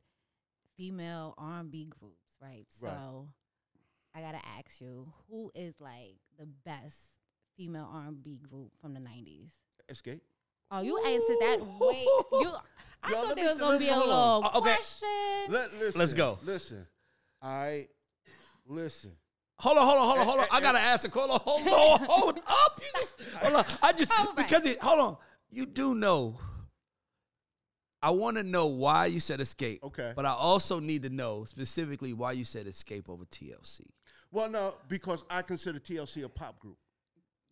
female 0.75 1.33
R 1.37 1.61
and 1.61 1.71
B 1.71 1.85
groups, 1.87 2.15
right? 2.41 2.65
Right. 2.81 2.91
So 2.91 3.29
I 4.13 4.19
gotta 4.21 4.41
ask 4.57 4.81
you, 4.81 5.13
who 5.29 5.51
is 5.55 5.75
like 5.79 6.17
the 6.37 6.45
best 6.45 6.97
female 7.55 7.89
R 7.91 8.07
and 8.09 8.21
B 8.21 8.37
group 8.37 8.71
from 8.81 8.93
the 8.93 8.99
'90s? 8.99 9.51
Xscape. 9.89 10.21
Oh, 10.71 10.81
you 10.81 10.97
answered 10.97 11.37
that 11.41 11.59
way. 11.79 12.05
You, 12.33 12.53
I 13.03 13.11
Yo, 13.11 13.15
thought 13.21 13.35
there 13.35 13.49
was 13.49 13.59
gonna 13.59 13.79
be 13.79 13.89
a 13.89 13.97
little 13.97 14.13
on. 14.13 14.43
Uh, 14.43 14.57
okay. 14.59 14.73
question. 14.73 15.07
Let, 15.49 15.73
listen, 15.79 15.99
Let's 15.99 16.13
go. 16.13 16.37
Listen. 16.43 16.85
I 17.41 17.87
listen. 18.67 19.11
Hold 19.61 19.77
on, 19.77 19.85
hold 19.85 19.99
on, 19.99 20.07
hold 20.07 20.19
on, 20.19 20.25
hold 20.25 20.39
on. 20.39 20.47
I 20.51 20.59
gotta 20.59 20.79
ask 20.91 21.07
a 21.07 21.11
hold 21.11 21.29
on, 21.29 21.39
hold 21.39 21.67
on, 21.67 22.07
hold 22.07 22.39
up. 22.47 22.79
You 22.79 22.99
just, 22.99 23.15
hold 23.35 23.55
on. 23.55 23.65
I 23.83 23.93
just 23.93 24.11
All 24.11 24.25
right. 24.25 24.35
because 24.35 24.65
it. 24.65 24.81
Hold 24.81 24.99
on. 24.99 25.17
You 25.51 25.67
do 25.67 25.93
know. 25.93 26.39
I 28.01 28.09
want 28.09 28.37
to 28.37 28.43
know 28.43 28.65
why 28.65 29.05
you 29.05 29.19
said 29.19 29.39
Xscape. 29.39 29.83
Okay. 29.83 30.13
But 30.15 30.25
I 30.25 30.31
also 30.31 30.79
need 30.79 31.03
to 31.03 31.09
know 31.09 31.45
specifically 31.45 32.13
why 32.13 32.31
you 32.31 32.43
said 32.43 32.65
Xscape 32.65 33.07
over 33.07 33.23
TLC. 33.25 33.81
Well, 34.31 34.49
no, 34.49 34.73
because 34.87 35.23
I 35.29 35.43
consider 35.43 35.77
TLC 35.77 36.23
a 36.23 36.29
pop 36.29 36.57
group. 36.57 36.77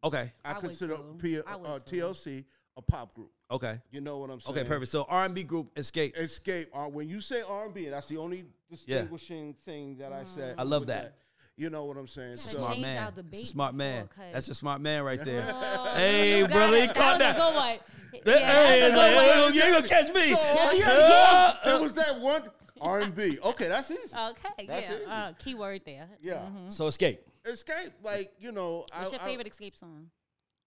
Okay. 0.04 0.32
I, 0.44 0.52
I 0.52 0.54
consider. 0.56 0.98
P- 1.20 1.38
I 1.38 1.54
uh. 1.54 1.78
TLC 1.78 2.46
a 2.76 2.82
pop 2.82 3.14
group. 3.14 3.30
Okay. 3.52 3.80
You 3.92 4.02
know 4.02 4.18
what 4.18 4.32
I'm 4.32 4.40
saying? 4.40 4.58
Okay. 4.58 4.68
Perfect. 4.68 4.92
So 4.92 5.06
R 5.08 5.26
and 5.26 5.36
B 5.36 5.44
group 5.44 5.76
Xscape. 5.76 6.18
Xscape. 6.18 6.68
Uh, 6.74 6.90
when 6.90 7.08
you 7.08 7.22
say 7.22 7.44
R&B, 7.48 7.90
that's 7.90 8.08
the 8.08 8.18
only 8.18 8.46
distinguishing 8.68 9.54
thing 9.66 9.98
that 9.98 10.12
I 10.12 10.24
said. 10.24 10.56
I 10.58 10.64
love 10.64 10.82
with 10.82 10.90
that. 10.90 11.14
You 11.60 11.70
know 11.70 11.84
what 11.84 11.98
I'm 11.98 12.08
saying? 12.08 12.38
Gotta 12.38 12.48
So, 12.50 12.60
Smart 12.60 12.80
man. 12.80 12.98
our 13.04 13.12
That's 13.12 13.42
a 13.42 13.46
smart 13.46 13.76
man. 13.76 14.06
before, 14.06 14.24
'cause- 14.24 14.34
That's 14.34 14.48
a 14.48 14.56
smart 14.56 14.80
man 14.82 15.04
right 15.04 15.24
there. 15.26 15.46
Oh, 15.54 15.94
Hey, 15.94 16.40
you 16.40 16.48
brother, 16.48 16.76
it. 16.78 16.82
he 16.82 16.88
That 16.88 16.96
caught 16.96 17.06
was 17.06 17.16
a 17.16 17.20
that. 17.20 17.36
good 17.36 17.56
one. 17.56 17.80
Hey, 18.12 18.22
Yeah, 18.26 18.74
it's 18.88 18.96
like, 18.96 19.14
good 19.14 19.56
you 19.56 19.62
ain't 19.64 19.74
gonna 19.74 19.88
catch 19.90 20.14
me. 20.14 20.34
so 20.34 20.40
all 20.40 20.70
he 20.70 20.82
Uh, 20.82 20.86
had 20.86 21.52
to 21.64 21.70
do, 21.70 21.76
it 21.76 21.82
was 21.82 21.94
that 21.96 22.20
one 22.22 22.50
R&B. 22.80 23.40
Okay, 23.44 23.68
that's 23.68 23.92
easy. 23.92 24.16
Okay, 24.18 24.66
That's 24.68 24.90
yeah. 24.90 24.96
easy. 24.96 25.06
Uh, 25.06 25.34
keyword 25.38 25.82
there. 25.86 26.08
Yeah. 26.22 26.48
So 26.70 26.86
Xscape. 26.88 27.20
Xscape, 27.44 27.92
like 28.04 28.34
you 28.40 28.54
know, 28.54 28.86
What's 28.94 28.94
I, 28.94 29.10
your 29.12 29.20
favorite 29.20 29.52
Xscape 29.54 29.76
song? 29.78 30.10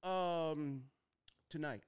Um, 0.02 0.83
tonight. 1.48 1.81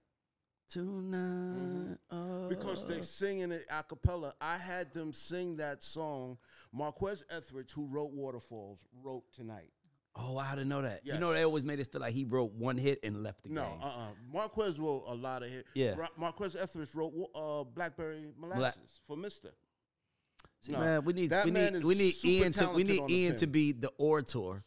Tonight. 0.68 1.98
Mm-hmm. 2.12 2.48
because 2.48 2.84
uh, 2.84 2.88
they 2.88 3.02
singing 3.02 3.52
it 3.52 3.66
a 3.70 3.82
cappella. 3.82 4.34
I 4.40 4.56
had 4.58 4.92
them 4.92 5.12
sing 5.12 5.56
that 5.56 5.82
song. 5.82 6.38
Marqueze 6.72 7.24
Etheridge, 7.30 7.72
who 7.72 7.86
wrote 7.86 8.12
Waterfalls, 8.12 8.78
wrote 9.02 9.24
tonight. 9.34 9.70
Oh, 10.16 10.38
I 10.38 10.50
didn't 10.50 10.68
know 10.68 10.82
that. 10.82 11.00
You 11.04 11.18
know, 11.18 11.32
they 11.32 11.44
always 11.44 11.64
made 11.64 11.80
us 11.80 11.88
feel 11.88 12.00
like 12.00 12.14
he 12.14 12.24
wrote 12.24 12.52
one 12.52 12.76
hit 12.78 13.00
and 13.02 13.22
left 13.22 13.42
the 13.42 13.50
No, 13.50 13.62
game. 13.62 13.78
uh, 13.82 13.86
uh 13.86 14.08
Marqueze 14.32 14.78
wrote 14.78 15.04
a 15.08 15.14
lot 15.14 15.42
of 15.42 15.50
hits. 15.50 15.68
Yeah. 15.74 15.96
Ra- 15.96 16.08
Marqueze 16.16 16.54
Etheridge 16.54 16.94
wrote 16.94 17.12
uh, 17.34 17.64
Blackberry 17.64 18.28
Molasses 18.38 19.00
for 19.06 19.16
Mista. 19.16 19.48
See, 20.60 20.72
No, 20.72 20.78
man, 20.78 21.04
we 21.04 21.12
need 21.12 21.32
we 21.44 21.50
need 21.50 21.84
we 21.84 21.94
need 21.94 22.24
Ian 22.24 22.52
to 22.52 22.68
we 22.68 22.84
need 22.84 23.10
Ian 23.10 23.36
to 23.36 23.46
be 23.46 23.72
the 23.72 23.90
orator 23.98 24.62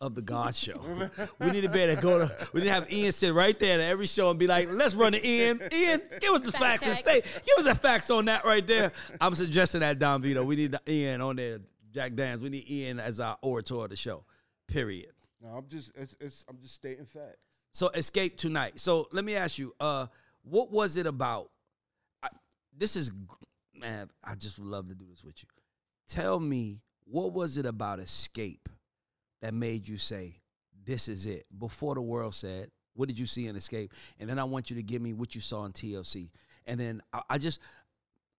of 0.00 0.14
the 0.14 0.22
GAUDS 0.22 0.58
Show. 0.58 0.80
we 1.38 1.50
need 1.50 1.62
to 1.62 1.68
be 1.68 1.80
able 1.80 1.96
to 1.96 2.00
go 2.00 2.18
to. 2.18 2.48
We 2.52 2.60
need 2.60 2.68
to 2.68 2.72
have 2.72 2.92
Ian 2.92 3.12
sit 3.12 3.34
right 3.34 3.58
there 3.58 3.80
at 3.80 3.88
every 3.88 4.06
show 4.06 4.30
and 4.30 4.38
be 4.38 4.46
like, 4.46 4.68
"Let's 4.70 4.94
run 4.94 5.14
it, 5.14 5.24
Ian. 5.24 5.60
Ian, 5.72 6.02
give 6.20 6.32
us 6.32 6.40
the 6.40 6.52
Fact 6.52 6.84
facts 6.84 6.86
and 6.86 6.94
check. 6.96 7.24
stay. 7.24 7.40
Give 7.46 7.66
us 7.66 7.72
the 7.72 7.74
facts 7.74 8.10
on 8.10 8.24
that 8.26 8.44
right 8.44 8.66
there." 8.66 8.92
I'm 9.20 9.34
suggesting 9.34 9.80
that 9.80 9.98
Don 9.98 10.22
Vito. 10.22 10.42
We 10.42 10.56
need 10.56 10.76
Ian 10.88 11.20
on 11.20 11.36
there. 11.36 11.58
Jack 11.92 12.14
Dance. 12.14 12.40
We 12.40 12.50
need 12.50 12.70
Ian 12.70 13.00
as 13.00 13.20
our 13.20 13.36
orator 13.42 13.74
of 13.74 13.90
the 13.90 13.96
show. 13.96 14.24
Period. 14.68 15.10
No, 15.42 15.48
I'm 15.50 15.68
just 15.68 15.90
it's, 15.94 16.16
it's 16.20 16.44
I'm 16.48 16.58
just 16.60 16.76
stating 16.76 17.04
facts. 17.06 17.38
So 17.72 17.88
Xscape 17.88 18.36
tonight. 18.36 18.78
So 18.80 19.08
let 19.12 19.24
me 19.24 19.34
ask 19.36 19.58
you, 19.58 19.74
uh, 19.80 20.06
what 20.42 20.70
was 20.70 20.96
it 20.96 21.06
about? 21.06 21.50
I, 22.22 22.28
this 22.76 22.96
is 22.96 23.10
man, 23.74 24.08
I 24.24 24.34
just 24.34 24.58
would 24.58 24.68
love 24.68 24.88
to 24.88 24.94
do 24.94 25.04
this 25.10 25.24
with 25.24 25.42
you. 25.42 25.48
Tell 26.08 26.38
me, 26.40 26.80
what 27.04 27.32
was 27.32 27.56
it 27.56 27.66
about 27.66 27.98
Xscape 27.98 28.58
that 29.40 29.54
made 29.54 29.88
you 29.88 29.96
say, 29.96 30.40
"This 30.84 31.08
is 31.08 31.26
it"? 31.26 31.44
Before 31.56 31.94
the 31.94 32.02
world 32.02 32.34
said, 32.34 32.70
"What 32.94 33.08
did 33.08 33.18
you 33.18 33.26
see 33.26 33.46
in 33.46 33.56
Xscape?" 33.56 33.90
And 34.18 34.28
then 34.28 34.38
I 34.38 34.44
want 34.44 34.70
you 34.70 34.76
to 34.76 34.82
give 34.82 35.00
me 35.02 35.12
what 35.12 35.34
you 35.34 35.40
saw 35.40 35.64
in 35.64 35.72
TLC. 35.72 36.30
And 36.66 36.78
then 36.78 37.00
I, 37.12 37.22
I 37.30 37.38
just, 37.38 37.60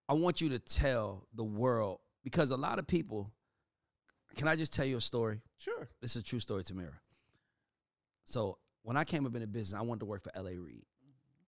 I 0.08 0.14
want 0.14 0.42
you 0.42 0.50
to 0.50 0.60
tell 0.60 1.28
the 1.34 1.44
world 1.44 2.00
because 2.24 2.52
a 2.52 2.58
lot 2.58 2.80
of 2.80 2.88
people. 2.88 3.32
Can 4.38 4.48
I 4.48 4.56
just 4.56 4.72
tell 4.72 4.86
you 4.86 4.96
a 4.96 5.02
story? 5.02 5.42
Sure. 5.58 5.90
This 6.02 6.16
is 6.16 6.22
a 6.22 6.24
true 6.24 6.40
story, 6.40 6.64
Tamara. 6.64 7.02
So 8.24 8.58
when 8.84 8.96
I 8.98 9.04
came 9.04 9.26
up 9.26 9.36
in 9.36 9.42
the 9.42 9.48
business, 9.48 9.78
I 9.78 9.84
wanted 9.84 10.00
to 10.02 10.06
work 10.06 10.24
for 10.24 10.32
L.A. 10.36 10.58
Reid. 10.58 10.86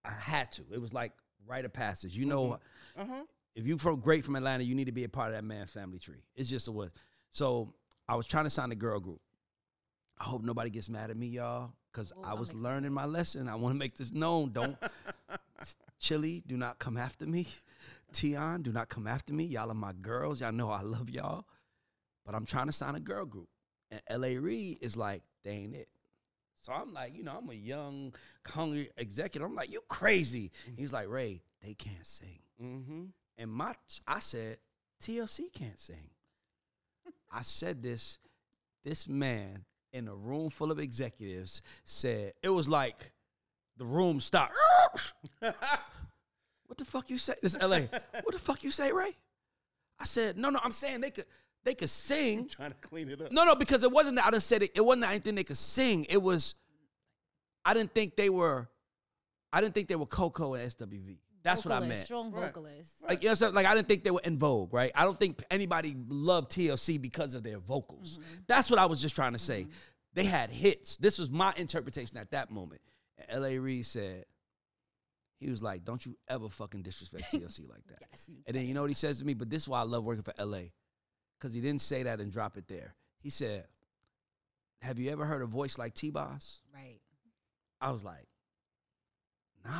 I 0.03 0.11
had 0.11 0.51
to. 0.53 0.63
It 0.71 0.81
was 0.81 0.93
like 0.93 1.13
rite 1.47 1.63
of 1.63 1.71
passage. 1.71 2.17
You 2.17 2.25
know, 2.25 2.57
Uh 2.97 3.05
huh. 3.07 3.23
if 3.55 3.65
you 3.65 3.77
from 3.77 4.01
great 4.01 4.25
from 4.25 4.35
Atlanta, 4.35 4.63
you 4.65 4.75
need 4.75 4.85
to 4.85 4.91
be 4.91 5.05
a 5.05 5.09
part 5.09 5.29
of 5.29 5.35
that 5.35 5.45
man's 5.45 5.71
family 5.71 5.97
tree. 5.97 6.23
It's 6.35 6.49
just 6.49 6.67
a 6.67 6.71
what. 6.73 6.89
So 7.29 7.73
I 8.09 8.15
was 8.15 8.25
trying 8.27 8.43
to 8.43 8.49
sign 8.49 8.71
a 8.71 8.75
girl 8.75 8.99
group. 8.99 9.21
I 10.23 10.25
hope 10.25 10.41
nobody 10.41 10.69
gets 10.69 10.87
mad 10.87 11.09
at 11.09 11.17
me, 11.17 11.27
y'all, 11.27 11.73
because 11.91 12.13
Well, 12.15 12.25
I 12.25 12.33
was 12.33 12.53
learning 12.53 12.93
my 12.93 13.03
lesson. 13.03 13.49
I 13.49 13.55
want 13.55 13.75
to 13.75 13.77
make 13.77 13.97
this 13.97 14.13
known. 14.13 14.53
Don't 14.53 14.77
Chilli, 16.01 16.41
do 16.47 16.55
not 16.55 16.79
come 16.79 16.95
after 16.95 17.25
me. 17.25 17.45
Tion, 18.13 18.61
do 18.61 18.71
not 18.71 18.87
come 18.87 19.05
after 19.05 19.33
me. 19.33 19.43
Y'all 19.43 19.69
are 19.69 19.73
my 19.73 19.91
girls. 19.91 20.39
Y'all 20.39 20.53
know 20.53 20.69
I 20.69 20.81
love 20.81 21.09
y'all. 21.09 21.45
But 22.25 22.35
I'm 22.35 22.45
trying 22.45 22.67
to 22.67 22.71
sign 22.71 22.95
a 22.95 23.01
girl 23.01 23.25
group. 23.25 23.49
And 23.91 24.01
L.A. 24.07 24.37
Reid 24.37 24.77
is 24.81 24.95
like, 24.95 25.23
they 25.43 25.51
ain't 25.51 25.75
it. 25.75 25.89
So 26.61 26.71
I'm 26.71 26.93
like, 26.93 27.13
you 27.13 27.23
know, 27.23 27.37
I'm 27.41 27.49
a 27.49 27.53
young, 27.53 28.13
hungry 28.47 28.91
executive. 28.95 29.45
I'm 29.45 29.55
like, 29.55 29.73
you 29.73 29.81
crazy. 29.89 30.53
He's 30.77 30.93
like, 30.93 31.09
Ray, 31.09 31.41
they 31.61 31.73
can't 31.73 32.05
sing. 32.05 32.39
Mm-hmm. 32.63 33.03
And 33.39 33.51
my, 33.51 33.75
I 34.07 34.19
said, 34.19 34.59
TLC 35.03 35.51
can't 35.51 35.79
sing. 35.79 36.11
I 37.31 37.41
said 37.41 37.83
this. 37.83 38.19
This 38.85 39.07
man 39.07 39.65
in 39.93 40.07
a 40.07 40.15
room 40.15 40.49
full 40.49 40.71
of 40.71 40.79
executives 40.79 41.61
said 41.85 42.33
it 42.41 42.49
was 42.49 42.67
like 42.67 43.11
the 43.77 43.85
room 43.85 44.19
stopped. 44.19 44.53
what 45.39 46.77
the 46.77 46.85
fuck 46.85 47.09
you 47.09 47.17
say? 47.17 47.35
This 47.41 47.55
LA. 47.55 47.81
What 48.23 48.33
the 48.33 48.39
fuck 48.39 48.63
you 48.63 48.71
say, 48.71 48.91
Ray? 48.91 49.15
I 49.99 50.05
said, 50.05 50.37
no, 50.37 50.49
no. 50.49 50.59
I'm 50.63 50.71
saying 50.71 51.01
they 51.01 51.11
could, 51.11 51.25
they 51.63 51.75
could 51.75 51.89
sing. 51.89 52.47
Trying 52.49 52.71
to 52.71 52.77
clean 52.77 53.09
it 53.09 53.21
up. 53.21 53.31
No, 53.31 53.45
no, 53.45 53.55
because 53.55 53.83
it 53.83 53.91
wasn't 53.91 54.17
that 54.17 54.25
I 54.25 54.31
just 54.31 54.47
said 54.47 54.63
it. 54.63 54.71
It 54.75 54.81
wasn't 54.81 55.03
that 55.03 55.11
I 55.11 55.17
they 55.19 55.43
could 55.43 55.57
sing. 55.57 56.05
It 56.09 56.21
was 56.21 56.55
I 57.65 57.73
didn't 57.73 57.93
think 57.93 58.15
they 58.15 58.29
were. 58.29 58.67
I 59.51 59.61
didn't 59.61 59.75
think 59.75 59.87
they 59.87 59.95
were 59.95 60.07
Coko 60.07 60.59
and 60.59 60.71
SWV. 60.71 61.17
That's 61.43 61.65
what 61.65 61.73
I 61.73 61.75
Vocalist, 61.79 61.89
meant. 61.97 62.05
Strong 62.05 62.31
Right. 62.31 62.45
vocalist. 62.53 63.03
Like 63.07 63.21
you 63.21 63.27
know, 63.29 63.33
what 63.33 63.41
I'm 63.43 63.53
like 63.53 63.65
I 63.65 63.75
didn't 63.75 63.87
think 63.89 64.03
they 64.03 64.11
were 64.11 64.21
En 64.23 64.37
Vogue, 64.39 64.73
right? 64.73 64.91
I 64.95 65.03
don't 65.03 65.19
think 65.19 65.43
anybody 65.51 65.95
loved 66.07 66.51
TLC 66.51 67.01
because 67.01 67.33
of 67.33 67.43
their 67.43 67.59
vocals. 67.59 68.17
Mm-hmm. 68.19 68.35
That's 68.47 68.69
what 68.69 68.79
I 68.79 68.85
was 68.85 69.01
just 69.01 69.15
trying 69.15 69.33
to 69.33 69.39
say. 69.39 69.67
They 70.13 70.23
had 70.25 70.49
hits. 70.51 70.95
This 70.97 71.17
was 71.19 71.29
my 71.29 71.53
interpretation 71.57 72.17
at 72.17 72.31
that 72.31 72.49
moment. 72.51 72.81
And 73.17 73.43
L.A. 73.43 73.57
Reid 73.57 73.85
said, 73.85 74.25
he 75.39 75.49
was 75.49 75.61
like, 75.61 75.83
"Don't 75.83 76.05
you 76.05 76.15
ever 76.29 76.47
fucking 76.47 76.81
disrespect 76.83 77.25
TLC 77.33 77.67
like 77.69 77.85
that." 77.87 77.99
Yes, 78.11 78.29
you 78.29 78.37
And 78.47 78.55
then 78.55 78.65
you 78.65 78.73
know 78.73 78.81
what 78.81 78.89
he 78.89 78.93
says 78.93 79.19
to 79.19 79.25
me? 79.25 79.33
But 79.33 79.49
this 79.49 79.63
is 79.63 79.67
why 79.69 79.79
I 79.81 79.83
love 79.83 80.03
working 80.05 80.23
for 80.23 80.33
LA. 80.43 80.69
Because 81.37 81.53
he 81.53 81.59
didn't 81.59 81.81
say 81.81 82.03
that 82.03 82.21
and 82.21 82.31
drop 82.31 82.55
it 82.57 82.69
there. 82.69 82.95
He 83.19 83.29
said, 83.29 83.65
Have 84.81 84.97
you 84.99 85.11
ever 85.11 85.25
heard 85.25 85.41
a 85.41 85.45
voice 85.45 85.77
like 85.77 85.93
T 85.93 86.09
Boz? 86.09 86.61
Right. 86.73 87.01
I 87.81 87.91
was 87.91 88.05
like, 88.05 88.27
Nah. 89.65 89.71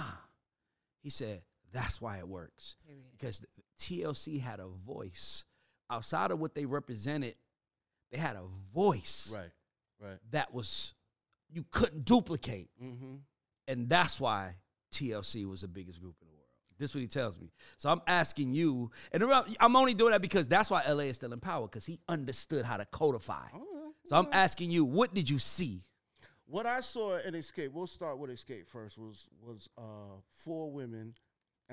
He 1.02 1.10
said, 1.10 1.42
That's 1.74 2.00
why 2.00 2.20
it 2.20 2.28
works. 2.28 2.76
Period. 2.86 3.04
Because 3.12 3.46
TLC 3.80 4.40
had 4.40 4.60
a 4.60 4.68
voice. 4.68 5.44
Outside 5.90 6.32
of 6.32 6.40
what 6.40 6.56
they 6.56 6.66
represented, 6.66 7.36
they 8.12 8.18
had 8.18 8.36
a 8.36 8.44
voice 8.74 9.32
Right. 9.36 9.50
Right. 10.00 10.18
that 10.32 10.54
was, 10.54 10.94
you 11.52 11.66
couldn't 11.72 12.06
duplicate. 12.06 12.70
Mm-hmm. 12.82 13.16
And 13.68 13.90
that's 13.90 14.20
why 14.20 14.56
TLC 14.94 15.46
was 15.46 15.62
the 15.62 15.68
biggest 15.68 16.00
group 16.00 16.16
in 16.22 16.28
the 16.28 16.34
world. 16.34 16.40
This 16.80 16.92
is 16.92 16.96
what 16.96 17.02
he 17.02 17.08
tells 17.08 17.40
me. 17.40 17.52
So 17.78 17.90
I'm 17.90 18.02
asking 18.08 18.54
you, 18.54 18.92
and 19.12 19.24
I'm 19.60 19.76
only 19.76 19.94
doing 19.94 20.12
that 20.12 20.22
because 20.22 20.48
that's 20.48 20.70
why 20.70 20.84
LA 20.88 21.04
is 21.04 21.16
still 21.18 21.32
in 21.34 21.40
power, 21.40 21.68
because 21.68 21.86
he 21.86 22.00
understood 22.10 22.66
how 22.66 22.78
to 22.78 22.86
codify. 22.86 23.48
So 24.06 24.16
I'm 24.18 24.28
asking 24.32 24.72
you, 24.72 24.84
what 24.84 25.14
did 25.14 25.30
you 25.30 25.40
see? 25.40 25.82
What 26.46 26.66
I 26.66 26.82
saw 26.82 27.18
in 27.20 27.36
Xscape, 27.36 27.72
we'll 27.72 27.88
start 27.88 28.18
with 28.18 28.30
Xscape 28.30 28.68
first, 28.68 28.98
was 28.98 29.30
was 29.42 29.70
uh, 29.78 30.20
four 30.30 30.72
women, 30.72 31.14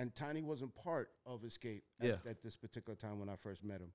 and 0.01 0.15
Tiny 0.15 0.43
wasn't 0.43 0.75
part 0.75 1.11
of 1.27 1.43
Xscape 1.43 1.83
at, 2.01 2.07
Yeah. 2.07 2.17
at 2.31 2.43
this 2.43 2.57
particular 2.57 2.97
time 2.97 3.19
when 3.21 3.29
I 3.29 3.37
first 3.37 3.63
met 3.63 3.81
him. 3.81 3.93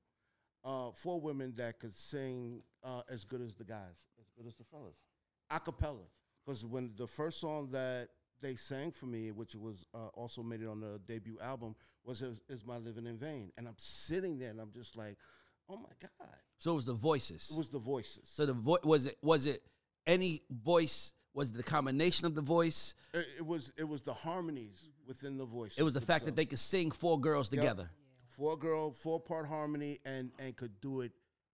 Uh, 0.63 0.91
four 0.91 1.19
women 1.19 1.53
that 1.57 1.79
could 1.79 1.93
sing 1.93 2.61
uh, 2.83 3.01
as 3.09 3.23
good 3.23 3.41
as 3.41 3.53
the 3.55 3.63
guys, 3.63 4.07
as 4.19 4.25
good 4.37 4.47
as 4.47 4.55
the 4.55 4.63
fellas, 4.63 4.97
a 5.49 5.59
cappella. 5.59 6.05
Because 6.45 6.65
when 6.65 6.91
the 6.95 7.07
first 7.07 7.39
song 7.39 7.69
that 7.71 8.09
they 8.41 8.55
sang 8.55 8.91
for 8.91 9.05
me, 9.07 9.31
which 9.31 9.55
was 9.55 9.85
uh, 9.93 10.07
also 10.13 10.41
made 10.43 10.61
it 10.61 10.67
on 10.67 10.79
the 10.79 10.99
debut 11.07 11.37
album, 11.41 11.75
was 12.03 12.21
is, 12.21 12.39
is 12.49 12.65
"My 12.65 12.77
Living 12.77 13.05
in 13.07 13.17
Vain," 13.17 13.51
and 13.57 13.67
I'm 13.67 13.75
sitting 13.77 14.37
there 14.39 14.49
and 14.51 14.59
I'm 14.59 14.71
just 14.71 14.95
like, 14.95 15.17
"Oh 15.69 15.77
my 15.77 15.89
god!" 16.01 16.35
So 16.57 16.73
it 16.73 16.75
was 16.75 16.85
the 16.85 16.93
voices. 16.93 17.49
It 17.51 17.57
was 17.57 17.69
the 17.69 17.79
voices. 17.79 18.27
so 18.29 18.45
the 18.45 18.53
vo- 18.53 18.77
was 18.83 19.05
it 19.07 19.17
was 19.21 19.45
it 19.47 19.61
any 20.07 20.43
voice? 20.49 21.11
Was 21.33 21.49
it 21.51 21.57
the 21.57 21.63
combination 21.63 22.25
of 22.25 22.33
the 22.33 22.41
voice? 22.41 22.95
It, 23.13 23.25
it 23.39 23.45
was 23.45 23.73
it 23.77 23.87
was 23.87 24.01
the 24.03 24.13
harmonies 24.13 24.89
within 25.07 25.37
the 25.37 25.45
voice. 25.45 25.77
It 25.77 25.83
was 25.83 25.93
the 25.93 26.01
fact 26.01 26.25
that 26.25 26.35
they 26.35 26.45
could 26.45 26.59
sing 26.59 26.91
four 26.91 27.19
girls 27.19 27.49
together. 27.49 27.89
four 28.27 28.57
girl 28.57 28.91
four 28.91 29.19
part 29.19 29.47
harmony 29.47 29.99
and 30.05 30.31
and 30.39 30.55
could 30.55 30.79
do 30.81 31.01
it 31.01 31.11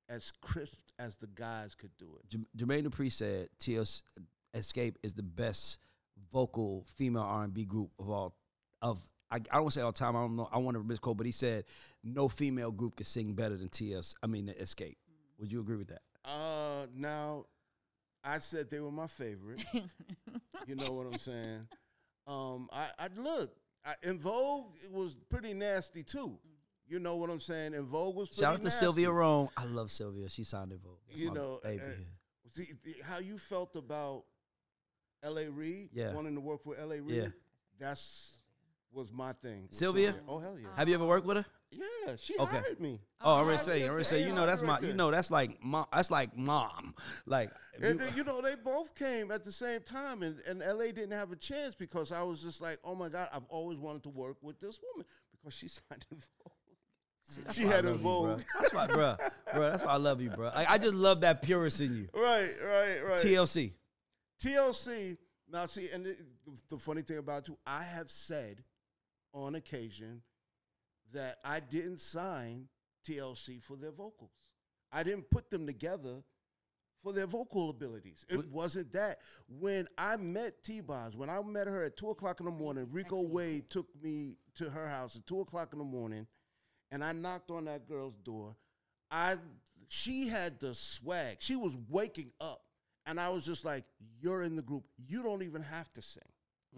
as 0.10 0.32
crisp 0.42 0.80
as 1.00 1.18
the 1.18 1.28
guys 1.28 1.76
could 1.76 1.92
do 1.98 2.18
it. 2.20 2.30
J- 2.30 2.66
Jermaine 2.66 2.86
Dupri 2.86 3.12
said 3.12 3.50
TLC 3.60 4.02
Xscape 4.54 4.96
is 5.04 5.14
the 5.14 5.24
best 5.24 5.80
vocal 6.32 6.86
female 6.96 7.24
R 7.24 7.44
and 7.44 7.54
B 7.54 7.66
group 7.66 7.92
of 8.00 8.10
all 8.10 8.36
of. 8.82 9.00
I, 9.30 9.36
I 9.36 9.40
don't 9.40 9.62
want 9.62 9.74
to 9.74 9.80
say 9.80 9.84
all 9.84 9.94
time. 9.94 10.16
I 10.18 10.22
don't 10.22 10.36
know. 10.36 10.50
I 10.52 10.58
want 10.58 10.76
to 10.76 10.84
misquote, 10.84 11.16
but 11.16 11.26
he 11.26 11.32
said 11.32 11.64
no 12.04 12.28
female 12.28 12.70
group 12.72 12.98
could 12.98 13.08
sing 13.08 13.34
better 13.34 13.56
than 13.56 13.70
TLC. 13.70 14.14
I 14.22 14.28
mean, 14.28 14.48
Xscape. 14.48 14.96
Would 15.40 15.52
you 15.52 15.62
agree 15.62 15.78
with 15.78 15.88
that? 15.88 16.02
Uh, 16.26 16.88
now 16.94 17.46
I 18.24 18.40
said 18.40 18.70
they 18.70 18.80
were 18.82 18.92
my 18.92 19.08
favorite. 19.08 19.64
you 20.68 20.76
know 20.76 20.92
what 20.92 21.08
I'm 21.08 21.18
saying? 21.18 21.68
Um, 22.28 22.70
I, 22.72 22.88
I 23.00 23.08
look 23.16 23.52
I, 23.86 23.96
En 24.04 24.20
Vogue. 24.20 24.76
It 24.86 24.92
was 24.92 25.18
pretty 25.30 25.54
nasty 25.54 26.04
too. 26.04 26.38
You 26.88 27.00
know 27.00 27.16
what 27.16 27.30
I'm 27.30 27.40
saying? 27.40 27.74
En 27.74 27.86
Vogue 27.86 28.16
was 28.16 28.30
pretty 28.30 28.42
Shout 28.42 28.54
out 28.54 28.58
to 28.60 28.64
nasty. 28.66 28.80
Sylvia 28.80 29.12
Rhone. 29.12 29.48
I 29.58 29.66
love 29.66 29.92
Sylvia. 29.92 30.30
She 30.30 30.44
signed 30.44 30.72
En 30.74 30.80
Vogue. 30.80 30.98
That's 31.08 31.20
You 31.20 31.32
know, 31.32 31.60
baby. 31.64 31.82
See 32.52 32.68
how 33.04 33.20
you 33.20 33.38
felt 33.38 33.76
about 33.78 34.24
L.A. 35.24 35.50
Reid, 35.50 35.90
Yeah. 35.94 36.14
wanting 36.14 36.36
to 36.36 36.42
work 36.42 36.66
with 36.66 36.80
L.A. 36.80 37.00
Reid. 37.00 37.16
Yeah. 37.16 37.28
That's 37.80 38.38
was 38.92 39.10
my 39.12 39.32
thing. 39.32 39.64
with 39.70 39.74
Sylvia? 39.76 40.16
Oh 40.28 40.40
hell 40.40 40.60
yeah, 40.60 40.68
Have 40.76 40.90
you 40.90 40.96
ever 40.96 41.06
worked 41.06 41.26
with 41.26 41.38
her? 41.38 41.46
Yeah. 41.72 42.16
She 42.18 42.36
Okay. 42.38 42.58
hired 42.58 42.80
me. 42.80 43.00
Oh, 43.22 43.36
I'm 43.36 43.42
Oh, 43.44 43.46
gonna 43.46 43.60
say, 43.60 43.84
I'm 43.84 43.92
gonna 43.92 44.04
say, 44.04 44.24
you 44.24 44.34
know, 44.34 44.46
that's 44.46 44.62
my, 44.62 44.80
you 44.82 44.94
know, 44.94 45.10
that's 45.12 45.32
like 45.32 45.64
mom, 45.64 45.86
that's 45.94 46.12
like 46.12 46.36
mom, 46.36 46.94
like. 47.26 47.52
And 47.76 47.84
you- 47.86 47.94
then, 48.06 48.18
you 48.18 48.24
know, 48.26 48.42
they 48.42 48.56
both 48.56 48.94
came 48.96 49.32
at 49.32 49.46
the 49.46 49.52
same 49.52 49.82
time, 49.82 50.22
and, 50.24 50.40
and 50.48 50.60
LA 50.62 50.86
didn't 50.92 51.12
have 51.12 51.32
a 51.32 51.36
chance 51.38 51.74
because 51.76 52.12
I 52.12 52.24
was 52.24 52.42
just 52.42 52.62
like, 52.62 52.80
oh 52.84 52.94
my 52.96 53.08
God, 53.10 53.30
I've 53.32 53.46
always 53.50 53.78
wanted 53.78 54.04
to 54.04 54.10
work 54.10 54.38
with 54.42 54.60
this 54.60 54.80
woman 54.92 55.06
because 55.32 55.54
she 55.54 55.68
signed 55.70 56.06
En 56.12 56.18
Vogue. 56.20 57.44
That's 57.46 57.56
she 57.56 57.64
had 57.64 57.86
a 57.86 57.92
love 57.92 58.02
you, 58.02 58.08
bruh. 58.08 58.28
Vogue. 58.28 58.42
That's 58.60 58.74
why, 58.74 58.88
bro, 58.88 59.16
bro. 59.54 59.70
That's 59.72 59.84
why 59.86 59.92
I 59.92 59.98
love 59.98 60.20
you, 60.22 60.30
bro. 60.32 60.52
Like, 60.54 60.70
I 60.70 60.78
just 60.78 60.96
love 60.96 61.22
that 61.22 61.42
purist 61.42 61.80
in 61.80 61.96
you. 61.96 62.10
Right, 62.14 62.50
right, 62.62 63.00
right. 63.06 63.20
TLC. 63.20 63.72
TLC. 64.44 65.18
Now, 65.50 65.66
see, 65.68 65.90
and 65.94 66.06
the, 66.06 66.16
the 66.70 66.78
funny 66.78 67.02
thing 67.04 67.18
about 67.20 67.48
you, 67.48 67.58
I 67.66 67.84
have 67.84 68.10
said 68.12 68.64
on 69.34 69.56
occasion 69.56 70.22
that 71.14 71.40
I 71.44 71.60
didn't 71.60 72.00
sign 72.00 72.68
TLC 73.08 73.62
for 73.62 73.76
their 73.76 73.92
vocals. 73.92 74.32
I 74.92 75.04
didn't 75.04 75.30
put 75.30 75.50
them 75.50 75.66
together 75.66 76.24
for 77.02 77.14
their 77.14 77.26
vocal 77.26 77.70
abilities. 77.70 78.26
It 78.30 78.48
wasn't 78.50 78.92
that. 78.92 79.20
When 79.48 79.88
I 79.98 80.18
met 80.18 80.64
T 80.64 80.82
Boz, 80.82 81.16
when 81.16 81.30
I 81.30 81.42
met 81.42 81.68
her 81.68 81.84
at 81.86 81.98
two 81.98 82.10
o'clock 82.10 82.40
in 82.40 82.46
the 82.46 82.52
morning, 82.52 82.88
Rico 82.92 83.22
Wade 83.22 83.70
took 83.70 83.88
me 84.02 84.38
to 84.56 84.70
her 84.70 84.88
house 84.88 85.16
at 85.16 85.26
two 85.26 85.40
o'clock 85.40 85.70
in 85.74 85.80
the 85.80 85.86
morning, 85.86 86.28
and 86.92 87.04
I 87.04 87.14
knocked 87.14 87.50
on 87.50 87.66
that 87.66 87.88
girl's 87.88 88.18
door. 88.18 88.56
I 89.10 89.38
she 89.88 90.28
had 90.28 90.60
the 90.60 90.74
swag. 90.74 91.38
She 91.40 91.56
was 91.56 91.78
waking 91.90 92.32
up. 92.40 92.62
And 93.06 93.20
I 93.20 93.30
was 93.30 93.46
just 93.46 93.66
like, 93.66 93.84
You're 94.22 94.44
in 94.44 94.56
the 94.56 94.62
group. 94.62 94.86
You 95.06 95.22
don't 95.22 95.42
even 95.42 95.64
have 95.64 95.92
to 95.94 96.02
sing. 96.02 96.24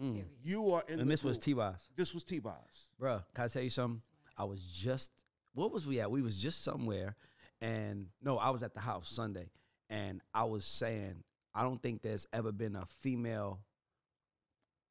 Mm. 0.02 0.24
You 0.42 0.72
are 0.72 0.82
in 0.88 0.98
And 0.98 1.08
the 1.08 1.12
this 1.12 1.22
was. 1.22 1.38
T-Boz. 1.38 1.88
This 1.96 2.12
was 2.12 2.24
T 2.24 2.40
Boz. 2.40 2.54
Bro, 2.98 3.22
can 3.34 3.44
I 3.44 3.48
tell 3.48 3.62
you 3.62 3.70
something? 3.70 4.02
I 4.36 4.44
was 4.44 4.60
just, 4.62 5.10
what 5.54 5.72
was 5.72 5.86
we 5.86 6.00
at? 6.00 6.10
We 6.10 6.22
was 6.22 6.38
just 6.38 6.62
somewhere, 6.64 7.16
and 7.60 8.06
no, 8.22 8.38
I 8.38 8.50
was 8.50 8.62
at 8.62 8.74
the 8.74 8.80
house 8.80 9.08
Sunday, 9.08 9.50
and 9.90 10.20
I 10.34 10.44
was 10.44 10.64
saying, 10.64 11.22
I 11.54 11.62
don't 11.62 11.80
think 11.82 12.02
there's 12.02 12.26
ever 12.32 12.50
been 12.52 12.74
a 12.76 12.84
female 12.86 13.60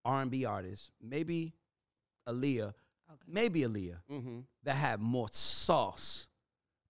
R&B 0.06 0.46
artist, 0.46 0.92
maybe 1.02 1.54
Aaliyah, 2.28 2.74
Okay. 3.12 3.22
maybe 3.28 3.62
Aaliyah, 3.62 3.98
Mm-hmm. 4.12 4.40
that 4.64 4.76
had 4.76 5.00
more 5.00 5.28
sauce 5.32 6.26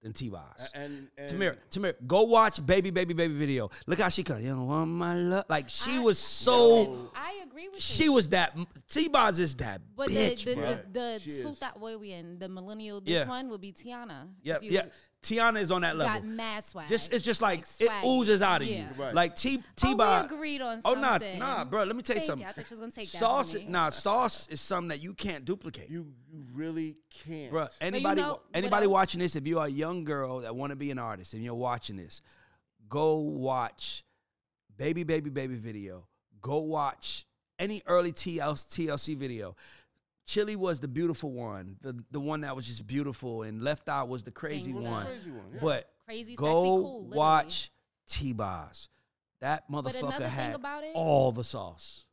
than 0.01 0.14
T-Boz. 0.14 0.70
And, 0.74 1.08
and 1.18 1.30
Tamir, 1.30 1.58
Tamir, 1.72 1.95
go 2.06 2.24
watch 2.24 2.64
Baby 2.66 2.91
Baby 2.91 3.14
Baby 3.14 3.34
video. 3.36 3.70
Look 3.88 3.99
how 3.99 4.10
she 4.10 4.24
comes. 4.24 4.43
You 4.43 4.56
know, 4.56 4.64
want 4.64 4.89
my 4.91 5.16
love. 5.16 5.45
Like 5.49 5.70
she 5.70 5.97
I- 5.97 5.99
was 5.99 6.20
so. 6.20 7.12
I 7.16 7.32
agree 7.54 7.70
with 7.70 7.82
She 7.82 8.06
you. 8.06 8.14
was 8.14 8.30
that. 8.30 8.56
T-Boz 8.89 9.39
is 9.39 9.56
that 9.58 9.82
But 9.95 10.10
bitch, 10.10 10.43
the 10.45 10.56
the, 10.56 10.62
bro. 10.62 10.78
the, 10.91 10.99
the 11.16 11.20
She 11.20 11.60
that 11.60 11.80
way 11.80 11.95
we 11.95 12.12
in 12.12 12.39
the 12.39 12.49
millennial 12.49 12.99
this 13.01 13.14
Yeah. 13.14 13.28
one 13.28 13.49
would 13.49 13.62
be 13.62 13.72
Tiana. 13.72 14.28
Yeah, 14.41 14.58
you 14.62 14.72
yeah. 14.72 14.86
Tiana 15.22 15.62
is 15.62 15.72
on 15.72 15.84
that 15.84 15.95
level. 15.95 16.14
Got 16.16 16.26
mad 16.26 16.66
swag. 16.66 16.89
Just 16.89 17.14
it's 17.14 17.24
just 17.24 17.41
like, 17.41 17.66
it 17.80 17.89
oozes 18.06 18.41
out 18.41 18.62
of 18.62 18.68
Yeah. 18.68 18.80
you. 18.80 19.01
Right. 19.01 19.14
Like 19.14 19.36
T 19.36 19.58
Oh, 19.60 19.64
T 19.76 19.88
we 19.89 19.95
Boz. 19.95 20.26
agreed 20.26 20.62
on 20.62 20.82
Something. 20.82 21.04
Oh 21.04 21.10
something. 21.10 21.39
nah, 21.39 21.58
nah, 21.58 21.66
bro. 21.66 21.84
Let 21.84 21.95
me 21.95 22.01
tell 22.01 22.16
you 22.16 22.20
Thank 22.20 22.28
something. 22.28 22.47
I 22.47 22.51
thought 22.51 22.66
you 22.66 22.68
was 22.72 22.80
gonna 22.80 22.91
take 22.91 23.12
that. 23.12 23.18
sauce, 23.20 23.54
from 23.54 23.72
nah, 23.72 23.89
sauce 23.89 24.47
is 24.49 24.60
something 24.60 24.89
that 24.89 25.01
you 25.01 25.14
can't 25.14 25.45
duplicate. 25.45 25.89
you 25.89 26.12
you 26.30 26.43
really 26.54 26.97
can't. 27.26 27.51
Bro, 27.51 27.68
anybody 27.80 28.22
know 28.22 28.41
anybody 28.54 28.88
watching 28.88 29.20
this, 29.22 29.36
if 29.36 29.47
you're 29.47 29.64
a 29.64 29.68
young 29.70 30.04
girl 30.04 30.39
that 30.39 30.56
want 30.56 30.72
to 30.72 30.76
be 30.76 30.91
an 30.91 30.99
artist 30.99 31.34
and 31.34 31.43
you're 31.43 31.54
watching 31.56 31.95
this, 31.95 32.22
go 32.89 33.20
watch 33.20 34.04
Baby 34.76 35.04
Baby 35.04 35.30
Baby 35.30 35.56
video. 35.56 36.08
Go 36.41 36.58
watch 36.60 37.26
any 37.64 37.82
early 37.88 38.11
TLC, 38.11 38.88
TLC 38.88 39.16
video. 39.18 39.55
Chilli 40.28 40.55
was 40.55 40.80
the 40.80 40.88
beautiful 40.88 41.32
one, 41.32 41.78
the 41.82 42.01
the 42.11 42.20
one 42.20 42.41
that 42.41 42.55
was 42.55 42.66
just 42.66 42.86
beautiful, 42.88 43.43
and 43.43 43.61
Left 43.61 43.88
Eye 43.89 44.03
was 44.03 44.24
the 44.24 44.32
crazy 44.32 44.72
Gangsta. 44.72 44.76
Was 44.76 44.84
the 44.86 44.89
one. 44.91 45.05
crazy 45.05 45.32
one, 45.32 45.45
yeah. 45.53 45.59
But 45.61 45.89
Crazy, 46.05 46.32
sexy, 46.32 46.36
go 46.36 46.53
cool. 46.53 46.93
literally. 47.03 47.18
watch 47.18 47.72
T-Boz. 48.07 48.89
That 49.39 49.70
motherfucker 49.70 50.22
had 50.22 50.55
about 50.55 50.84
it- 50.84 50.95
all 50.95 51.32
the 51.32 51.43
sauce. 51.43 52.05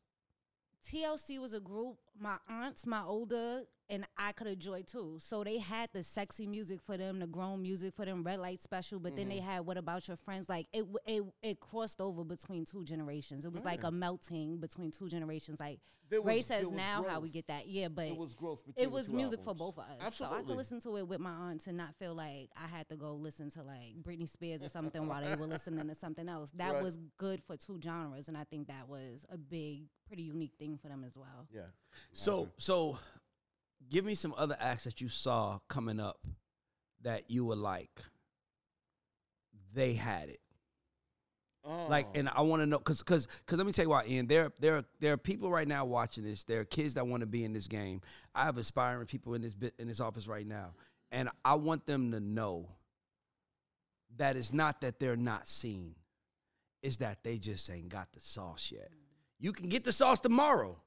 TLC 0.89 1.39
was 1.41 1.53
a 1.55 1.61
group. 1.61 1.99
My 2.21 2.37
aunts, 2.49 2.87
my 2.87 3.03
older, 3.03 3.63
and 3.89 4.07
I 4.19 4.33
could 4.33 4.47
enjoy 4.47 4.83
too. 4.83 5.17
So 5.21 5.43
they 5.43 5.59
had 5.59 5.89
the 5.93 6.03
sexy 6.03 6.47
music 6.47 6.81
for 6.83 6.97
them, 6.99 7.19
the 7.19 7.27
grown 7.27 7.63
music 7.63 7.95
for 7.95 8.05
them, 8.05 8.23
red 8.23 8.39
light 8.39 8.61
special. 8.61 9.01
But 9.01 9.17
then 9.17 9.27
Mm-hmm. 9.29 9.37
they 9.37 9.41
had 9.43 9.61
what 9.67 9.79
about 9.79 10.07
your 10.07 10.17
friends? 10.19 10.49
Like 10.49 10.67
it, 10.73 10.85
it, 11.07 11.23
it 11.43 11.61
crossed 11.61 12.01
over 12.01 12.23
between 12.23 12.65
two 12.67 12.85
generations. 12.85 13.45
It 13.45 13.53
was 13.53 13.65
like 13.65 13.83
a 13.85 13.91
melting 13.91 14.59
between 14.59 14.91
two 14.91 15.09
generations. 15.09 15.59
Like 15.59 15.81
There 16.11 16.21
Ray 16.21 16.43
says 16.43 16.71
now 16.71 17.05
how 17.09 17.21
we 17.21 17.31
get 17.31 17.47
that. 17.49 17.67
Yeah, 17.69 17.89
but 17.89 18.05
There 18.07 18.15
was 18.15 18.35
growth 18.35 18.65
between 18.67 18.85
it 18.85 18.91
was 18.93 19.11
music 19.11 19.41
for 19.43 19.55
both 19.55 19.79
of 19.79 19.85
us. 19.85 20.15
So 20.17 20.27
I 20.27 20.43
could 20.43 20.57
listen 20.57 20.79
to 20.83 20.97
it 20.99 21.09
with 21.09 21.21
my 21.21 21.31
aunts 21.31 21.67
and 21.67 21.77
not 21.77 21.95
feel 21.97 22.15
like 22.15 22.51
I 22.57 22.67
had 22.69 22.89
to 22.91 22.97
go 22.97 23.15
listen 23.15 23.51
to 23.53 23.63
like 23.63 23.95
Britney 24.03 24.29
Spears 24.29 24.63
or 24.63 24.69
something 24.69 25.07
while 25.09 25.25
they 25.25 25.35
were 25.37 25.47
listening 25.47 25.89
to 25.89 25.95
something 25.95 26.29
else. 26.29 26.53
That 26.53 26.75
Right. 26.75 26.83
was 26.83 26.99
good 27.19 27.43
for 27.47 27.57
two 27.57 27.81
genres, 27.83 28.29
and 28.29 28.37
I 28.37 28.45
think 28.45 28.69
that 28.69 28.89
was 28.89 29.25
a 29.31 29.39
big, 29.39 29.85
pretty 30.07 30.23
unique 30.25 30.55
thing 30.59 30.79
for 30.81 30.89
them 30.89 31.03
as 31.05 31.17
well. 31.17 31.49
Yeah. 31.53 31.63
So 32.13 32.51
so 32.59 32.99
give 33.89 34.05
me 34.05 34.15
some 34.15 34.35
other 34.37 34.57
acts 34.59 34.85
that 34.85 35.01
you 35.01 35.09
saw 35.09 35.59
coming 35.69 36.01
up 36.01 36.19
that 37.03 37.31
you 37.31 37.45
were 37.45 37.57
like 37.57 38.01
they 39.73 39.95
had 39.95 40.29
it. 40.29 40.41
Like, 41.63 42.07
Oh. 42.07 42.13
and 42.15 42.29
I 42.29 42.41
want 42.41 42.63
to 42.63 42.67
know, 42.67 42.79
cause, 42.79 43.03
cause, 43.03 43.29
cause, 43.47 43.59
let 43.59 43.67
me 43.67 43.73
tell 43.73 43.85
you 43.85 43.91
why, 43.91 44.07
Ian. 44.07 44.27
There, 44.27 44.51
there, 44.61 44.83
there 44.99 45.13
are 45.13 45.19
people 45.19 45.51
right 45.51 45.69
now 45.69 45.85
watching 45.85 46.25
this. 46.25 46.43
There 46.43 46.61
are 46.61 46.65
kids 46.65 46.95
that 46.95 47.07
want 47.07 47.21
to 47.21 47.27
be 47.27 47.45
in 47.45 47.53
this 47.53 47.69
game. 47.69 48.01
I 48.35 48.45
have 48.45 48.57
aspiring 48.57 49.07
people 49.07 49.35
in 49.35 49.43
this 49.43 49.53
bit 49.55 49.75
in 49.79 49.87
this 49.87 50.01
office 50.01 50.27
right 50.27 50.47
now, 50.47 50.73
and 51.13 51.29
I 51.45 51.55
want 51.57 51.87
them 51.87 52.13
to 52.13 52.21
know 52.21 52.71
that 54.17 54.37
it's 54.37 54.53
not 54.53 54.81
that 54.81 54.99
they're 54.99 55.17
not 55.17 55.47
seen, 55.47 55.95
it's 56.83 56.97
that 56.97 57.23
they 57.23 57.37
just 57.39 57.71
ain't 57.71 57.91
got 57.91 58.11
the 58.13 58.21
sauce 58.21 58.73
yet. 58.75 58.89
You 59.39 59.53
can 59.53 59.69
get 59.69 59.85
the 59.85 59.93
sauce 59.93 60.19
tomorrow. 60.19 60.79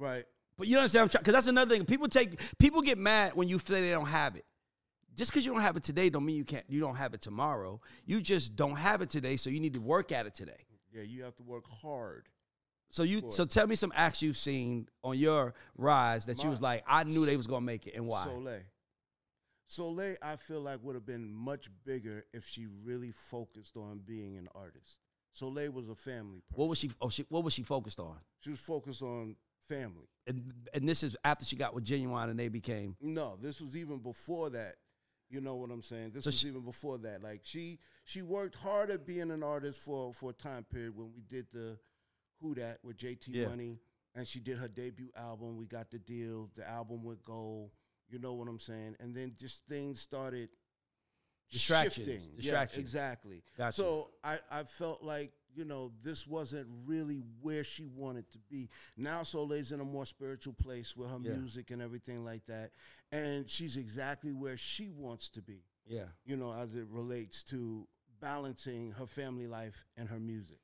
Right. 0.00 0.24
But 0.56 0.66
you 0.66 0.78
understand? 0.78 1.02
I'm 1.02 1.08
trying 1.10 1.20
because 1.22 1.34
that's 1.34 1.46
another 1.46 1.74
thing. 1.74 1.84
People 1.84 2.08
take 2.08 2.40
people 2.58 2.82
get 2.82 2.98
mad 2.98 3.32
when 3.34 3.48
you 3.48 3.58
say 3.58 3.80
they 3.82 3.90
don't 3.90 4.06
have 4.06 4.34
it. 4.34 4.44
Just 5.14 5.30
because 5.30 5.44
you 5.44 5.52
don't 5.52 5.62
have 5.62 5.76
it 5.76 5.82
today, 5.82 6.08
don't 6.08 6.24
mean 6.24 6.36
you 6.36 6.44
can't. 6.44 6.64
You 6.68 6.80
don't 6.80 6.96
have 6.96 7.14
it 7.14 7.20
tomorrow. 7.20 7.80
You 8.06 8.20
just 8.20 8.56
don't 8.56 8.76
have 8.76 9.02
it 9.02 9.10
today, 9.10 9.36
so 9.36 9.50
you 9.50 9.60
need 9.60 9.74
to 9.74 9.80
work 9.80 10.12
at 10.12 10.26
it 10.26 10.34
today. 10.34 10.66
Yeah, 10.92 11.02
you 11.02 11.22
have 11.24 11.36
to 11.36 11.42
work 11.42 11.64
hard. 11.82 12.28
So 12.92 13.04
you, 13.04 13.22
so 13.28 13.44
tell 13.44 13.68
me 13.68 13.76
some 13.76 13.92
acts 13.94 14.20
you've 14.20 14.36
seen 14.36 14.88
on 15.04 15.16
your 15.16 15.54
rise 15.76 16.26
that 16.26 16.42
you 16.42 16.50
was 16.50 16.60
like, 16.60 16.82
I 16.88 17.04
knew 17.04 17.24
they 17.24 17.36
was 17.36 17.46
gonna 17.46 17.60
make 17.60 17.86
it, 17.86 17.94
and 17.94 18.06
why? 18.06 18.26
Solé. 18.26 18.60
Solé, 19.68 20.16
I 20.20 20.34
feel 20.34 20.60
like 20.60 20.82
would 20.82 20.96
have 20.96 21.06
been 21.06 21.32
much 21.32 21.68
bigger 21.84 22.24
if 22.32 22.48
she 22.48 22.66
really 22.84 23.12
focused 23.12 23.76
on 23.76 24.00
being 24.04 24.36
an 24.36 24.48
artist. 24.56 24.98
Solé 25.38 25.72
was 25.72 25.88
a 25.88 25.94
family 25.94 26.40
person. 26.40 26.56
What 26.56 26.68
was 26.68 26.78
she? 26.78 26.90
Oh, 27.00 27.08
she, 27.08 27.24
what 27.28 27.44
was 27.44 27.52
she 27.52 27.62
focused 27.62 28.00
on? 28.00 28.16
She 28.40 28.50
was 28.50 28.58
focused 28.58 29.02
on 29.02 29.36
family. 29.74 30.08
And, 30.26 30.52
and 30.74 30.88
this 30.88 31.02
is 31.02 31.16
after 31.24 31.44
she 31.44 31.56
got 31.56 31.74
with 31.74 31.84
Ginuwine, 31.84 32.30
and 32.30 32.38
they 32.38 32.48
became. 32.48 32.96
No, 33.00 33.36
this 33.40 33.60
was 33.60 33.74
even 33.76 33.98
before 33.98 34.50
that. 34.50 34.74
You 35.28 35.40
know 35.40 35.54
what 35.56 35.70
I'm 35.70 35.82
saying? 35.82 36.10
This 36.12 36.24
So 36.24 36.28
was 36.28 36.38
she- 36.38 36.48
even 36.48 36.62
before 36.62 36.98
that. 36.98 37.22
Like 37.22 37.40
she 37.44 37.78
she 38.04 38.20
worked 38.22 38.56
hard 38.56 38.90
at 38.90 39.06
being 39.06 39.30
an 39.30 39.42
artist 39.42 39.80
for 39.80 40.12
for 40.12 40.30
a 40.30 40.32
time 40.32 40.64
period 40.64 40.96
when 40.96 41.12
we 41.14 41.22
did 41.22 41.46
the 41.52 41.78
Who 42.40 42.54
Dat 42.54 42.78
with 42.82 42.96
JT 42.96 43.28
Yeah. 43.28 43.46
Money 43.48 43.78
and 44.16 44.26
she 44.26 44.40
did 44.40 44.58
her 44.58 44.66
debut 44.68 45.10
album. 45.16 45.56
We 45.56 45.66
got 45.66 45.90
the 45.90 45.98
deal. 46.00 46.50
The 46.56 46.68
album 46.68 47.04
would 47.04 47.22
go. 47.22 47.70
You 48.08 48.18
know 48.18 48.34
what 48.34 48.48
I'm 48.48 48.58
saying? 48.58 48.96
And 48.98 49.14
then 49.14 49.34
just 49.38 49.64
things 49.68 50.00
started 50.00 50.48
Distractions. 51.50 51.94
shifting. 52.08 52.30
Yeah, 52.32 52.42
Distractions. 52.42 52.80
exactly. 52.82 53.42
Gotcha. 53.56 53.74
So 53.76 54.10
I, 54.22 54.38
I 54.50 54.62
felt 54.64 55.02
like, 55.02 55.32
you 55.54 55.64
know, 55.64 55.92
this 56.02 56.26
wasn't 56.26 56.66
really 56.86 57.22
where 57.40 57.64
she 57.64 57.86
wanted 57.86 58.30
to 58.30 58.38
be. 58.50 58.68
Now 58.96 59.22
Solé's 59.22 59.72
in 59.72 59.80
a 59.80 59.84
more 59.84 60.06
spiritual 60.06 60.52
place 60.54 60.96
with 60.96 61.08
her 61.10 61.18
Yeah. 61.22 61.32
music 61.36 61.70
and 61.70 61.82
everything 61.82 62.24
like 62.24 62.46
that. 62.46 62.70
And 63.12 63.48
she's 63.50 63.76
exactly 63.76 64.32
where 64.32 64.56
she 64.56 64.90
wants 64.90 65.28
to 65.30 65.42
be, 65.42 65.64
Yeah, 65.86 66.06
you 66.24 66.36
know, 66.36 66.52
as 66.52 66.74
it 66.74 66.86
relates 66.88 67.42
to 67.44 67.86
balancing 68.20 68.92
her 68.92 69.06
family 69.06 69.46
life 69.46 69.84
and 69.96 70.08
her 70.08 70.20
music. 70.20 70.58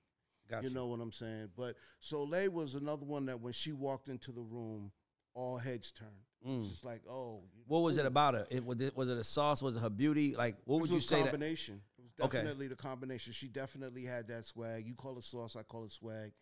gotcha. 0.49 0.69
You 0.69 0.73
know 0.75 0.87
what 0.87 1.01
I'm 1.01 1.11
saying? 1.13 1.51
But 1.57 1.77
Solé 2.01 2.49
was 2.49 2.75
another 2.77 3.05
one 3.05 3.27
that 3.27 3.41
when 3.41 3.53
she 3.53 3.73
walked 3.73 4.09
into 4.09 4.31
the 4.31 4.43
room, 4.43 4.93
all 5.35 5.59
heads 5.59 5.91
turned. 5.91 6.11
It's 6.45 6.67
Mm. 6.67 6.71
just 6.71 6.85
like, 6.85 7.03
oh. 7.09 7.43
What 7.67 7.81
was 7.81 7.97
it 7.97 8.07
about 8.07 8.35
her? 8.35 8.47
It, 8.51 8.65
was, 8.65 8.81
it, 8.81 8.97
was 8.97 9.09
it 9.09 9.17
a 9.19 9.25
sauce? 9.25 9.61
Was 9.63 9.75
it 9.77 9.81
her 9.81 9.91
beauty? 9.91 10.37
Like, 10.37 10.57
what 10.65 10.81
would 10.81 10.91
you 10.91 10.97
was 10.97 11.09
say 11.09 11.21
combination. 11.23 11.83
It 11.96 11.96
was 12.19 12.27
Okay. 12.27 12.39
definitely 12.39 12.69
the 12.69 12.77
combination. 12.77 13.33
She 13.33 13.49
definitely 13.49 14.05
had 14.05 14.29
that 14.29 14.45
swag. 14.47 14.87
You 14.87 14.95
call 14.95 15.19
it 15.19 15.25
sauce, 15.25 15.57
I 15.57 15.63
call 15.63 15.85
it 15.85 15.93
swag. 15.93 16.33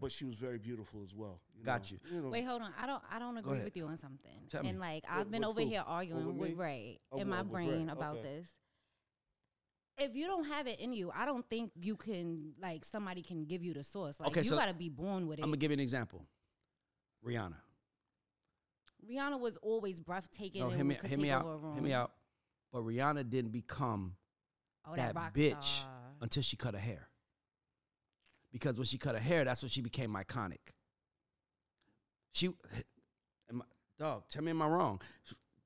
But 0.00 0.10
she 0.10 0.24
was 0.24 0.36
very 0.36 0.58
beautiful 0.58 1.02
as 1.04 1.14
well. 1.14 1.40
Got 1.64 1.92
know. 1.92 1.98
you. 2.12 2.22
know, 2.22 2.28
Wait, 2.30 2.44
hold 2.44 2.60
on. 2.62 2.72
I 2.80 2.86
don't. 2.86 3.02
I 3.10 3.18
don't 3.20 3.36
agree 3.36 3.62
with 3.62 3.76
you 3.76 3.86
on 3.86 3.96
something. 3.96 4.46
Tell 4.50 4.64
me. 4.64 4.70
and 4.70 4.80
like 4.80 5.04
I've 5.08 5.30
been 5.30 5.44
over 5.44 5.60
who? 5.60 5.68
here 5.68 5.84
arguing 5.86 6.26
with 6.26 6.36
with? 6.36 6.58
Ray 6.58 6.98
Oh, 7.12 7.18
in 7.18 7.28
my 7.28 7.42
with 7.42 7.52
Ray. 7.52 7.66
brain 7.66 7.88
about 7.88 8.16
Okay. 8.16 8.22
this. 8.22 8.48
If 9.96 10.16
you 10.16 10.26
don't 10.26 10.44
have 10.46 10.66
it 10.66 10.80
in 10.80 10.92
you, 10.92 11.12
I 11.14 11.24
don't 11.24 11.48
think 11.48 11.70
you 11.76 11.94
can 11.94 12.54
like 12.60 12.84
somebody 12.84 13.22
can 13.22 13.44
give 13.44 13.62
you 13.62 13.72
the 13.74 13.84
source. 13.84 14.18
Like 14.18 14.30
Okay, 14.30 14.40
you 14.40 14.48
so 14.48 14.56
got 14.56 14.66
to 14.66 14.74
be 14.74 14.88
born 14.88 15.28
with 15.28 15.38
it. 15.38 15.42
I'm 15.42 15.50
gonna 15.50 15.58
give 15.58 15.70
you 15.70 15.74
an 15.74 15.80
example. 15.80 16.26
Rihanna. 17.24 17.56
Rihanna 19.08 19.38
was 19.38 19.56
always 19.58 20.00
breathtaking. 20.00 20.62
No, 20.62 20.68
and 20.68 20.76
hear 20.76 20.84
me, 20.84 20.94
could 20.96 21.08
hear 21.08 21.16
take 21.16 21.22
me 21.22 21.30
out. 21.30 21.42
over 21.42 21.54
a 21.54 21.58
room. 21.58 21.74
Hear 21.74 21.82
me 21.82 21.92
out. 21.92 22.12
But 22.72 22.82
Rihanna 22.82 23.28
didn't 23.30 23.52
become 23.52 24.16
Oh, 24.86 24.96
that, 24.96 25.14
that, 25.14 25.34
bitch 25.34 25.64
star. 25.64 25.90
until 26.20 26.42
she 26.42 26.56
cut 26.56 26.74
her 26.74 26.80
hair. 26.80 27.08
Because 28.52 28.76
when 28.76 28.86
she 28.86 28.98
cut 28.98 29.14
her 29.14 29.20
hair, 29.20 29.44
that's 29.44 29.62
when 29.62 29.68
she 29.68 29.80
became 29.80 30.14
iconic. 30.14 30.58
She, 32.32 32.46
am 32.46 33.62
I, 33.62 33.64
dog, 33.98 34.24
tell 34.28 34.42
me 34.42 34.50
am 34.50 34.62
I 34.62 34.68
wrong? 34.68 35.00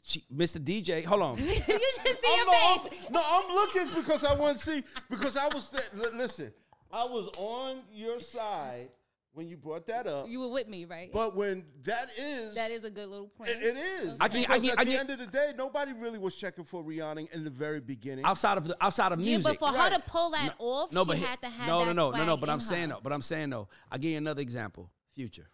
She, 0.02 0.24
Mr. 0.34 0.58
DJ, 0.58 1.02
hold 1.04 1.22
on. 1.22 1.38
you 1.38 1.44
should 1.46 1.62
see 1.64 2.18
I'm 2.28 2.36
your 2.36 2.46
no, 2.46 2.78
face. 2.78 2.98
I'm, 3.06 3.12
no, 3.12 3.22
I'm 3.24 3.54
looking 3.54 3.88
because 3.94 4.24
I 4.24 4.34
want 4.34 4.58
to 4.58 4.64
see. 4.64 4.84
Because 5.08 5.36
I 5.36 5.48
was, 5.48 5.70
th- 5.70 6.12
listen, 6.14 6.52
I 6.92 7.04
was 7.04 7.30
on 7.38 7.78
your 7.92 8.20
side 8.20 8.88
when 9.34 9.48
you 9.48 9.56
brought 9.56 9.84
that 9.86 10.06
up. 10.06 10.28
You 10.28 10.40
were 10.40 10.48
with 10.48 10.68
me, 10.68 10.84
right? 10.84 11.10
But 11.12 11.34
when 11.34 11.64
that 11.82 12.08
is, 12.16 12.54
that 12.54 12.70
is 12.70 12.84
a 12.84 12.90
good 12.90 13.08
little 13.08 13.26
point. 13.26 13.50
it, 13.50 13.62
it 13.62 13.76
is. 13.76 14.16
I 14.20 14.28
can- 14.28 14.44
I 14.50 14.58
can- 14.60 14.70
at 14.70 14.78
I 14.78 14.84
the 14.84 14.90
can- 14.92 15.00
end 15.00 15.10
of 15.10 15.18
the 15.18 15.26
day, 15.26 15.52
nobody 15.58 15.92
really 15.92 16.18
was 16.20 16.36
checking 16.36 16.64
for 16.64 16.82
Rihanna 16.84 17.30
in 17.32 17.42
the 17.44 17.50
very 17.50 17.80
beginning. 17.80 18.24
outside 18.24 18.56
of 18.58 18.66
the, 18.68 18.76
outside 18.80 19.10
of 19.12 19.18
yeah, 19.20 19.32
music. 19.36 19.58
but 19.58 19.68
for 19.68 19.74
Right. 19.76 19.92
her 19.92 19.98
to 19.98 20.04
pull 20.08 20.30
that 20.30 20.54
off, 20.58 20.92
no, 20.92 21.04
she 21.04 21.18
had 21.20 21.40
to 21.42 21.48
have 21.48 21.66
no, 21.66 21.84
that 21.84 21.94
no, 21.94 22.10
no, 22.10 22.16
no, 22.16 22.24
no. 22.24 22.26
swag 22.32 22.40
But 22.40 22.48
I'm 22.50 22.54
in 22.54 22.60
saying 22.60 22.88
her. 22.90 22.94
though. 22.94 23.00
But 23.02 23.12
I'm 23.12 23.22
saying 23.22 23.50
though. 23.50 23.68
I'll 23.90 23.98
give 23.98 24.12
you 24.12 24.18
another 24.18 24.40
example. 24.42 24.90
Future. 25.14 25.50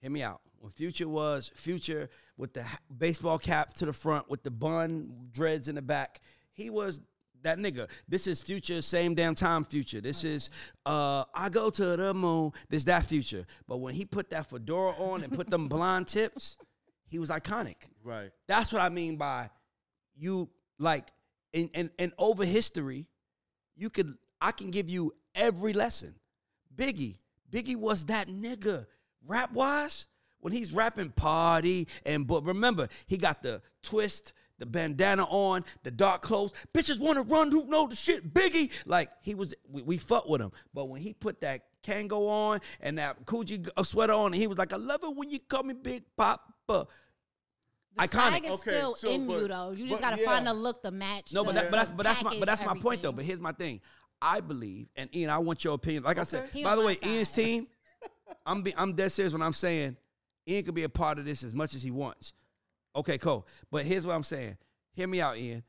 Hear 0.00 0.10
me 0.10 0.22
out. 0.22 0.40
When 0.58 0.72
Future 0.72 1.08
was 1.08 1.50
Future 1.54 2.08
with 2.38 2.54
the 2.54 2.64
baseball 2.96 3.38
cap 3.38 3.74
to 3.74 3.86
the 3.86 3.92
front 3.92 4.28
with 4.30 4.42
the 4.42 4.50
bun 4.50 5.28
dreads 5.32 5.68
in 5.68 5.74
the 5.74 5.82
back, 5.82 6.20
he 6.52 6.70
was 6.70 7.00
that 7.46 7.58
nigga. 7.58 7.88
This 8.08 8.26
is 8.26 8.42
Future, 8.42 8.82
same 8.82 9.14
damn 9.14 9.34
time 9.34 9.64
Future. 9.64 10.00
This 10.00 10.24
is 10.24 10.50
uh 10.84 11.24
I 11.34 11.48
go 11.48 11.70
to 11.70 11.96
the 11.96 12.12
moon. 12.12 12.52
This 12.68 12.84
that 12.84 13.06
Future. 13.06 13.46
But 13.66 13.78
when 13.78 13.94
he 13.94 14.04
put 14.04 14.30
that 14.30 14.50
fedora 14.50 14.92
on 14.98 15.22
and 15.22 15.32
put 15.32 15.48
them 15.48 15.68
blonde 15.74 16.08
tips, 16.08 16.56
he 17.08 17.18
was 17.18 17.30
iconic. 17.30 17.76
right. 18.02 18.30
That's 18.48 18.72
what 18.72 18.82
I 18.82 18.88
mean 18.88 19.16
by 19.16 19.50
you 20.16 20.50
like 20.78 21.08
in 21.52 21.68
in, 21.72 21.90
in 21.98 22.12
over 22.18 22.44
history, 22.44 23.06
you 23.76 23.90
could 23.90 24.14
I 24.40 24.50
can 24.50 24.70
give 24.70 24.90
you 24.90 25.14
every 25.34 25.72
lesson. 25.72 26.16
Biggie, 26.74 27.16
Biggie 27.50 27.76
was 27.76 28.06
that 28.06 28.28
nigga. 28.28 28.86
Rap 29.24 29.52
wise, 29.52 30.06
when 30.40 30.52
he's 30.52 30.72
rapping 30.72 31.10
party 31.10 31.88
and 32.04 32.26
but 32.26 32.44
remember, 32.44 32.88
he 33.06 33.18
got 33.18 33.42
the 33.42 33.62
twist, 33.82 34.32
the 34.58 34.66
bandana 34.66 35.24
on, 35.24 35.64
the 35.82 35.90
dark 35.90 36.22
clothes. 36.22 36.52
Bitches 36.72 36.98
want 36.98 37.16
to 37.16 37.22
run 37.22 37.50
who 37.50 37.66
know 37.66 37.86
the 37.86 37.96
shit. 37.96 38.32
Biggie, 38.32 38.70
like 38.86 39.10
he 39.22 39.34
was, 39.34 39.54
we, 39.70 39.82
we 39.82 39.98
fuck 39.98 40.28
with 40.28 40.40
him. 40.40 40.52
But 40.72 40.86
when 40.86 41.00
he 41.00 41.12
put 41.12 41.40
that 41.42 41.62
Kangol 41.82 42.28
on 42.28 42.60
and 42.80 42.98
that 42.98 43.24
Coogi 43.26 43.68
uh, 43.76 43.82
sweater 43.82 44.12
on, 44.12 44.26
and 44.26 44.34
he 44.34 44.46
was 44.46 44.58
like, 44.58 44.72
I 44.72 44.76
love 44.76 45.02
it 45.04 45.14
when 45.14 45.30
you 45.30 45.38
call 45.40 45.62
me 45.62 45.74
Big 45.74 46.04
Papa. 46.16 46.42
The 46.68 48.02
iconic. 48.02 48.08
swag 48.08 48.44
is 48.44 48.50
Okay, 48.50 48.70
still 48.70 48.94
so, 48.94 49.10
in 49.10 49.30
you 49.30 49.48
though. 49.48 49.70
You 49.70 49.84
but 49.84 49.90
just 49.90 50.00
gotta 50.02 50.20
yeah. 50.20 50.26
find 50.26 50.48
a 50.48 50.52
look 50.52 50.82
to 50.82 50.90
match. 50.90 51.32
No, 51.32 51.44
but, 51.44 51.54
the 51.54 51.62
that, 51.62 51.70
but 51.70 51.76
that's 51.76 51.90
but 51.90 52.02
that's 52.04 52.22
my 52.22 52.38
but 52.38 52.46
that's 52.46 52.64
my 52.64 52.78
point 52.78 53.02
though. 53.02 53.12
But 53.12 53.24
here's 53.24 53.40
my 53.40 53.52
thing. 53.52 53.80
I 54.20 54.40
believe, 54.40 54.88
and 54.96 55.14
Ian, 55.14 55.30
I 55.30 55.38
want 55.38 55.64
your 55.64 55.74
opinion. 55.74 56.02
Like 56.02 56.18
I 56.18 56.24
said, 56.24 56.48
He 56.52 56.62
by 56.62 56.76
the 56.76 56.82
my 56.82 56.88
way, 56.88 56.98
Ian's 57.04 57.32
team, 57.32 57.68
I'm 58.44 58.62
be, 58.62 58.74
I'm 58.76 58.94
dead 58.94 59.12
serious 59.12 59.32
when 59.32 59.42
I'm 59.42 59.52
saying 59.52 59.96
Ian 60.46 60.64
could 60.64 60.74
be 60.74 60.84
a 60.84 60.88
part 60.88 61.18
of 61.18 61.24
this 61.24 61.42
as 61.42 61.54
much 61.54 61.74
as 61.74 61.82
he 61.82 61.90
wants. 61.90 62.32
Okay, 62.96 63.18
cool. 63.18 63.46
But 63.70 63.84
here's 63.84 64.06
what 64.06 64.14
I'm 64.14 64.22
saying. 64.22 64.56
Hear 64.92 65.06
me 65.06 65.20
out, 65.20 65.36
Ian. 65.36 65.62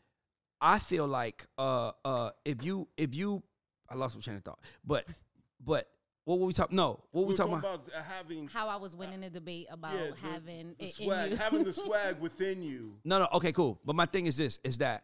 I 0.61 0.79
feel 0.79 1.05
like 1.07 1.45
uh 1.57 1.91
uh 2.03 2.31
if 2.45 2.63
you 2.63 2.87
if 2.97 3.13
you 3.13 3.43
I 3.89 3.95
lost 3.95 4.15
my 4.15 4.21
train 4.21 4.37
of 4.37 4.43
thought, 4.43 4.59
but 4.83 5.05
but 5.63 5.85
What 6.25 6.39
were 6.39 6.45
we 6.47 6.53
talking? 6.53 6.75
No, 6.75 7.03
what 7.11 7.21
were 7.21 7.27
we, 7.27 7.33
were 7.33 7.37
talking 7.37 7.53
about? 7.59 7.87
uh, 7.95 8.01
having 8.03 8.47
How 8.47 8.67
I 8.67 8.75
was 8.77 8.95
winning 8.95 9.21
the 9.21 9.29
debate 9.29 9.67
about 9.69 9.93
yeah, 9.93 10.07
the- 10.09 10.15
having 10.27 10.75
the 10.79 10.85
it 10.85 10.99
in 10.99 11.05
swag, 11.05 11.31
you. 11.31 11.35
having 11.37 11.63
the 11.63 11.73
swag 11.85 12.19
within 12.19 12.63
you. 12.63 12.95
No, 13.03 13.19
no, 13.19 13.27
okay, 13.33 13.51
cool. 13.51 13.79
But 13.85 13.95
my 13.95 14.05
thing 14.07 14.25
is 14.25 14.35
this: 14.37 14.59
is 14.63 14.79
that 14.79 15.03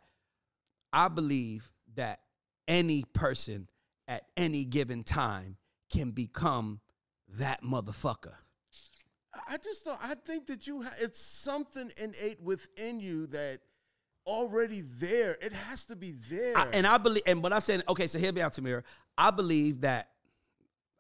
I 0.92 1.08
believe 1.08 1.70
that 1.96 2.20
any 2.68 3.04
person 3.14 3.68
at 4.08 4.24
any 4.36 4.66
given 4.66 5.04
time 5.04 5.58
can 5.92 6.12
become 6.12 6.80
that 7.38 7.62
motherfucker. 7.64 8.34
I 9.48 9.58
just 9.58 9.86
don't. 9.86 10.00
I 10.04 10.16
think 10.16 10.48
that 10.48 10.68
you. 10.68 10.84
Ha- 10.84 10.96
it's 11.00 11.20
something 11.20 11.92
innate 11.98 12.42
within 12.42 13.00
you 13.00 13.28
that 13.28 13.60
already 14.26 14.82
there. 14.82 15.38
It 15.42 15.54
has 15.54 15.86
to 15.86 15.96
be 15.96 16.14
there. 16.30 16.58
I, 16.58 16.68
and 16.74 16.88
I 16.88 16.98
believe, 16.98 17.24
and 17.26 17.42
what 17.42 17.52
I'm 17.52 17.62
saying, 17.62 17.84
okay, 17.90 18.08
so 18.08 18.20
hear 18.20 18.32
me 18.32 18.42
out, 18.42 18.54
Tamira. 18.54 18.84
I 19.18 19.32
believe 19.32 19.82
that 19.82 20.10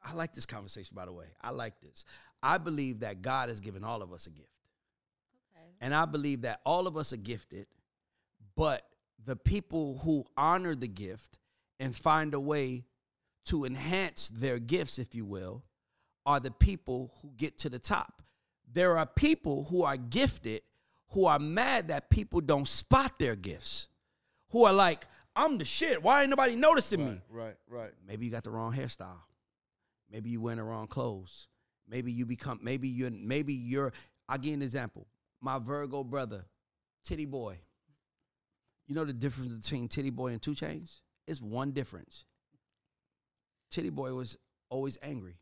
I 0.03 0.13
like 0.13 0.33
this 0.33 0.45
conversation, 0.45 0.95
by 0.95 1.05
the 1.05 1.13
way. 1.13 1.27
I 1.41 1.51
like 1.51 1.79
this. 1.81 2.05
I 2.41 2.57
believe 2.57 2.99
that 3.01 3.21
God 3.21 3.49
has 3.49 3.59
given 3.61 3.83
all 3.83 4.01
of 4.01 4.11
us 4.11 4.27
a 4.27 4.29
gift. 4.29 4.49
And 5.79 5.93
I 5.93 6.05
believe 6.05 6.41
that 6.43 6.61
all 6.65 6.87
of 6.87 6.95
us 6.95 7.11
are 7.11 7.17
gifted, 7.17 7.67
but 8.55 8.87
the 9.25 9.35
people 9.35 9.99
who 10.03 10.23
honor 10.37 10.75
the 10.75 10.87
gift 10.87 11.39
and 11.79 11.93
find 11.93 12.33
a 12.33 12.39
way 12.39 12.85
to 13.45 13.65
enhance 13.65 14.29
their 14.29 14.59
gifts, 14.59 14.97
if 14.97 15.13
you 15.13 15.25
will, 15.25 15.63
are 16.25 16.39
the 16.39 16.51
people 16.51 17.13
who 17.21 17.31
get 17.37 17.57
to 17.59 17.69
the 17.69 17.79
top. 17.79 18.21
There 18.71 18.97
are 18.97 19.05
people 19.05 19.65
who 19.65 19.83
are 19.83 19.97
gifted 19.97 20.61
who 21.13 21.25
are 21.27 21.39
mad 21.39 21.89
that 21.89 22.09
people 22.09 22.41
don't 22.41 22.67
spot 22.67 23.19
their 23.19 23.35
gifts, 23.35 23.87
who 24.49 24.65
are 24.65 24.73
like, 24.73 25.07
I'm 25.35 25.57
the 25.57 25.65
shit. 25.65 26.01
Why 26.01 26.21
ain't 26.21 26.29
nobody 26.29 26.55
noticing 26.55 27.05
me? 27.05 27.21
right, 27.29 27.55
right. 27.67 27.91
Maybe 28.05 28.25
you 28.25 28.31
got 28.31 28.43
the 28.43 28.49
wrong 28.51 28.73
hairstyle. 28.73 29.21
Maybe 30.11 30.31
you 30.31 30.41
wearing 30.41 30.57
the 30.57 30.63
wrong 30.63 30.87
clothes. 30.87 31.47
Maybe 31.87 32.11
you 32.11 32.25
become. 32.25 32.59
Maybe 32.61 32.87
you're. 32.87 33.11
Maybe 33.11 33.53
you're. 33.53 33.93
I'll 34.27 34.37
give 34.37 34.47
you 34.47 34.53
an 34.53 34.61
example. 34.61 35.07
My 35.41 35.59
Virgo 35.59 36.03
brother, 36.03 36.45
Titty 37.03 37.25
Boy. 37.25 37.59
You 38.87 38.95
know 38.95 39.05
the 39.05 39.13
difference 39.13 39.53
between 39.53 39.87
Titty 39.87 40.09
Boy 40.09 40.33
and 40.33 40.41
2 40.41 40.51
Chainz? 40.51 41.01
It's 41.27 41.41
one 41.41 41.71
difference. 41.71 42.25
Titty 43.71 43.89
Boy 43.89 44.13
was 44.13 44.37
always 44.69 44.97
angry, 45.01 45.37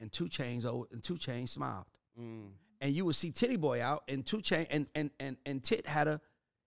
and 0.00 0.10
2 0.12 0.24
Chainz. 0.26 0.64
al- 0.64 0.86
And 0.92 1.02
2 1.02 1.14
Chainz 1.14 1.50
smiled. 1.50 1.84
Mm. 2.18 2.50
And 2.80 2.94
you 2.94 3.04
would 3.04 3.16
see 3.16 3.30
Titty 3.30 3.56
Boy 3.56 3.82
out, 3.82 4.04
and 4.08 4.24
2 4.24 4.40
Chain 4.40 4.66
and 4.70 4.86
and 4.94 5.10
and 5.20 5.36
and 5.44 5.62
Tit 5.62 5.86
had 5.86 6.08
a 6.08 6.20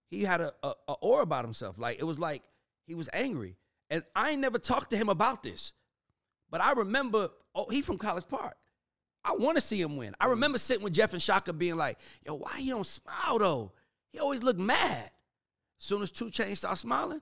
he 0.09 0.23
had 0.23 0.41
a, 0.41 0.53
a, 0.61 0.73
a 0.87 0.93
aura 1.01 1.23
about 1.23 1.43
himself. 1.43 1.77
Like 1.79 1.97
it 1.99 2.03
was 2.03 2.19
like 2.19 2.43
he 2.85 2.93
was 2.95 3.09
angry. 3.13 3.57
And 3.89 4.03
I 4.15 4.31
ain't 4.31 4.41
never 4.41 4.59
talked 4.59 4.91
to 4.91 4.97
him 4.97 5.09
about 5.09 5.43
this. 5.43 5.73
But 6.49 6.61
I 6.61 6.73
remember, 6.73 7.29
oh, 7.55 7.67
he 7.69 7.81
from 7.81 7.97
College 7.97 8.27
Park. 8.27 8.55
I 9.25 9.33
want 9.33 9.55
to 9.57 9.61
see 9.61 9.79
him 9.81 9.97
win. 9.97 10.13
I 10.19 10.27
remember 10.27 10.57
sitting 10.57 10.83
with 10.83 10.93
Jeff 10.93 11.13
and 11.13 11.21
Shaka 11.21 11.53
being 11.53 11.77
like, 11.77 11.97
yo, 12.25 12.35
why 12.35 12.57
he 12.59 12.69
don't 12.69 12.85
smile 12.85 13.39
though? 13.39 13.71
He 14.11 14.19
always 14.19 14.43
look 14.43 14.57
mad. 14.57 15.09
Soon 15.79 16.01
as 16.01 16.11
2 16.11 16.25
Chainz 16.25 16.57
starts 16.57 16.81
smiling, 16.81 17.21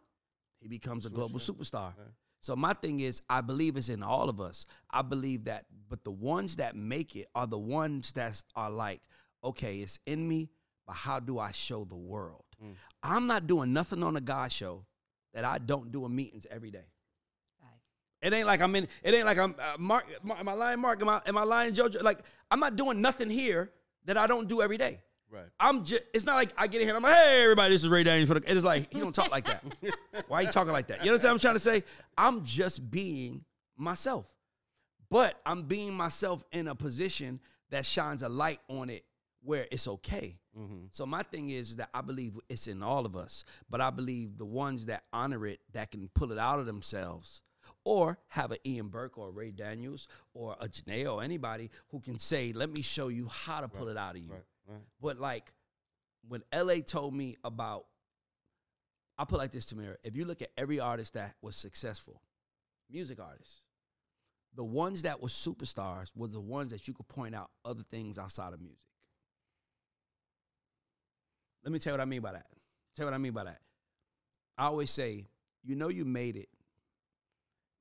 he 0.59 0.67
becomes 0.67 1.05
a 1.05 1.09
global 1.09 1.39
superstar. 1.39 1.93
So 2.41 2.55
my 2.55 2.73
thing 2.73 2.99
is, 2.99 3.21
I 3.29 3.41
believe 3.41 3.77
it's 3.77 3.89
in 3.89 4.03
all 4.03 4.27
of 4.29 4.41
us. 4.41 4.65
I 4.89 5.03
believe 5.03 5.45
that, 5.45 5.65
but 5.87 6.03
the 6.03 6.11
ones 6.11 6.57
that 6.57 6.75
make 6.75 7.15
it 7.15 7.27
are 7.35 7.47
the 7.47 7.57
ones 7.59 8.11
that 8.13 8.43
are 8.55 8.69
like, 8.71 9.01
okay, 9.43 9.77
it's 9.77 9.99
in 10.05 10.27
me, 10.27 10.49
but 10.85 10.95
how 10.95 11.19
do 11.19 11.39
I 11.39 11.51
show 11.51 11.85
the 11.85 11.95
world? 11.95 12.43
I'm 13.03 13.27
not 13.27 13.47
doing 13.47 13.73
nothing 13.73 14.03
on 14.03 14.15
the 14.15 14.21
GAUDS 14.21 14.53
show 14.53 14.85
that 15.33 15.45
I 15.45 15.57
don't 15.59 15.91
do 15.91 16.05
in 16.05 16.15
meetings 16.15 16.45
every 16.51 16.71
day. 16.71 16.85
It 18.21 18.33
ain't 18.33 18.45
like 18.45 18.61
I'm 18.61 18.75
in. 18.75 18.87
It 19.03 19.13
ain't 19.15 19.25
like 19.25 19.37
I'm 19.39 19.55
uh, 19.57 19.77
Mark. 19.79 20.05
Am 20.29 20.47
I 20.47 20.53
lying, 20.53 20.79
Mark? 20.79 21.01
Am 21.01 21.09
I 21.09 21.21
am 21.25 21.37
I 21.37 21.43
lying, 21.43 21.73
Jojo? 21.73 22.03
Like 22.03 22.19
I'm 22.51 22.59
not 22.59 22.75
doing 22.75 23.01
nothing 23.01 23.31
here 23.31 23.71
that 24.05 24.15
I 24.17 24.27
don't 24.27 24.47
do 24.47 24.61
every 24.61 24.77
day. 24.77 25.01
Right. 25.31 25.45
I'm 25.59 25.85
just. 25.85 26.01
It's 26.13 26.25
not 26.25 26.35
like 26.35 26.51
I 26.57 26.67
get 26.67 26.81
in 26.81 26.87
here 26.87 26.95
and 26.95 27.05
I'm 27.05 27.09
like, 27.09 27.19
hey, 27.19 27.43
everybody, 27.43 27.73
this 27.73 27.83
is 27.83 27.89
Ray 27.89 28.03
Daniels 28.03 28.27
for 28.27 28.39
the. 28.39 28.51
It's 28.51 28.65
like 28.65 28.91
he 28.91 28.99
don't 28.99 29.15
talk 29.15 29.31
like 29.31 29.45
that. 29.45 29.63
Why 30.27 30.39
are 30.39 30.43
you 30.43 30.51
talking 30.51 30.73
like 30.73 30.87
that? 30.87 31.05
You 31.05 31.11
know 31.11 31.17
what 31.17 31.25
I'm 31.25 31.39
trying 31.39 31.53
to 31.53 31.59
say? 31.59 31.83
I'm 32.17 32.43
just 32.43 32.91
being 32.91 33.45
myself, 33.77 34.25
but 35.09 35.39
I'm 35.45 35.63
being 35.63 35.93
myself 35.93 36.43
in 36.51 36.67
a 36.67 36.75
position 36.75 37.39
that 37.69 37.85
shines 37.85 38.23
a 38.23 38.29
light 38.29 38.59
on 38.67 38.89
it 38.89 39.05
where 39.43 39.67
it's 39.71 39.87
okay. 39.87 40.37
Mm-hmm. 40.57 40.85
So 40.91 41.05
my 41.05 41.23
thing 41.23 41.49
is, 41.49 41.77
that 41.77 41.89
I 41.93 42.01
believe 42.01 42.37
it's 42.49 42.67
in 42.67 42.83
all 42.83 43.05
of 43.05 43.15
us, 43.15 43.43
but 43.69 43.81
I 43.81 43.89
believe 43.89 44.37
the 44.37 44.45
ones 44.45 44.87
that 44.87 45.03
honor 45.13 45.45
it, 45.47 45.59
that 45.73 45.91
can 45.91 46.09
pull 46.13 46.31
it 46.31 46.37
out 46.37 46.59
of 46.59 46.65
themselves, 46.65 47.41
or 47.85 48.17
have 48.29 48.51
an 48.51 48.57
Ian 48.65 48.87
Burke 48.87 49.17
or 49.17 49.29
a 49.29 49.31
Ray 49.31 49.51
Daniels 49.51 50.07
or 50.33 50.55
a 50.59 50.67
Janae 50.67 51.11
or 51.11 51.23
anybody 51.23 51.69
who 51.89 51.99
can 51.99 52.19
say, 52.19 52.53
"Let 52.53 52.69
me 52.71 52.81
show 52.81 53.07
you 53.07 53.27
how 53.27 53.61
to 53.61 53.67
pull 53.67 53.87
it 53.87 53.97
out 53.97 54.15
of 54.15 54.21
you." 54.21 54.31
Right, 54.31 54.43
right. 54.71 54.81
But 55.01 55.19
like 55.19 55.53
when 56.27 56.43
LA 56.53 56.75
told 56.85 57.13
me 57.13 57.37
about, 57.43 57.85
I 59.17 59.25
put 59.25 59.37
like 59.37 59.51
this, 59.51 59.71
Tamira. 59.71 59.95
If 60.03 60.15
you 60.15 60.25
look 60.25 60.41
at 60.41 60.49
every 60.57 60.79
artist 60.79 61.13
that 61.13 61.35
was 61.41 61.55
successful, 61.55 62.21
music 62.89 63.19
artists, 63.19 63.61
the 64.55 64.63
ones 64.63 65.03
that 65.03 65.21
were 65.21 65.29
superstars 65.29 66.11
were 66.15 66.27
the 66.27 66.39
ones 66.39 66.71
that 66.71 66.87
you 66.87 66.93
could 66.93 67.07
point 67.07 67.35
out 67.35 67.49
other 67.63 67.83
things 67.89 68.17
outside 68.17 68.53
of 68.53 68.61
music. 68.61 68.79
Let 71.63 71.71
me 71.71 71.79
tell 71.79 71.93
you 71.93 71.99
what 71.99 72.01
I 72.01 72.05
mean 72.05 72.21
by 72.21 72.33
that. 72.33 72.47
Tell 72.95 73.05
you 73.05 73.11
what 73.11 73.15
I 73.15 73.19
mean 73.19 73.33
by 73.33 73.45
that. 73.45 73.59
I 74.57 74.65
always 74.65 74.91
say, 74.91 75.27
you 75.63 75.75
know, 75.75 75.89
you 75.89 76.05
made 76.05 76.35
it 76.35 76.49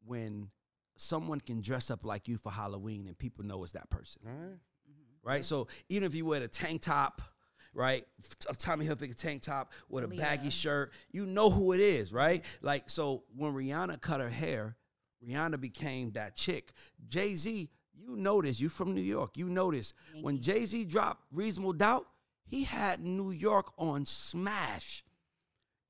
when 0.04 0.50
someone 0.96 1.40
can 1.40 1.60
dress 1.62 1.90
up 1.90 2.04
like 2.04 2.28
you 2.28 2.36
for 2.36 2.52
Halloween 2.52 3.06
and 3.06 3.18
people 3.18 3.44
know 3.44 3.62
it's 3.64 3.72
that 3.72 3.88
person 3.90 4.20
right. 4.24 4.58
Right? 5.30 5.44
So 5.44 5.68
even 5.88 6.04
if 6.04 6.14
you 6.14 6.26
wear 6.26 6.42
a 6.42 6.48
tank 6.48 6.82
top, 6.82 7.22
right, 7.72 8.04
a 8.48 8.50
uh, 8.50 8.54
Tommy 8.58 8.84
Hilfiger 8.84 9.16
tank 9.16 9.42
top 9.42 9.72
with 9.88 10.02
a 10.04 10.08
oh, 10.08 10.16
baggy 10.16 10.50
shirt, 10.50 10.92
you 11.12 11.24
know 11.24 11.50
who 11.50 11.72
it 11.72 11.80
is, 11.80 12.12
right? 12.12 12.44
Like 12.62 12.90
so, 12.90 13.22
when 13.36 13.52
Rihanna 13.52 14.00
cut 14.00 14.20
her 14.20 14.28
hair, 14.28 14.76
Rihanna 15.24 15.60
became 15.60 16.10
that 16.12 16.34
chick. 16.34 16.72
Jay 17.08 17.36
Z, 17.36 17.70
you 17.94 18.16
notice 18.16 18.58
you 18.58 18.68
from 18.68 18.92
New 18.92 19.00
York, 19.00 19.36
you 19.36 19.48
notice 19.48 19.94
when 20.20 20.40
Jay 20.40 20.64
Z 20.64 20.84
dropped 20.86 21.22
Reasonable 21.32 21.74
Doubt, 21.74 22.06
he 22.48 22.64
had 22.64 23.00
New 23.00 23.30
York 23.30 23.72
on 23.78 24.06
smash. 24.06 25.04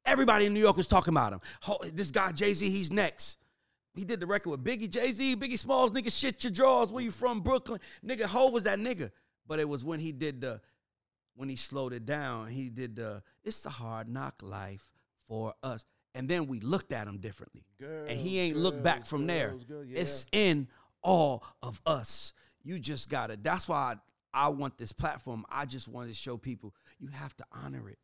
Everybody 0.05 0.47
in 0.47 0.55
New 0.55 0.61
York 0.61 0.77
was 0.77 0.89
talking 0.89 1.15
about 1.15 1.33
him. 1.33 1.41
This 1.95 2.11
guy 2.11 2.33
Jay 2.33 2.53
Z, 2.53 2.69
he's 2.69 2.93
next. 2.93 3.39
He 3.95 4.05
did 4.05 4.21
the 4.21 4.27
record 4.27 4.51
with 4.51 4.65
Biggie, 4.65 4.89
Jay 4.89 5.13
Z, 5.13 5.37
Biggie 5.37 5.59
Smalls, 5.59 5.91
nigga, 5.91 6.17
shit 6.17 6.45
your 6.45 6.53
drawers. 6.53 6.93
Where 6.93 7.03
you 7.03 7.11
from, 7.11 7.41
Brooklyn? 7.41 7.81
Nigga, 8.05 8.25
Ho 8.25 8.51
was 8.51 8.65
that 8.65 8.79
nigga. 8.79 9.11
But 9.51 9.59
it 9.59 9.69
was 9.69 9.85
when 9.85 9.99
he 9.99 10.13
did 10.13 10.43
the, 10.43 10.61
when 11.35 11.49
he 11.49 11.57
slowed 11.57 11.93
it 11.93 12.07
down, 12.07 12.47
he 12.47 12.69
did 12.69 12.95
the, 12.95 13.21
it's 13.43 13.67
a 13.67 13.71
hard 13.71 14.09
knock 14.09 14.37
life 14.43 14.87
for 15.27 15.55
us. 15.65 15.85
And 16.15 16.29
then 16.29 16.47
we 16.47 16.61
looked 16.61 16.93
at 16.93 17.09
him 17.09 17.19
differently. 17.19 17.65
and 18.09 18.17
he 18.17 18.39
ain't 18.39 18.57
looked 18.57 18.85
back 18.85 18.99
Girls, 18.99 19.11
from 19.11 19.27
there. 19.27 19.49
girls, 19.49 19.65
girls, 19.65 19.87
It's 19.93 20.27
in 20.31 20.69
all 21.03 21.43
of 21.65 21.83
us. 21.85 22.33
You 22.63 22.79
just 22.79 23.09
gotta, 23.09 23.37
that's 23.43 23.69
why 23.69 23.97
I, 24.33 24.47
I 24.47 24.49
want 24.51 24.79
this 24.79 24.93
platform. 24.93 25.45
I 25.51 25.65
just 25.65 25.89
wanted 25.89 26.11
to 26.11 26.15
show 26.15 26.37
people 26.37 26.73
you 27.01 27.09
have 27.09 27.37
to 27.39 27.45
honor 27.51 27.89
it. 27.89 27.99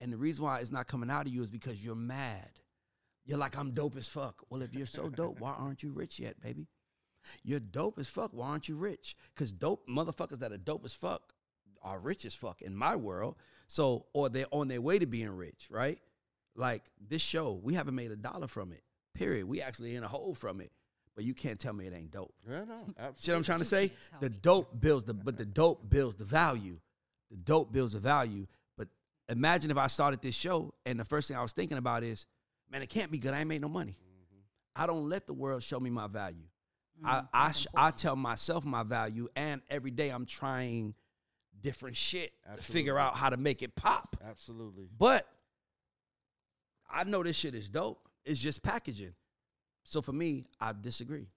And 0.00 0.12
the 0.12 0.16
reason 0.16 0.44
why 0.44 0.60
it's 0.60 0.70
not 0.70 0.86
coming 0.86 1.10
out 1.10 1.26
of 1.26 1.32
you 1.32 1.42
is 1.42 1.50
because 1.50 1.84
you're 1.84 1.96
mad. 1.96 2.50
You're 3.24 3.38
like, 3.38 3.58
I'm 3.58 3.72
dope 3.72 3.96
as 3.96 4.06
fuck. 4.06 4.44
Well, 4.48 4.62
if 4.62 4.76
you're 4.76 4.86
so 4.86 5.08
dope, 5.08 5.40
why 5.40 5.54
aren't 5.54 5.82
you 5.82 5.90
rich 5.90 6.20
yet, 6.20 6.40
baby? 6.40 6.68
You're 7.42 7.60
dope 7.60 7.98
as 7.98 8.08
fuck. 8.08 8.30
Why 8.32 8.48
aren't 8.48 8.68
you 8.68 8.76
rich? 8.76 9.16
Because 9.34 9.52
dope 9.52 9.88
motherfuckers 9.88 10.38
that 10.40 10.52
are 10.52 10.58
dope 10.58 10.84
as 10.84 10.94
fuck 10.94 11.34
are 11.82 11.98
rich 11.98 12.24
as 12.24 12.34
fuck 12.34 12.62
in 12.62 12.76
my 12.76 12.96
world. 12.96 13.36
So, 13.68 14.06
or 14.12 14.28
they're 14.28 14.46
on 14.50 14.68
their 14.68 14.80
way 14.80 14.98
to 14.98 15.06
being 15.06 15.30
rich, 15.30 15.68
right? 15.70 15.98
Like 16.54 16.82
this 17.08 17.22
show, 17.22 17.58
we 17.62 17.74
haven't 17.74 17.94
made 17.94 18.10
a 18.10 18.16
dollar 18.16 18.46
from 18.46 18.72
it. 18.72 18.82
Period. 19.14 19.46
We 19.46 19.62
actually 19.62 19.96
in 19.96 20.04
a 20.04 20.08
hole 20.08 20.34
from 20.34 20.60
it. 20.60 20.70
But 21.14 21.24
you 21.24 21.34
can't 21.34 21.58
tell 21.58 21.72
me 21.72 21.86
it 21.86 21.94
ain't 21.94 22.10
dope. 22.10 22.32
Yeah, 22.48 22.64
no, 22.64 22.74
absolutely. 22.98 23.14
See 23.18 23.30
what 23.32 23.36
I'm 23.36 23.44
trying 23.44 23.58
to 23.58 23.64
say? 23.64 23.92
The 24.20 24.30
dope 24.30 24.80
builds 24.80 25.04
the, 25.04 25.14
but 25.14 25.36
the 25.36 25.44
dope 25.44 25.88
builds 25.88 26.16
the 26.16 26.24
value. 26.24 26.78
The 27.30 27.36
dope 27.36 27.72
builds 27.72 27.92
the 27.92 27.98
value. 27.98 28.46
But 28.78 28.88
imagine 29.28 29.70
if 29.70 29.76
I 29.76 29.88
started 29.88 30.22
this 30.22 30.34
show 30.34 30.72
and 30.86 30.98
the 30.98 31.04
first 31.04 31.28
thing 31.28 31.36
I 31.36 31.42
was 31.42 31.52
thinking 31.52 31.76
about 31.76 32.02
is, 32.02 32.26
man, 32.70 32.82
it 32.82 32.88
can't 32.88 33.10
be 33.10 33.18
good. 33.18 33.34
I 33.34 33.40
ain't 33.40 33.48
made 33.48 33.60
no 33.60 33.68
money. 33.68 33.92
Mm-hmm. 33.92 34.82
I 34.82 34.86
don't 34.86 35.08
let 35.08 35.26
the 35.26 35.34
world 35.34 35.62
show 35.62 35.78
me 35.78 35.90
my 35.90 36.06
value. 36.06 36.44
Mm, 37.00 37.06
I 37.06 37.22
I, 37.32 37.52
sh- 37.52 37.66
I 37.74 37.90
tell 37.90 38.16
myself 38.16 38.64
my 38.64 38.82
value, 38.82 39.28
and 39.36 39.62
every 39.70 39.90
day 39.90 40.10
I'm 40.10 40.26
trying 40.26 40.94
different 41.60 41.96
shit 41.96 42.32
to 42.56 42.62
figure 42.62 42.98
out 42.98 43.14
how 43.16 43.30
to 43.30 43.36
make 43.36 43.62
it 43.62 43.74
pop. 43.76 44.16
Absolutely. 44.28 44.88
But 44.98 45.26
I 46.90 47.04
know 47.04 47.22
this 47.22 47.36
shit 47.36 47.54
is 47.54 47.68
dope. 47.68 48.08
It's 48.24 48.40
just 48.40 48.62
packaging. 48.62 49.14
So 49.84 50.02
for 50.02 50.12
me, 50.12 50.44
I 50.60 50.72
disagree. 50.78 51.28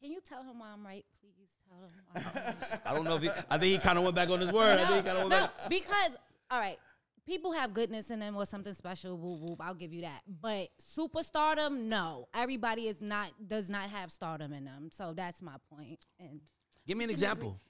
Can 0.00 0.10
you 0.12 0.20
tell 0.20 0.42
him 0.42 0.58
why 0.58 0.68
I'm 0.72 0.84
right, 0.84 1.04
please? 1.20 1.34
Tell 1.68 1.78
him 1.78 1.90
why 2.12 2.20
I'm 2.20 2.54
right. 2.54 2.80
I 2.86 2.94
don't 2.94 3.04
know 3.04 3.16
if 3.16 3.22
he. 3.22 3.30
I 3.50 3.58
think 3.58 3.72
he 3.72 3.78
kind 3.78 3.98
of 3.98 4.04
went 4.04 4.16
back 4.16 4.28
on 4.30 4.40
his 4.40 4.52
word. 4.52 4.78
I 4.80 4.84
think 4.84 5.04
he 5.04 5.10
kind 5.10 5.18
of 5.18 5.30
went 5.30 5.30
no, 5.30 5.40
back. 5.40 5.68
because 5.68 6.16
all 6.50 6.58
right, 6.58 6.78
people 7.26 7.52
have 7.52 7.74
goodness 7.74 8.10
in 8.10 8.20
them 8.20 8.36
or 8.36 8.46
something 8.46 8.74
special. 8.74 9.16
Whoop, 9.16 9.40
whoop, 9.40 9.60
I'll 9.60 9.74
give 9.74 9.92
you 9.92 10.02
that. 10.02 10.22
But 10.26 10.68
superstardom, 10.80 11.84
no. 11.84 12.28
Everybody 12.34 12.88
is 12.88 13.00
not 13.00 13.32
does 13.46 13.68
not 13.68 13.90
have 13.90 14.12
stardom 14.12 14.52
in 14.52 14.64
them. 14.64 14.90
So 14.92 15.12
that's 15.14 15.42
my 15.42 15.56
point. 15.72 16.04
And 16.18 16.40
Give 16.86 16.96
me 16.98 17.04
an 17.04 17.10
example. 17.10 17.60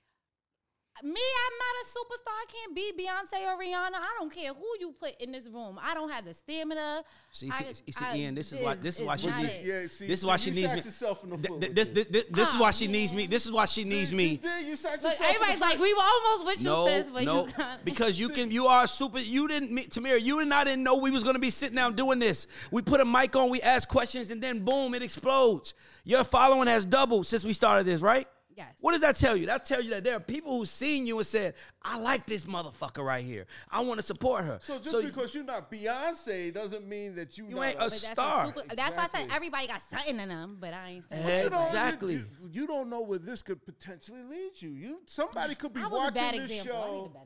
Me, 1.03 1.11
I'm 1.11 1.57
not 1.59 1.75
a 1.83 1.87
superstar. 1.91 2.31
I 2.31 2.45
can't 2.53 2.75
be 2.75 2.93
Beyonce 2.97 3.43
or 3.53 3.59
Rihanna. 3.61 3.97
I 3.97 4.15
don't 4.19 4.33
care 4.33 4.55
who 4.55 4.65
you 4.79 4.93
put 4.99 5.21
in 5.21 5.33
this 5.33 5.47
room. 5.49 5.79
I 5.83 5.93
don't 5.93 6.09
have 6.11 6.25
the 6.25 6.33
stamina. 6.33 7.03
See, 7.33 7.51
I- 7.53 7.63
t- 7.65 7.93
see, 7.93 8.05
I- 8.05 8.17
Ian, 8.17 8.35
this 8.37 8.53
is 8.53 8.61
why- 8.61 8.75
this 8.75 9.01
is 9.01 9.07
why 9.07 9.17
she 9.17 9.27
needs- 9.27 9.55
it. 9.55 9.61
Yeah, 9.65 9.89
see, 9.89 10.07
This 10.07 10.21
is 10.21 10.25
why 10.27 10.37
she 10.37 10.51
needs 10.53 10.71
me. 10.73 10.77
yourself 10.77 11.25
in 11.25 11.31
the 11.31 11.37
Th- 11.37 11.49
foot 11.49 11.61
th- 11.61 11.75
This, 11.75 11.89
this, 11.89 12.07
this, 12.07 12.25
this 12.31 12.49
is 12.49 12.57
why 12.57 12.69
ah, 12.69 12.71
she 12.71 12.87
needs 12.87 13.13
me. 13.13 13.27
This 13.27 13.45
is 13.45 13.51
why 13.53 13.65
she 13.65 13.83
needs 13.85 14.13
me. 14.13 14.25
You 14.29 14.37
did. 14.39 14.67
You 14.69 14.77
shot 14.77 14.93
Look, 14.93 15.03
yourself 15.03 15.21
everybody's 15.23 15.61
like, 15.61 15.79
we 15.81 15.93
were 15.95 16.03
almost 16.03 16.47
with 16.47 16.59
you, 16.61 16.65
No, 16.67 16.87
sis, 16.87 17.07
but 17.13 17.25
no, 17.25 17.47
you 17.47 17.53
got 17.53 17.85
because 17.85 18.19
you 18.19 18.29
can. 18.29 18.51
You 18.53 18.67
are 18.69 18.85
a 18.85 18.89
super. 18.89 19.19
You 19.19 19.49
didn't, 19.49 19.73
me- 19.73 19.87
Tamira. 19.87 20.21
You 20.23 20.39
and 20.41 20.55
I 20.55 20.63
didn't 20.65 20.85
know 20.85 20.97
we 20.97 21.11
was 21.11 21.25
gonna 21.25 21.39
be 21.41 21.51
sitting 21.51 21.75
down 21.77 21.97
doing 21.97 22.21
this. 22.21 22.47
We 22.71 22.83
put 22.83 23.01
a 23.01 23.05
mic 23.05 23.35
on, 23.35 23.51
we 23.51 23.61
ask 23.63 23.89
questions, 23.89 24.31
and 24.31 24.41
then 24.41 24.65
boom, 24.65 24.95
it 24.95 25.03
explodes. 25.03 25.75
Your 26.05 26.23
following 26.23 26.69
has 26.69 26.85
doubled 26.85 27.27
since 27.27 27.43
we 27.45 27.53
started 27.53 27.85
this, 27.85 28.01
right? 28.01 28.29
Yes. 28.57 28.75
What 28.81 28.93
does 28.93 29.01
that 29.01 29.17
tell 29.17 29.37
you? 29.37 29.47
That 29.47 29.65
tells 29.65 29.85
you 29.85 29.91
that 29.91 30.05
there 30.05 30.15
are 30.17 30.21
people 30.21 30.57
who 30.59 30.65
seen 30.65 31.07
you 31.07 31.19
and 31.19 31.27
said, 31.27 31.55
"I 31.83 31.99
like 31.99 32.25
this 32.27 32.45
motherfucker 32.45 33.05
right 33.05 33.25
here. 33.25 33.47
I 33.71 33.81
want 33.81 33.99
to 34.01 34.07
support 34.07 34.45
her." 34.45 34.59
So 34.63 34.79
just 34.79 34.95
you- 34.95 35.03
because 35.03 35.35
you're 35.35 35.45
not 35.45 35.71
Beyonce 35.71 36.53
doesn't 36.55 36.87
mean 36.87 37.15
that 37.17 37.37
you, 37.37 37.47
You 37.49 37.57
not 37.57 37.65
ain't 37.67 37.77
a 37.77 37.79
But 37.81 37.91
that's, 37.91 38.13
star. 38.13 38.43
A 38.45 38.47
super, 38.47 38.63
that's 38.77 38.97
why 38.97 39.05
I 39.05 39.09
said 39.09 39.29
everybody 39.33 39.67
got 39.67 39.83
something 39.91 40.21
in 40.21 40.29
them, 40.29 40.59
but 40.61 40.73
I 40.73 40.89
ain't 40.91 41.05
saying. 41.11 41.23
Hey. 41.23 41.45
you 41.45 41.51
know, 41.51 41.67
Exactly. 41.67 42.15
You, 42.15 42.27
you 42.51 42.67
don't 42.67 42.89
know 42.89 43.01
where 43.03 43.19
this 43.19 43.43
could 43.43 43.65
potentially 43.65 44.23
lead 44.23 44.53
you. 44.57 44.71
You 44.71 45.01
somebody 45.07 45.55
could 45.55 45.73
be 45.73 45.81
I 45.81 45.87
was 45.87 45.93
a 45.93 46.05
watching 46.05 46.15
bad 46.15 46.35
this 46.35 46.51
example. 46.51 46.55
I 46.55 46.55
need 46.57 46.65
a 46.65 47.05
show. 47.05 47.11
bad. 47.15 47.25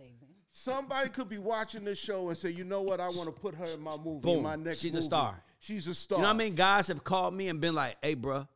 Somebody 0.52 1.10
could 1.10 1.28
be 1.28 1.38
watching 1.38 1.84
this 1.84 1.98
show 1.98 2.30
and 2.30 2.38
say, 2.38 2.50
you 2.50 2.64
know 2.64 2.82
what, 2.82 3.00
I 3.00 3.08
want 3.10 3.26
to 3.26 3.32
put 3.32 3.54
her 3.54 3.66
in 3.66 3.80
my 3.80 3.96
movie, 3.96 4.20
Boom. 4.22 4.38
in 4.38 4.42
my 4.42 4.56
next 4.56 4.80
She's 4.80 4.92
a 4.92 4.96
movie. 4.96 5.04
star. 5.06 5.42
She's 5.60 5.86
a 5.86 5.94
star. 5.94 6.18
You 6.18 6.22
know 6.22 6.28
what 6.30 6.34
I 6.34 6.38
mean? 6.38 6.54
Guys 6.56 6.88
have 6.88 7.04
called 7.04 7.34
me 7.34 7.48
and 7.48 7.60
been 7.60 7.74
like, 7.76 7.96
"Hey, 8.02 8.16
bruh, 8.16 8.48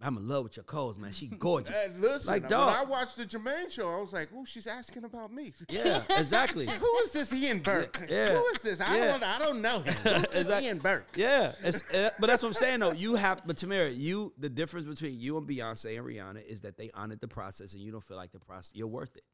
I'm 0.00 0.16
in 0.16 0.28
love 0.28 0.44
with 0.44 0.56
your 0.56 0.62
clothes, 0.64 0.96
man. 0.96 1.12
She 1.12 1.26
gorgeous." 1.26 1.74
And 1.74 2.00
listen, 2.00 2.30
Like, 2.32 2.42
when 2.42 2.50
dog. 2.52 2.74
I 2.76 2.84
watched 2.88 3.16
the 3.16 3.24
Jermaine 3.26 3.68
show, 3.70 3.92
I 3.92 4.00
was 4.00 4.12
like, 4.12 4.28
oh, 4.36 4.44
she's 4.44 4.68
asking 4.68 5.02
about 5.04 5.32
me. 5.32 5.52
yeah, 5.68 6.02
exactly. 6.10 6.66
Who 6.70 6.96
is 7.04 7.10
this 7.12 7.32
Ian 7.32 7.58
Burke? 7.58 8.06
Yeah. 8.08 8.30
Who 8.38 8.44
is 8.54 8.58
this? 8.62 8.80
I 8.80 8.96
Yeah. 8.96 9.06
don't 9.12 9.24
I 9.24 9.38
don't 9.40 9.60
know 9.60 9.80
him. 9.80 9.94
Who's 10.32 10.50
Ian 10.62 10.78
Burke? 10.78 11.08
Yeah, 11.16 11.52
it's, 11.64 11.82
uh, 11.92 12.10
but 12.20 12.28
that's 12.28 12.42
what 12.44 12.50
I'm 12.50 12.52
saying 12.54 12.78
though. 12.80 12.92
You 12.92 13.16
have, 13.16 13.42
but 13.44 13.56
Tamara, 13.56 13.90
you 13.90 14.32
the 14.38 14.48
difference 14.48 14.86
between 14.86 15.18
you 15.18 15.36
and 15.36 15.48
Beyonce 15.48 15.96
and 15.98 16.06
Rihanna 16.06 16.44
is 16.46 16.60
that 16.60 16.76
they 16.76 16.90
honored 16.94 17.20
the 17.20 17.28
process, 17.28 17.72
and 17.72 17.82
you 17.82 17.90
don't 17.90 18.04
feel 18.04 18.16
like 18.16 18.30
the 18.30 18.38
process. 18.40 18.72
You're 18.74 18.86
worth 18.86 19.16
it 19.16 19.24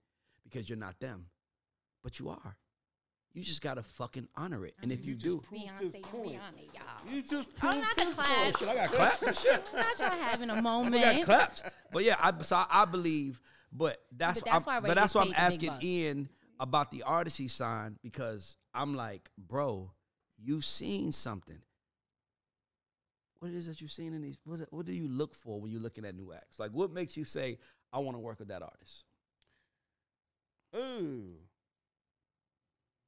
because 0.44 0.68
you're 0.70 0.78
not 0.78 0.98
them, 0.98 1.26
but 2.02 2.18
you 2.18 2.30
are. 2.30 2.56
You 3.34 3.42
just 3.42 3.60
gotta 3.62 3.82
fucking 3.82 4.28
honor 4.36 4.64
it, 4.64 4.74
and 4.80 4.92
uh-huh. 4.92 5.00
if 5.00 5.06
you, 5.06 5.14
You 5.14 5.18
do, 5.18 5.36
just 5.38 5.48
proved 5.48 5.64
Beyonce 5.64 5.80
his 5.82 5.94
and 5.94 6.02
point. 6.04 6.32
Rihanna, 6.34 6.74
y'all. 6.74 7.12
You 7.14 7.22
just 7.22 7.48
I'm 7.62 7.70
proved 7.72 7.78
not 7.80 7.96
the 7.96 8.04
his 8.04 8.14
class. 8.14 8.28
point. 8.28 8.54
Oh, 8.54 8.58
shit, 8.58 8.68
I 8.68 8.74
got 8.74 8.90
claps 8.92 9.22
and 9.22 9.36
shit. 9.36 9.64
I'm 9.72 9.78
not 9.80 9.98
y'all 9.98 10.18
having 10.28 10.50
a 10.50 10.54
We 10.54 10.60
moment. 10.60 10.94
got 11.02 11.22
claps, 11.24 11.62
but 11.90 12.04
yeah, 12.04 12.16
I, 12.20 12.42
so 12.42 12.56
I, 12.56 12.66
I 12.70 12.84
believe, 12.84 13.40
but 13.72 14.00
that's, 14.16 14.40
But 14.40 14.50
that's 14.52 14.66
I'm- 14.68 14.82
why 14.82 14.88
Ray 14.88 14.94
that's 14.94 15.14
why 15.16 15.22
I'm 15.22 15.26
paid 15.28 15.32
the 15.34 15.36
big 15.36 15.44
asking 15.46 15.68
bucks. 15.70 15.84
Ian 15.84 16.28
about 16.60 16.90
the 16.92 17.02
artist 17.02 17.36
he 17.38 17.48
signed 17.48 17.98
because 18.02 18.56
I'm 18.72 18.94
like, 18.94 19.28
bro, 19.36 19.90
you 20.40 20.60
seen 20.60 21.10
something. 21.10 21.58
What 23.40 23.50
is 23.50 23.66
it 23.66 23.72
that 23.72 23.80
you've 23.82 23.90
seen 23.90 24.14
in 24.14 24.22
these? 24.22 24.38
What, 24.44 24.60
what 24.70 24.86
do 24.86 24.92
you 24.92 25.08
look 25.08 25.34
for 25.34 25.60
when 25.60 25.72
you're 25.72 25.80
looking 25.80 26.04
at 26.04 26.14
new 26.14 26.32
acts? 26.32 26.60
Like, 26.60 26.70
what 26.70 26.92
makes 26.92 27.16
you 27.16 27.24
say, 27.24 27.58
I 27.92 27.98
want 27.98 28.14
to 28.16 28.20
work 28.20 28.38
with 28.38 28.48
that 28.48 28.62
artist? 28.62 29.04
Ooh. 30.76 31.34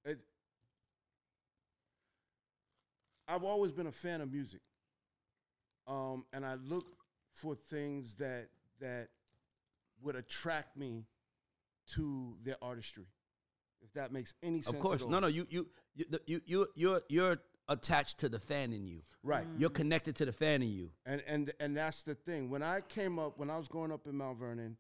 It, 0.05 0.19
I've 3.29 3.45
always 3.45 3.73
been 3.73 3.87
a 3.87 3.93
fan 3.93 4.21
of 4.21 4.33
music. 4.33 4.61
Um, 5.87 6.25
and 6.33 6.45
I 6.45 6.55
look 6.57 6.87
for 7.33 7.55
things 7.55 8.15
that 8.17 8.49
that 8.81 9.09
would 10.03 10.17
attract 10.17 10.77
me 10.77 11.05
to 11.95 12.37
their 12.43 12.57
artistry. 12.61 13.07
If 13.83 13.93
that 13.95 14.13
makes 14.13 14.35
any 14.43 14.63
sense. 14.63 14.75
Of 14.75 14.81
course, 14.83 15.07
no, 15.07 15.21
no, 15.21 15.29
you, 15.29 15.47
you, 15.49 15.69
you, 15.95 16.05
the- 16.11 16.21
you, 16.27 16.41
you, 16.45 16.67
you're, 16.75 17.01
you're 17.09 17.39
attached 17.69 18.19
to 18.19 18.29
the 18.29 18.39
fan 18.39 18.73
in 18.73 18.85
you. 18.87 19.03
Right. 19.23 19.47
You're 19.57 19.71
connected 19.71 20.17
to 20.17 20.25
the 20.25 20.33
fan 20.33 20.63
in 20.63 20.73
you. 20.73 20.91
And 21.05 21.23
and 21.27 21.53
and 21.61 21.77
that's 21.77 22.03
the 22.05 22.15
thing. 22.15 22.49
When 22.51 22.63
I 22.63 22.81
came 22.81 23.19
up, 23.19 23.39
when 23.39 23.51
I 23.51 23.57
was 23.57 23.69
growing 23.69 23.93
up 23.93 24.07
in 24.07 24.17
Mount 24.17 24.39
Vernon, 24.39 24.77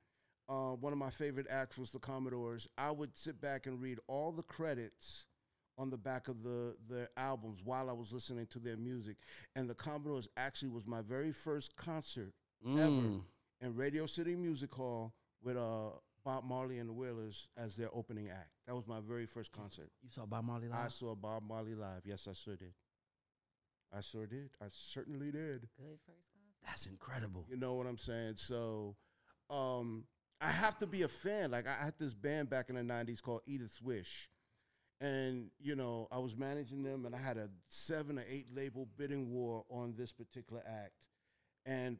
uh, 0.48 0.70
one 0.72 0.92
of 0.92 0.98
my 0.98 1.10
favorite 1.10 1.46
acts 1.50 1.76
was 1.76 1.90
the 1.90 1.98
Commodores. 1.98 2.68
I 2.78 2.90
would 2.92 3.16
sit 3.16 3.40
back 3.40 3.66
and 3.66 3.80
read 3.80 3.98
all 4.06 4.30
the 4.32 4.44
credits 4.44 5.26
on 5.78 5.90
the 5.90 5.98
back 5.98 6.28
of 6.28 6.42
the 6.42 6.74
the 6.88 7.08
albums 7.16 7.60
while 7.64 7.88
I 7.90 7.92
was 7.92 8.12
listening 8.12 8.46
to 8.48 8.58
their 8.58 8.76
music. 8.76 9.16
And 9.54 9.68
the 9.68 9.74
Commodores 9.74 10.28
actually 10.36 10.70
was 10.70 10.86
my 10.86 11.02
very 11.02 11.32
first 11.32 11.76
concert 11.76 12.32
ever 12.66 12.78
Mm. 12.90 13.22
in 13.60 13.74
Radio 13.76 14.06
City 14.06 14.34
Music 14.34 14.72
Hall 14.72 15.14
with 15.42 15.56
uh, 15.56 15.90
Bob 16.24 16.44
Marley 16.44 16.78
and 16.78 16.88
the 16.88 16.92
Wailers 16.94 17.48
as 17.56 17.76
their 17.76 17.90
opening 17.92 18.28
act. 18.30 18.50
That 18.66 18.74
was 18.74 18.86
my 18.86 19.00
very 19.00 19.26
first 19.26 19.52
concert. 19.52 19.90
You 20.02 20.10
saw 20.10 20.26
Bob 20.26 20.44
Marley 20.44 20.68
live? 20.68 20.86
I 20.86 20.88
saw 20.88 21.14
Bob 21.14 21.42
Marley 21.46 21.74
live. 21.74 22.02
Yes, 22.04 22.26
I 22.28 22.32
sure 22.32 22.56
did. 22.56 22.72
I 23.96 24.00
sure 24.00 24.26
did. 24.26 24.50
I 24.60 24.66
certainly 24.70 25.30
did. 25.30 25.68
Good 25.76 25.98
first 26.06 26.24
concert. 26.32 26.64
That's 26.64 26.86
incredible. 26.86 27.46
You 27.48 27.56
know 27.56 27.74
what 27.74 27.86
I'm 27.86 27.98
saying? 27.98 28.34
So, 28.36 28.96
um, 29.50 30.04
I 30.40 30.48
have 30.50 30.76
to 30.78 30.86
be 30.86 31.02
a 31.02 31.08
fan. 31.08 31.52
Like 31.52 31.66
I 31.68 31.84
had 31.84 31.94
this 31.98 32.12
band 32.12 32.50
back 32.50 32.68
in 32.70 32.74
the 32.74 32.82
'90s 32.82 33.22
called 33.22 33.42
Edith's 33.46 33.80
Wish, 33.80 34.28
and 35.00 35.50
you 35.60 35.76
know 35.76 36.08
I 36.10 36.18
was 36.18 36.36
managing 36.36 36.82
them, 36.82 37.04
and 37.04 37.14
I 37.14 37.18
had 37.18 37.36
a 37.36 37.48
seven 37.68 38.18
or 38.18 38.24
eight 38.28 38.46
label 38.54 38.88
bidding 38.96 39.30
war 39.30 39.64
on 39.70 39.94
this 39.96 40.12
particular 40.12 40.62
act, 40.66 41.06
and 41.64 41.98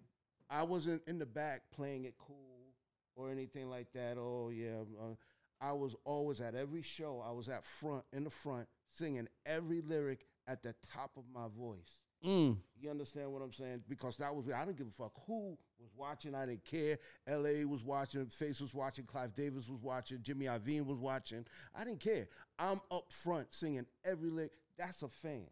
I 0.49 0.63
wasn't 0.63 1.03
in 1.07 1.19
the 1.19 1.27
back 1.27 1.63
playing 1.75 2.05
it 2.05 2.15
cool 2.19 2.73
or 3.15 3.31
anything 3.31 3.69
like 3.69 3.93
that. 3.95 4.17
Oh 4.19 4.51
yeah, 4.51 4.83
uh, 5.01 5.15
I 5.61 5.73
was 5.73 5.95
always 6.05 6.41
at 6.41 6.55
every 6.55 6.83
show. 6.83 7.23
I 7.27 7.33
was 7.33 7.49
at 7.49 7.65
front 7.65 8.05
in 8.13 8.25
the 8.25 8.31
front 8.31 8.69
singing 8.91 9.29
every 9.45 9.83
lyric 9.83 10.27
at 10.47 10.63
the 10.63 10.75
top 10.93 11.13
of 11.17 11.25
my 11.33 11.49
voice. 11.59 12.06
Mm. 12.25 12.57
You 12.81 12.91
understand 12.91 13.33
what 13.33 13.43
I'm 13.43 13.53
saying? 13.53 13.83
Because 13.89 14.17
that 14.19 14.35
was 14.35 14.47
I 14.51 14.65
didn't 14.65 14.79
give 14.79 14.87
a 14.89 14.91
fuck 14.91 15.13
who 15.27 15.57
was 15.79 15.91
watching. 15.97 16.35
I 16.35 16.47
didn't 16.47 16.65
care. 16.65 16.99
L.A. 17.27 17.65
was 17.65 17.85
watching. 17.85 18.27
Face 18.27 18.61
was 18.61 18.75
watching. 18.75 19.05
Clive 19.05 19.35
Davis 19.35 19.69
was 19.69 19.83
watching. 19.83 20.19
Jimmy 20.23 20.47
Iovine 20.47 20.87
was 20.87 20.99
watching. 20.99 21.45
I 21.75 21.85
didn't 21.85 22.01
care. 22.01 22.29
I'm 22.59 22.81
up 22.91 23.13
front 23.13 23.55
singing 23.55 23.87
every 24.05 24.31
lick. 24.31 24.51
That's 24.79 25.03
a 25.03 25.09
fan. 25.09 25.47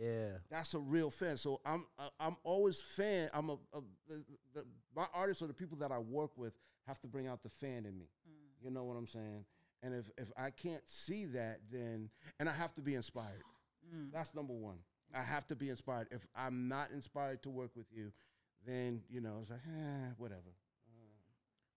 Yeah. 0.00 0.38
That's 0.50 0.74
a 0.74 0.78
real 0.78 1.10
fan. 1.10 1.36
So 1.36 1.60
I'm 1.64 1.86
I- 1.98 2.10
I'm 2.20 2.36
always 2.44 2.80
fan. 2.80 3.28
I'm 3.32 3.50
a, 3.50 3.54
a 3.74 3.80
the, 4.08 4.24
the, 4.54 4.64
my 4.94 5.06
artists 5.14 5.42
or 5.42 5.46
the 5.46 5.54
people 5.54 5.78
that 5.78 5.90
I 5.92 5.98
work 5.98 6.30
with 6.36 6.52
have 6.86 7.00
to 7.00 7.08
bring 7.08 7.26
out 7.26 7.42
the 7.42 7.48
fan 7.48 7.86
in 7.86 7.98
me. 7.98 8.08
You 8.62 8.70
know 8.70 8.84
what 8.84 8.94
I'm 8.96 9.06
saying? 9.06 9.44
And 9.82 9.94
if 9.94 10.10
if 10.18 10.28
I 10.36 10.50
can't 10.50 10.82
see 10.86 11.24
that, 11.26 11.60
then 11.72 12.10
and 12.38 12.48
I 12.48 12.52
have 12.52 12.74
to 12.74 12.80
be 12.82 12.94
inspired. 12.94 13.42
That's 14.12 14.34
number 14.34 14.52
one. 14.52 14.76
I 15.14 15.22
have 15.22 15.46
to 15.48 15.56
be 15.56 15.68
inspired. 15.70 16.08
If 16.10 16.26
I'm 16.34 16.68
not 16.68 16.90
inspired 16.92 17.42
to 17.42 17.50
work 17.50 17.70
with 17.76 17.86
you, 17.92 18.12
then 18.66 19.02
you 19.08 19.20
know 19.20 19.38
it's 19.40 19.50
like 19.50 19.60
eh, 19.66 20.10
whatever. 20.16 20.54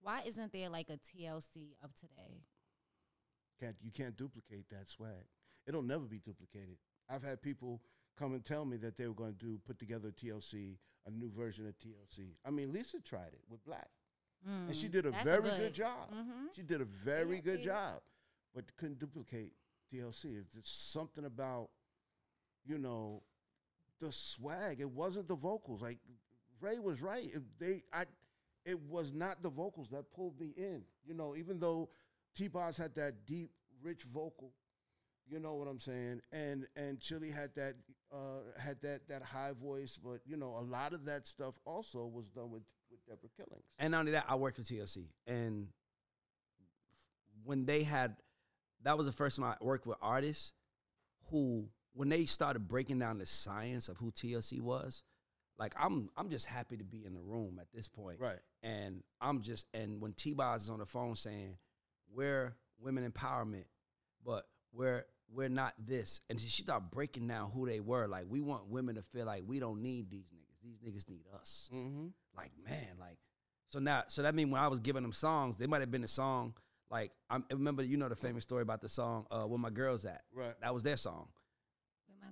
Why 0.02 0.22
isn't 0.26 0.52
there 0.52 0.70
like 0.70 0.90
a 0.90 0.98
TLC 0.98 1.76
of 1.84 1.94
today? 1.96 2.44
Can't 3.60 3.76
you 3.82 3.92
can't 3.92 4.16
duplicate 4.18 4.70
that 4.70 4.90
swag? 4.90 5.26
It'll 5.66 5.82
never 5.82 6.04
be 6.06 6.20
duplicated. 6.20 6.78
I've 7.10 7.24
had 7.24 7.42
people 7.42 7.82
come 8.18 8.34
and 8.34 8.44
tell 8.44 8.66
me 8.66 8.78
that 8.78 8.98
they 8.98 9.08
were 9.08 9.14
going 9.14 9.34
to 9.34 9.38
do 9.40 9.60
put 9.66 9.80
together 9.80 10.10
a 10.10 10.12
TLC, 10.12 10.76
a 11.06 11.12
new 11.12 11.32
version 11.32 11.68
of 11.68 11.76
TLC. 11.80 12.36
I 12.46 12.50
mean, 12.52 12.74
Lisa 12.74 13.00
tried 13.00 13.32
it 13.34 13.42
with 13.50 13.64
Blaque, 13.66 13.88
and 14.46 14.76
she 14.76 14.88
did 14.90 15.06
a 15.06 15.12
Mm, 15.12 15.24
very 15.24 15.42
good. 15.42 15.58
good. 15.58 15.74
job. 15.74 16.12
Mhm. 16.12 16.54
She 16.54 16.64
did 16.64 16.82
a 16.82 16.86
very 16.86 17.36
Yeah, 17.38 17.42
good 17.42 17.60
yeah. 17.60 17.66
job, 17.66 18.04
but 18.54 18.76
couldn't 18.76 19.00
duplicate 19.00 19.54
TLC. 19.90 20.36
It's 20.36 20.52
just 20.54 20.92
something 20.92 21.24
about, 21.26 21.70
you 22.66 22.78
know, 22.78 23.24
the 24.00 24.12
swag. 24.12 24.80
It 24.80 24.90
wasn't 24.90 25.28
the 25.28 25.36
vocals. 25.36 25.82
Like 25.82 26.00
Ray 26.62 26.80
was 26.80 27.02
right. 27.02 27.32
They, 27.60 27.84
I, 27.92 28.06
it 28.66 28.80
was 28.82 29.14
not 29.14 29.44
the 29.44 29.50
vocals 29.50 29.90
that 29.90 30.12
pulled 30.14 30.40
me 30.40 30.54
in. 30.58 30.84
You 31.06 31.14
know, 31.14 31.36
even 31.36 31.60
though 31.60 31.90
T. 32.36 32.48
Boz 32.48 32.78
had 32.78 32.96
that 32.96 33.26
deep, 33.26 33.52
rich 33.82 34.04
vocal. 34.04 34.54
You 35.30 35.40
know 35.40 35.54
what 35.54 35.68
I'm 35.68 35.80
saying? 35.80 36.22
And 36.32 36.68
and 36.76 37.00
Chilli 37.00 37.34
had 37.34 37.56
that 37.56 37.76
uh, 38.12 38.60
had 38.60 38.82
that 38.82 39.08
that 39.08 39.24
high 39.24 39.54
voice, 39.54 39.98
but 40.04 40.20
you 40.26 40.36
know 40.36 40.58
a 40.60 40.66
lot 40.70 40.94
of 40.94 41.06
that 41.06 41.28
stuff 41.28 41.56
also 41.66 42.06
was 42.06 42.28
done 42.28 42.52
with 42.52 42.64
with 42.92 43.06
Debra 43.06 43.30
Killings. 43.38 43.66
And 43.80 43.92
not 43.92 44.00
only 44.00 44.12
that, 44.12 44.26
I 44.28 44.36
worked 44.36 44.58
with 44.58 44.68
TLC, 44.68 45.08
and 45.26 45.70
when 47.44 47.66
they 47.66 47.84
had, 47.84 48.18
that 48.84 48.98
was 48.98 49.06
the 49.06 49.12
first 49.12 49.38
time 49.38 49.46
I 49.46 49.56
worked 49.64 49.88
with 49.88 49.98
artists 50.02 50.54
who, 51.30 51.68
when 51.94 52.10
they 52.10 52.26
started 52.26 52.68
breaking 52.68 53.00
down 53.00 53.18
the 53.18 53.26
science 53.26 53.88
of 53.90 53.98
who 53.98 54.12
TLC 54.12 54.62
was, 54.62 55.04
like 55.58 55.74
I'm, 55.80 56.10
I'm 56.18 56.30
just 56.30 56.46
happy 56.48 56.78
to 56.78 56.84
be 56.84 57.06
in 57.06 57.14
the 57.14 57.22
room 57.22 57.58
at 57.62 57.68
this 57.74 57.88
point, 57.88 58.20
Right. 58.20 58.40
and 58.64 59.04
I'm 59.22 59.42
just, 59.42 59.68
and 59.74 60.02
when 60.02 60.14
T 60.14 60.34
Boz 60.34 60.64
is 60.64 60.70
on 60.70 60.80
the 60.80 60.86
phone 60.86 61.16
saying, 61.16 61.58
we're 62.14 62.56
women 62.80 63.10
empowerment, 63.10 63.66
but 64.26 64.46
we're 64.72 65.06
we're 65.34 65.50
not 65.50 65.74
this. 65.84 66.22
And 66.30 66.40
she 66.40 66.64
started 66.64 66.92
breaking 66.92 67.28
down 67.28 67.50
who 67.52 67.66
they 67.66 67.80
were. 67.80 68.08
Like 68.08 68.26
we 68.30 68.40
want 68.42 68.68
women 68.68 68.96
to 68.96 69.02
feel 69.02 69.26
like 69.26 69.44
we 69.48 69.60
don't 69.60 69.82
need 69.82 70.10
these 70.12 70.26
niggas. 70.26 70.62
These 70.64 70.78
niggas 70.78 71.10
need 71.10 71.24
us. 71.34 71.70
Mm-hmm. 71.74 72.08
Like 72.38 72.52
man, 72.64 72.88
like 73.00 73.18
so 73.70 73.80
now. 73.80 74.04
So 74.10 74.22
that 74.24 74.36
mean 74.36 74.52
when 74.52 74.62
I 74.62 74.68
was 74.68 74.80
giving 74.80 75.02
them 75.02 75.12
songs, 75.14 75.58
they 75.58 75.66
might 75.68 75.82
have 75.82 75.90
been 75.92 76.04
a 76.04 76.08
song. 76.08 76.54
Like 76.92 77.12
I 77.32 77.40
remember, 77.52 77.82
you 77.84 77.98
know 77.98 78.10
the 78.10 78.16
famous 78.16 78.44
story 78.44 78.62
about 78.62 78.82
the 78.82 78.90
song 78.90 79.26
uh, 79.32 79.42
"Where 79.44 79.58
My 79.60 79.72
Girls 79.72 80.06
At." 80.06 80.22
Right. 80.34 80.54
That 80.62 80.74
was 80.74 80.84
their 80.84 80.98
song. 80.98 81.30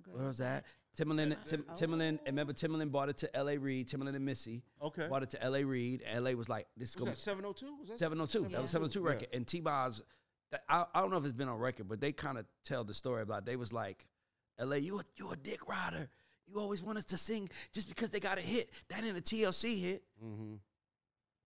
Where 0.08 0.18
Where 0.18 0.28
was 0.28 0.38
that? 0.40 0.66
Timbaland, 0.98 1.38
Tim, 1.46 1.66
Oh. 1.70 1.74
Timbaland. 1.74 2.20
Remember 2.26 2.52
Timbaland 2.54 2.92
bought 2.92 3.08
it 3.10 3.18
to 3.18 3.36
L.A. 3.36 3.58
Reid. 3.58 3.88
Timbaland 3.90 4.16
and 4.16 4.26
Missy 4.26 4.62
Okay. 4.82 5.08
bought 5.08 5.24
it 5.24 5.30
to 5.32 5.42
L.A. 5.44 5.64
Reid. 5.64 6.04
L.A. 6.06 6.36
was 6.36 6.50
like, 6.50 6.68
"This 6.76 6.90
is 6.90 6.96
Was 6.98 7.00
gonna 7.02 7.12
that 7.12 7.18
702? 7.18 7.76
Was 7.80 7.88
that 7.90 8.00
702. 8.00 8.50
That 8.50 8.62
was 8.62 8.72
702 8.72 9.02
record. 9.02 9.28
And 9.34 9.48
T 9.48 9.62
Boz, 9.62 10.02
I, 10.68 10.86
I 10.94 11.00
don't 11.00 11.12
know 11.12 11.18
if 11.18 11.24
it's 11.24 11.34
been 11.34 11.48
on 11.48 11.60
record, 11.60 11.88
but 11.88 12.02
they 12.02 12.12
kind 12.12 12.38
of 12.38 12.46
tell 12.66 12.84
the 12.84 12.94
story 12.94 13.22
about 13.22 13.46
they 13.46 13.56
was 13.56 13.72
like, 13.72 14.06
LA, 14.60 14.76
you 14.76 15.00
a, 15.00 15.04
you 15.16 15.32
a 15.32 15.38
dick 15.38 15.68
rider. 15.70 16.10
You 16.46 16.60
always 16.60 16.84
want 16.84 16.98
us 16.98 17.06
to 17.06 17.18
sing 17.18 17.50
just 17.72 17.88
because 17.88 18.10
they 18.10 18.20
got 18.20 18.38
a 18.38 18.42
hit. 18.42 18.70
That 18.90 19.06
ain't 19.06 19.18
a 19.18 19.22
TLC 19.22 19.80
hit. 19.80 20.04
Mm-hmm. 20.22 20.56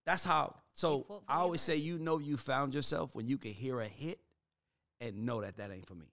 That's 0.07 0.23
how. 0.23 0.55
So 0.71 1.21
I 1.27 1.37
always 1.37 1.61
say, 1.61 1.75
you 1.77 1.99
know, 1.99 2.17
you 2.17 2.37
found 2.37 2.73
yourself 2.73 3.13
when 3.13 3.27
you 3.27 3.37
can 3.37 3.51
hear 3.51 3.79
a 3.79 3.87
hit 3.87 4.19
and 4.99 5.25
know 5.25 5.41
that 5.41 5.57
that 5.57 5.71
ain't 5.71 5.85
for 5.87 5.93
me. 5.95 6.07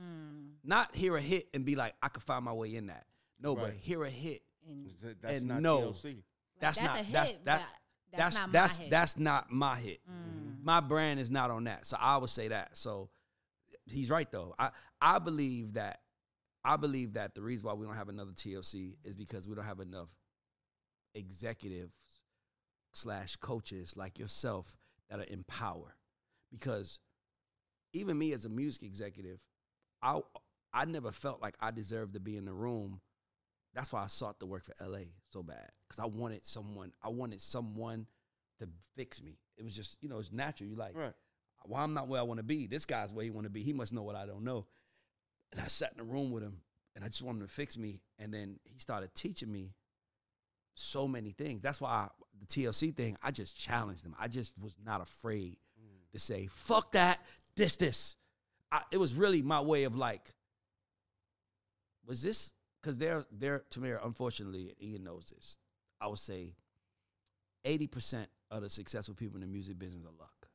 Mm, 0.00 0.50
Not 0.64 0.94
hear 0.94 1.16
a 1.16 1.20
hit 1.20 1.48
and 1.54 1.64
be 1.64 1.74
like, 1.76 1.94
I 2.02 2.08
could 2.08 2.22
find 2.22 2.44
my 2.44 2.52
way 2.52 2.74
in 2.74 2.86
that. 2.86 3.06
No, 3.40 3.54
but 3.54 3.72
hear 3.74 4.04
a 4.04 4.10
hit. 4.10 4.42
and 4.68 4.90
That's 5.22 5.38
And 5.40 5.48
not 5.48 5.60
no. 5.62 5.78
Like, 6.02 6.16
That's, 6.60 6.80
not. 6.80 6.96
hit, 6.98 7.12
that's 7.12 7.32
that. 7.32 7.44
That's 7.44 7.64
that's 8.12 8.34
not 8.36 8.52
that's 8.52 8.78
my 8.78 8.82
hit. 8.84 8.90
that's 8.90 9.18
not 9.18 9.50
my 9.52 9.76
hit. 9.76 10.00
Mm. 10.10 10.64
my 10.64 10.80
brand 10.80 11.20
is 11.20 11.30
not 11.30 11.50
on 11.50 11.64
that. 11.64 11.86
So 11.86 11.96
I 12.00 12.16
would 12.16 12.30
say 12.30 12.48
that. 12.48 12.76
So 12.76 13.10
he's 13.86 14.10
right 14.10 14.30
though. 14.30 14.54
I 14.58 14.70
I 15.00 15.18
believe 15.18 15.74
that 15.74 16.00
I 16.64 16.76
believe 16.76 17.14
that 17.14 17.34
the 17.34 17.42
reason 17.42 17.66
why 17.66 17.74
we 17.74 17.86
don't 17.86 17.94
have 17.96 18.08
another 18.08 18.32
TLC 18.32 18.96
is 19.04 19.14
because 19.14 19.46
we 19.46 19.54
don't 19.54 19.64
have 19.64 19.80
enough 19.80 20.08
executives 21.14 21.92
slash 22.92 23.36
coaches 23.36 23.96
like 23.96 24.18
yourself 24.18 24.76
that 25.10 25.20
are 25.20 25.24
in 25.24 25.44
power. 25.44 25.94
Because 26.50 27.00
even 27.92 28.18
me 28.18 28.32
as 28.32 28.44
a 28.44 28.48
music 28.48 28.82
executive, 28.82 29.38
I 30.02 30.20
I 30.72 30.84
never 30.84 31.10
felt 31.12 31.40
like 31.40 31.54
I 31.60 31.70
deserved 31.70 32.14
to 32.14 32.20
be 32.20 32.36
in 32.36 32.44
the 32.44 32.52
room. 32.52 33.00
That's 33.74 33.92
why 33.92 34.02
I 34.02 34.06
sought 34.08 34.40
to 34.40 34.46
work 34.46 34.64
for 34.64 34.74
LA 34.84 35.04
so 35.30 35.42
bad. 35.42 35.68
Because 35.88 36.02
I 36.02 36.06
wanted 36.06 36.44
someone, 36.46 36.92
I 37.02 37.08
wanted 37.08 37.40
someone 37.40 38.06
to 38.60 38.68
fix 38.96 39.22
me. 39.22 39.38
It 39.56 39.64
was 39.64 39.74
just, 39.74 39.96
you 40.00 40.08
know, 40.08 40.18
it's 40.18 40.32
natural. 40.32 40.68
You 40.68 40.76
like, 40.76 40.96
Right. 40.96 41.12
well, 41.66 41.82
I'm 41.82 41.94
not 41.94 42.08
where 42.08 42.20
I 42.20 42.24
want 42.24 42.38
to 42.38 42.44
be. 42.44 42.66
This 42.66 42.84
guy's 42.84 43.12
where 43.12 43.24
he 43.24 43.30
want 43.30 43.44
to 43.44 43.50
be. 43.50 43.62
He 43.62 43.72
must 43.72 43.92
know 43.92 44.02
what 44.02 44.16
I 44.16 44.26
don't 44.26 44.44
know. 44.44 44.66
And 45.52 45.60
I 45.60 45.66
sat 45.66 45.92
in 45.92 45.98
the 45.98 46.04
room 46.04 46.30
with 46.30 46.42
him, 46.42 46.60
and 46.94 47.04
I 47.04 47.08
just 47.08 47.22
wanted 47.22 47.40
him 47.40 47.46
to 47.46 47.52
fix 47.52 47.76
me. 47.76 48.02
And 48.18 48.32
then 48.32 48.58
he 48.64 48.78
started 48.78 49.14
teaching 49.14 49.50
me 49.50 49.74
so 50.74 51.08
many 51.08 51.32
things. 51.32 51.62
That's 51.62 51.80
why 51.80 51.90
I, 51.90 52.08
the 52.38 52.46
TLC 52.46 52.94
thing, 52.94 53.16
I 53.22 53.30
just 53.30 53.58
challenged 53.58 54.04
him. 54.04 54.14
I 54.18 54.28
just 54.28 54.54
was 54.58 54.76
not 54.84 55.00
afraid 55.00 55.56
mm. 55.80 56.10
to 56.12 56.18
say, 56.18 56.48
"Fuck 56.50 56.92
that, 56.92 57.20
this, 57.56 57.76
this." 57.76 58.16
I, 58.70 58.82
it 58.92 58.98
was 58.98 59.14
really 59.14 59.42
my 59.42 59.60
way 59.60 59.84
of 59.84 59.96
like, 59.96 60.34
was 62.06 62.22
this? 62.22 62.52
Because 62.82 62.98
they're 62.98 63.24
they're 63.32 63.64
Tamir. 63.70 63.98
Unfortunately, 64.04 64.74
Ian 64.82 65.04
knows 65.04 65.32
this. 65.34 65.56
I 66.00 66.06
would 66.06 66.18
say, 66.18 66.54
eighty 67.64 67.86
percent 67.86 68.28
of 68.50 68.62
the 68.62 68.70
successful 68.70 69.14
people 69.14 69.36
in 69.36 69.42
the 69.42 69.46
music 69.46 69.78
business 69.78 70.04
are 70.04 70.18
luck. 70.18 70.48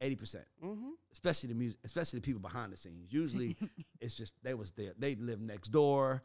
Eighty 0.00 0.16
percent 0.16 0.44
Mm-hmm. 0.62 0.90
especially 1.12 1.48
the 1.48 1.54
music, 1.54 1.78
especially 1.84 2.18
the 2.18 2.24
people 2.24 2.40
behind 2.40 2.72
the 2.72 2.76
scenes. 2.76 3.12
Usually, 3.12 3.56
it's 4.00 4.16
just 4.16 4.34
they 4.42 4.54
was 4.54 4.72
there. 4.72 4.92
They 4.98 5.14
lived 5.14 5.42
next 5.42 5.68
door. 5.68 6.22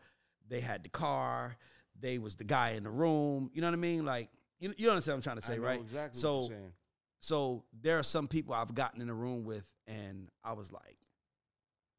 They 0.48 0.60
had 0.60 0.84
the 0.84 0.90
car. 0.90 1.58
They 2.00 2.18
was 2.18 2.36
the 2.36 2.44
guy 2.44 2.72
in 2.72 2.84
the 2.84 2.90
room. 2.90 3.50
You 3.54 3.62
know 3.62 3.68
what 3.68 3.74
I 3.74 3.78
mean? 3.78 4.06
Like 4.06 4.30
you, 4.60 4.74
you 4.78 4.90
understand 4.90 5.16
what 5.16 5.28
I'm 5.28 5.40
trying 5.40 5.42
to 5.42 5.48
say, 5.48 5.60
right? 5.60 5.80
exactly 5.80 6.20
so, 6.20 6.36
what 6.36 6.50
you're 6.50 6.58
saying. 6.58 6.72
So 7.20 7.66
there 7.82 8.00
are 8.00 8.04
some 8.04 8.28
people 8.28 8.54
I've 8.54 8.74
gotten 8.74 9.02
in 9.02 9.10
a 9.10 9.14
room 9.14 9.44
with, 9.44 9.66
and 9.88 10.30
I 10.44 10.54
was 10.54 10.72
like, 10.72 10.98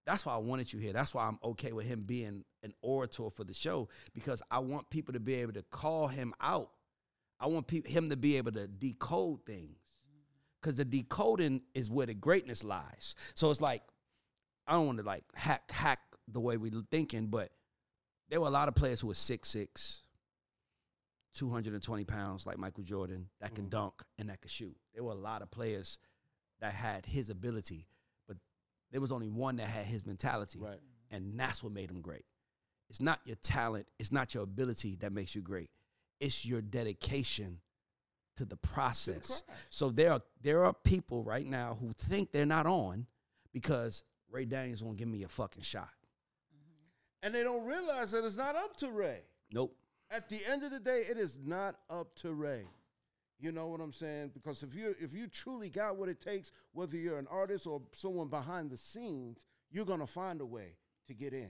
that's 0.06 0.24
why 0.24 0.34
I 0.34 0.38
wanted 0.38 0.72
you 0.72 0.78
here. 0.78 0.92
That's 0.92 1.14
why 1.14 1.26
I'm 1.26 1.38
okay 1.44 1.72
with 1.72 1.86
him 1.86 2.02
being 2.02 2.44
an 2.62 2.72
orator 2.82 3.30
for 3.30 3.44
the 3.44 3.54
show 3.54 3.88
because 4.14 4.42
I 4.50 4.58
want 4.58 4.90
people 4.90 5.14
to 5.14 5.20
be 5.20 5.34
able 5.34 5.52
to 5.52 5.62
call 5.70 6.08
him 6.08 6.34
out. 6.40 6.70
I 7.38 7.46
want 7.46 7.66
peop 7.66 7.86
him 7.86 8.10
to 8.10 8.16
be 8.16 8.36
able 8.36 8.52
to 8.52 8.66
decode 8.66 9.46
things 9.46 9.78
mm-hmm. 9.78 10.20
because 10.60 10.74
the 10.74 10.84
decoding 10.84 11.62
is 11.74 11.90
where 11.90 12.06
the 12.06 12.14
greatness 12.14 12.64
lies. 12.64 13.14
So 13.34 13.50
it's 13.50 13.60
like 13.60 13.82
I 14.66 14.72
don't 14.72 14.86
want 14.86 14.98
to 14.98 15.04
like 15.04 15.24
hack 15.34 15.70
hack 15.70 16.00
the 16.28 16.40
way 16.40 16.56
we're 16.56 16.70
thinking, 16.90 17.26
but 17.26 17.50
there 18.28 18.40
were 18.40 18.48
a 18.48 18.50
lot 18.50 18.68
of 18.68 18.74
players 18.74 19.00
who 19.00 19.08
were 19.08 19.14
six 19.14 19.48
six, 19.48 20.02
220 21.34 22.04
pounds 22.04 22.46
like 22.46 22.58
Michael 22.58 22.82
Jordan 22.82 23.28
that 23.40 23.54
can 23.54 23.66
Mhm. 23.66 23.70
dunk 23.70 24.02
and 24.18 24.28
that 24.28 24.40
can 24.40 24.48
shoot. 24.48 24.76
There 24.94 25.04
were 25.04 25.12
a 25.12 25.16
lot 25.16 25.42
of 25.42 25.50
players 25.50 25.98
that 26.58 26.74
had 26.74 27.06
his 27.06 27.30
ability, 27.30 27.88
but 28.26 28.36
there 28.90 29.00
was 29.00 29.12
only 29.12 29.28
one 29.28 29.56
that 29.56 29.68
had 29.68 29.86
his 29.86 30.04
mentality, 30.04 30.58
Right. 30.58 30.80
and 31.10 31.38
that's 31.38 31.62
what 31.62 31.72
made 31.72 31.90
him 31.90 32.00
great. 32.00 32.26
It's 32.88 33.00
not 33.00 33.24
your 33.26 33.36
talent, 33.36 33.88
it's 33.98 34.10
not 34.12 34.34
your 34.34 34.42
ability 34.42 34.96
that 34.96 35.12
makes 35.12 35.34
you 35.34 35.42
great. 35.42 35.70
It's 36.18 36.44
your 36.44 36.60
dedication 36.60 37.62
to 38.36 38.44
the 38.44 38.56
process. 38.56 39.42
craft. 39.42 39.72
So 39.74 39.90
there 39.90 40.12
are 40.12 40.22
there 40.40 40.64
are 40.64 40.72
people 40.74 41.22
right 41.22 41.46
now 41.46 41.74
who 41.76 41.92
think 41.92 42.32
they're 42.32 42.44
not 42.46 42.66
on 42.66 43.06
because 43.52 44.02
Ray 44.28 44.44
Daniels 44.46 44.82
won't 44.82 44.96
give 44.96 45.08
me 45.08 45.22
a 45.22 45.28
fucking 45.28 45.62
shot. 45.62 45.94
And 47.22 47.34
they 47.34 47.42
don't 47.42 47.66
realize 47.66 48.12
that 48.12 48.24
it's 48.24 48.36
not 48.36 48.56
up 48.56 48.76
to 48.78 48.90
Ray. 48.90 49.22
Nope. 49.52 49.76
At 50.10 50.28
the 50.28 50.40
end 50.50 50.62
of 50.64 50.72
the 50.72 50.80
day, 50.80 51.04
it 51.08 51.16
is 51.16 51.38
not 51.42 51.76
up 51.88 52.14
to 52.16 52.32
Ray. 52.32 52.64
You 53.38 53.52
know 53.52 53.68
what 53.68 53.80
I'm 53.80 53.92
saying? 53.92 54.32
Because 54.34 54.62
if 54.62 54.74
you 54.74 54.94
if 55.00 55.14
you 55.14 55.26
truly 55.26 55.70
got 55.70 55.96
what 55.96 56.08
it 56.08 56.20
takes, 56.20 56.52
whether 56.72 56.96
you're 56.96 57.18
an 57.18 57.28
artist 57.30 57.66
or 57.66 57.80
someone 57.92 58.28
behind 58.28 58.70
the 58.70 58.76
scenes, 58.76 59.46
you're 59.70 59.86
gonna 59.86 60.06
find 60.06 60.40
a 60.40 60.46
way 60.46 60.76
to 61.06 61.14
get 61.14 61.32
in, 61.32 61.48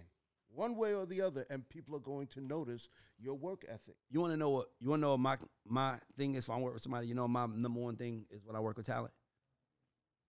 one 0.55 0.77
way 0.77 0.95
or 0.95 1.05
the 1.05 1.21
other, 1.21 1.47
and 1.51 1.69
people 1.69 1.97
are 1.97 2.01
going 2.01 2.29
to 2.29 2.41
notice 2.41 2.89
your 3.19 3.35
work 3.35 3.65
ethic. 3.69 3.97
You 4.09 4.21
want 4.21 4.33
to 4.33 4.37
know 4.37 4.51
what 4.51 4.69
you 4.79 4.91
want 4.91 5.01
to 5.01 5.07
know 5.07 5.11
what 5.13 5.21
my 5.21 5.37
my 5.67 5.99
thing 6.17 6.37
is 6.37 6.45
if 6.45 6.51
I 6.51 6.59
work 6.59 6.75
with 6.75 6.83
somebody. 6.83 7.09
You 7.09 7.15
know 7.15 7.27
my 7.27 7.47
number 7.47 7.81
one 7.81 7.97
thing 7.97 8.25
is 8.31 8.45
when 8.45 8.55
I 8.55 8.61
work 8.61 8.77
with 8.77 8.87
talent. 8.87 9.13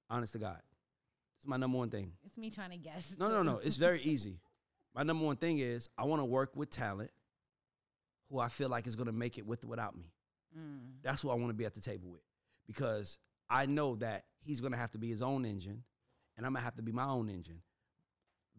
Honest 0.09 0.33
to 0.33 0.39
God, 0.39 0.59
it's 1.37 1.45
my 1.45 1.57
number 1.57 1.77
one 1.77 1.91
thing. 1.91 2.13
It's 2.25 2.37
me 2.39 2.49
trying 2.49 2.71
to 2.71 2.77
guess. 2.77 3.15
No, 3.19 3.29
no, 3.29 3.43
no. 3.43 3.59
It's 3.63 3.77
very 3.77 4.01
easy. 4.01 4.39
My 4.95 5.03
number 5.03 5.25
one 5.25 5.37
thing 5.37 5.59
is 5.59 5.89
I 5.95 6.05
want 6.05 6.21
to 6.21 6.25
work 6.25 6.55
with 6.55 6.71
talent 6.71 7.11
who 8.31 8.39
I 8.39 8.47
feel 8.47 8.69
like 8.69 8.87
is 8.87 8.95
going 8.95 9.07
to 9.07 9.13
make 9.13 9.37
it 9.37 9.45
with 9.45 9.63
or 9.63 9.67
without 9.67 9.95
me. 9.95 10.13
Mm. 10.57 11.01
That's 11.03 11.21
who 11.21 11.29
I 11.29 11.35
want 11.35 11.49
to 11.49 11.53
be 11.53 11.65
at 11.65 11.73
the 11.75 11.81
table 11.81 12.09
with 12.09 12.23
because 12.67 13.17
I 13.49 13.65
know 13.65 13.95
that 13.97 14.23
he's 14.39 14.61
going 14.61 14.73
to 14.73 14.79
have 14.79 14.91
to 14.91 14.97
be 14.97 15.09
his 15.09 15.21
own 15.21 15.45
engine 15.45 15.83
and 16.37 16.45
I'm 16.45 16.53
going 16.53 16.61
to 16.61 16.65
have 16.65 16.75
to 16.75 16.81
be 16.81 16.91
my 16.91 17.05
own 17.05 17.29
engine. 17.29 17.61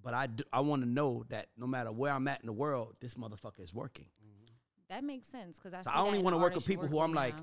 But 0.02 0.14
I, 0.14 0.26
do, 0.26 0.44
I 0.52 0.60
want 0.60 0.82
to 0.82 0.88
know 0.88 1.24
that 1.28 1.46
no 1.56 1.66
matter 1.66 1.92
where 1.92 2.12
I'm 2.12 2.26
at 2.28 2.40
in 2.40 2.46
the 2.46 2.52
world, 2.52 2.96
this 3.00 3.14
motherfucker 3.14 3.62
is 3.62 3.72
working. 3.72 4.06
Mm-hmm. 4.22 4.52
That 4.88 5.04
makes 5.04 5.28
sense 5.28 5.58
because 5.58 5.74
I. 5.74 5.82
So 5.82 5.90
I 5.94 6.02
only 6.02 6.18
wanna 6.18 6.38
work 6.38 6.54
with 6.54 6.66
people 6.66 6.88
who 6.88 7.00
I'm 7.00 7.14
like. 7.14 7.34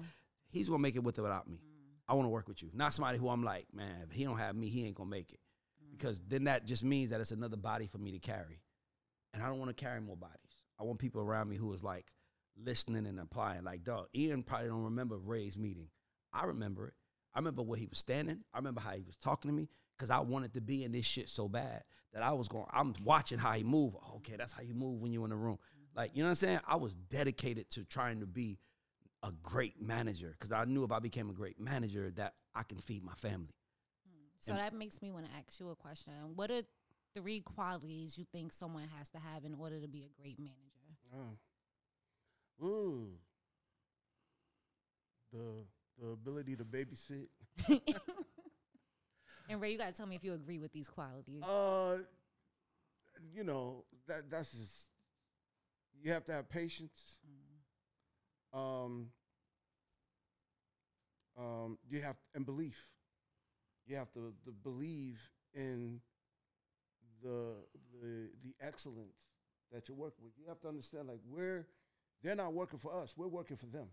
He's 0.51 0.67
going 0.67 0.79
to 0.79 0.81
make 0.81 0.95
it 0.95 1.03
with 1.03 1.19
or 1.19 1.23
without 1.23 1.47
me. 1.47 1.57
Mm. 1.57 2.11
I 2.11 2.15
want 2.15 2.25
to 2.25 2.29
work 2.29 2.47
with 2.47 2.63
you. 2.63 2.71
Not 2.73 2.93
somebody 2.93 3.17
who 3.17 3.29
I'm 3.29 3.43
like, 3.43 3.67
man, 3.73 4.03
if 4.03 4.11
he 4.11 4.23
don't 4.23 4.37
have 4.37 4.55
me, 4.55 4.67
he 4.67 4.85
ain't 4.87 4.95
going 4.95 5.09
to 5.09 5.15
make 5.15 5.31
it. 5.31 5.39
Mm. 5.83 5.91
Because 5.91 6.21
then 6.27 6.45
that 6.45 6.65
just 6.65 6.83
means 6.83 7.11
that 7.11 7.21
it's 7.21 7.31
another 7.31 7.55
body 7.57 7.85
for 7.85 7.99
me 7.99 8.11
to 8.13 8.19
carry. 8.19 8.63
And 9.33 9.43
I 9.43 9.47
don't 9.47 9.59
want 9.59 9.69
to 9.69 9.75
carry 9.75 10.01
more 10.01 10.17
bodies. 10.17 10.35
I 10.79 10.83
want 10.83 10.97
people 10.97 11.21
around 11.21 11.49
me 11.49 11.55
who 11.55 11.71
is 11.73 11.83
like 11.83 12.05
listening 12.63 13.05
and 13.05 13.19
applying. 13.19 13.63
Like, 13.63 13.83
dog, 13.83 14.07
Ian 14.15 14.43
probably 14.43 14.67
don't 14.67 14.83
remember 14.83 15.17
Ray's 15.17 15.57
meeting. 15.57 15.87
I 16.33 16.45
remember 16.45 16.87
it. 16.87 16.93
I 17.33 17.39
remember 17.39 17.61
where 17.61 17.79
he 17.79 17.87
was 17.87 17.99
standing. 17.99 18.43
I 18.53 18.57
remember 18.57 18.81
how 18.81 18.91
he 18.91 19.03
was 19.03 19.17
talking 19.17 19.49
to 19.49 19.55
me 19.55 19.69
because 19.97 20.09
I 20.09 20.19
wanted 20.19 20.53
to 20.53 20.61
be 20.61 20.83
in 20.83 20.91
this 20.91 21.05
shit 21.05 21.29
so 21.29 21.47
bad 21.47 21.83
that 22.13 22.23
I 22.23 22.31
was 22.31 22.47
going, 22.47 22.65
I'm 22.71 22.93
watching 23.03 23.37
how 23.37 23.51
he 23.53 23.63
move. 23.63 23.95
Oh, 23.95 24.17
okay, 24.17 24.35
that's 24.37 24.51
how 24.51 24.61
you 24.61 24.73
move 24.73 25.01
when 25.01 25.11
you're 25.11 25.25
in 25.25 25.29
the 25.29 25.35
room. 25.35 25.57
Mm-hmm. 25.57 25.99
Like, 25.99 26.11
you 26.15 26.23
know 26.23 26.27
what 26.27 26.31
I'm 26.31 26.35
saying? 26.35 26.59
I 26.67 26.75
was 26.75 26.95
dedicated 26.95 27.69
to 27.71 27.83
trying 27.83 28.21
to 28.21 28.25
be 28.25 28.59
a 29.21 29.31
great 29.43 29.81
manager 29.81 30.35
because 30.37 30.51
I 30.51 30.65
knew 30.65 30.83
if 30.83 30.91
I 30.91 30.99
became 30.99 31.29
a 31.29 31.33
great 31.33 31.59
manager 31.59 32.11
that 32.15 32.33
I 32.55 32.63
can 32.63 32.79
feed 32.79 33.03
my 33.03 33.13
family. 33.13 33.53
Mm. 34.07 34.29
So 34.39 34.53
that 34.53 34.73
makes 34.73 35.01
me 35.01 35.11
want 35.11 35.25
to 35.25 35.31
ask 35.33 35.59
you 35.59 35.69
a 35.69 35.75
question. 35.75 36.13
What 36.35 36.49
are 36.51 36.61
three 37.15 37.41
qualities 37.41 38.17
you 38.17 38.25
think 38.31 38.53
someone 38.53 38.87
has 38.97 39.09
to 39.09 39.19
have 39.19 39.43
in 39.43 39.53
order 39.53 39.79
to 39.79 39.87
be 39.87 40.03
a 40.03 40.21
great 40.21 40.39
manager? 40.39 40.55
Oh. 41.13 41.37
Ooh. 42.63 43.07
The 45.31 45.65
the 45.99 46.09
ability 46.09 46.55
to 46.55 46.63
babysit. 46.63 47.27
and 49.49 49.61
Ray, 49.61 49.71
you 49.71 49.77
gotta 49.77 49.91
tell 49.91 50.07
me 50.07 50.15
if 50.15 50.23
you 50.23 50.33
agree 50.33 50.59
with 50.59 50.71
these 50.71 50.89
qualities. 50.89 51.43
Uh, 51.43 51.97
you 53.33 53.43
know 53.43 53.83
that 54.07 54.29
that's 54.29 54.51
just 54.51 54.87
you 56.01 56.11
have 56.11 56.23
to 56.25 56.31
have 56.31 56.49
patience. 56.49 57.19
Um, 58.53 59.07
um, 61.37 61.77
you 61.89 62.01
have 62.01 62.15
and 62.33 62.45
belief. 62.45 62.77
You 63.85 63.97
have 63.97 64.11
to, 64.13 64.33
to 64.45 64.51
believe 64.51 65.19
in 65.53 65.99
the 67.23 67.53
the 68.01 68.29
the 68.43 68.53
excellence 68.61 69.17
that 69.71 69.87
you're 69.87 69.97
working 69.97 70.23
with. 70.23 70.33
You 70.37 70.47
have 70.47 70.59
to 70.61 70.67
understand, 70.67 71.07
like 71.07 71.19
we're 71.29 71.65
they're 72.23 72.35
not 72.35 72.53
working 72.53 72.79
for 72.79 72.93
us. 72.93 73.13
We're 73.15 73.27
working 73.27 73.57
for 73.57 73.67
them. 73.67 73.87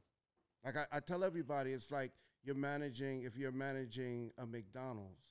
Like 0.65 0.77
I, 0.77 0.97
I 0.97 1.01
tell 1.01 1.23
everybody, 1.23 1.73
it's 1.73 1.91
like 1.91 2.13
you're 2.43 2.55
managing. 2.55 3.23
If 3.23 3.37
you're 3.37 3.53
managing 3.53 4.33
a 4.39 4.47
McDonald's, 4.47 5.23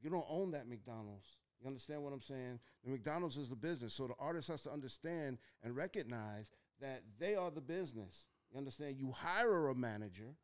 you 0.00 0.10
don't 0.10 0.26
own 0.28 0.50
that 0.52 0.68
McDonald's. 0.68 1.36
You 1.60 1.68
understand 1.68 2.02
what 2.02 2.12
I'm 2.12 2.20
saying? 2.20 2.58
The 2.84 2.90
McDonald's 2.90 3.36
is 3.38 3.48
the 3.48 3.56
business, 3.56 3.94
so 3.94 4.06
the 4.06 4.14
artist 4.18 4.48
has 4.48 4.62
to 4.62 4.70
understand 4.70 5.38
and 5.62 5.74
recognize 5.74 6.50
that 6.80 7.02
they 7.18 7.34
are 7.34 7.50
the 7.50 7.62
business. 7.62 8.26
You 8.52 8.58
understand? 8.58 8.96
You 8.98 9.12
hire 9.12 9.68
a 9.68 9.74
manager 9.74 10.36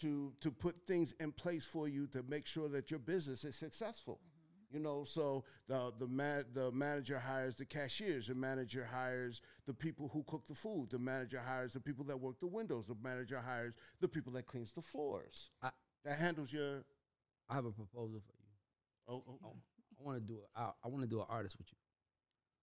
to 0.00 0.32
to 0.40 0.50
put 0.50 0.86
things 0.86 1.14
in 1.20 1.30
place 1.32 1.64
for 1.64 1.86
you 1.86 2.06
to 2.08 2.24
make 2.28 2.46
sure 2.46 2.68
that 2.68 2.90
your 2.90 2.98
business 2.98 3.44
is 3.44 3.54
successful. 3.54 4.20
You 4.74 4.80
know, 4.80 5.04
so 5.04 5.44
the 5.68 5.92
the 6.00 6.08
man, 6.08 6.44
the 6.52 6.72
manager 6.72 7.16
hires 7.20 7.54
the 7.54 7.64
cashiers, 7.64 8.26
the 8.26 8.34
manager 8.34 8.84
hires 8.84 9.40
the 9.66 9.72
people 9.72 10.08
who 10.12 10.24
cook 10.24 10.48
the 10.48 10.54
food, 10.54 10.88
the 10.90 10.98
manager 10.98 11.38
hires 11.40 11.74
the 11.74 11.80
people 11.80 12.04
that 12.06 12.16
work 12.18 12.40
the 12.40 12.48
windows, 12.48 12.86
the 12.88 12.96
manager 13.00 13.38
hires 13.40 13.74
the 14.00 14.08
people 14.08 14.32
that 14.32 14.46
cleans 14.46 14.72
the 14.72 14.82
floors. 14.82 15.50
I- 15.62 15.70
that 16.04 16.18
handles 16.18 16.52
your. 16.52 16.84
I 17.48 17.54
have 17.54 17.66
a 17.66 17.70
proposal 17.70 18.20
for 18.26 18.34
you. 18.36 18.50
Oh, 19.06 19.22
oh, 19.28 19.38
I, 19.44 19.48
I 20.00 20.02
want 20.04 20.18
to 20.20 20.26
do 20.26 20.40
a, 20.56 20.60
I, 20.60 20.70
I 20.84 20.88
want 20.88 21.02
to 21.02 21.08
do 21.08 21.20
an 21.20 21.26
artist 21.30 21.56
with 21.56 21.68
you. 21.70 21.78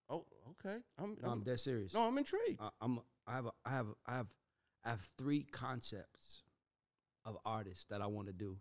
oh 0.09 0.25
okay. 0.51 0.79
I'm, 0.99 1.15
No, 1.21 1.29
I'm 1.29 1.33
I'm, 1.39 1.43
dead 1.43 1.59
serious. 1.61 1.93
no, 1.93 2.01
I'm 2.01 2.17
intrigued. 2.17 2.59
I, 2.61 2.69
I'm 2.81 2.99
I 3.25 3.33
have 3.35 3.45
a, 3.45 3.51
I 3.65 3.69
have 3.71 3.87
I 4.05 4.15
have 4.17 4.27
I 4.83 4.89
have 4.89 5.09
three 5.17 5.43
concepts 5.43 6.43
of 7.25 7.37
artists 7.45 7.85
that 7.89 8.01
I 8.01 8.07
want 8.07 8.27
to 8.27 8.33
do, 8.33 8.57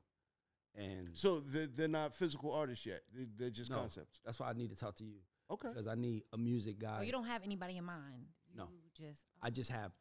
and 0.76 1.10
so 1.14 1.40
they're, 1.40 1.66
they're 1.66 1.88
not 1.88 2.14
physical 2.14 2.52
artists 2.52 2.86
yet. 2.86 3.02
They- 3.14 3.26
They're 3.36 3.50
just 3.50 3.70
no, 3.70 3.78
concepts. 3.78 4.20
That's 4.24 4.38
why 4.38 4.50
I 4.50 4.52
need 4.52 4.70
to 4.70 4.76
talk 4.76 4.96
to 4.96 5.04
you 5.04 5.16
Okay. 5.50 5.68
because 5.68 5.86
I 5.88 5.94
need 5.96 6.22
a 6.32 6.38
music 6.38 6.78
guy. 6.78 6.98
Oh, 7.00 7.02
you 7.02 7.12
don't 7.12 7.26
have 7.26 7.42
anybody 7.44 7.76
in 7.76 7.84
mind. 7.84 8.26
No. 8.56 8.68
You 8.70 9.06
just 9.08 9.22
I 9.42 9.50
just 9.50 9.70
have 9.70 9.92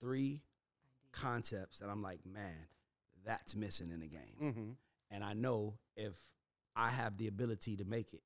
three 0.00 0.42
concepts 1.12 1.78
that 1.80 1.88
I'm 1.88 2.02
like, 2.02 2.20
man, 2.26 2.66
that's 3.24 3.54
missing 3.54 3.90
in 3.90 4.00
the 4.00 4.08
game. 4.08 4.36
Mm-hmm. 4.42 4.70
And 5.10 5.24
I 5.24 5.32
know 5.34 5.74
if 5.96 6.14
I 6.76 6.90
have 6.90 7.16
the 7.18 7.26
ability 7.26 7.76
to 7.76 7.84
make 7.84 8.12
it 8.14 8.22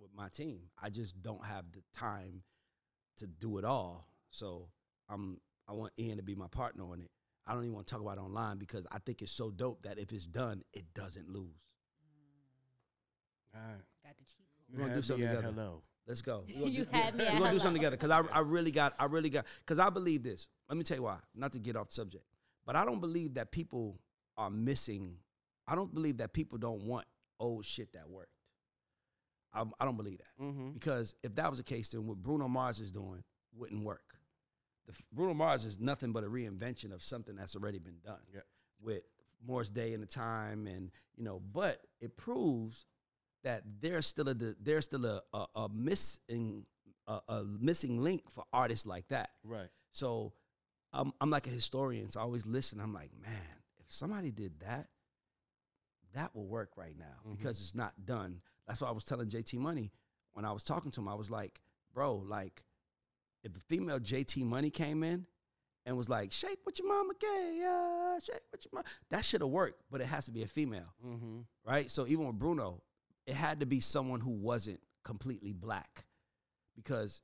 with 0.00 0.10
my 0.14 0.28
team, 0.28 0.60
I 0.82 0.90
just 0.90 1.22
don't 1.22 1.44
have 1.44 1.64
the 1.72 1.82
time 1.96 2.42
to 3.18 3.26
do 3.26 3.58
it 3.58 3.64
all. 3.64 4.06
So 4.30 4.68
I'm 5.08 5.40
I 5.68 5.72
want 5.72 5.92
Ian 5.98 6.18
to 6.18 6.22
be 6.22 6.34
my 6.34 6.48
partner 6.48 6.84
on 6.84 7.00
it. 7.00 7.10
I 7.46 7.54
don't 7.54 7.62
even 7.64 7.74
want 7.74 7.86
to 7.86 7.94
talk 7.94 8.02
about 8.02 8.18
it 8.18 8.20
online 8.22 8.58
because 8.58 8.86
I 8.90 8.98
think 8.98 9.22
it's 9.22 9.32
so 9.32 9.50
dope 9.50 9.82
that 9.82 9.98
if 9.98 10.12
it's 10.12 10.26
done, 10.26 10.62
it 10.72 10.84
doesn't 10.94 11.28
lose. 11.28 11.54
All 13.54 13.60
right. 13.60 13.80
got 14.04 14.16
the 14.18 14.24
cheat 14.24 14.46
code. 14.56 14.66
You 14.68 14.78
gonna 14.78 14.94
do 14.94 15.02
something 15.02 15.26
together. 15.26 15.42
hello. 15.54 15.82
Let's 16.06 16.22
go. 16.22 16.44
We're 16.54 16.60
gonna 16.60 16.70
You 16.72 16.84
do, 16.84 16.90
had 16.92 17.14
me 17.16 17.24
We're 17.32 17.38
gonna 17.38 17.52
do 17.52 17.58
something 17.58 17.80
together 17.80 17.96
because 17.96 18.10
I, 18.10 18.22
I 18.32 18.40
really 18.40 18.70
got 18.70 18.94
I 18.98 19.06
really 19.06 19.30
got 19.30 19.46
because 19.60 19.78
I 19.78 19.90
believe 19.90 20.22
this. 20.22 20.48
Let 20.68 20.76
me 20.78 20.84
tell 20.84 20.96
you 20.96 21.04
why. 21.04 21.18
Not 21.34 21.52
to 21.52 21.58
get 21.58 21.76
off 21.76 21.88
the 21.88 21.94
subject, 21.94 22.24
but 22.66 22.76
I 22.76 22.84
don't 22.84 23.00
believe 23.00 23.34
that 23.34 23.50
people 23.50 23.98
are 24.36 24.50
missing. 24.50 25.16
I 25.66 25.74
don't 25.74 25.92
believe 25.94 26.18
that 26.18 26.32
people 26.32 26.58
don't 26.58 26.82
want 26.84 27.06
old 27.40 27.64
shit 27.64 27.92
that 27.94 28.08
worked. 28.08 28.30
I, 29.54 29.64
I 29.80 29.84
don't 29.84 29.96
believe 29.96 30.18
that 30.18 30.42
Mm-hmm. 30.44 30.72
because 30.72 31.14
if 31.22 31.34
that 31.36 31.48
was 31.48 31.58
the 31.58 31.64
case, 31.64 31.88
then 31.88 32.06
what 32.06 32.18
Bruno 32.18 32.46
Mars 32.48 32.78
is 32.80 32.92
doing 32.92 33.22
wouldn't 33.54 33.84
work. 33.84 34.02
The, 34.86 34.92
Bruno 35.12 35.34
Mars 35.34 35.64
is 35.64 35.78
nothing 35.80 36.12
but 36.12 36.24
a 36.24 36.28
reinvention 36.28 36.92
of 36.92 37.02
something 37.02 37.34
that's 37.36 37.56
already 37.56 37.78
been 37.78 37.98
done 38.04 38.20
Yeah. 38.32 38.40
with 38.80 39.02
Morris 39.44 39.70
Day 39.70 39.92
and 39.94 40.02
the 40.02 40.06
time, 40.06 40.66
and 40.66 40.90
you 41.16 41.24
know. 41.24 41.40
But 41.40 41.80
it 42.00 42.16
proves 42.16 42.86
that 43.44 43.62
there's 43.80 44.06
still 44.06 44.28
a 44.28 44.34
there's 44.34 44.84
still 44.84 45.04
a 45.06 45.20
a, 45.34 45.46
a 45.56 45.68
missing 45.68 46.66
a, 47.06 47.20
a 47.28 47.44
missing 47.44 48.02
link 48.02 48.30
for 48.30 48.44
artists 48.52 48.86
like 48.86 49.08
that. 49.08 49.30
Right. 49.44 49.68
So 49.92 50.32
I'm 50.92 51.12
I'm 51.20 51.30
like 51.30 51.46
a 51.46 51.50
historian, 51.50 52.08
so 52.08 52.20
I 52.20 52.22
always 52.22 52.46
listen. 52.46 52.80
I'm 52.80 52.94
like, 52.94 53.10
man, 53.20 53.42
if 53.78 53.86
somebody 53.88 54.30
did 54.30 54.60
that, 54.60 54.88
that 56.14 56.34
will 56.34 56.46
work 56.46 56.70
right 56.76 56.96
now 56.96 57.04
Mhm. 57.26 57.36
because 57.36 57.60
it's 57.60 57.74
not 57.74 57.92
done. 58.04 58.40
That's 58.66 58.80
why 58.80 58.88
I 58.88 58.92
was 58.92 59.04
telling 59.04 59.28
JT 59.28 59.58
Money 59.58 59.92
when 60.32 60.44
I 60.44 60.52
was 60.52 60.64
talking 60.64 60.90
to 60.92 61.00
him. 61.00 61.08
I 61.08 61.14
was 61.14 61.30
like, 61.30 61.60
bro, 61.92 62.16
like 62.16 62.64
if 63.44 63.56
a 63.56 63.60
female 63.60 63.98
JT 63.98 64.44
Money 64.44 64.70
came 64.70 65.02
in 65.02 65.26
and 65.84 65.96
was 65.96 66.08
like, 66.08 66.32
shake 66.32 66.58
what 66.64 66.78
your 66.78 66.88
mama 66.88 67.12
gave, 67.20 67.54
yeah, 67.56 68.18
shake 68.18 68.40
what 68.50 68.64
your 68.64 68.70
mama, 68.72 68.84
that 69.10 69.24
should 69.24 69.40
have 69.40 69.50
worked, 69.50 69.82
but 69.90 70.00
it 70.00 70.06
has 70.06 70.24
to 70.26 70.30
be 70.32 70.42
a 70.42 70.48
female, 70.48 70.92
Mm-hmm. 71.06 71.40
right? 71.64 71.90
So 71.90 72.06
even 72.06 72.26
with 72.26 72.38
Bruno, 72.38 72.82
it 73.26 73.34
had 73.34 73.60
to 73.60 73.66
be 73.66 73.80
someone 73.80 74.20
who 74.20 74.30
wasn't 74.30 74.80
completely 75.04 75.52
black 75.52 76.04
because 76.74 77.22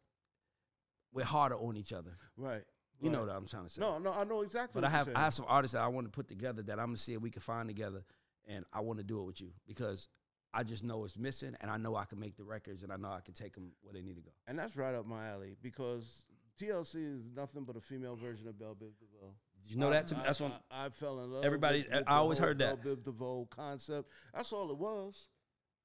we're 1.13 1.25
harder 1.25 1.57
on 1.57 1.77
each 1.77 1.93
other. 1.93 2.17
Right. 2.37 2.63
You 3.01 3.11
know 3.11 3.23
what 3.25 3.31
I'm 3.31 3.47
trying 3.47 3.65
to 3.65 3.71
say. 3.71 3.81
No, 3.81 3.99
no, 3.99 4.13
I 4.13 4.23
know 4.23 4.43
exactly. 4.43 4.81
But 4.81 4.87
I 4.87 4.91
have. 4.91 5.09
I 5.13 5.19
have 5.19 5.35
some 5.35 5.45
artists 5.49 5.73
that 5.75 5.83
I 5.83 5.89
want 5.89 6.07
to 6.07 6.11
put 6.13 6.29
together 6.29 6.63
that 6.63 6.79
I'm 6.79 6.87
gonna 6.87 6.97
see 6.99 7.15
if 7.15 7.21
we 7.21 7.31
can 7.33 7.43
find 7.43 7.69
together, 7.69 8.05
and 8.47 8.65
I 8.73 8.79
want 8.81 9.01
to 9.01 9.05
do 9.05 9.19
it 9.21 9.25
with 9.25 9.41
you 9.41 9.51
because 9.67 10.07
I 10.55 10.63
just 10.63 10.85
know 10.85 11.05
it's 11.05 11.17
missing, 11.17 11.55
and 11.61 11.71
I 11.71 11.77
know 11.79 11.97
I 11.97 12.05
can 12.05 12.19
make 12.21 12.37
the 12.37 12.45
records, 12.45 12.83
and 12.83 12.93
I 12.93 12.97
know 12.97 13.11
I 13.11 13.21
can 13.21 13.33
take 13.35 13.55
them 13.55 13.73
where 13.83 13.95
they 13.95 14.03
need 14.03 14.17
to 14.17 14.23
go. 14.23 14.31
and 14.47 14.59
that's 14.59 14.77
right 14.77 14.95
up 14.95 15.07
my 15.07 15.29
alley 15.29 15.57
because 15.63 16.27
TLC 16.61 16.97
is 17.17 17.23
nothing 17.35 17.65
but 17.65 17.77
a 17.77 17.81
female 17.81 18.15
version 18.17 18.47
of 18.49 18.59
Belle 18.59 18.75
Biv 18.75 18.93
DeVoe. 19.01 19.33
Did 19.63 19.73
you 19.73 19.79
know 19.79 19.89
I- 19.89 19.93
that? 19.93 20.07
To, 20.09 20.17
I, 20.17 20.23
that's 20.23 20.41
one. 20.41 20.53
I, 20.71 20.87
I 20.87 20.89
fell 20.91 21.21
in 21.25 21.33
love. 21.33 21.45
Everybody- 21.45 21.83
with- 21.83 21.93
with 21.93 22.05
I 22.09 22.17
always 22.17 22.39
whole 22.39 22.49
heard 22.49 22.59
that. 22.59 22.83
Belle 22.85 22.97
Biv 22.97 23.03
DeVoe 23.05 23.49
concept. 23.51 24.11
That's 24.35 24.53
all 24.53 24.71
it 24.71 24.77
was. 24.77 25.29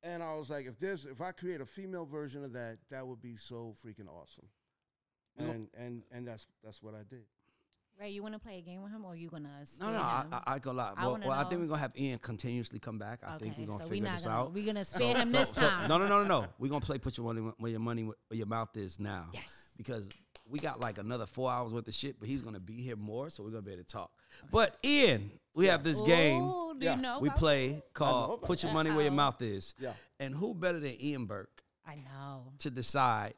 And 0.03 0.21
I 0.21 0.35
was 0.35 0.49
like, 0.49 0.67
if 0.67 0.77
there's, 0.79 1.05
if 1.05 1.21
I 1.21 1.31
create 1.31 1.59
a 1.61 1.65
female 1.65 2.05
version 2.05 2.43
of 2.43 2.53
that, 2.53 2.77
that 2.91 3.05
would 3.07 3.21
be 3.21 3.35
so 3.35 3.73
freaking 3.83 4.07
awesome. 4.07 4.47
And 5.39 5.67
and 5.77 6.03
and 6.11 6.27
that's 6.27 6.47
that's 6.63 6.81
what 6.81 6.93
I 6.95 7.03
did. 7.07 7.23
Ray, 7.99 8.09
you 8.11 8.21
want 8.21 8.35
to 8.35 8.39
play 8.39 8.59
a 8.59 8.61
game 8.61 8.83
with 8.83 8.91
him, 8.91 9.05
or 9.05 9.15
you 9.15 9.27
gonna? 9.29 9.49
No, 9.59 9.65
spare 9.65 9.91
no, 9.91 9.97
I, 10.01 10.21
him? 10.21 10.27
I, 10.33 10.43
I 10.53 10.59
go 10.59 10.71
lie. 10.71 10.93
I 10.95 11.01
Well, 11.01 11.11
wanna 11.13 11.27
well, 11.27 11.39
I 11.39 11.43
think 11.45 11.53
know- 11.53 11.59
we're 11.61 11.67
gonna 11.69 11.79
have 11.81 11.97
Ian 11.97 12.19
continuously 12.19 12.79
come 12.79 12.99
back. 12.99 13.21
I 13.25 13.37
think 13.39 13.57
we're 13.57 13.65
gonna 13.65 13.83
so 13.83 13.89
figure 13.89 14.03
not 14.05 14.15
this 14.17 14.25
gonna, 14.25 14.35
out. 14.35 14.53
We're 14.53 14.65
gonna 14.65 14.85
So- 14.85 14.95
spare 14.97 15.15
him 15.17 15.25
so- 15.31 15.37
this 15.37 15.49
so- 15.49 15.61
time. 15.61 15.87
no, 15.89 15.97
no, 15.97 16.07
no, 16.07 16.23
no, 16.23 16.41
no. 16.41 16.47
We're 16.59 16.69
gonna 16.69 16.85
play 16.85 16.99
put 16.99 17.17
your 17.17 17.25
money 17.25 17.41
where 17.57 17.71
your 17.71 17.79
money 17.79 18.03
where 18.03 18.15
your 18.37 18.45
mouth 18.45 18.75
is 18.77 18.99
now. 18.99 19.29
Yes. 19.33 19.51
because 19.77 20.07
we 20.49 20.59
got 20.59 20.79
like 20.79 20.97
another 20.99 21.25
four 21.25 21.51
hours 21.51 21.73
worth 21.73 21.87
of 21.87 21.93
shit, 21.95 22.19
but 22.19 22.27
he's 22.27 22.41
gonna 22.43 22.59
be 22.59 22.81
here 22.81 22.95
more, 22.95 23.29
so 23.31 23.43
we're 23.43 23.49
gonna 23.49 23.63
be 23.63 23.71
able 23.73 23.83
to 23.83 23.87
talk. 23.87 24.11
But 24.51 24.77
Ian, 24.85 25.31
we 25.55 25.65
have 25.65 25.83
this 25.83 25.99
game 26.01 26.43
Ooh, 26.43 26.75
do 26.77 26.85
Yeah, 26.85 26.95
you 26.97 27.01
know 27.01 27.19
we 27.19 27.29
play 27.31 27.65
it? 27.65 27.71
I 27.71 27.73
know 27.75 27.81
called 27.93 28.41
"Put 28.43 28.61
Your. 28.61 28.73
Money 28.73 28.91
Where 28.91 29.01
Your 29.03 29.11
Mouth 29.11 29.41
Is," 29.41 29.73
Yeah. 29.79 29.93
and 30.19 30.35
who 30.35 30.53
better 30.53 30.79
than 30.79 31.01
Ian 31.01 31.25
Burke 31.25 31.63
I 31.83 31.95
know. 31.95 32.53
to 32.59 32.69
decide 32.69 33.33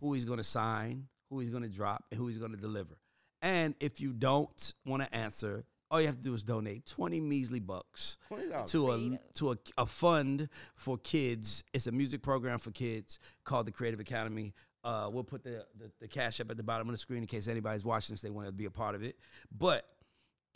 who 0.00 0.12
he's 0.12 0.26
gonna 0.26 0.44
sign, 0.44 1.08
who 1.30 1.40
he's 1.40 1.50
gonna 1.50 1.68
drop, 1.68 2.04
and 2.10 2.18
who 2.20 2.26
he's 2.28 2.38
gonna 2.38 2.56
deliver. 2.58 2.94
And 3.42 3.74
if 3.80 4.00
you 4.00 4.12
don't 4.12 4.72
want 4.84 5.02
to 5.02 5.14
answer, 5.14 5.64
all 5.90 6.00
you 6.00 6.06
have 6.06 6.16
to 6.16 6.22
do 6.22 6.34
is 6.34 6.42
donate 6.42 6.84
twenty 6.86 7.20
measly 7.20 7.60
bucks 7.60 8.18
Twenty 8.28 8.48
dollars. 8.48 8.70
to 8.72 8.90
a 8.92 9.18
to 9.34 9.52
a, 9.52 9.56
a 9.78 9.86
fund 9.86 10.48
for 10.74 10.98
kids. 10.98 11.64
It's 11.72 11.86
a 11.86 11.92
music 11.92 12.20
program 12.22 12.58
for 12.58 12.70
kids 12.72 13.18
called 13.44 13.66
the 13.66 13.72
Creative 13.72 14.00
Academy. 14.00 14.52
Uh, 14.84 15.08
we'll 15.12 15.24
put 15.24 15.42
the, 15.44 15.64
the 15.78 15.90
the 16.00 16.08
cash 16.08 16.40
up 16.40 16.50
at 16.50 16.56
the 16.56 16.62
bottom 16.62 16.88
of 16.88 16.92
the 16.92 16.98
screen 16.98 17.20
in 17.22 17.26
case 17.26 17.48
anybody's 17.48 17.84
watching 17.84 18.12
this 18.14 18.20
they 18.22 18.30
want 18.30 18.46
to 18.46 18.52
be 18.52 18.64
a 18.66 18.70
part 18.70 18.94
of 18.94 19.02
it. 19.02 19.16
But 19.56 19.84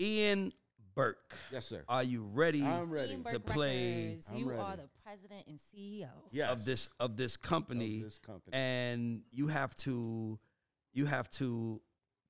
Ian 0.00 0.52
Burke, 0.94 1.34
Yes, 1.50 1.64
sir. 1.66 1.84
are 1.88 2.02
you 2.02 2.28
ready 2.34 2.62
I'm 2.62 2.90
ready. 2.90 3.16
To 3.30 3.40
play 3.40 4.08
Records, 4.08 4.26
I'm 4.30 4.36
You 4.38 4.50
ready. 4.50 4.60
are 4.62 4.76
the 4.76 4.88
president 5.02 5.44
and 5.46 5.58
CEO. 5.58 6.08
Yes. 6.30 6.50
of 6.50 6.64
this 6.66 6.88
of 7.00 7.16
this 7.16 7.36
company? 7.38 7.98
Of 7.98 8.04
this 8.04 8.18
company. 8.18 8.54
and 8.54 9.22
you 9.30 9.46
have 9.46 9.74
to 9.76 10.38
you 10.92 11.06
have 11.06 11.30
to 11.32 11.80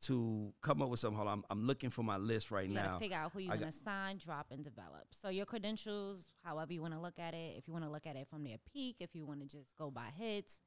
to 0.03 0.53
come 0.63 0.83
up 0.83 0.89
with 0.89 1.01
something. 1.01 1.17
Hold 1.17 1.29
on, 1.29 1.39
I'm, 1.39 1.45
I'm 1.51 1.67
looking 1.67 1.91
for 1.91 2.03
my 2.03 2.17
list 2.17 2.51
right 2.51 2.69
You 2.69 2.75
now. 2.75 2.85
gotta 2.85 2.99
figure 2.99 3.17
out 3.17 3.33
who 3.33 3.41
you're 3.41 3.53
I 3.53 3.57
gonna 3.57 3.67
got- 3.67 3.75
sign, 3.75 4.19
drop, 4.19 4.47
and 4.51 4.63
develop. 4.65 5.07
So 5.11 5.29
your 5.29 5.47
credentials, 5.47 6.31
however 6.45 6.73
you 6.73 6.81
want 6.83 6.95
to 6.95 7.01
look 7.01 7.19
at 7.19 7.35
it. 7.35 7.57
If 7.57 7.67
you 7.69 7.73
want 7.73 7.85
to 7.85 7.91
look 7.91 8.07
at 8.07 8.17
it 8.17 8.27
from 8.29 8.45
their 8.45 8.59
peak, 8.73 8.97
if 9.01 9.15
you 9.15 9.25
want 9.25 9.41
to 9.41 9.47
just 9.47 9.77
go 9.77 9.91
by 9.91 10.09
hits, 10.17 10.61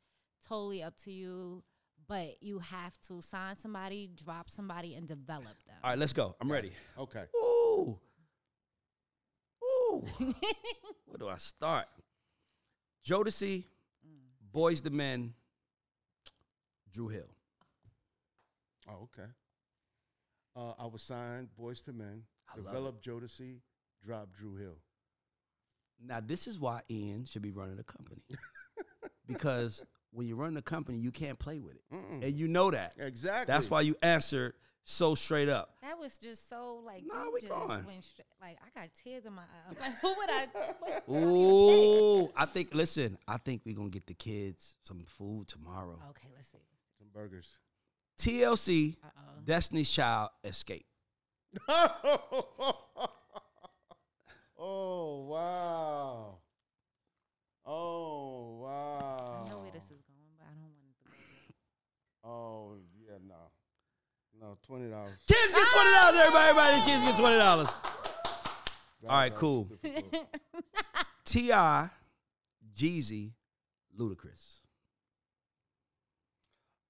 totally 0.48 0.82
up 0.84 0.96
to 1.04 1.12
you. 1.12 1.64
But 2.08 2.36
you 2.42 2.60
have 2.60 3.00
to 3.08 3.22
sign 3.22 3.56
somebody, 3.56 4.10
drop 4.24 4.50
somebody, 4.50 4.94
and 4.96 5.08
develop 5.08 5.46
them. 5.66 5.76
All 5.84 5.90
right, 5.90 5.98
let's 6.00 6.14
go. 6.14 6.36
I'm 6.40 6.52
ready. 6.52 6.72
okay. 7.00 7.24
Ooh, 7.36 7.98
ooh. 9.64 10.02
Where 10.20 11.18
do 11.20 11.28
I 11.28 11.38
start? 11.38 11.86
Jodeci, 13.06 13.64
mm. 14.06 14.18
Boyz 14.54 14.86
II 14.86 14.92
Men, 14.92 15.34
Dru 16.92 17.08
Hill. 17.08 17.35
Oh, 18.88 19.04
okay. 19.18 19.30
Uh, 20.56 20.74
I 20.80 20.86
was 20.86 21.04
signed 21.04 21.50
Boyz 21.60 21.88
II 21.88 21.96
Men, 21.96 22.24
I 22.54 22.58
love 22.58 22.66
developed 22.68 23.06
Jodeci, 23.06 23.60
dropped 24.06 24.34
Dru 24.34 24.56
Hill. 24.56 24.78
Now 26.04 26.20
this 26.26 26.48
is 26.48 26.60
why 26.60 26.82
Ian 26.90 27.26
should 27.26 27.42
be 27.42 27.52
running 27.52 27.80
a 27.80 27.84
company 27.84 28.22
because 29.28 29.84
when 30.12 30.28
you 30.28 30.36
run 30.36 30.56
a 30.58 30.62
company, 30.62 30.98
you 30.98 31.12
can't 31.12 31.40
play 31.40 31.60
with 31.60 31.76
it, 31.76 31.84
Mm-mm. 31.94 32.24
and 32.24 32.38
you 32.38 32.48
know 32.48 32.72
that. 32.72 32.94
Exactly. 32.98 33.52
That's 33.52 33.70
why 33.70 33.82
you 33.82 33.96
answered 34.02 34.54
so 34.86 35.16
straight 35.16 35.50
up. 35.50 35.70
That 35.82 35.98
was 36.00 36.18
just 36.18 36.48
so 36.50 36.82
like. 36.86 37.04
Nah, 37.06 37.26
we 37.34 37.42
just 37.42 37.52
going. 37.52 37.86
went 37.86 38.04
straight- 38.06 38.28
like 38.42 38.58
I 38.62 38.80
got 38.80 38.90
tears 39.04 39.26
in 39.26 39.34
my 39.34 39.42
eyes. 39.42 39.76
Like 39.82 39.94
who 40.00 40.08
would 40.16 40.30
I? 40.30 40.48
What, 40.80 41.04
what 41.08 41.24
Ooh, 41.24 42.32
I 42.36 42.46
think. 42.46 42.74
Listen, 42.74 43.18
I 43.28 43.38
think 43.38 43.64
we're 43.66 43.76
gonna 43.76 43.90
get 43.90 44.06
the 44.08 44.14
kids 44.14 44.76
some 44.84 45.04
food 45.06 45.48
tomorrow. 45.48 46.00
Okay, 46.12 46.30
let's 46.36 46.50
see. 46.50 46.60
Some 46.98 47.08
burgers. 47.14 47.50
TLC, 48.20 48.96
Uh 49.04 49.08
oh. 49.18 49.42
Destiny's 49.46 49.92
Child, 49.92 50.30
Xscape. 50.46 50.84
oh 54.58 55.26
wow. 55.30 56.38
Oh 57.66 58.60
wow. 58.62 59.44
I 59.46 59.50
know 59.50 59.58
where 59.60 59.72
this 59.72 59.86
is 59.86 60.02
going, 60.04 60.36
but 60.38 60.46
I 60.46 60.52
don't 60.54 60.72
want 60.76 60.88
it 60.90 60.98
to 61.04 61.10
go. 61.10 61.16
Oh 62.28 62.78
yeah, 63.00 63.18
no. 63.28 63.52
No, 64.42 64.58
twenty 64.66 64.90
dollars. 64.90 65.12
Kids 65.28 65.54
get 65.54 65.68
twenty 65.74 65.92
dollars. 65.92 66.20
Everybody, 66.20 66.50
everybody, 66.50 66.82
kids 66.92 67.04
get 67.04 67.16
twenty 67.18 67.38
dollars. 67.38 67.70
All 69.08 69.16
right, 69.18 69.34
cool. 69.36 69.70
T.I., 71.26 71.90
Jeezy, 72.76 73.34
Ludacris. 73.98 74.62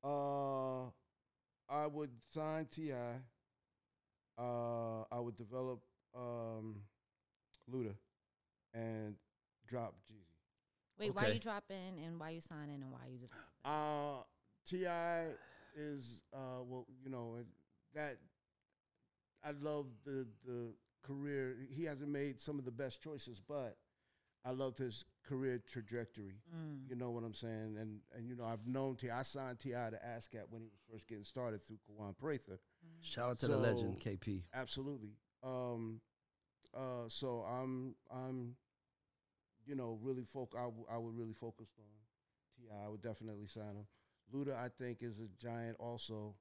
Uh, 0.01 0.89
I 1.69 1.87
would 1.87 2.11
sign 2.33 2.67
Ti. 2.71 2.93
Uh, 4.37 5.01
I 5.11 5.19
would 5.19 5.35
develop 5.37 5.79
um, 6.15 6.81
Luda, 7.71 7.95
and 8.73 9.15
drop 9.67 9.95
Jeezy. 10.11 10.25
Wait, 10.99 11.13
why 11.15 11.23
Okay. 11.23 11.33
you 11.33 11.39
dropping 11.39 11.99
and 12.05 12.19
why 12.19 12.31
you 12.31 12.41
signing 12.41 12.81
and 12.81 12.91
why 12.91 12.99
you 13.11 13.17
just? 13.17 13.31
Uh, 13.63 14.23
T.I. 14.67 15.27
is 15.75 16.21
uh, 16.33 16.61
well, 16.63 16.85
you 17.03 17.09
know 17.09 17.37
that. 17.93 18.17
I 19.43 19.51
love 19.61 19.85
the 20.05 20.25
the 20.45 20.73
career. 21.03 21.55
He 21.69 21.83
hasn't 21.85 22.09
made 22.09 22.41
some 22.41 22.57
of 22.57 22.65
the 22.65 22.71
best 22.71 23.01
choices, 23.01 23.39
but 23.39 23.77
I 24.43 24.51
loved 24.51 24.77
his 24.79 25.05
career 25.27 25.61
trajectory. 25.71 26.35
Mm. 26.55 26.89
You 26.89 26.95
know 26.95 27.11
what 27.11 27.23
I'm 27.23 27.33
saying? 27.33 27.77
And 27.79 27.99
and 28.15 28.27
you 28.27 28.35
know 28.35 28.45
I've 28.45 28.65
known 28.65 28.95
Ti. 28.95 29.09
I 29.09 29.23
signed 29.23 29.59
T.I. 29.59 29.89
to 29.91 29.97
ASCAP 29.97 30.43
when 30.49 30.61
he 30.61 30.67
was 30.67 30.81
first 30.91 31.07
getting 31.07 31.23
started 31.23 31.63
through 31.63 31.79
Kawan 31.89 32.17
Prather. 32.17 32.59
Shout 33.01 33.29
out 33.31 33.39
to 33.39 33.47
the 33.47 33.57
legend, 33.57 33.99
KP. 33.99 34.43
Absolutely. 34.53 35.13
Um, 35.43 36.01
uh, 36.75 37.07
so 37.07 37.45
I'm 37.47 37.95
I'm, 38.11 38.55
you 39.65 39.75
know, 39.75 39.99
really 40.01 40.23
folk. 40.23 40.53
I, 40.57 40.63
w- 40.65 40.85
I 40.91 40.97
would 40.97 41.15
really 41.15 41.33
focus 41.33 41.69
on 41.77 41.85
Ti. 42.55 42.69
I 42.85 42.89
would 42.89 43.01
definitely 43.01 43.47
sign 43.47 43.75
him. 43.75 43.87
Luda, 44.33 44.55
I 44.55 44.69
think, 44.69 44.99
is 45.01 45.19
a 45.19 45.27
giant 45.41 45.77
also. 45.79 46.35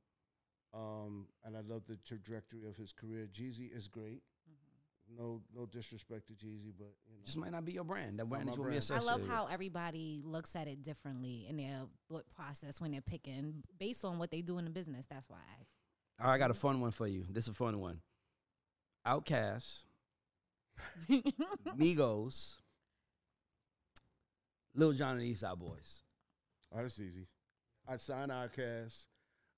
Um, 0.73 1.27
and 1.45 1.57
I 1.57 1.61
love 1.61 1.87
the 1.87 1.99
trajectory 2.05 2.67
of 2.67 2.77
his 2.77 2.93
career. 2.93 3.29
Jeezy 3.33 3.75
is 3.75 3.87
great. 3.87 4.23
No, 5.09 5.43
no 5.55 5.67
disrespect 5.67 6.27
to 6.29 6.33
Jeezy, 6.33 6.73
but 6.77 6.93
you 7.07 7.15
know, 7.17 7.25
Just 7.25 7.37
might 7.37 7.53
not 7.53 7.65
be 7.65 7.73
your 7.73 7.85
brand. 7.85 8.19
That 8.19 8.29
brand 8.29 8.47
my 8.47 8.53
is 8.53 8.59
gonna 8.59 8.71
be 8.71 8.79
brand. 8.79 8.93
I 8.93 9.01
love 9.01 9.29
how 9.29 9.47
everybody 9.47 10.23
looks 10.25 10.57
at 10.57 10.67
it 10.67 10.83
differently 10.83 11.47
in 11.49 11.57
their 11.57 11.83
thought 12.09 12.25
process 12.35 12.81
when 12.81 12.91
they're 12.91 13.01
picking 13.01 13.63
based 13.79 14.05
on 14.05 14.19
what 14.19 14.31
they 14.31 14.41
do 14.41 14.59
in 14.59 14.65
the 14.65 14.71
business. 14.71 15.07
That's 15.09 15.29
why 15.29 15.37
I 15.37 15.61
asked. 15.61 15.71
All 16.21 16.29
right, 16.29 16.35
I 16.35 16.39
got 16.39 16.51
a 16.51 16.55
fun 16.55 16.81
one 16.81 16.91
for 16.91 17.07
you. 17.07 17.25
This 17.29 17.45
is 17.45 17.51
a 17.51 17.55
fun 17.55 17.79
one. 17.81 18.01
Outkast, 19.07 19.85
Migos, 21.77 22.55
Lil 24.75 24.93
Jon 24.93 25.19
and 25.19 25.23
East 25.23 25.43
Side 25.43 25.59
Boyz. 25.59 26.01
oh, 26.73 26.83
that's 26.83 26.99
easy. 26.99 27.27
I'd 27.87 28.01
sign 28.01 28.29
Outkast, 28.29 29.07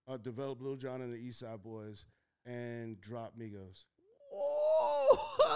uh, 0.09 0.16
develop 0.16 0.61
Lil 0.61 0.76
Jon 0.76 1.01
and 1.01 1.12
the 1.12 1.18
East 1.18 1.40
Side 1.40 1.61
Boyz, 1.64 2.05
and 2.44 3.01
drop 3.01 3.34
Migos. 3.38 3.84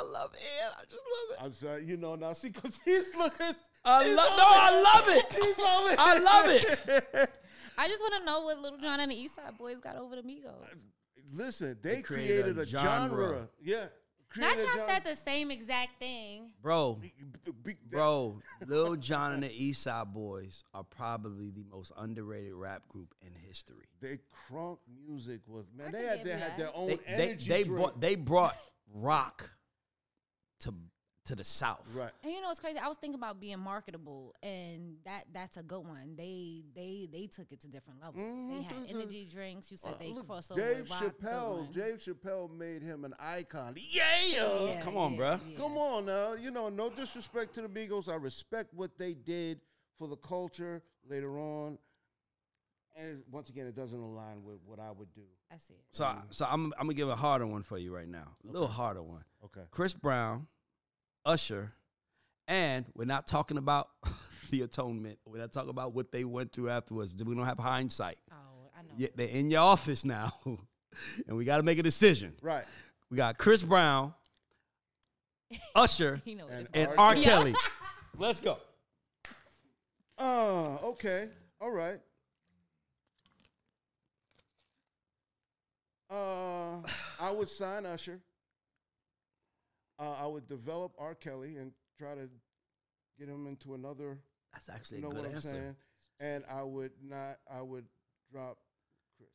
I 0.01 0.13
love 0.13 0.35
it. 0.35 0.73
I 0.79 0.83
just 0.83 0.93
love 0.95 1.39
it. 1.39 1.45
I'm 1.45 1.53
sorry, 1.53 1.85
you 1.85 1.97
know 1.97 2.15
now. 2.15 2.33
See, 2.33 2.49
because 2.49 2.81
he's 2.85 3.15
looking. 3.17 3.55
I 3.85 4.05
she's 4.05 4.17
lo- 4.17 4.23
over 4.25 4.37
no, 4.37 4.45
I 4.47 4.83
love 4.95 5.17
it. 5.17 5.25
She's 5.33 5.59
over 5.59 5.95
I 5.99 6.19
love 6.19 6.45
it. 6.49 7.31
I 7.79 7.89
just 7.89 8.01
want 8.03 8.15
to 8.19 8.25
know 8.25 8.43
what 8.43 8.59
Lil 8.61 8.77
Jon 8.79 9.01
and 9.01 9.11
the 9.11 9.17
East 9.17 9.37
Side 9.37 9.55
Boyz 9.59 9.81
got 9.83 9.97
over 9.97 10.17
the 10.17 10.23
Migos. 10.23 10.55
Listen, 11.35 11.79
they, 11.83 11.97
They 11.97 12.03
created 12.03 12.57
created, 12.57 12.59
a 12.59 12.63
a 12.63 12.67
genre. 12.67 13.09
genre. 13.11 13.49
Yeah. 13.63 13.77
Not 14.37 14.57
created 14.57 14.59
a 14.59 14.67
y'all 14.67 14.77
genre. 14.77 14.93
said 14.95 15.05
the 15.05 15.17
same 15.17 15.51
exact 15.51 15.99
thing. 15.99 16.51
Bro, 16.63 16.99
Be- 17.01 17.13
be- 17.65 17.73
that- 17.73 17.91
bro, 17.91 18.41
Lil 18.67 18.97
Jon 18.97 19.33
and 19.33 19.43
the 19.45 19.51
East 19.65 19.83
Side 19.83 20.09
Boyz 20.15 20.63
are 20.75 20.85
probably 20.85 21.51
the 21.51 21.65
most 21.71 21.91
underrated 21.97 22.53
rap 22.55 22.87
group 22.89 23.15
in 23.23 23.33
history. 23.47 23.87
They 24.01 24.19
crunk 24.51 24.79
music 25.07 25.41
was 25.47 25.67
man. 25.77 25.89
I 25.89 25.91
They 25.93 25.99
can 25.99 26.09
had 26.09 26.17
give 26.19 26.25
they 26.27 26.33
you 26.33 26.39
had 26.39 26.51
that. 26.53 26.59
their 26.59 26.71
own 26.77 26.89
They, 26.89 26.97
they, 26.97 27.03
energy 27.29 27.49
they, 27.49 27.63
drink. 27.65 27.77
brought, 27.77 28.01
they 28.01 28.15
brought 28.17 28.57
rock 28.95 29.51
to 30.61 30.75
to 31.27 31.37
the 31.37 31.45
South. 31.45 31.87
right. 31.95 32.11
And 32.25 32.33
you 32.33 32.41
know 32.41 32.51
it's 32.51 32.59
crazy? 32.61 32.79
I 32.79 32.89
was 32.89 32.97
thinking 32.97 33.19
about 33.21 33.39
being 33.41 33.59
marketable, 33.59 34.35
and 34.43 34.97
that 35.05 35.25
that's 35.33 35.59
a 35.59 35.63
good 35.63 35.81
one. 35.87 36.15
They 36.17 36.63
they 36.75 37.09
they 37.13 37.27
took 37.27 37.53
it 37.53 37.61
to 37.61 37.69
different 37.69 38.01
levels. 38.01 38.23
They 38.23 38.29
Mhm. 38.31 38.63
had 38.65 38.89
energy 38.89 39.27
drinks. 39.27 39.71
You 39.71 39.77
said 39.77 39.93
Uh, 39.95 39.99
they 39.99 40.13
look, 40.13 40.27
crossed 40.27 40.51
over 40.51 40.61
Dave 40.61 40.81
with 40.81 40.91
rock. 40.91 41.01
good 41.03 41.19
Chappelle. 41.21 41.73
Dave 41.75 41.99
Chappelle 41.99 42.51
made 42.51 42.83
him 42.83 43.05
an 43.05 43.15
icon. 43.19 43.77
Yeah. 43.79 44.05
Yeah, 44.27 44.81
Come 44.83 44.97
on, 44.97 45.15
yeah, 45.15 45.21
bruh. 45.21 45.41
yeah. 45.53 45.59
Come 45.59 45.77
on 45.77 46.07
now. 46.07 46.33
You 46.33 46.51
know, 46.51 46.69
no 46.71 46.89
disrespect 46.89 47.55
to 47.55 47.63
the 47.63 47.69
Migos. 47.69 48.09
I 48.11 48.15
respect 48.17 48.73
what 48.73 48.97
they 48.97 49.13
did 49.13 49.61
for 49.99 50.09
the 50.09 50.17
culture 50.17 50.83
later 51.07 51.39
on. 51.39 51.79
And 53.01 53.23
once 53.31 53.49
again, 53.49 53.67
it 53.67 53.75
doesn't 53.75 53.99
align 53.99 54.45
with 54.45 54.59
what 54.67 54.79
I 54.79 54.91
would 54.91 55.13
do. 55.15 55.23
I 55.51 55.57
see 55.57 55.75
it. 55.75 55.81
So, 55.93 56.13
so 56.31 56.47
I'm, 56.51 56.67
I'm 56.79 56.87
gonna 56.87 56.95
give 56.95 57.09
a 57.09 57.17
harder 57.17 57.47
one 57.47 57.63
for 57.63 57.79
you 57.79 57.95
right 57.95 58.09
now. 58.09 58.37
A 58.47 58.53
little 58.53 58.69
harder 58.69 59.03
one. 59.03 59.25
Okay. 59.45 59.63
Chris 59.71 59.95
Brown, 59.95 60.47
Usher, 61.25 61.73
and 62.47 62.85
we're 62.95 63.07
not 63.07 63.27
talking 63.27 63.57
about 63.57 63.89
the 64.51 64.63
atonement. 64.63 65.19
We're 65.27 65.39
not 65.39 65.53
talking 65.53 65.71
about 65.71 65.95
what 65.95 66.13
they 66.13 66.25
went 66.25 66.53
through 66.53 66.69
afterwards. 66.69 67.15
We 67.25 67.35
don't 67.35 67.47
have 67.47 67.59
hindsight. 67.59 68.19
Oh, 68.31 68.35
I 68.79 68.83
know. 68.83 68.89
Yeah, 68.99 69.09
they're 69.15 69.29
in 69.29 69.51
your 69.51 69.63
office 69.63 70.05
now, 70.05 70.35
and 71.27 71.37
we 71.37 71.45
got 71.45 71.57
to 71.57 71.63
make 71.63 71.79
a 71.79 71.83
decision. 71.83 72.35
Right. 72.43 72.65
We 73.11 73.17
got 73.17 73.39
Chris 73.39 73.63
Brown, 73.63 74.13
Usher, 75.75 76.21
He 76.25 76.35
know 76.35 76.45
what 76.45 76.53
And 76.53 76.69
and 76.75 76.89
R. 76.91 76.95
R. 76.99 77.15
Kelly. 77.15 77.23
Kelly. 77.23 77.55
Let's 78.19 78.41
go. 78.41 78.59
Uh, 80.19 80.77
okay. 80.83 81.29
All 81.61 81.71
right. 81.71 81.99
Uh, 86.11 86.81
I 87.21 87.31
would 87.31 87.49
sign 87.49 87.87
Usher. 87.87 88.21
Uh, 89.99 90.15
I 90.23 90.27
would 90.27 90.49
develop 90.49 90.93
R. 90.99 91.15
Kelly 91.15 91.57
and 91.57 91.73
try 91.99 92.15
to 92.15 92.29
get 93.19 93.29
him 93.29 93.47
into 93.47 93.75
another. 93.75 94.19
That's 94.53 94.69
actually 94.69 94.99
You 94.99 95.03
know 95.05 95.11
a 95.11 95.15
good 95.15 95.21
what 95.23 95.31
I'm 95.31 95.37
answer. 95.37 95.49
saying? 95.51 95.77
And 96.19 96.45
I 96.51 96.63
would 96.63 96.93
not. 97.03 97.37
I 97.51 97.63
would 97.63 97.85
drop 98.33 98.59
Chris. 99.17 99.29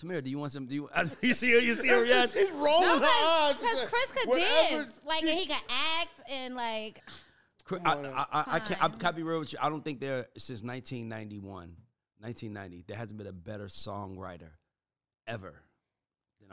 Tamira, 0.00 0.22
do 0.24 0.30
you 0.30 0.38
want 0.38 0.52
some? 0.52 0.66
Do 0.66 0.74
you? 0.74 0.88
you 1.22 1.34
see 1.34 1.52
her? 1.52 1.60
You 1.60 1.74
see 1.74 1.88
her 1.88 2.02
reaction? 2.02 2.40
He's 2.40 2.50
rolling 2.50 2.88
No, 2.88 2.98
her 2.98 3.04
eyes. 3.06 3.60
because 3.60 3.82
Chris 3.88 4.12
could 4.12 4.28
Whatever 4.28 4.84
dance, 4.84 5.00
like, 5.06 5.20
she- 5.20 5.30
and 5.30 5.38
he 5.38 5.46
could 5.46 5.56
act, 6.00 6.20
and 6.30 6.54
like, 6.56 7.00
Chris- 7.64 7.80
I, 7.84 7.92
I, 7.92 8.26
I, 8.32 8.44
I 8.56 8.58
can't. 8.60 8.82
I 8.82 8.88
Fine. 8.88 8.98
can't 8.98 9.16
be 9.16 9.22
real 9.22 9.38
with 9.40 9.52
you. 9.52 9.58
I 9.62 9.68
don't 9.70 9.84
think 9.84 10.00
there 10.00 10.26
since 10.36 10.62
1991, 10.62 11.76
1990, 12.24 12.84
there 12.86 12.96
hasn't 12.96 13.18
been 13.18 13.26
a 13.26 13.32
better 13.32 13.66
songwriter 13.66 14.52
ever 15.26 15.62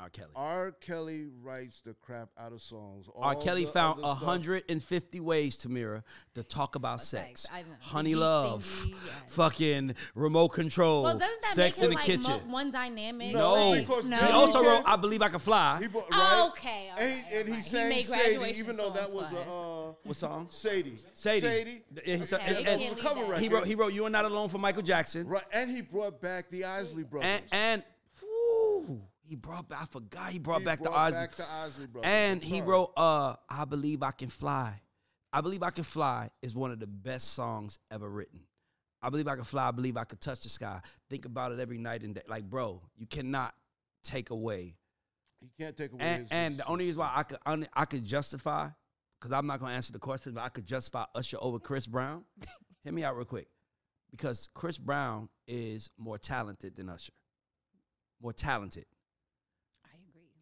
R. 0.01 0.09
Kelly. 0.09 0.29
R. 0.35 0.71
Kelly 0.81 1.27
writes 1.43 1.81
the 1.81 1.93
crap 1.93 2.29
out 2.37 2.53
of 2.53 2.61
songs. 2.61 3.05
R. 3.15 3.35
Kelly 3.35 3.65
found 3.65 3.99
other 3.99 4.15
stuff- 4.15 4.21
150 4.27 5.19
ways, 5.19 5.57
Tamira, 5.57 6.03
to 6.35 6.43
talk 6.43 6.75
about 6.75 7.01
sex. 7.01 7.41
sex, 7.41 7.47
I 7.53 7.61
know. 7.61 7.67
Honey 7.81 8.11
Deep 8.11 8.19
love, 8.19 8.63
thingy, 8.65 8.91
yes. 9.05 9.23
fucking 9.27 9.95
remote 10.15 10.49
control, 10.49 11.03
well, 11.03 11.17
doesn't 11.17 11.41
that 11.43 11.53
sex 11.53 11.79
make 11.81 11.83
in 11.85 11.89
the 11.91 11.95
like 11.95 12.07
mo- 12.07 12.33
kitchen. 12.37 12.51
one 12.51 12.71
dynamic? 12.71 13.33
No, 13.33 13.55
no, 13.55 13.69
like, 13.71 14.05
no. 14.05 14.17
he 14.17 14.31
also 14.31 14.61
he 14.63 14.67
wrote 14.67 14.83
"I 14.85 14.95
Believe 14.95 15.21
I 15.21 15.29
Can 15.29 15.39
Fly." 15.39 15.77
He 15.81 15.87
brought, 15.87 16.07
Oh, 16.11 16.49
okay, 16.49 16.89
all 16.93 16.97
and, 16.99 17.09
right, 17.15 17.25
he, 17.29 17.35
and 17.37 17.39
all 17.39 17.45
he 17.45 17.51
right. 17.51 17.55
He 17.57 17.61
sang 17.69 17.89
made 17.89 18.05
Sadie, 18.05 18.59
even 18.59 18.75
though 18.77 18.89
that 18.89 19.11
was 19.11 19.31
a 19.31 19.37
uh, 19.39 19.93
what 20.03 20.15
song? 20.17 20.47
Sadie. 20.49 20.97
Sadie. 21.13 21.41
Sadie. 21.41 21.83
Yeah, 22.05 22.15
he, 22.15 22.25
said- 22.25 22.39
Okay, 22.41 22.55
and- 22.57 22.65
That 22.65 22.79
and 22.79 22.81
was 22.81 22.91
a 22.93 22.95
cover 23.07 23.21
record. 23.25 23.37
he 23.39 23.49
wrote. 23.49 23.67
He 23.67 23.75
wrote 23.75 23.93
"You 23.93 24.05
Are 24.05 24.09
Not 24.09 24.25
Alone" 24.25 24.49
for 24.49 24.57
Michael 24.57 24.81
Jackson. 24.81 25.27
Right, 25.27 25.43
and 25.53 25.69
he 25.69 25.81
brought 25.81 26.19
back 26.21 26.49
the 26.49 26.63
Isley 26.65 27.03
brothers. 27.03 27.29
and 27.29 27.43
and 27.51 27.83
whew, 27.83 27.87
he 29.31 29.37
brought 29.37 29.69
back. 29.69 29.83
I 29.83 29.85
forgot 29.85 30.29
he 30.29 30.39
brought 30.39 30.59
He 30.59 30.65
back 30.65 30.83
the 30.83 30.89
Ozzy. 30.89 31.11
Back 31.13 31.31
the 31.31 31.45
Isley 31.63 31.87
brothers. 31.87 32.11
And 32.11 32.43
he 32.43 32.59
wrote 32.59 32.91
uh 32.97 33.35
I 33.49 33.63
Believe 33.63 34.03
I 34.03 34.11
Can 34.11 34.27
Fly. 34.27 34.81
I 35.31 35.39
Believe 35.39 35.63
I 35.63 35.69
Can 35.69 35.85
Fly 35.85 36.29
is 36.41 36.53
one 36.53 36.71
of 36.71 36.81
the 36.81 36.87
best 36.87 37.33
songs 37.33 37.79
ever 37.89 38.09
written. 38.09 38.41
I 39.01 39.09
believe 39.09 39.29
I 39.29 39.35
can 39.35 39.45
fly, 39.45 39.69
I 39.69 39.71
believe 39.71 39.95
I 39.97 40.03
could 40.03 40.19
touch 40.21 40.41
the 40.41 40.49
sky. 40.49 40.81
Think 41.09 41.25
about 41.25 41.53
it 41.53 41.59
every 41.59 41.77
night 41.77 42.03
and 42.03 42.13
day. 42.13 42.21
Like, 42.27 42.43
bro, 42.43 42.81
you 42.97 43.07
cannot 43.07 43.55
take 44.03 44.29
away. 44.31 44.75
He 45.39 45.49
can't 45.57 45.75
take 45.75 45.93
away 45.93 46.01
And 46.03 46.21
his 46.23 46.31
and 46.31 46.57
the 46.57 46.67
only 46.67 46.85
reason 46.85 46.99
why 46.99 47.11
I 47.15 47.23
could 47.23 47.39
only, 47.45 47.67
I 47.73 47.85
could 47.85 48.03
justify, 48.03 48.67
because 49.19 49.31
I'm 49.31 49.47
not 49.47 49.59
gonna 49.61 49.73
answer 49.73 49.93
the 49.93 49.97
question, 49.99 50.33
but 50.33 50.41
I 50.43 50.49
could 50.49 50.65
justify 50.65 51.05
Usher 51.15 51.37
over 51.39 51.57
Chris 51.57 51.87
Brown. 51.87 52.25
Hear 52.83 52.91
me 52.91 53.03
out 53.03 53.15
real 53.15 53.25
quick. 53.25 53.47
Because 54.11 54.49
Chris 54.53 54.77
Brown 54.77 55.29
is 55.47 55.89
more 55.97 56.17
talented 56.17 56.75
than 56.75 56.89
Usher. 56.89 57.13
more 58.21 58.33
talented. 58.33 58.85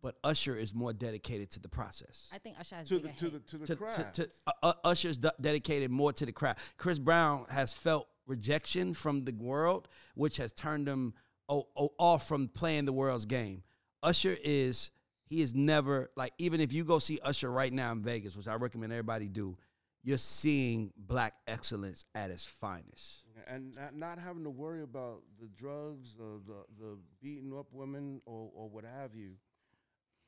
But 0.01 0.15
Usher 0.23 0.55
is 0.55 0.73
more 0.73 0.93
dedicated 0.93 1.49
to 1.51 1.59
the 1.59 1.69
process. 1.69 2.27
I 2.33 2.37
think 2.37 2.59
Usher 2.59 2.75
has 2.77 2.87
to 2.87 2.99
the 2.99 3.09
to 3.09 3.29
the 3.29 3.39
to 3.39 3.57
the 3.57 3.65
to, 3.67 3.75
craft. 3.75 4.15
to, 4.15 4.25
to 4.25 4.31
uh, 4.47 4.51
uh, 4.63 4.73
Usher's 4.85 5.17
de- 5.17 5.33
dedicated 5.39 5.91
more 5.91 6.13
to 6.13 6.25
the 6.25 6.31
craft. 6.31 6.59
Chris 6.77 6.99
Brown 6.99 7.45
has 7.49 7.73
felt 7.73 8.07
rejection 8.27 8.93
from 8.93 9.25
the 9.25 9.31
world, 9.33 9.87
which 10.15 10.37
has 10.37 10.53
turned 10.53 10.87
him 10.87 11.13
o- 11.47 11.67
o- 11.75 11.93
off 11.97 12.27
from 12.27 12.47
playing 12.47 12.85
the 12.85 12.93
world's 12.93 13.25
game. 13.25 13.63
Usher 14.03 14.37
is 14.43 14.91
he 15.25 15.41
is 15.41 15.53
never 15.53 16.09
like 16.15 16.33
even 16.37 16.61
if 16.61 16.71
you 16.73 16.83
go 16.85 16.99
see 16.99 17.19
Usher 17.23 17.51
right 17.51 17.73
now 17.73 17.91
in 17.91 18.01
Vegas, 18.01 18.37
which 18.37 18.47
I 18.47 18.55
recommend 18.55 18.91
everybody 18.93 19.27
do, 19.27 19.57
you're 20.03 20.17
seeing 20.17 20.93
black 20.97 21.33
excellence 21.47 22.05
at 22.15 22.31
its 22.31 22.45
finest. 22.45 23.25
and 23.47 23.75
not, 23.75 23.95
not 23.95 24.19
having 24.19 24.43
to 24.45 24.49
worry 24.49 24.81
about 24.83 25.21
the 25.41 25.47
drugs 25.57 26.15
or 26.19 26.39
the, 26.47 26.63
the 26.79 26.97
beating 27.21 27.51
up 27.57 27.67
women 27.73 28.21
or, 28.25 28.49
or 28.55 28.69
what 28.69 28.85
have 28.85 29.13
you. 29.15 29.31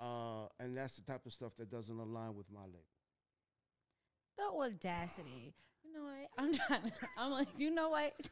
Uh, 0.02 0.48
and 0.60 0.76
that's 0.76 0.95
the 0.95 1.03
type 1.03 1.26
of 1.26 1.32
stuff 1.34 1.52
that 1.60 1.69
doesn't 1.69 1.98
align 1.99 2.36
with 2.36 2.48
my 2.52 2.61
label. 2.61 2.80
The 4.38 4.44
audacity. 4.45 5.53
You 5.84 5.94
know 5.94 6.03
what? 6.06 6.28
I'm 6.38 6.53
trying 6.68 6.84
to, 6.84 6.91
I'm 7.18 7.32
like, 7.32 7.48
you 7.57 7.72
know 7.72 7.90
what? 7.90 8.14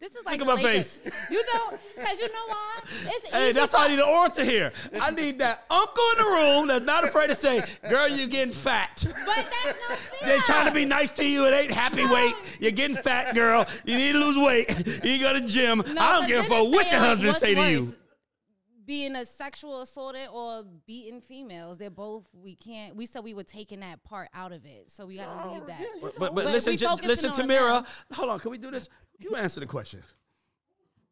This 0.00 0.14
is 0.14 0.24
like 0.26 0.38
look 0.40 0.48
at 0.50 0.56
the 0.56 0.62
my 0.62 0.68
Lakers. 0.68 0.96
face. 0.98 1.12
You 1.30 1.42
know, 1.52 1.78
because 1.96 2.20
you 2.20 2.28
know 2.28 2.46
why? 2.48 2.78
It's 3.06 3.28
Hey, 3.28 3.52
that's 3.52 3.70
for- 3.72 3.78
why 3.78 3.84
I 3.86 3.88
need 3.88 3.98
an 4.00 4.08
orator 4.08 4.44
here. 4.44 4.72
I 5.00 5.10
need 5.10 5.38
that 5.38 5.64
uncle 5.70 6.04
in 6.12 6.18
the 6.18 6.24
room 6.24 6.68
that's 6.68 6.84
not 6.84 7.04
afraid 7.04 7.28
to 7.28 7.34
say, 7.34 7.60
"Girl, 7.88 8.08
you're 8.08 8.28
getting 8.28 8.52
fat." 8.52 9.02
But 9.04 9.14
that's 9.64 9.78
not 9.88 9.98
fair. 9.98 10.28
They 10.28 10.38
trying 10.40 10.66
to 10.66 10.72
be 10.72 10.84
nice 10.84 11.10
to 11.12 11.24
you. 11.26 11.46
It 11.46 11.54
ain't 11.54 11.70
happy 11.72 12.06
weight. 12.06 12.34
You're 12.60 12.72
getting 12.72 12.96
fat, 12.96 13.34
girl. 13.34 13.66
You 13.84 13.96
need 13.96 14.12
to 14.12 14.18
lose 14.18 14.36
weight. 14.36 14.68
You 15.04 15.10
need 15.10 15.18
to 15.18 15.24
go 15.24 15.32
to 15.34 15.40
the 15.40 15.46
gym. 15.48 15.78
No, 15.78 15.82
I 16.00 16.12
don't 16.12 16.22
but 16.22 16.28
give 16.28 16.40
a 16.40 16.48
fuck 16.48 16.50
what 16.50 16.72
your 16.72 16.82
saying, 16.84 16.92
like, 16.92 17.08
husband 17.08 17.28
what's 17.28 17.38
say 17.40 17.54
to 17.54 17.70
you. 17.70 17.94
Worse, 18.84 18.86
Being 18.86 19.16
a 19.16 19.24
sexual 19.24 19.80
assaulted 19.80 20.28
or 20.32 20.64
beating 20.86 21.20
females, 21.20 21.78
they're 21.78 21.90
both. 21.90 22.24
We 22.32 22.54
can't. 22.54 22.96
We 22.96 23.06
said 23.06 23.24
we 23.24 23.34
were 23.34 23.44
taking 23.44 23.80
that 23.80 24.02
part 24.04 24.28
out 24.34 24.52
of 24.52 24.64
it, 24.64 24.90
so 24.90 25.06
we 25.06 25.16
got 25.16 25.42
to 25.42 25.52
leave 25.52 25.66
that. 25.66 25.84
But, 26.00 26.18
but, 26.18 26.34
But 26.34 26.46
listen, 26.46 26.72
we 26.72 26.76
to, 26.78 26.86
focusing 26.86 27.08
listen 27.08 27.32
to 27.32 27.42
on 27.42 27.48
them. 27.48 27.84
Hold 28.12 28.30
on, 28.30 28.38
can 28.40 28.50
we 28.50 28.58
do 28.58 28.70
this? 28.70 28.88
You 29.18 29.34
answer 29.36 29.60
the 29.60 29.66
question. 29.66 30.02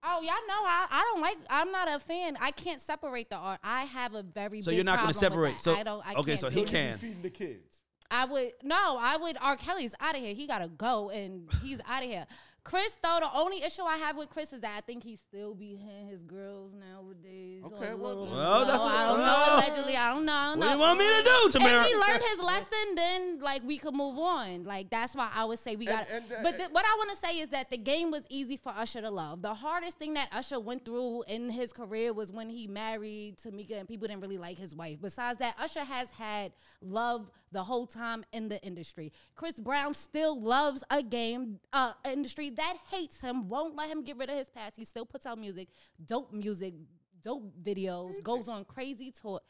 Oh, 0.04 0.20
y'all 0.20 0.34
know 0.48 0.64
I, 0.64 0.86
I 0.90 1.10
don't 1.12 1.20
like. 1.22 1.38
I'm 1.48 1.70
not 1.70 1.88
a 1.88 1.98
fan. 2.00 2.36
I 2.40 2.50
can't 2.50 2.80
separate 2.80 3.30
the 3.30 3.36
art. 3.36 3.60
I 3.62 3.84
have 3.84 4.14
a 4.14 4.22
very. 4.22 4.60
So 4.60 4.70
big 4.70 4.76
you're 4.76 4.84
not 4.84 4.96
going 4.96 5.04
gonna 5.04 5.14
separate. 5.14 5.60
So 5.60 5.76
I 5.76 5.84
don't. 5.84 6.04
I 6.04 6.14
okay, 6.14 6.32
can't 6.32 6.40
so 6.40 6.50
he 6.50 6.64
can. 6.64 6.98
feeding 6.98 7.22
the 7.22 7.30
kids. 7.30 7.82
I 8.10 8.24
would 8.24 8.52
no, 8.62 8.98
I 8.98 9.16
would. 9.16 9.36
R. 9.40 9.56
Kelly's 9.56 9.94
out 10.00 10.16
of 10.16 10.20
here. 10.20 10.34
He 10.34 10.46
gotta 10.46 10.68
go, 10.68 11.10
and 11.10 11.48
he's 11.62 11.80
out 11.88 12.02
of 12.02 12.10
here. 12.10 12.26
Chris, 12.64 12.96
though, 13.02 13.18
the 13.20 13.28
only 13.36 13.62
issue 13.64 13.82
I 13.82 13.96
have 13.96 14.16
with 14.16 14.30
Chris 14.30 14.52
is 14.52 14.60
that 14.60 14.76
I 14.78 14.80
think 14.82 15.02
he 15.02 15.16
still 15.16 15.52
be 15.52 15.74
hitting 15.74 16.06
his 16.06 16.22
girls 16.22 16.72
nowadays. 16.72 17.60
Okay, 17.64 17.90
a 17.90 17.96
well- 17.96 18.24
Well, 18.26 18.64
that's 18.64 18.84
what- 18.84 18.94
I 18.94 19.06
don't 19.08 19.18
know. 19.18 19.54
Allegedly, 19.68 19.96
I 19.96 20.14
don't 20.14 20.24
know. 20.24 20.32
I 20.32 20.46
don't 20.50 20.58
What 20.60 20.66
do 20.66 20.72
you 20.74 20.78
want 20.78 20.98
me 21.00 21.04
to 21.06 21.22
do, 21.24 21.50
Tamara? 21.58 21.80
If 21.82 21.86
he 21.88 21.96
learned 21.96 22.22
his 22.22 22.38
lesson, 22.38 22.94
then 22.94 23.38
like 23.40 23.62
we 23.64 23.78
could 23.78 23.94
move 23.94 24.16
on. 24.16 24.62
Like 24.62 24.90
that's 24.90 25.14
why 25.16 25.28
I 25.34 25.44
would 25.44 25.58
say 25.58 25.74
we 25.74 25.86
got. 25.86 26.08
And- 26.10 26.22
and, 26.24 26.32
uh, 26.32 26.42
but 26.44 26.56
th- 26.56 26.70
what 26.70 26.84
I 26.84 26.94
want 26.98 27.10
to 27.10 27.16
say 27.16 27.38
is 27.40 27.48
that 27.48 27.68
the 27.70 27.76
game 27.78 28.10
was 28.12 28.26
easy 28.30 28.56
for 28.56 28.70
Usher 28.70 29.00
to 29.00 29.10
love. 29.10 29.42
The 29.42 29.54
hardest 29.54 29.98
thing 29.98 30.14
that 30.14 30.28
Usher 30.32 30.60
went 30.60 30.84
through 30.84 31.24
in 31.24 31.50
his 31.50 31.72
career 31.72 32.12
was 32.12 32.30
when 32.32 32.48
he 32.48 32.68
married 32.68 33.38
Tameka, 33.38 33.78
and 33.80 33.88
people 33.88 34.06
didn't 34.06 34.20
really 34.22 34.38
like 34.38 34.58
his 34.58 34.72
wife. 34.74 34.98
Besides 35.00 35.38
that, 35.40 35.56
Usher 35.58 35.84
has 35.84 36.10
had 36.10 36.52
love 36.80 37.28
the 37.50 37.64
whole 37.64 37.86
time 37.86 38.24
in 38.32 38.48
the 38.48 38.62
industry. 38.62 39.12
Chris 39.34 39.58
Brown 39.60 39.92
still 39.94 40.40
loves 40.40 40.82
a 40.90 41.02
game 41.02 41.60
uh, 41.72 41.92
industry 42.04 42.48
that 42.56 42.76
hates 42.90 43.20
him, 43.20 43.48
won't 43.48 43.76
let 43.76 43.88
him 43.88 44.04
get 44.04 44.16
rid 44.16 44.30
of 44.30 44.36
his 44.36 44.48
past. 44.48 44.76
He 44.76 44.84
still 44.84 45.06
puts 45.06 45.26
out 45.26 45.38
music, 45.38 45.68
dope 46.04 46.32
music, 46.32 46.74
dope 47.22 47.52
videos, 47.62 48.22
goes 48.22 48.48
on 48.48 48.64
crazy 48.64 49.10
tour. 49.10 49.40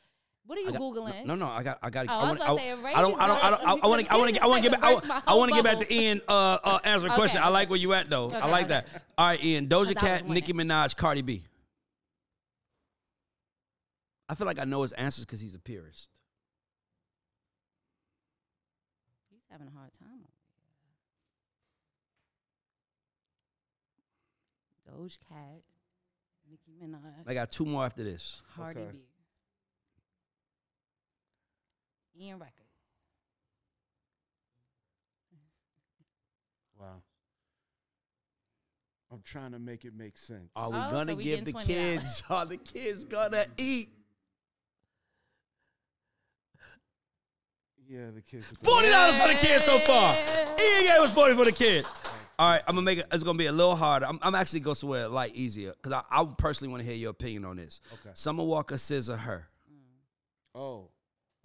What 0.45 0.59
are 0.59 0.63
you 0.63 0.73
googling? 0.73 1.25
No, 1.25 1.37
no, 1.37 1.47
I 1.47 1.63
got, 1.63 1.79
I 1.83 1.91
got. 1.91 2.07
Oh, 2.09 2.13
I 2.13 2.15
I 2.15 2.23
want, 2.25 2.37
about 2.41 2.59
to 2.59 2.63
say, 2.63 2.71
I, 2.71 2.75
I 2.75 3.01
don't, 3.01 3.21
I 3.21 3.27
don't, 3.29 3.45
I 3.45 3.51
don't, 3.51 3.85
I 3.85 3.87
want 3.87 4.05
to, 4.05 4.13
I 4.13 4.17
want 4.17 4.35
to, 4.35 4.43
I 4.43 4.47
want 4.47 4.65
to 4.65 4.71
get 4.71 4.81
back, 4.81 4.91
I, 4.91 4.95
Burst 4.97 5.09
my 5.09 5.23
I 5.27 5.35
want 5.35 5.51
to 5.51 5.55
get 5.55 5.65
back 5.65 5.79
to. 5.79 5.95
Ian. 5.95 6.21
Uh, 6.27 6.59
uh, 6.65 6.79
answer 6.85 7.09
the 7.09 7.15
question. 7.15 7.41
I 7.41 7.49
like 7.49 7.71
where 7.71 7.79
you 7.79 7.93
at 7.93 8.11
though. 8.11 8.29
I 8.29 8.49
like 8.51 8.65
okay. 8.65 8.75
that. 8.75 8.89
All 9.17 9.29
right, 9.29 9.43
Ian. 9.43 9.69
Doja 9.69 9.95
Cat, 9.95 10.29
Nicki. 10.29 10.53
Minaj, 10.53 10.97
Cardi 10.97 11.23
B. 11.23 11.45
I 14.29 14.35
feel 14.35 14.47
like 14.47 14.59
I 14.59 14.65
know 14.65 14.83
his 14.83 14.93
answers 14.93 15.25
because 15.25 15.41
he's 15.41 15.55
a 15.55 15.59
purist. 15.61 16.09
He's 19.31 19.43
having 19.51 19.69
a 19.69 19.79
hard 19.79 19.93
time 19.93 20.09
over 20.09 20.19
here. 20.19 20.29
Doja 24.93 25.19
Cat, 25.29 25.63
Nicki 26.51 26.73
Minaj, 26.83 27.01
I 27.27 27.35
got 27.35 27.51
two 27.51 27.65
more 27.65 27.85
after 27.85 28.05
this. 28.05 28.43
Cardi 28.55 28.81
Okay. 28.81 28.91
B, 32.15 32.25
Ian 32.27 32.39
Records. 32.39 32.59
Wow. 36.79 37.03
I'm 39.11 39.21
trying 39.23 39.53
to 39.53 39.59
make 39.59 39.85
it 39.85 39.95
make 39.95 40.17
sense. 40.17 40.51
Are 40.57 40.71
we 40.71 40.77
Oh, 40.77 40.91
gonna 40.91 41.13
so 41.13 41.17
we 41.17 41.25
give 41.25 41.45
the 41.45 41.53
kids? 41.53 42.23
Are 42.31 42.47
the 42.47 42.57
kids 42.57 43.05
gonna 43.05 43.45
eat? 43.59 43.91
yeah, 47.89 48.11
the 48.15 48.23
kids. 48.23 48.51
Forty 48.63 48.89
dollars 48.89 49.17
for 49.19 49.29
the 49.29 49.35
kids 49.35 49.65
so 49.65 49.79
far. 49.81 50.15
Yeah. 50.15 50.57
Ian 50.61 50.83
gave 50.83 51.01
us 51.03 51.13
forty 51.13 51.35
for 51.37 51.45
the 51.45 51.53
kids. 51.53 51.89
All 52.43 52.49
right, 52.49 52.63
I'm 52.67 52.75
gonna 52.75 52.85
make 52.85 52.99
it. 52.99 53.07
It's 53.13 53.23
gonna 53.23 53.39
be 53.39 53.47
a 53.47 53.53
little 53.53 53.77
harder. 53.77 54.05
I'm, 54.05 54.19
I'm 54.21 54.35
actually 54.35 54.59
going 54.59 54.75
somewhere 54.75 55.07
like 55.07 55.33
easier 55.37 55.75
because 55.81 55.93
I, 55.93 56.03
I 56.11 56.27
personally 56.37 56.73
want 56.73 56.83
to 56.83 56.89
hear 56.89 56.97
your 56.97 57.11
opinion 57.11 57.45
on 57.45 57.55
this. 57.55 57.81
Okay. 57.93 58.11
Summer 58.15 58.43
Walker, 58.43 58.75
SZA 58.75 59.17
her. 59.17 59.47
Oh, 60.53 60.89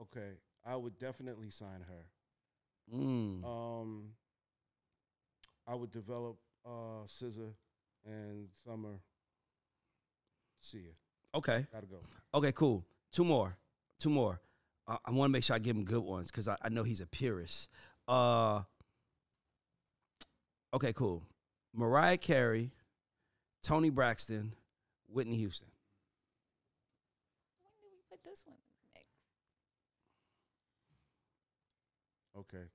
okay. 0.01 0.31
I 0.65 0.75
would 0.75 0.97
definitely 0.97 1.51
sign 1.51 1.85
her. 1.87 2.97
Mm. 2.97 3.45
Um, 3.45 4.05
I 5.67 5.75
would 5.75 5.91
develop 5.91 6.37
uh, 6.65 7.05
SZA 7.05 7.51
and 8.03 8.47
Summer. 8.65 8.95
See 10.61 10.79
ya. 10.79 10.93
Okay. 11.35 11.67
Gotta 11.71 11.85
go. 11.85 11.99
Okay. 12.33 12.51
Cool. 12.53 12.83
Two 13.11 13.23
more. 13.23 13.55
Two 13.99 14.09
more. 14.09 14.41
I, 14.87 14.97
I 15.05 15.11
want 15.11 15.29
to 15.29 15.31
make 15.31 15.43
sure 15.43 15.55
I 15.55 15.59
give 15.59 15.75
him 15.75 15.83
good 15.83 16.01
ones 16.01 16.31
because 16.31 16.47
I, 16.47 16.57
I 16.59 16.69
know 16.69 16.81
he's 16.81 17.01
a 17.01 17.05
purist. 17.05 17.69
Uh. 18.07 18.61
Okay. 20.77 20.93
Cool. 20.93 21.23
Mariah 21.73 22.17
Carey, 22.17 22.71
Toni 23.63 23.89
Braxton, 23.89 24.53
Whitney 25.07 25.35
Houston. 25.37 25.67
When 27.63 27.71
did 27.79 27.87
we 27.91 27.97
put 28.09 28.23
this 28.23 28.43
one 28.45 28.57
next? 28.93 29.07
Okay. 32.37 32.65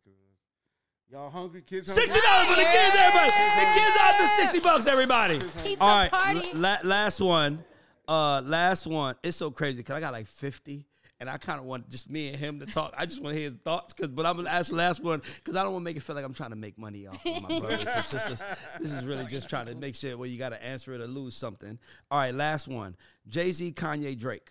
Y'all 1.11 1.31
hungry 1.31 1.63
kids? 1.63 1.93
Sixty 1.93 2.21
dollars 2.21 2.47
for 2.49 2.57
the 2.57 2.63
kids, 2.65 2.97
everybody. 2.99 3.31
The 3.31 3.79
kids 3.79 3.97
out 4.01 4.15
there, 4.19 4.27
sixty 4.29 4.59
bucks, 4.61 4.87
everybody. 4.89 5.39
Pizza 5.63 5.77
All 5.81 5.97
right, 6.01 6.11
party. 6.11 6.39
l- 6.55 6.59
la- 6.59 6.79
last 6.85 7.21
one. 7.21 7.63
Uh, 8.09 8.41
last 8.45 8.87
one. 8.89 9.15
It's 9.23 9.37
so 9.37 9.51
crazy 9.53 9.77
because 9.79 9.95
I 9.95 10.01
got 10.01 10.13
like 10.13 10.27
fifty, 10.27 10.87
and 11.23 11.31
I 11.31 11.37
kind 11.37 11.61
of 11.61 11.67
want 11.67 11.89
just 11.89 12.11
me 12.11 12.31
and 12.31 12.37
him 12.37 12.59
to 12.59 12.67
talk. 12.67 12.93
I 12.99 13.07
just 13.07 13.23
want 13.23 13.35
to 13.35 13.41
hear 13.41 13.51
his 13.51 13.61
thoughts, 13.61 13.93
cause 13.93 14.09
but 14.09 14.27
I'm 14.27 14.35
gonna 14.35 14.51
ask 14.51 14.71
the 14.71 14.77
last 14.77 15.01
one 15.01 15.23
because 15.37 15.57
I 15.57 15.63
don't 15.63 15.73
want 15.73 15.83
to 15.83 15.85
make 15.85 15.97
it 15.97 16.03
feel 16.03 16.17
like 16.17 16.25
I'm 16.25 16.35
trying 16.35 16.51
to 16.51 16.57
make 16.57 16.77
money 16.77 17.07
off 17.07 17.25
of 17.25 17.43
my 17.43 17.61
brothers 17.61 17.87
and 17.95 18.05
sisters. 18.05 18.43
This 18.81 18.93
is 18.93 19.05
really 19.05 19.27
just 19.27 19.49
trying 19.49 19.67
to 19.67 19.77
make 19.77 19.95
sure 19.95 20.19
where 20.19 20.29
you 20.29 20.37
got 20.37 20.49
to 20.49 20.61
answer 20.61 20.93
it 20.95 21.01
or 21.01 21.07
lose 21.07 21.37
something. 21.37 21.79
All 22.11 22.19
right, 22.19 22.35
last 22.35 22.67
one. 22.67 22.97
Jay 23.29 23.53
Z, 23.53 23.73
Kanye, 23.73 24.19
Drake. 24.19 24.51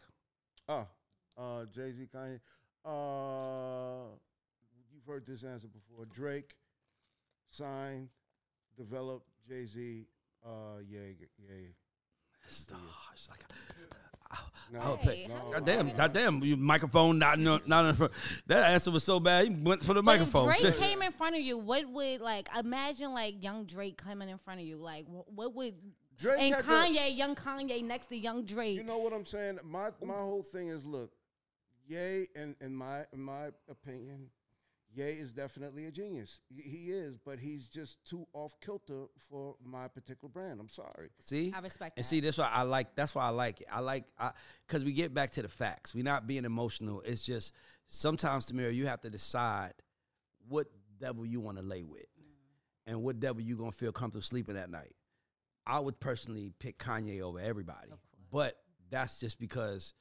Oh, 0.69 0.87
uh, 1.37 1.65
Jay 1.65 1.91
Z, 1.91 2.07
Kanye. 2.15 2.39
Uh, 2.85 4.15
you've 4.93 5.05
heard 5.05 5.25
this 5.25 5.43
answer 5.43 5.67
before. 5.67 6.05
Drake, 6.05 6.55
signed, 7.49 8.07
developed. 8.77 9.27
Jay 9.45 9.65
Z, 9.65 10.05
uh, 10.45 10.49
yeah, 10.89 10.99
yeah. 11.37 11.55
This 12.47 12.59
is 12.61 12.65
the 12.65 12.75
it's 13.13 13.29
like. 13.29 13.43
No, 14.71 14.79
I 14.79 14.89
would 14.91 14.99
Hey, 14.99 15.23
pick. 15.27 15.31
how 15.31 15.49
God 15.51 15.59
you 15.59 15.65
damn. 15.65 15.95
God 15.95 16.13
damn, 16.13 16.43
you 16.43 16.55
microphone 16.57 17.19
not 17.19 17.37
no, 17.39 17.59
not 17.65 17.85
in 17.87 17.95
front. 17.95 18.11
That 18.47 18.71
answer 18.71 18.89
was 18.91 19.03
so 19.03 19.19
bad. 19.19 19.47
He 19.47 19.49
went 19.53 19.83
for 19.83 19.93
the 19.93 20.01
But 20.01 20.19
microphone. 20.19 20.49
if 20.51 20.61
Drake 20.61 20.77
came 20.79 21.01
in 21.01 21.11
front 21.11 21.35
of 21.35 21.41
you, 21.41 21.57
what 21.57 21.89
would 21.89 22.21
like 22.21 22.47
imagine 22.57 23.13
like 23.13 23.43
young 23.43 23.65
Drake 23.65 23.97
coming 23.97 24.29
in 24.29 24.37
front 24.37 24.61
of 24.61 24.65
you? 24.65 24.77
Like 24.77 25.05
what 25.07 25.53
would 25.55 25.75
Drake 26.17 26.39
and 26.39 26.55
had 26.55 26.63
to- 26.63 26.69
Kanye, 26.69 27.17
young 27.17 27.35
Kanye 27.35 27.83
next 27.83 28.07
to 28.07 28.15
young 28.17 28.45
Drake? 28.45 28.77
You 28.77 28.83
know 28.83 28.99
what 28.99 29.11
I'm 29.13 29.25
saying? 29.25 29.59
My 29.63 29.89
my 30.03 30.13
whole 30.13 30.43
thing 30.43 30.69
is 30.69 30.85
look, 30.85 31.11
Ye, 31.87 32.27
in, 32.35 32.55
in 32.61 32.73
my 32.73 33.01
in 33.11 33.21
my 33.21 33.47
opinion, 33.69 34.29
Ye 34.93 35.03
is 35.03 35.31
definitely 35.31 35.85
a 35.85 35.91
genius. 35.91 36.39
He, 36.49 36.61
he 36.61 36.91
is, 36.91 37.17
but 37.25 37.39
he's 37.39 37.67
just 37.67 38.03
too 38.03 38.27
off 38.33 38.53
kilter 38.59 39.05
for 39.29 39.55
my 39.65 39.87
particular 39.87 40.29
brand. 40.29 40.59
I'm 40.59 40.69
sorry. 40.69 41.09
See, 41.19 41.53
I 41.55 41.59
respect 41.59 41.97
And 41.97 42.03
that. 42.03 42.07
see, 42.07 42.19
that's 42.19 42.37
why 42.37 42.49
I 42.51 42.63
like. 42.63 42.95
That's 42.95 43.15
why 43.15 43.25
I 43.25 43.29
like 43.29 43.61
it. 43.61 43.67
I 43.71 43.79
like 43.79 44.05
because 44.67 44.83
we 44.83 44.91
get 44.91 45.13
back 45.13 45.31
to 45.31 45.41
the 45.41 45.47
facts. 45.47 45.95
We're 45.95 46.03
not 46.03 46.27
being 46.27 46.43
emotional. 46.43 47.01
It's 47.05 47.21
just 47.21 47.53
sometimes, 47.87 48.51
Tamira, 48.51 48.73
you 48.73 48.87
have 48.87 49.01
to 49.01 49.09
decide 49.09 49.73
what 50.49 50.67
devil 50.99 51.25
you 51.25 51.39
want 51.39 51.57
to 51.57 51.63
lay 51.63 51.83
with, 51.83 52.07
mm. 52.19 52.91
and 52.91 53.01
what 53.01 53.19
devil 53.19 53.41
you 53.41 53.55
gonna 53.55 53.71
feel 53.71 53.93
comfortable 53.93 54.21
sleeping 54.21 54.57
at 54.57 54.69
night. 54.69 54.93
I 55.65 55.79
would 55.79 55.99
personally 55.99 56.51
pick 56.59 56.79
Kanye 56.79 57.21
over 57.21 57.39
everybody, 57.39 57.91
but 58.31 58.57
that's 58.89 59.19
just 59.19 59.39
because 59.39 59.93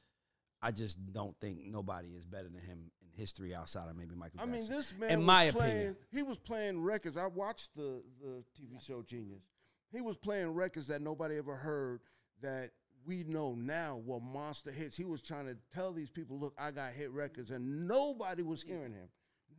I 0.61 0.71
just 0.71 0.99
don't 1.11 1.35
think 1.39 1.59
nobody 1.65 2.09
is 2.09 2.25
better 2.25 2.49
than 2.49 2.61
him 2.61 2.91
in 3.00 3.00
history 3.13 3.53
outside 3.55 3.89
of 3.89 3.95
maybe 3.95 4.15
Michael 4.15 4.39
I 4.41 4.45
Jackson. 4.45 4.61
mean, 4.61 4.71
this 4.71 4.93
man 4.99 5.09
In 5.11 5.19
was 5.19 5.25
my 5.25 5.51
playing, 5.51 5.71
opinion. 5.71 5.95
he 6.11 6.23
was 6.23 6.37
playing 6.37 6.81
records. 6.81 7.17
I 7.17 7.27
watched 7.27 7.75
the 7.75 8.03
the 8.21 8.43
TV 8.59 8.81
show 8.85 9.01
Genius. 9.01 9.43
He 9.91 10.01
was 10.01 10.15
playing 10.17 10.53
records 10.53 10.87
that 10.87 11.01
nobody 11.01 11.37
ever 11.37 11.55
heard 11.55 12.01
that 12.41 12.71
we 13.05 13.23
know 13.23 13.55
now 13.55 14.01
were 14.05 14.19
monster 14.19 14.71
hits. 14.71 14.95
He 14.95 15.03
was 15.05 15.21
trying 15.21 15.47
to 15.47 15.57
tell 15.73 15.91
these 15.91 16.09
people, 16.09 16.39
"Look, 16.39 16.53
I 16.57 16.71
got 16.71 16.93
hit 16.93 17.11
records," 17.11 17.51
and 17.51 17.87
nobody 17.87 18.43
was 18.43 18.61
hearing 18.61 18.93
him. 18.93 19.09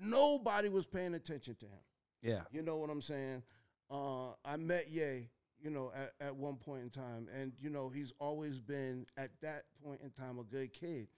Nobody 0.00 0.68
was 0.68 0.86
paying 0.86 1.14
attention 1.14 1.54
to 1.56 1.66
him. 1.66 1.80
yeah, 2.22 2.40
You 2.50 2.62
know 2.62 2.76
what 2.76 2.90
I'm 2.90 3.02
saying? 3.02 3.42
Uh, 3.90 4.30
I 4.44 4.56
met 4.56 4.88
Ye, 4.88 5.28
you 5.60 5.70
know, 5.70 5.92
at, 5.94 6.12
at 6.20 6.34
one 6.36 6.56
point 6.56 6.82
in 6.82 6.90
time, 6.90 7.28
and 7.36 7.52
you 7.60 7.68
know 7.68 7.88
he's 7.88 8.12
always 8.18 8.58
been 8.58 9.06
at 9.16 9.30
that 9.42 9.64
point 9.84 10.00
in 10.02 10.10
time 10.10 10.38
a 10.38 10.44
good 10.44 10.72
kid, 10.72 11.08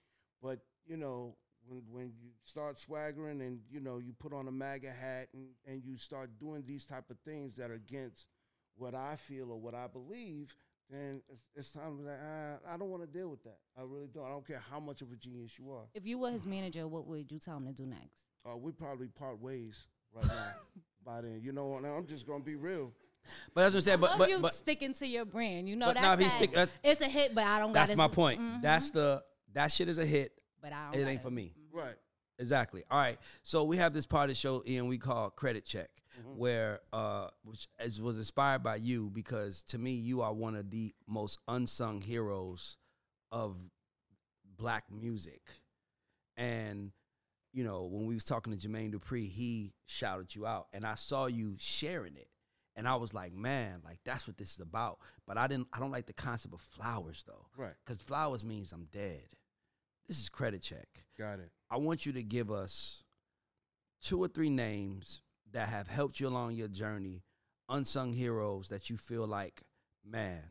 but 0.41 0.59
you 0.85 0.97
know 0.97 1.35
when 1.67 1.81
when 1.91 2.05
you 2.21 2.29
start 2.43 2.79
swaggering 2.79 3.41
and 3.41 3.59
you 3.71 3.79
know 3.79 3.97
you 3.97 4.13
put 4.19 4.33
on 4.33 4.47
a 4.47 4.51
MAGA 4.51 4.91
hat 4.91 5.27
and 5.33 5.47
and 5.67 5.83
you 5.83 5.97
start 5.97 6.29
doing 6.39 6.63
these 6.67 6.85
type 6.85 7.09
of 7.09 7.17
things 7.25 7.53
that 7.55 7.71
are 7.71 7.75
against 7.75 8.25
what 8.77 8.93
I 8.93 9.15
feel 9.15 9.51
or 9.51 9.57
what 9.59 9.73
I 9.73 9.87
believe, 9.87 10.53
then 10.89 11.21
it's, 11.29 11.45
it's 11.55 11.71
time 11.71 11.97
to 11.97 12.03
be 12.03 12.09
like, 12.09 12.19
ah, 12.21 12.73
I 12.73 12.77
don't 12.77 12.89
want 12.89 13.03
to 13.03 13.07
deal 13.07 13.29
with 13.29 13.41
that. 13.43 13.57
I 13.77 13.81
really 13.83 14.07
don't. 14.13 14.25
I 14.25 14.29
don't 14.29 14.45
care 14.45 14.61
how 14.69 14.79
much 14.81 15.01
of 15.01 15.11
a 15.11 15.15
genius 15.15 15.51
you 15.57 15.71
are. 15.71 15.85
If 15.93 16.05
you 16.05 16.17
were 16.17 16.29
his 16.31 16.45
manager, 16.45 16.85
what 16.87 17.07
would 17.07 17.31
you 17.31 17.39
tell 17.39 17.55
him 17.57 17.65
to 17.67 17.71
do 17.73 17.85
next? 17.85 18.17
Uh, 18.45 18.57
we 18.57 18.71
probably 18.73 19.07
part 19.07 19.39
ways 19.41 19.87
right 20.13 20.25
now. 20.27 20.33
By 21.05 21.21
then, 21.21 21.39
you 21.43 21.51
know. 21.51 21.79
Now 21.79 21.95
I'm 21.95 22.05
just 22.05 22.27
gonna 22.27 22.43
be 22.43 22.55
real. 22.55 22.91
but 23.53 23.61
that's 23.63 23.73
what 23.73 23.79
I'm 23.79 23.83
saying. 23.83 23.99
But 24.01 24.17
but 24.17 24.29
you 24.29 24.39
but 24.39 24.53
sticking 24.53 24.93
to 24.95 25.07
your 25.07 25.23
brand. 25.25 25.69
You 25.69 25.75
know 25.77 25.85
But 25.87 25.95
that's 25.95 26.05
nah, 26.05 26.13
if 26.13 26.19
that- 26.19 26.31
stick- 26.31 26.51
that's- 26.53 26.77
it's 26.83 27.01
a 27.01 27.05
hit, 27.09 27.33
but 27.33 27.43
I 27.45 27.59
don't. 27.59 27.71
that's 27.73 27.91
gotta 27.91 27.97
my 27.97 28.05
s- 28.05 28.15
point. 28.15 28.41
mhm, 28.41 28.61
That's 28.61 28.91
the 28.91 29.23
that 29.53 29.71
shit 29.71 29.87
is 29.87 29.97
a 29.99 30.05
hit. 30.05 30.31
But 30.65 30.73
I 30.73 30.85
don't. 30.91 30.95
It 30.95 30.97
ain't 31.07 31.07
gotta- 31.19 31.19
for 31.19 31.31
me. 31.31 31.53
Right. 31.71 31.95
Exactly. 32.39 32.83
All 32.89 32.97
right. 32.99 33.19
So 33.43 33.63
we 33.63 33.77
have 33.77 33.93
this 33.93 34.07
part 34.07 34.23
of 34.23 34.29
the 34.29 34.35
show, 34.35 34.63
Ian, 34.65 34.87
we 34.87 34.97
call 34.97 35.29
Credit 35.29 35.63
Check, 35.63 35.89
where 36.35 36.79
uh 36.91 37.27
which 37.43 37.67
is, 37.79 38.01
was 38.01 38.17
inspired 38.17 38.63
by 38.63 38.77
you 38.77 39.09
because 39.13 39.61
to 39.65 39.77
me 39.77 39.91
you 39.91 40.21
are 40.21 40.33
one 40.33 40.55
of 40.55 40.71
the 40.71 40.93
most 41.07 41.37
unsung 41.47 42.01
heroes 42.01 42.77
of 43.31 43.55
black 44.57 44.85
music. 44.91 45.41
And 46.35 46.91
you 47.53 47.63
know, 47.63 47.83
when 47.85 48.05
we 48.05 48.15
was 48.15 48.25
talking 48.25 48.57
to 48.57 48.67
Jermaine 48.67 48.93
Dupri, 48.93 49.29
he 49.29 49.73
shouted 49.85 50.33
you 50.35 50.45
out 50.45 50.67
and 50.73 50.85
I 50.85 50.95
saw 50.95 51.27
you 51.27 51.55
sharing 51.59 52.15
it. 52.17 52.27
And 52.75 52.85
I 52.85 52.95
was 52.95 53.13
like, 53.13 53.33
man, 53.33 53.79
like 53.85 53.99
that's 54.03 54.27
what 54.27 54.35
this 54.37 54.51
is 54.55 54.59
about. 54.59 54.97
But 55.25 55.37
I 55.37 55.47
didn't 55.47 55.67
I 55.71 55.79
don't 55.79 55.91
like 55.91 56.07
the 56.07 56.13
concept 56.13 56.53
of 56.55 56.59
flowers 56.59 57.23
though. 57.25 57.45
Right. 57.55 57.75
Cuz 57.85 57.97
flowers 57.97 58.43
means 58.43 58.73
I'm 58.73 58.89
dead. 58.91 59.23
This 60.07 60.19
is 60.19 60.29
Credit 60.29 60.61
Check. 60.61 60.87
Got 61.17 61.39
it. 61.39 61.51
I 61.69 61.77
want 61.77 62.05
you 62.05 62.11
to 62.13 62.23
give 62.23 62.51
us 62.51 63.03
two 64.01 64.19
or 64.23 64.27
three 64.27 64.49
names 64.49 65.21
that 65.51 65.69
have 65.69 65.87
helped 65.87 66.19
you 66.19 66.27
along 66.27 66.53
your 66.53 66.67
journey, 66.67 67.23
unsung 67.69 68.13
heroes 68.13 68.69
that 68.69 68.89
you 68.89 68.97
feel 68.97 69.25
like, 69.25 69.63
man, 70.05 70.43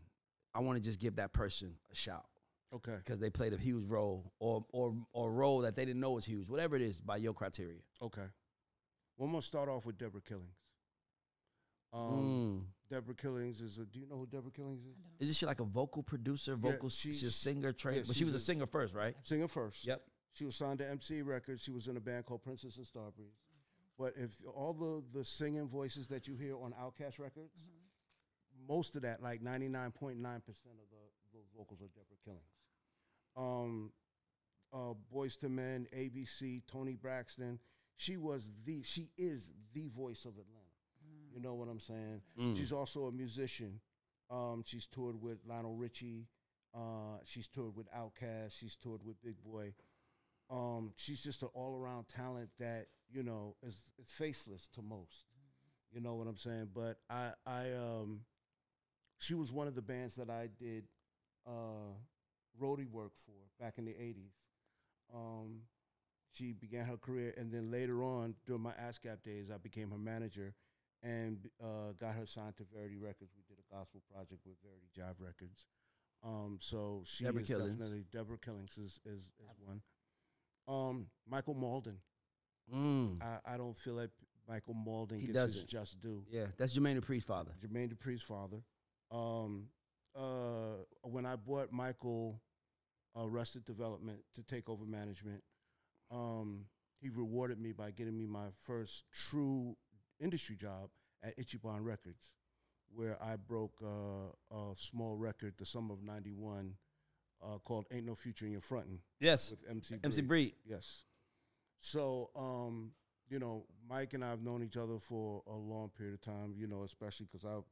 I 0.54 0.60
want 0.60 0.76
to 0.78 0.82
just 0.82 0.98
give 0.98 1.16
that 1.16 1.32
person 1.32 1.76
a 1.92 1.94
shout 1.94 2.26
Okay. 2.74 2.96
because 2.96 3.20
they 3.20 3.30
played 3.30 3.52
a 3.52 3.56
huge 3.56 3.84
role 3.84 4.32
or 4.40 4.64
or 4.72 4.94
or 5.12 5.30
role 5.30 5.60
that 5.60 5.76
they 5.76 5.84
didn't 5.84 6.00
know 6.00 6.12
was 6.12 6.24
huge, 6.24 6.48
whatever 6.48 6.74
it 6.74 6.82
is 6.82 7.00
by 7.00 7.16
your 7.16 7.32
criteria. 7.34 7.80
Okay. 8.02 8.26
Well, 9.16 9.26
I'm 9.26 9.32
gonna 9.32 9.42
start 9.42 9.68
off 9.68 9.86
with 9.86 9.98
Debra 9.98 10.22
Killings. 10.22 10.56
Um, 11.92 12.64
Mm. 12.66 12.73
Debra 12.90 13.14
Killings 13.14 13.60
is 13.60 13.78
a. 13.78 13.84
Do 13.84 13.98
you 13.98 14.06
know 14.06 14.16
who 14.18 14.26
Debra 14.26 14.50
Killings 14.50 14.80
is? 14.84 14.96
Isn't 15.20 15.34
she 15.34 15.46
like 15.46 15.60
a 15.60 15.64
vocal 15.64 16.02
producer, 16.02 16.54
vocal 16.56 16.88
she- 16.90 17.12
she's 17.12 17.22
a 17.24 17.30
singer, 17.32 17.72
trained? 17.72 17.96
yeah, 17.98 18.02
but 18.06 18.14
she 18.14 18.20
she's 18.20 18.26
was 18.26 18.34
a 18.34 18.36
a- 18.36 18.40
singer 18.40 18.66
first, 18.66 18.94
right? 18.94 19.16
Singer 19.22 19.48
first. 19.48 19.86
Yep. 19.86 20.02
She 20.34 20.44
was 20.44 20.56
signed 20.56 20.78
to 20.80 20.88
MC 20.88 21.22
Records. 21.22 21.62
She 21.62 21.70
was 21.70 21.86
in 21.88 21.96
a 21.96 22.00
band 22.00 22.26
called 22.26 22.42
Princess 22.42 22.76
and 22.76 22.84
Starbreeze. 22.86 23.38
But 23.98 24.14
if 24.16 24.32
all 24.54 24.72
the 24.74 25.18
the 25.18 25.24
singing 25.24 25.68
voices 25.68 26.08
that 26.08 26.26
you 26.26 26.36
hear 26.36 26.56
on 26.56 26.72
Outkast 26.72 27.18
Records, 27.18 27.54
most 28.68 28.96
of 28.96 29.02
that, 29.02 29.22
like 29.22 29.40
99.9% 29.42 30.18
of 30.18 30.22
the 30.22 31.02
those 31.32 31.46
vocals 31.56 31.80
are 31.80 31.88
Debra 31.88 32.16
Killings. 32.24 32.42
Um, 33.36 33.92
uh, 34.72 34.94
Boyz 35.12 35.42
II 35.42 35.50
Men, 35.50 35.86
ABC, 35.96 36.62
Toni 36.66 36.94
Braxton. 36.96 37.58
She 37.96 38.16
was 38.16 38.50
the, 38.64 38.82
she 38.82 39.10
is 39.16 39.48
the 39.72 39.88
voice 39.88 40.24
of 40.24 40.32
Atlanta. 40.32 40.63
You 41.34 41.40
know 41.40 41.54
what 41.54 41.68
I'm 41.68 41.80
saying? 41.80 42.20
Mm. 42.40 42.56
She's 42.56 42.72
also 42.72 43.06
a 43.06 43.12
musician. 43.12 43.80
Um, 44.30 44.62
she's 44.64 44.86
toured 44.86 45.20
with 45.20 45.38
Lionel 45.46 45.74
Richie. 45.74 46.28
Uh, 46.74 47.18
she's 47.24 47.48
toured 47.48 47.76
with 47.76 47.86
Outkast. 47.92 48.52
She's 48.58 48.76
toured 48.76 49.00
with 49.04 49.20
Big 49.22 49.34
Boi. 49.44 49.74
Um, 50.48 50.92
she's 50.96 51.20
just 51.20 51.42
an 51.42 51.48
all-around 51.54 52.08
talent 52.08 52.50
that 52.60 52.86
you 53.10 53.22
know 53.22 53.56
is, 53.66 53.74
is 53.98 54.10
faceless 54.10 54.68
to 54.74 54.82
most. 54.82 55.24
You 55.92 56.00
know 56.00 56.14
what 56.14 56.26
I'm 56.26 56.36
saying? 56.36 56.68
But 56.74 56.98
I, 57.10 57.32
I, 57.46 57.72
um, 57.72 58.20
she 59.18 59.34
was 59.34 59.50
one 59.50 59.66
of 59.66 59.74
the 59.74 59.82
bands 59.82 60.16
that 60.16 60.30
I 60.30 60.48
did 60.58 60.84
uh, 61.46 61.94
roadie 62.60 62.90
work 62.90 63.12
for 63.16 63.32
back 63.60 63.74
in 63.78 63.86
the 63.86 63.92
'80s. 63.92 64.34
Um, 65.14 65.62
she 66.32 66.52
began 66.52 66.86
her 66.86 66.96
career, 66.96 67.34
and 67.36 67.52
then 67.52 67.70
later 67.70 68.02
on, 68.02 68.34
during 68.46 68.62
my 68.62 68.72
ASCAP 68.72 69.22
days, 69.24 69.50
I 69.52 69.58
became 69.58 69.90
her 69.90 69.98
manager 69.98 70.54
and 71.04 71.48
uh, 71.62 71.92
got 72.00 72.14
her 72.14 72.26
signed 72.26 72.56
to 72.56 72.64
Verity 72.74 72.96
Records. 72.96 73.30
We 73.36 73.42
did 73.46 73.58
a 73.62 73.74
gospel 73.74 74.00
project 74.12 74.40
with 74.46 74.56
Verity 74.64 74.88
Jive 74.98 75.24
Records. 75.24 75.66
Um, 76.24 76.58
so 76.60 77.02
she 77.04 77.24
Debra 77.24 77.42
is 77.42 77.48
Killings. 77.48 77.74
definitely 77.74 78.04
Debra 78.10 78.38
Killings 78.38 78.78
is 78.78 78.98
is, 79.04 79.20
is 79.20 79.56
one. 79.64 79.80
Um, 80.66 81.06
Michael 81.28 81.54
Mauldin. 81.54 81.96
Mm. 82.74 83.22
I, 83.22 83.54
I 83.54 83.56
don't 83.58 83.76
feel 83.76 83.94
like 83.94 84.08
Michael 84.48 84.74
Mauldin 84.74 85.20
He 85.20 85.26
gets 85.26 85.34
doesn't. 85.38 85.68
just 85.68 86.00
due. 86.00 86.24
Yeah, 86.30 86.46
that's 86.56 86.76
Jermaine 86.76 86.98
Dupri's 86.98 87.24
father. 87.24 87.50
Jermaine 87.62 87.92
Dupri's 87.94 88.22
father. 88.22 88.62
Um, 89.10 89.66
uh, 90.16 90.82
when 91.02 91.26
I 91.26 91.36
bought 91.36 91.70
Michael 91.72 92.40
Arrested 93.14 93.64
Development 93.64 94.18
to 94.34 94.42
take 94.42 94.68
over 94.70 94.84
management, 94.86 95.42
um, 96.10 96.64
he 97.00 97.10
rewarded 97.10 97.60
me 97.60 97.72
by 97.72 97.90
getting 97.90 98.16
me 98.16 98.24
my 98.26 98.46
first 98.60 99.04
true 99.12 99.76
industry 100.20 100.56
job 100.56 100.90
at 101.22 101.36
Ichiban 101.38 101.84
Records, 101.84 102.30
where 102.94 103.16
I 103.22 103.36
broke 103.36 103.74
uh, 103.82 104.56
a 104.56 104.74
small 104.76 105.16
record 105.16 105.54
the 105.58 105.66
summer 105.66 105.94
of 105.94 106.02
'91 106.02 106.74
uh, 107.42 107.58
called 107.58 107.86
"Ain't 107.92 108.06
No 108.06 108.14
Future 108.14 108.46
in 108.46 108.52
Your 108.52 108.60
Frontin'" 108.60 109.00
Yes, 109.20 109.50
with 109.50 109.60
MC 109.68 109.96
MC 110.04 110.20
Breed. 110.22 110.28
Breed. 110.28 110.54
Yes. 110.66 111.04
So, 111.80 112.30
um, 112.34 112.92
you 113.28 113.38
know, 113.38 113.66
Mike 113.88 114.14
and 114.14 114.24
I 114.24 114.30
have 114.30 114.42
known 114.42 114.62
each 114.62 114.76
other 114.76 114.98
for 114.98 115.42
a 115.46 115.54
long 115.54 115.90
period 115.96 116.14
of 116.14 116.20
time. 116.20 116.54
You 116.56 116.66
know, 116.66 116.84
especially 116.84 117.26
because 117.30 117.44
I'm 117.44 117.64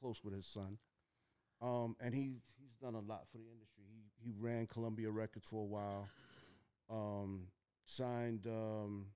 close 0.00 0.22
with 0.24 0.34
his 0.34 0.46
son, 0.46 0.78
um, 1.60 1.96
and 2.00 2.14
he 2.14 2.34
he's 2.58 2.74
done 2.80 2.94
a 2.94 3.00
lot 3.00 3.26
for 3.30 3.38
the 3.38 3.44
industry. 3.50 3.84
He 3.88 4.30
he 4.30 4.34
ran 4.38 4.66
Columbia 4.66 5.10
Records 5.10 5.48
for 5.48 5.62
a 5.62 5.66
while, 5.66 6.08
um, 6.90 7.46
signed 7.86 8.46
um, 8.46 9.06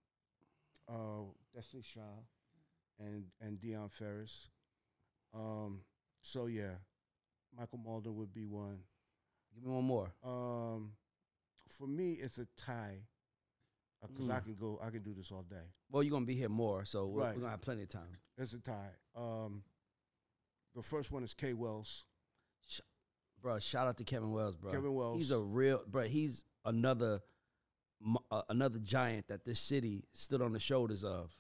uh, 0.89 1.23
Destiny 1.55 1.83
Shaw 1.83 2.01
and 2.99 3.25
and 3.41 3.59
Dionne 3.61 3.91
Farris. 3.93 4.49
Um, 5.35 5.81
so 6.23 6.47
yeah, 6.47 6.77
Michael 7.57 7.79
Mauldin 7.79 8.15
would 8.15 8.33
be 8.33 8.47
one. 8.47 8.79
Give 9.55 9.65
me 9.65 9.71
one 9.73 9.85
more. 9.85 10.13
Um, 10.25 10.93
for 11.69 11.87
me, 11.87 12.13
it's 12.15 12.39
a 12.39 12.47
tie 12.57 13.01
because 14.07 14.29
I 14.31 14.41
Mm. 14.41 14.45
can 14.45 14.55
go. 14.55 14.79
I 14.83 14.91
can 14.91 15.03
do 15.03 15.15
this 15.15 15.31
all 15.33 15.43
day. 15.43 15.73
Well, 15.91 16.03
you're 16.03 16.13
gonna 16.13 16.27
be 16.27 16.35
here 16.37 16.49
more, 16.49 16.85
so 16.85 17.07
we're, 17.07 17.23
Right. 17.23 17.35
we're 17.35 17.41
gonna 17.41 17.51
have 17.53 17.61
plenty 17.63 17.83
of 17.83 17.89
time. 17.89 18.19
It's 18.37 18.53
a 18.53 18.59
tie. 18.61 18.95
Um, 19.15 19.63
the 20.75 20.83
first 20.83 21.11
one 21.11 21.25
is 21.25 21.35
K 21.35 21.55
Wells. 21.55 22.05
Bro, 23.41 23.59
shout 23.61 23.87
out 23.87 23.97
to 23.99 24.05
Kevin 24.05 24.33
Wells, 24.33 24.57
bro. 24.57 24.73
Kevin 24.73 24.93
Wells. 24.95 25.19
He's 25.19 25.31
a 25.31 25.39
real, 25.39 25.85
bro. 25.87 26.03
He's 26.05 26.45
another, 26.65 27.21
uh, 28.31 28.43
another 28.49 28.79
giant 28.81 29.29
that 29.29 29.45
this 29.45 29.61
city 29.61 30.05
stood 30.15 30.41
on 30.43 30.53
the 30.53 30.59
shoulders 30.61 31.05
of. 31.05 31.35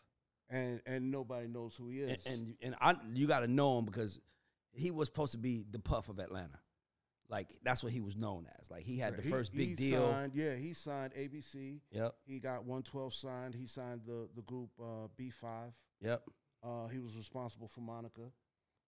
And 0.50 0.80
and 0.86 1.10
nobody 1.10 1.48
knows 1.48 1.74
who 1.76 1.88
he 1.88 2.00
is. 2.00 2.18
And 2.26 2.34
and, 2.34 2.56
and 2.62 2.74
I, 2.80 2.94
you 3.14 3.26
got 3.26 3.40
to 3.40 3.48
know 3.48 3.78
him 3.78 3.84
because 3.84 4.18
he 4.72 4.90
was 4.90 5.08
supposed 5.08 5.32
to 5.32 5.38
be 5.38 5.64
the 5.70 5.78
Puff 5.78 6.08
of 6.08 6.18
Atlanta. 6.18 6.58
Like 7.28 7.48
that's 7.64 7.82
what 7.82 7.92
he 7.92 8.00
was 8.00 8.16
known 8.16 8.46
as. 8.60 8.70
Like 8.70 8.84
he 8.84 8.98
had 8.98 9.16
the 9.16 9.22
He- 9.22 9.30
first 9.30 9.52
big 9.52 9.70
he 9.70 9.74
deal. 9.90 10.10
Signed, 10.12 10.32
yeah, 10.34 10.54
he 10.54 10.72
signed 10.74 11.12
ABC. 11.14 11.80
Yep, 11.90 12.14
He 12.24 12.38
got 12.38 12.60
112 12.64 13.14
signed. 13.14 13.54
He 13.54 13.66
signed 13.66 14.02
the 14.06 14.28
the 14.36 14.42
group 14.42 14.70
uh, 14.80 15.08
B5. 15.18 15.72
yep. 16.00 16.22
Uh, 16.62 16.86
he 16.88 16.98
was 16.98 17.16
responsible 17.16 17.68
for 17.68 17.80
Monica. 17.80 18.22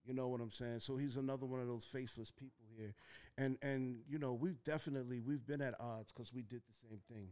You 0.04 0.14
know 0.14 0.28
what 0.28 0.40
I'm 0.40 0.50
saying? 0.50 0.80
So 0.80 0.96
he's 0.96 1.16
another 1.16 1.46
one 1.46 1.60
of 1.60 1.66
those 1.66 1.84
faceless 1.84 2.30
people 2.30 2.64
here. 2.76 2.94
And 3.36 3.58
and 3.60 4.00
you 4.08 4.18
know, 4.18 4.34
we've 4.34 4.62
definitely 4.64 5.20
we've 5.20 5.44
been 5.44 5.60
at 5.60 5.74
odds 5.80 6.12
because 6.12 6.32
we 6.32 6.42
did 6.42 6.62
the 6.66 6.74
same 6.88 7.00
thing. 7.12 7.28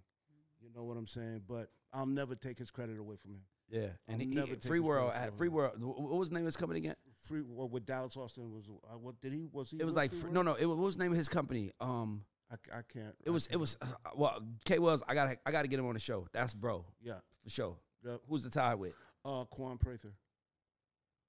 You 0.61 0.71
know 0.75 0.83
what 0.85 0.97
I'm 0.97 1.07
saying? 1.07 1.43
But 1.47 1.69
I'll 1.93 2.07
never 2.07 2.35
take 2.35 2.59
his 2.59 2.71
credit 2.71 2.99
away 2.99 3.15
from 3.17 3.33
him. 3.33 3.41
Yeah, 3.69 3.89
and 4.07 4.23
he, 4.23 4.29
he, 4.29 4.55
Free 4.57 4.81
World, 4.81 5.13
had, 5.13 5.37
Free. 5.37 5.49
World. 5.49 5.73
What 5.83 6.19
was 6.19 6.29
the 6.29 6.35
name 6.35 6.45
of 6.45 6.47
his 6.47 6.57
company 6.57 6.79
again? 6.79 6.95
free. 7.27 7.43
Well, 7.47 7.69
with 7.69 7.85
Dallas 7.85 8.17
Austin 8.17 8.53
was 8.53 8.69
uh, 8.69 8.99
what 8.99 9.21
did 9.21 9.33
he 9.33 9.47
was 9.51 9.71
he? 9.71 9.79
It 9.79 9.85
was 9.85 9.95
like 9.95 10.13
Free 10.13 10.31
no, 10.31 10.43
no. 10.43 10.55
It 10.55 10.67
was, 10.67 10.77
what 10.77 10.85
was 10.85 10.97
the 10.97 11.03
name 11.03 11.13
of 11.13 11.19
his 11.19 11.29
company? 11.29 11.73
Um, 11.81 12.23
I, 12.51 12.55
I 12.79 12.81
can't. 12.93 13.15
it 13.25 13.31
was 13.31 13.47
it 13.47 13.51
can't- 13.51 13.61
was 13.61 13.77
uh, 13.83 13.87
well, 14.15 14.41
K 14.65 14.79
Wells. 14.79 15.03
I 15.09 15.15
got 15.15 15.31
to 15.31 15.39
I 15.45 15.51
got 15.51 15.63
to 15.63 15.69
get 15.69 15.79
him 15.79 15.87
on 15.87 15.95
the 15.95 16.01
show. 16.01 16.27
That's 16.33 16.55
bro 16.55 16.85
yeah. 17.03 17.15
for 17.43 17.51
sure. 17.51 17.77
Yep. 18.05 18.21
Who's 18.29 18.45
the 18.45 18.51
tie 18.51 18.75
with? 18.75 18.95
Uh, 19.25 19.45
Kawan 19.45 19.81
Prather, 19.81 20.13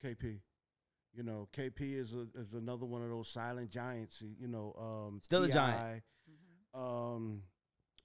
KP. 0.03 0.39
You 1.13 1.23
know, 1.23 1.47
KP 1.51 1.79
is 1.79 2.13
a, 2.13 2.27
is 2.39 2.53
another 2.53 2.85
one 2.85 3.01
of 3.01 3.09
those 3.09 3.27
silent 3.27 3.71
giants. 3.71 4.21
You 4.39 4.47
know, 4.47 4.75
um, 4.77 5.19
Still 5.23 5.45
a 5.45 5.49
giant. 5.49 6.03
Um, 6.75 7.41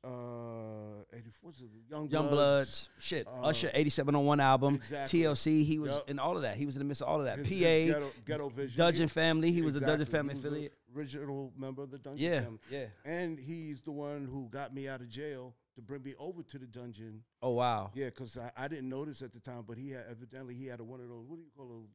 uh, 0.04 1.04
84, 1.12 1.30
what's 1.42 1.60
it? 1.60 1.66
Young, 1.90 2.08
YoungBloodZ. 2.08 2.30
Bloods, 2.30 2.88
shit. 2.98 3.26
uh, 3.26 3.46
Usher, 3.46 3.70
eighty-seven 3.74 4.14
on 4.14 4.24
one 4.24 4.40
album. 4.40 4.76
exactly. 4.76 5.20
TLC, 5.20 5.64
he 5.64 5.78
was 5.78 5.90
Yup. 5.92 6.10
in 6.10 6.18
all 6.18 6.36
of 6.36 6.42
that. 6.42 6.56
He 6.56 6.66
was 6.66 6.76
in 6.76 6.80
the 6.80 6.84
midst 6.84 7.02
of 7.02 7.08
all 7.08 7.20
of 7.20 7.26
that. 7.26 7.38
His- 7.38 7.48
PA, 7.48 7.52
his 7.54 7.90
Ghetto, 7.92 8.10
Ghetto 8.26 8.48
Vision. 8.48 8.76
Dungeon 8.78 9.08
Family. 9.08 9.52
He 9.52 9.62
was 9.62 9.76
a 9.76 9.80
Dungeon 9.80 10.06
Family 10.06 10.34
He 10.34 10.38
was 10.38 10.44
a 10.44 10.48
affiliate. 10.48 10.72
Original 10.96 11.52
member 11.56 11.82
of 11.82 11.90
the 11.90 11.98
Dungeon 11.98 12.24
Yeah, 12.32 12.40
Family. 12.42 12.58
yeah. 12.70 12.84
And 13.04 13.38
he's 13.38 13.80
the 13.80 13.92
one 13.92 14.26
who 14.30 14.48
got 14.50 14.74
me 14.74 14.88
out 14.88 15.00
of 15.00 15.08
jail 15.08 15.54
to 15.74 15.80
bring 15.80 16.02
me 16.02 16.12
over 16.18 16.42
to 16.42 16.58
the 16.58 16.66
dungeon. 16.66 17.22
Oh 17.40 17.52
wow. 17.52 17.90
Yeah, 17.94 18.06
because 18.06 18.36
I, 18.36 18.50
I 18.56 18.68
didn't 18.68 18.90
notice 18.90 19.22
at 19.22 19.32
the 19.32 19.40
time, 19.40 19.64
but 19.66 19.78
he 19.78 19.90
had 19.92 20.04
evidently 20.10 20.54
he 20.54 20.66
had 20.66 20.80
a, 20.80 20.84
one 20.84 21.00
of 21.00 21.08
those 21.08 21.24
what 21.26 21.36
do 21.36 21.42
you 21.42 21.50
call 21.56 21.66
those 21.68 21.88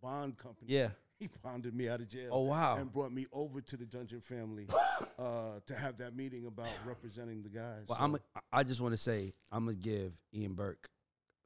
bond 0.00 0.38
company. 0.38 0.72
Yeah. 0.72 0.90
he 1.18 1.28
bonded 1.42 1.74
me 1.74 1.88
out 1.88 2.00
of 2.00 2.08
jail. 2.08 2.28
Oh 2.30 2.42
wow. 2.42 2.76
and 2.76 2.92
brought 2.92 3.12
me 3.12 3.26
over 3.32 3.60
to 3.60 3.76
the 3.76 3.84
Dungeon 3.84 4.20
family 4.20 4.66
uh, 5.18 5.60
to 5.66 5.74
have 5.74 5.98
that 5.98 6.14
meeting 6.16 6.46
about 6.46 6.68
representing 6.86 7.42
the 7.42 7.48
guys. 7.48 7.84
Well, 7.88 7.98
So, 7.98 8.04
I'm. 8.04 8.14
A, 8.14 8.18
I 8.52 8.62
just 8.62 8.80
want 8.80 8.92
to 8.94 8.98
say 8.98 9.32
I'm 9.50 9.64
gonna 9.64 9.76
give 9.76 10.12
Ian 10.34 10.54
Burke 10.54 10.88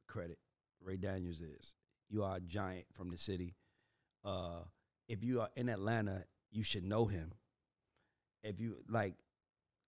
credit. 0.07 0.37
Ray 0.81 0.97
Daniels 0.97 1.39
is. 1.39 1.75
You 2.09 2.23
are 2.23 2.35
a 2.37 2.41
giant 2.41 2.85
from 2.93 3.09
the 3.09 3.17
city. 3.17 3.55
Uh, 4.23 4.59
if 5.07 5.23
you 5.23 5.41
are 5.41 5.49
in 5.55 5.69
Atlanta, 5.69 6.23
you 6.51 6.63
should 6.63 6.83
know 6.83 7.05
him. 7.05 7.31
If 8.43 8.59
you 8.59 8.77
like, 8.89 9.15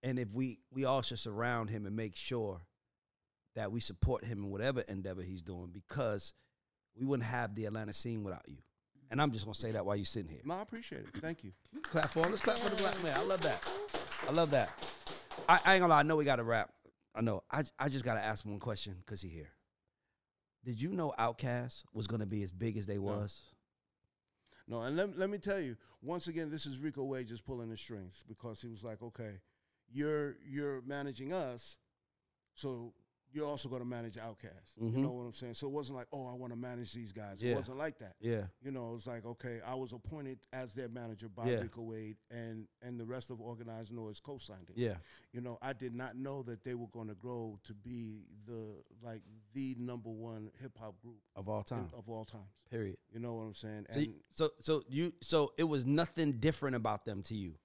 and 0.01 0.17
if 0.17 0.33
we 0.33 0.59
we 0.71 0.85
all 0.85 1.01
should 1.01 1.19
surround 1.19 1.69
him 1.69 1.85
and 1.85 1.95
make 1.95 2.15
sure 2.15 2.61
that 3.55 3.71
we 3.71 3.79
support 3.79 4.23
him 4.23 4.43
in 4.45 4.49
whatever 4.51 4.81
endeavor 4.87 5.21
he's 5.21 5.41
doing 5.41 5.69
because 5.71 6.33
we 6.97 7.05
wouldn't 7.05 7.27
have 7.27 7.55
the 7.55 7.65
Atlanta 7.65 7.93
scene 7.93 8.23
without 8.23 8.47
you. 8.47 8.57
And 9.11 9.21
I'm 9.21 9.31
just 9.31 9.45
gonna 9.45 9.55
say 9.55 9.71
that 9.71 9.85
while 9.85 9.95
you're 9.95 10.05
sitting 10.05 10.29
here. 10.29 10.41
no, 10.43 10.55
I 10.55 10.61
appreciate 10.61 11.01
it. 11.01 11.21
Thank 11.21 11.43
you. 11.43 11.51
Clap 11.83 12.11
for 12.11 12.19
him. 12.25 12.31
Let's 12.31 12.41
clap 12.41 12.57
for 12.57 12.69
the 12.69 12.75
black 12.75 13.01
man. 13.03 13.15
I 13.15 13.23
love 13.23 13.41
that. 13.41 13.67
I 14.27 14.31
love 14.31 14.51
that. 14.51 14.69
I, 15.47 15.59
I 15.63 15.73
ain't 15.73 15.81
gonna 15.81 15.93
lie. 15.93 15.99
I 15.99 16.03
know 16.03 16.15
we 16.15 16.25
got 16.25 16.37
to 16.37 16.43
wrap. 16.43 16.71
I 17.13 17.21
know. 17.21 17.43
I, 17.51 17.63
I 17.77 17.89
just 17.89 18.03
gotta 18.03 18.19
ask 18.19 18.45
one 18.45 18.59
question 18.59 18.95
because 19.05 19.21
he 19.21 19.29
here. 19.29 19.51
Did 20.63 20.81
you 20.81 20.89
know 20.89 21.13
Outkast 21.19 21.83
was 21.93 22.07
gonna 22.07 22.25
be 22.25 22.41
as 22.43 22.51
big 22.51 22.77
as 22.77 22.87
they 22.87 22.97
was? 22.97 23.41
No, 24.67 24.81
and 24.81 24.97
let, 24.97 25.17
let 25.17 25.29
me 25.29 25.37
tell 25.37 25.59
you, 25.59 25.77
once 26.01 26.27
again, 26.27 26.49
this 26.49 26.65
is 26.65 26.79
Rico 26.79 27.03
Wade 27.03 27.27
just 27.27 27.45
pulling 27.45 27.69
the 27.69 27.77
strings 27.77 28.23
because 28.27 28.61
he 28.61 28.67
was 28.67 28.83
like, 28.83 29.01
okay, 29.01 29.39
you're 29.91 30.37
you're 30.43 30.81
managing 30.81 31.31
us, 31.31 31.77
so 32.55 32.93
you're 33.35 33.45
also 33.47 33.67
going 33.67 33.81
to 33.81 33.87
manage 33.87 34.15
Outkast. 34.15 34.73
Mhm. 34.81 34.93
You 34.93 34.97
know 34.99 35.11
what 35.11 35.23
I'm 35.23 35.33
saying? 35.33 35.55
So 35.55 35.67
it 35.67 35.73
wasn't 35.73 35.97
like, 35.97 36.07
oh, 36.13 36.25
I 36.27 36.33
want 36.35 36.53
to 36.53 36.57
manage 36.57 36.93
these 36.93 37.11
guys. 37.11 37.41
Yeah. 37.41 37.51
It 37.51 37.55
wasn't 37.57 37.77
like 37.77 37.99
that. 37.99 38.15
Yeah. 38.21 38.47
You 38.61 38.71
know, 38.71 38.89
it 38.91 38.93
was 38.93 39.05
like, 39.07 39.25
okay, 39.25 39.59
I 39.65 39.75
was 39.75 39.91
appointed 39.91 40.39
as 40.53 40.73
their 40.73 40.87
manager 40.87 41.27
by 41.27 41.49
Yeah. 41.49 41.57
Rico 41.59 41.81
Wade, 41.81 42.15
and 42.31 42.67
and 42.81 42.97
the 42.97 43.05
rest 43.05 43.29
of 43.29 43.41
Organized 43.41 43.91
Noise 43.91 44.21
co-signed 44.21 44.69
it. 44.69 44.77
Yeah. 44.77 44.95
You 45.33 45.41
know, 45.41 45.57
I 45.61 45.73
did 45.73 45.93
not 45.93 46.15
know 46.15 46.43
that 46.43 46.63
they 46.63 46.75
were 46.75 46.87
going 46.87 47.09
to 47.09 47.15
grow 47.15 47.59
to 47.65 47.73
be 47.73 48.23
the 48.45 48.81
like 49.03 49.21
the 49.53 49.75
number 49.77 50.09
one 50.09 50.49
hip 50.61 50.77
hop 50.79 50.99
group 51.01 51.19
Of 51.35 51.49
all 51.49 51.59
in- 51.59 51.63
time. 51.65 51.89
of 51.93 52.07
all 52.09 52.23
times. 52.23 52.49
Period. 52.71 52.97
You 53.11 53.19
know 53.19 53.33
what 53.33 53.43
I'm 53.43 53.53
saying? 53.53 53.85
So, 53.91 53.99
you, 53.99 54.13
so 54.31 54.49
so 54.61 54.83
you 54.87 55.13
so 55.21 55.51
it 55.57 55.65
was 55.65 55.85
nothing 55.85 56.39
different 56.39 56.75
about 56.77 57.03
them 57.03 57.21
to 57.23 57.35
you. 57.35 57.55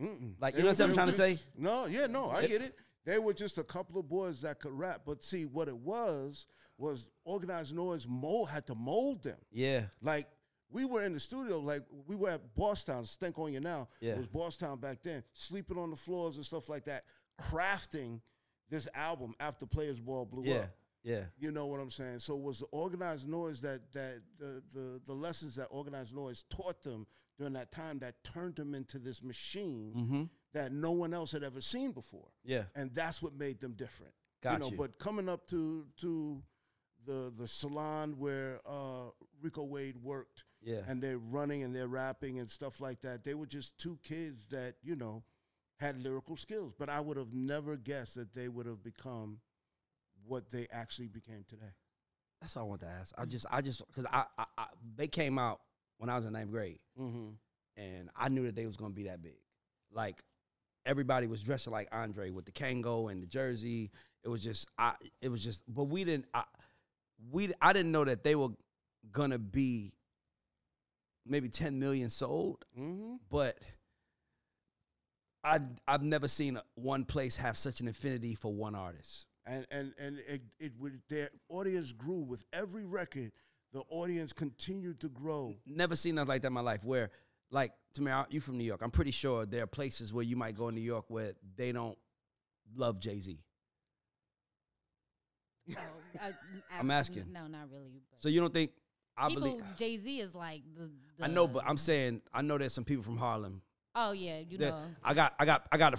Mm-mm. 0.00 0.34
Like, 0.40 0.54
you 0.54 0.60
It 0.60 0.62
know 0.62 0.68
was- 0.68 0.78
what 0.78 0.88
I'm 0.90 0.94
trying 0.94 1.08
to 1.08 1.12
say? 1.14 1.38
No, 1.56 1.86
yeah, 1.86 2.06
no, 2.06 2.26
I 2.30 2.42
It- 2.42 2.48
get 2.48 2.62
it. 2.62 2.74
They 3.08 3.18
were 3.18 3.32
just 3.32 3.56
a 3.56 3.64
couple 3.64 3.98
of 3.98 4.06
boys 4.06 4.42
that 4.42 4.60
could 4.60 4.72
rap, 4.72 5.00
but 5.06 5.24
see, 5.24 5.44
what 5.46 5.66
it 5.68 5.76
was 5.78 6.46
was 6.76 7.08
organized 7.24 7.74
noise 7.74 8.06
mold 8.06 8.50
had 8.50 8.66
to 8.66 8.74
mold 8.74 9.22
them. 9.22 9.38
Yeah. 9.50 9.84
Like 10.02 10.26
we 10.70 10.84
were 10.84 11.02
in 11.02 11.14
the 11.14 11.20
studio, 11.20 11.58
like 11.58 11.80
we 12.06 12.16
were 12.16 12.28
at 12.28 12.54
Bosstown, 12.54 13.04
Stankonia. 13.08 13.86
Yeah. 14.00 14.12
It 14.12 14.18
was 14.18 14.26
Bosstown 14.26 14.78
back 14.78 14.98
then, 15.02 15.22
sleeping 15.32 15.78
on 15.78 15.88
the 15.88 15.96
floors 15.96 16.36
and 16.36 16.44
stuff 16.44 16.68
like 16.68 16.84
that, 16.84 17.04
crafting 17.40 18.20
this 18.68 18.86
album 18.94 19.34
after 19.40 19.64
Players 19.64 19.98
Ball 19.98 20.26
blew 20.26 20.44
Yeah. 20.44 20.56
up. 20.56 20.70
Yeah. 21.02 21.22
You 21.38 21.52
know 21.52 21.64
what 21.66 21.80
I'm 21.80 21.90
saying? 21.90 22.18
So 22.18 22.34
it 22.34 22.42
was 22.42 22.58
the 22.58 22.66
organized 22.72 23.26
noise 23.26 23.62
that 23.62 23.80
that 23.94 24.20
the, 24.38 24.62
the 24.74 25.00
the 25.06 25.14
lessons 25.14 25.54
that 25.54 25.68
organized 25.70 26.14
noise 26.14 26.44
taught 26.50 26.82
them 26.82 27.06
during 27.38 27.54
that 27.54 27.70
time 27.70 28.00
that 28.00 28.22
turned 28.22 28.56
them 28.56 28.74
into 28.74 28.98
this 28.98 29.22
machine 29.22 29.94
Mm-hmm. 29.96 30.22
That 30.54 30.72
no 30.72 30.92
one 30.92 31.12
else 31.14 31.32
had 31.32 31.42
ever 31.42 31.60
seen 31.60 31.92
before. 31.92 32.28
Yeah. 32.44 32.64
And 32.74 32.94
that's 32.94 33.20
what 33.22 33.34
made 33.34 33.60
them 33.60 33.72
different. 33.72 34.12
Got 34.42 34.54
you 34.54 34.58
know, 34.60 34.70
you. 34.70 34.76
but 34.76 34.98
coming 34.98 35.28
up 35.28 35.46
to 35.48 35.86
to 36.00 36.42
the 37.06 37.32
the 37.36 37.48
salon 37.48 38.14
where 38.18 38.60
uh, 38.66 39.10
Rico 39.42 39.64
Wade 39.64 39.96
worked 40.02 40.44
Yeah. 40.62 40.80
and 40.86 41.02
they're 41.02 41.18
running 41.18 41.62
and 41.62 41.74
they're 41.74 41.88
rapping 41.88 42.38
and 42.38 42.48
stuff 42.50 42.80
like 42.80 43.00
that, 43.02 43.24
they 43.24 43.34
were 43.34 43.46
just 43.46 43.78
two 43.78 43.98
kids 44.02 44.46
that, 44.50 44.74
you 44.82 44.94
know, 44.96 45.22
had 45.80 46.02
lyrical 46.02 46.36
skills. 46.36 46.72
But 46.78 46.88
I 46.88 47.00
would 47.00 47.16
have 47.16 47.32
never 47.32 47.76
guessed 47.76 48.14
that 48.16 48.34
they 48.34 48.48
would 48.48 48.66
have 48.66 48.82
become 48.82 49.40
what 50.26 50.50
they 50.50 50.66
actually 50.70 51.08
became 51.08 51.44
today. 51.48 51.72
That's 52.40 52.56
all 52.56 52.64
I 52.64 52.66
want 52.68 52.80
to 52.82 52.86
ask. 52.88 53.12
I 53.18 53.24
just 53.24 53.46
I 53.50 53.60
just 53.60 53.84
because 53.88 54.06
I, 54.12 54.24
I, 54.38 54.44
I 54.56 54.66
they 54.96 55.08
came 55.08 55.38
out 55.38 55.60
when 55.98 56.08
I 56.10 56.16
was 56.16 56.24
in 56.26 56.32
ninth 56.32 56.50
grade. 56.50 56.78
Mm-hmm. 57.00 57.30
and 57.76 58.10
I 58.16 58.28
knew 58.28 58.44
that 58.46 58.54
they 58.54 58.66
was 58.66 58.76
gonna 58.76 58.94
be 58.94 59.04
that 59.04 59.20
big. 59.22 59.38
Like 59.92 60.22
everybody 60.88 61.28
was 61.28 61.40
dressing 61.42 61.72
like 61.72 61.86
Andre 61.92 62.30
with 62.30 62.44
the 62.46 62.52
Kangol 62.52 63.12
and 63.12 63.22
the 63.22 63.26
jersey. 63.26 63.92
It 64.24 64.28
was 64.28 64.42
just 64.42 64.66
I. 64.76 64.94
It 65.22 65.28
was 65.28 65.44
just, 65.44 65.62
but 65.68 65.84
we 65.84 66.02
didn't. 66.02 66.24
I, 66.34 66.42
we 67.30 67.52
I 67.62 67.72
didn't 67.72 67.92
know 67.92 68.04
that 68.04 68.24
they 68.24 68.34
were 68.34 68.48
gonna 69.12 69.38
be 69.38 69.92
maybe 71.24 71.48
ten 71.48 71.78
million 71.78 72.10
sold, 72.10 72.64
Mm-hmm. 72.76 73.14
but. 73.30 73.56
I 75.44 75.60
I've 75.86 76.02
never 76.02 76.26
seen 76.26 76.58
one 76.74 77.04
place 77.04 77.36
have 77.36 77.56
such 77.56 77.80
an 77.80 77.86
affinity 77.86 78.34
for 78.34 78.52
one 78.52 78.74
artist. 78.74 79.26
And 79.46 79.66
and 79.70 79.94
and 79.98 80.18
it, 80.26 80.42
it 80.58 80.72
would 80.80 81.00
their 81.08 81.28
audience 81.48 81.92
grew 81.92 82.20
with 82.20 82.44
every 82.52 82.84
record. 82.84 83.30
The 83.72 83.82
audience 83.88 84.32
continued 84.32 84.98
to 85.00 85.08
grow. 85.08 85.54
Never 85.64 85.94
seen 85.94 86.16
nothing 86.16 86.28
like 86.28 86.42
that 86.42 86.48
in 86.48 86.54
my 86.54 86.60
life. 86.60 86.84
Where, 86.84 87.10
like, 87.50 87.72
to 87.94 88.02
me, 88.02 88.12
you 88.30 88.40
from 88.40 88.58
New 88.58 88.64
York. 88.64 88.80
I'm 88.82 88.90
pretty 88.90 89.10
sure 89.10 89.46
there 89.46 89.62
are 89.62 89.66
places 89.66 90.12
where 90.12 90.24
you 90.24 90.36
might 90.36 90.56
go 90.56 90.68
in 90.68 90.74
New 90.74 90.80
York 90.80 91.06
where 91.08 91.32
they 91.56 91.72
don't 91.72 91.98
love 92.74 93.00
Jay 93.00 93.20
Z. 93.20 93.38
Oh, 95.76 95.80
I, 96.18 96.32
I'm 96.80 96.90
asking. 96.90 97.26
No, 97.30 97.46
not 97.46 97.68
really. 97.70 98.00
So 98.20 98.30
you 98.30 98.40
don't 98.40 98.54
think 98.54 98.70
I 99.18 99.28
people, 99.28 99.42
believe? 99.42 99.64
Jay 99.76 99.98
Z 99.98 100.20
is 100.20 100.34
like 100.34 100.62
the, 100.74 100.90
the. 101.18 101.24
I 101.24 101.28
know, 101.28 101.46
but 101.46 101.64
I'm 101.66 101.76
saying 101.76 102.22
I 102.32 102.40
know 102.40 102.56
there's 102.56 102.72
some 102.72 102.84
people 102.84 103.04
from 103.04 103.18
Harlem. 103.18 103.60
Oh 103.94 104.12
yeah, 104.12 104.38
you 104.38 104.56
know. 104.56 104.80
I 105.04 105.12
got, 105.12 105.34
I 105.38 105.44
got, 105.44 105.66
I 105.70 105.76
got 105.76 105.94
a, 105.94 105.98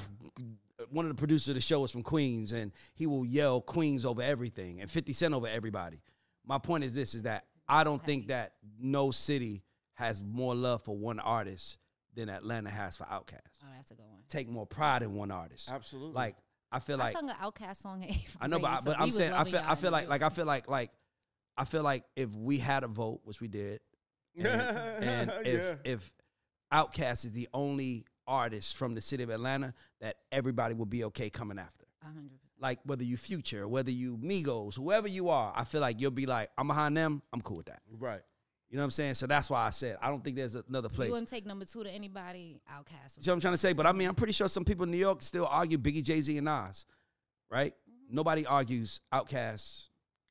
one 0.90 1.06
of 1.06 1.10
the 1.10 1.20
producers 1.20 1.50
of 1.50 1.56
the 1.56 1.62
show 1.62 1.84
is 1.84 1.92
from 1.92 2.02
Queens, 2.02 2.52
and 2.52 2.72
he 2.96 3.06
will 3.06 3.26
yell 3.26 3.62
Queens 3.62 4.06
over 4.06 4.24
everything 4.24 4.82
and 4.82 4.90
50 4.90 5.14
Cent 5.14 5.34
over 5.36 5.48
everybody. 5.48 6.02
My 6.46 6.58
point 6.58 6.84
is 6.84 6.96
this: 6.96 7.14
is 7.14 7.24
that 7.24 7.46
I 7.68 7.84
don't 7.84 8.04
think 8.04 8.28
that 8.30 8.54
no 8.80 9.12
city 9.12 9.64
has 10.00 10.24
more 10.24 10.56
love 10.56 10.82
for 10.84 10.98
one 10.98 11.20
artist 11.20 11.78
than 12.16 12.30
Atlanta 12.30 12.70
has 12.70 12.98
for 12.98 13.04
Outkast. 13.04 13.60
Oh, 13.64 13.68
that's 13.76 13.92
a 13.92 13.96
good 13.96 14.06
one. 14.10 14.22
Take 14.30 14.50
more 14.50 14.66
pride 14.66 15.04
in 15.04 15.14
one 15.14 15.30
artist. 15.32 15.70
Absolutely. 15.72 16.14
Like 16.14 16.36
I 16.72 16.80
feel 16.80 17.00
I 17.02 17.06
like 17.06 17.14
sung 17.14 17.30
an 17.30 17.36
Outkast 17.42 17.78
song 17.78 18.04
in 18.04 18.10
eighth 18.10 18.38
I 18.42 18.48
know, 18.48 18.60
but, 18.60 18.68
I, 18.68 18.72
grade, 18.76 18.84
so 18.84 18.90
but 18.92 19.00
I'm 19.00 19.12
saying 19.12 19.34
I 19.34 19.44
feel 19.44 19.62
I 19.66 19.76
feel 19.76 19.92
like 19.92 20.08
like 20.10 20.24
I 20.24 20.30
feel 20.30 20.46
like 20.46 20.68
like 20.70 20.92
I 21.58 21.66
feel 21.66 21.84
like 21.84 22.04
if 22.16 22.34
we 22.34 22.58
had 22.58 22.84
a 22.84 22.88
vote, 22.88 23.22
which 23.26 23.42
we 23.42 23.48
did, 23.50 23.82
and, 24.38 24.48
and 24.48 25.32
if 25.46 25.54
Yeah. 25.62 25.76
if 25.92 26.12
Outkast 26.74 27.26
is 27.26 27.32
the 27.32 27.50
only 27.54 28.06
artist 28.28 28.78
from 28.78 28.94
the 28.96 29.02
city 29.02 29.24
of 29.24 29.30
Atlanta 29.30 29.74
that 30.02 30.16
everybody 30.32 30.74
would 30.76 30.90
be 30.90 31.04
okay 31.06 31.30
coming 31.30 31.58
after. 31.60 31.86
Hundred 32.04 32.30
percent. 32.30 32.40
Like 32.62 32.80
whether 32.84 33.04
you 33.04 33.18
Future, 33.18 33.68
whether 33.68 33.92
you 33.92 34.18
Migos, 34.18 34.76
whoever 34.76 35.08
you 35.08 35.30
are, 35.30 35.52
I 35.56 35.64
feel 35.64 35.82
like 35.82 36.00
you'll 36.00 36.12
be 36.12 36.26
like, 36.26 36.50
I'm 36.58 36.68
behind 36.68 36.96
them. 36.96 37.22
I'm 37.34 37.42
cool 37.42 37.58
with 37.58 37.66
that. 37.68 37.82
right. 37.98 38.22
You 38.70 38.78
know 38.78 38.82
what 38.84 38.86
I'm 38.86 38.92
saying? 38.92 39.14
So 39.16 39.26
that's 39.26 39.50
why 39.50 39.66
I 39.66 39.72
said 39.72 39.98
I 40.02 40.10
don't 40.10 40.24
think 40.24 40.36
there's 40.36 40.56
another 40.56 40.90
place. 40.90 41.06
You 41.08 41.10
You 41.10 41.12
wouldn't 41.14 41.30
take 41.30 41.46
number 41.46 41.66
two 41.66 41.84
to 41.84 41.90
anybody. 41.90 42.62
Outkast. 42.72 43.24
see 43.24 43.30
what 43.30 43.34
I'm 43.36 43.40
trying 43.42 43.54
to 43.54 43.58
say? 43.58 43.74
But 43.74 43.86
I 43.88 43.92
mean, 43.92 44.08
I'm 44.08 44.16
pretty 44.16 44.34
sure 44.34 44.48
some 44.48 44.64
people 44.66 44.84
in 44.84 44.92
New 44.92 44.98
York 44.98 45.24
still 45.24 45.48
argue 45.48 45.78
Biggie, 45.78 46.04
Jay 46.04 46.22
Z, 46.22 46.38
and 46.38 46.46
Nas, 46.46 46.86
right? 47.50 47.74
Mm-hmm. 47.74 48.16
Nobody 48.16 48.46
argues 48.46 49.02
Outkast, 49.12 49.86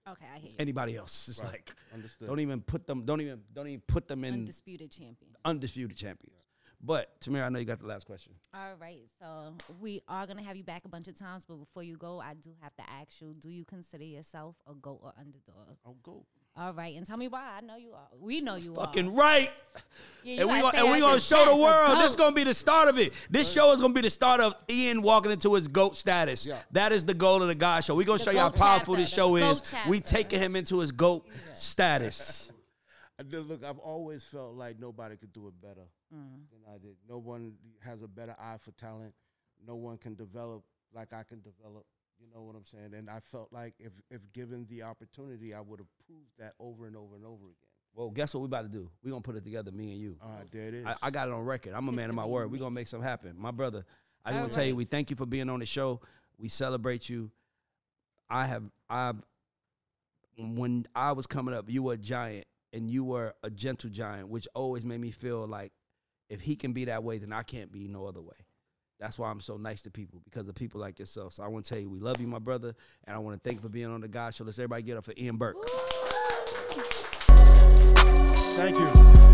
Okay, 0.08 0.24
I 0.34 0.38
hear 0.38 0.50
you. 0.50 0.56
anybody 0.58 0.96
else. 0.96 1.28
It's 1.28 1.42
Right. 1.42 1.52
like 1.52 1.72
Understood. 1.92 2.28
don't 2.28 2.40
even 2.40 2.60
put 2.60 2.86
them, 2.86 3.04
don't 3.04 3.20
even, 3.20 3.40
don't 3.52 3.66
even 3.66 3.82
put 3.86 4.06
them 4.08 4.24
in 4.24 4.34
Undisputed 4.34 4.90
champion. 4.90 5.32
undisputed 5.44 5.96
champions. 5.96 6.34
But 6.80 7.20
Tamir, 7.20 7.44
I 7.44 7.48
know 7.48 7.58
you 7.58 7.64
got 7.64 7.80
the 7.80 7.88
last 7.88 8.06
question. 8.06 8.32
All 8.54 8.76
right, 8.80 9.00
so 9.20 9.54
we 9.80 10.00
are 10.06 10.28
gonna 10.28 10.44
have 10.44 10.56
you 10.56 10.62
back 10.62 10.84
a 10.84 10.88
bunch 10.88 11.08
of 11.08 11.18
times, 11.18 11.44
but 11.44 11.56
before 11.56 11.82
you 11.82 11.96
go, 11.96 12.20
I 12.20 12.34
do 12.34 12.50
have 12.62 12.72
to 12.76 12.88
ask 12.88 13.20
you: 13.20 13.34
Do 13.36 13.50
you 13.50 13.64
consider 13.64 14.04
yourself 14.04 14.54
a 14.64 14.74
goat 14.74 15.00
or 15.02 15.12
underdog? 15.18 15.76
I'll 15.84 15.96
go. 16.04 16.24
All 16.58 16.72
right, 16.72 16.96
and 16.96 17.06
tell 17.06 17.16
me 17.16 17.28
why. 17.28 17.56
I 17.56 17.60
know 17.60 17.76
you 17.76 17.92
are. 17.92 18.08
We 18.20 18.40
know 18.40 18.56
you 18.56 18.72
are 18.76 18.86
Fucking 18.86 19.08
are. 19.08 19.12
right. 19.12 19.50
Yeah, 20.24 20.34
you 20.34 20.40
and 20.40 20.48
we 20.50 20.60
gotta 20.60 20.76
gonna, 20.76 20.84
and 20.84 20.92
we 20.92 21.00
that 21.00 21.06
gonna 21.06 21.20
show 21.20 21.44
the 21.46 21.56
world. 21.56 21.98
This 21.98 22.10
is 22.10 22.16
gonna 22.16 22.34
be 22.34 22.42
the 22.44 22.52
start 22.54 22.88
of 22.88 22.98
it. 22.98 23.12
This 23.30 23.50
show 23.52 23.72
is 23.72 23.80
gonna 23.80 23.94
be 23.94 24.00
the 24.00 24.10
start 24.10 24.40
of 24.40 24.54
Ian 24.68 25.00
walking 25.02 25.30
into 25.30 25.54
his 25.54 25.68
goat 25.68 25.96
status. 25.96 26.44
Yeah. 26.44 26.58
That 26.72 26.90
is 26.92 27.04
the 27.04 27.14
goal 27.14 27.40
of 27.42 27.48
the 27.48 27.54
GAUDS 27.54 27.86
Show. 27.86 27.94
We 27.94 28.04
gonna 28.04 28.18
The 28.18 28.24
show 28.24 28.30
you 28.32 28.38
how 28.40 28.50
powerful 28.50 28.94
chapter, 28.94 29.02
this 29.04 29.12
show 29.14 29.36
goat 29.38 29.62
is. 29.62 29.74
We 29.86 30.00
taking 30.00 30.40
him 30.40 30.56
into 30.56 30.80
his 30.80 30.90
goat 30.90 31.26
status. 31.54 32.50
Look, 33.30 33.64
I've 33.64 33.78
always 33.78 34.24
felt 34.24 34.54
like 34.54 34.78
nobody 34.78 35.16
could 35.16 35.32
do 35.32 35.46
it 35.48 35.54
better 35.60 35.86
Mm. 36.14 36.48
than 36.50 36.60
I 36.74 36.78
did. 36.78 36.96
No 37.08 37.18
one 37.18 37.54
has 37.80 38.02
a 38.02 38.08
better 38.08 38.34
eye 38.38 38.56
for 38.58 38.70
talent. 38.72 39.14
No 39.66 39.74
one 39.76 39.98
can 39.98 40.14
develop 40.14 40.62
like 40.94 41.12
I 41.12 41.22
can 41.22 41.40
develop. 41.40 41.84
You 42.20 42.26
know 42.34 42.42
what 42.42 42.56
I'm 42.56 42.64
saying? 42.64 42.94
And 42.94 43.08
I 43.08 43.20
felt 43.20 43.52
like 43.52 43.74
if 43.78 43.92
if 44.10 44.20
given 44.32 44.66
the 44.68 44.82
opportunity, 44.82 45.54
I 45.54 45.60
would 45.60 45.80
have 45.80 45.88
proved 46.06 46.30
that 46.38 46.54
over 46.58 46.86
and 46.86 46.96
over 46.96 47.14
and 47.14 47.24
over 47.24 47.44
again. 47.44 47.54
Well, 47.94 48.10
guess 48.10 48.34
what 48.34 48.40
we 48.40 48.46
about 48.46 48.62
to 48.62 48.68
do? 48.68 48.90
We 49.02 49.10
gonna 49.10 49.22
put 49.22 49.36
it 49.36 49.44
together, 49.44 49.72
me 49.72 49.92
and 49.92 50.00
you. 50.00 50.16
All 50.22 50.30
right, 50.30 50.50
there 50.50 50.68
it 50.68 50.74
is. 50.74 50.86
I, 50.86 50.94
I 51.02 51.10
got 51.10 51.28
it 51.28 51.34
on 51.34 51.44
record. 51.44 51.74
I'm 51.74 51.88
a 51.88 51.92
man 51.92 52.08
of 52.08 52.14
my 52.14 52.24
word. 52.24 52.46
We 52.46 52.52
making. 52.52 52.64
gonna 52.64 52.74
make 52.74 52.86
something 52.86 53.08
happen. 53.08 53.34
My 53.36 53.50
brother, 53.50 53.84
I 54.24 54.30
just 54.30 54.36
All 54.36 54.40
want 54.42 54.52
to 54.52 54.58
tell 54.58 54.66
you, 54.66 54.76
we 54.76 54.84
thank 54.84 55.10
you 55.10 55.16
for 55.16 55.26
being 55.26 55.48
on 55.48 55.60
the 55.60 55.66
show. 55.66 56.00
We 56.38 56.48
celebrate 56.48 57.08
you. 57.08 57.30
I 58.30 58.46
have, 58.46 58.62
I, 58.90 59.14
when 60.36 60.86
I 60.94 61.12
was 61.12 61.26
coming 61.26 61.54
up, 61.54 61.70
you 61.70 61.82
were 61.82 61.94
a 61.94 61.98
giant, 61.98 62.46
and 62.72 62.90
you 62.90 63.04
were 63.04 63.34
a 63.42 63.50
gentle 63.50 63.90
giant, 63.90 64.28
which 64.28 64.46
always 64.54 64.84
made 64.84 65.00
me 65.00 65.10
feel 65.10 65.46
like 65.46 65.72
if 66.28 66.40
he 66.40 66.56
can 66.56 66.72
be 66.72 66.84
that 66.86 67.02
way, 67.02 67.18
then 67.18 67.32
I 67.32 67.42
can't 67.42 67.72
be 67.72 67.88
no 67.88 68.06
other 68.06 68.20
way. 68.20 68.36
That's 68.98 69.18
why 69.18 69.30
I'm 69.30 69.40
so 69.40 69.56
nice 69.56 69.82
to 69.82 69.90
people 69.90 70.20
because 70.24 70.48
of 70.48 70.54
people 70.54 70.80
like 70.80 70.98
yourself. 70.98 71.34
So 71.34 71.44
I 71.44 71.48
want 71.48 71.64
to 71.64 71.68
tell 71.70 71.80
you, 71.80 71.88
we 71.88 72.00
love 72.00 72.20
you, 72.20 72.26
my 72.26 72.40
brother, 72.40 72.74
and 73.06 73.14
I 73.14 73.18
want 73.18 73.42
to 73.42 73.48
thank 73.48 73.58
you 73.58 73.62
for 73.62 73.68
being 73.68 73.86
on 73.86 74.00
the 74.00 74.08
GAUDS 74.08 74.36
Show. 74.36 74.44
Let's 74.44 74.58
everybody 74.58 74.82
get 74.82 74.96
up 74.96 75.04
for 75.04 75.14
Ian 75.16 75.36
Burke. 75.36 75.56
Thank 78.56 78.78
you. 78.78 79.27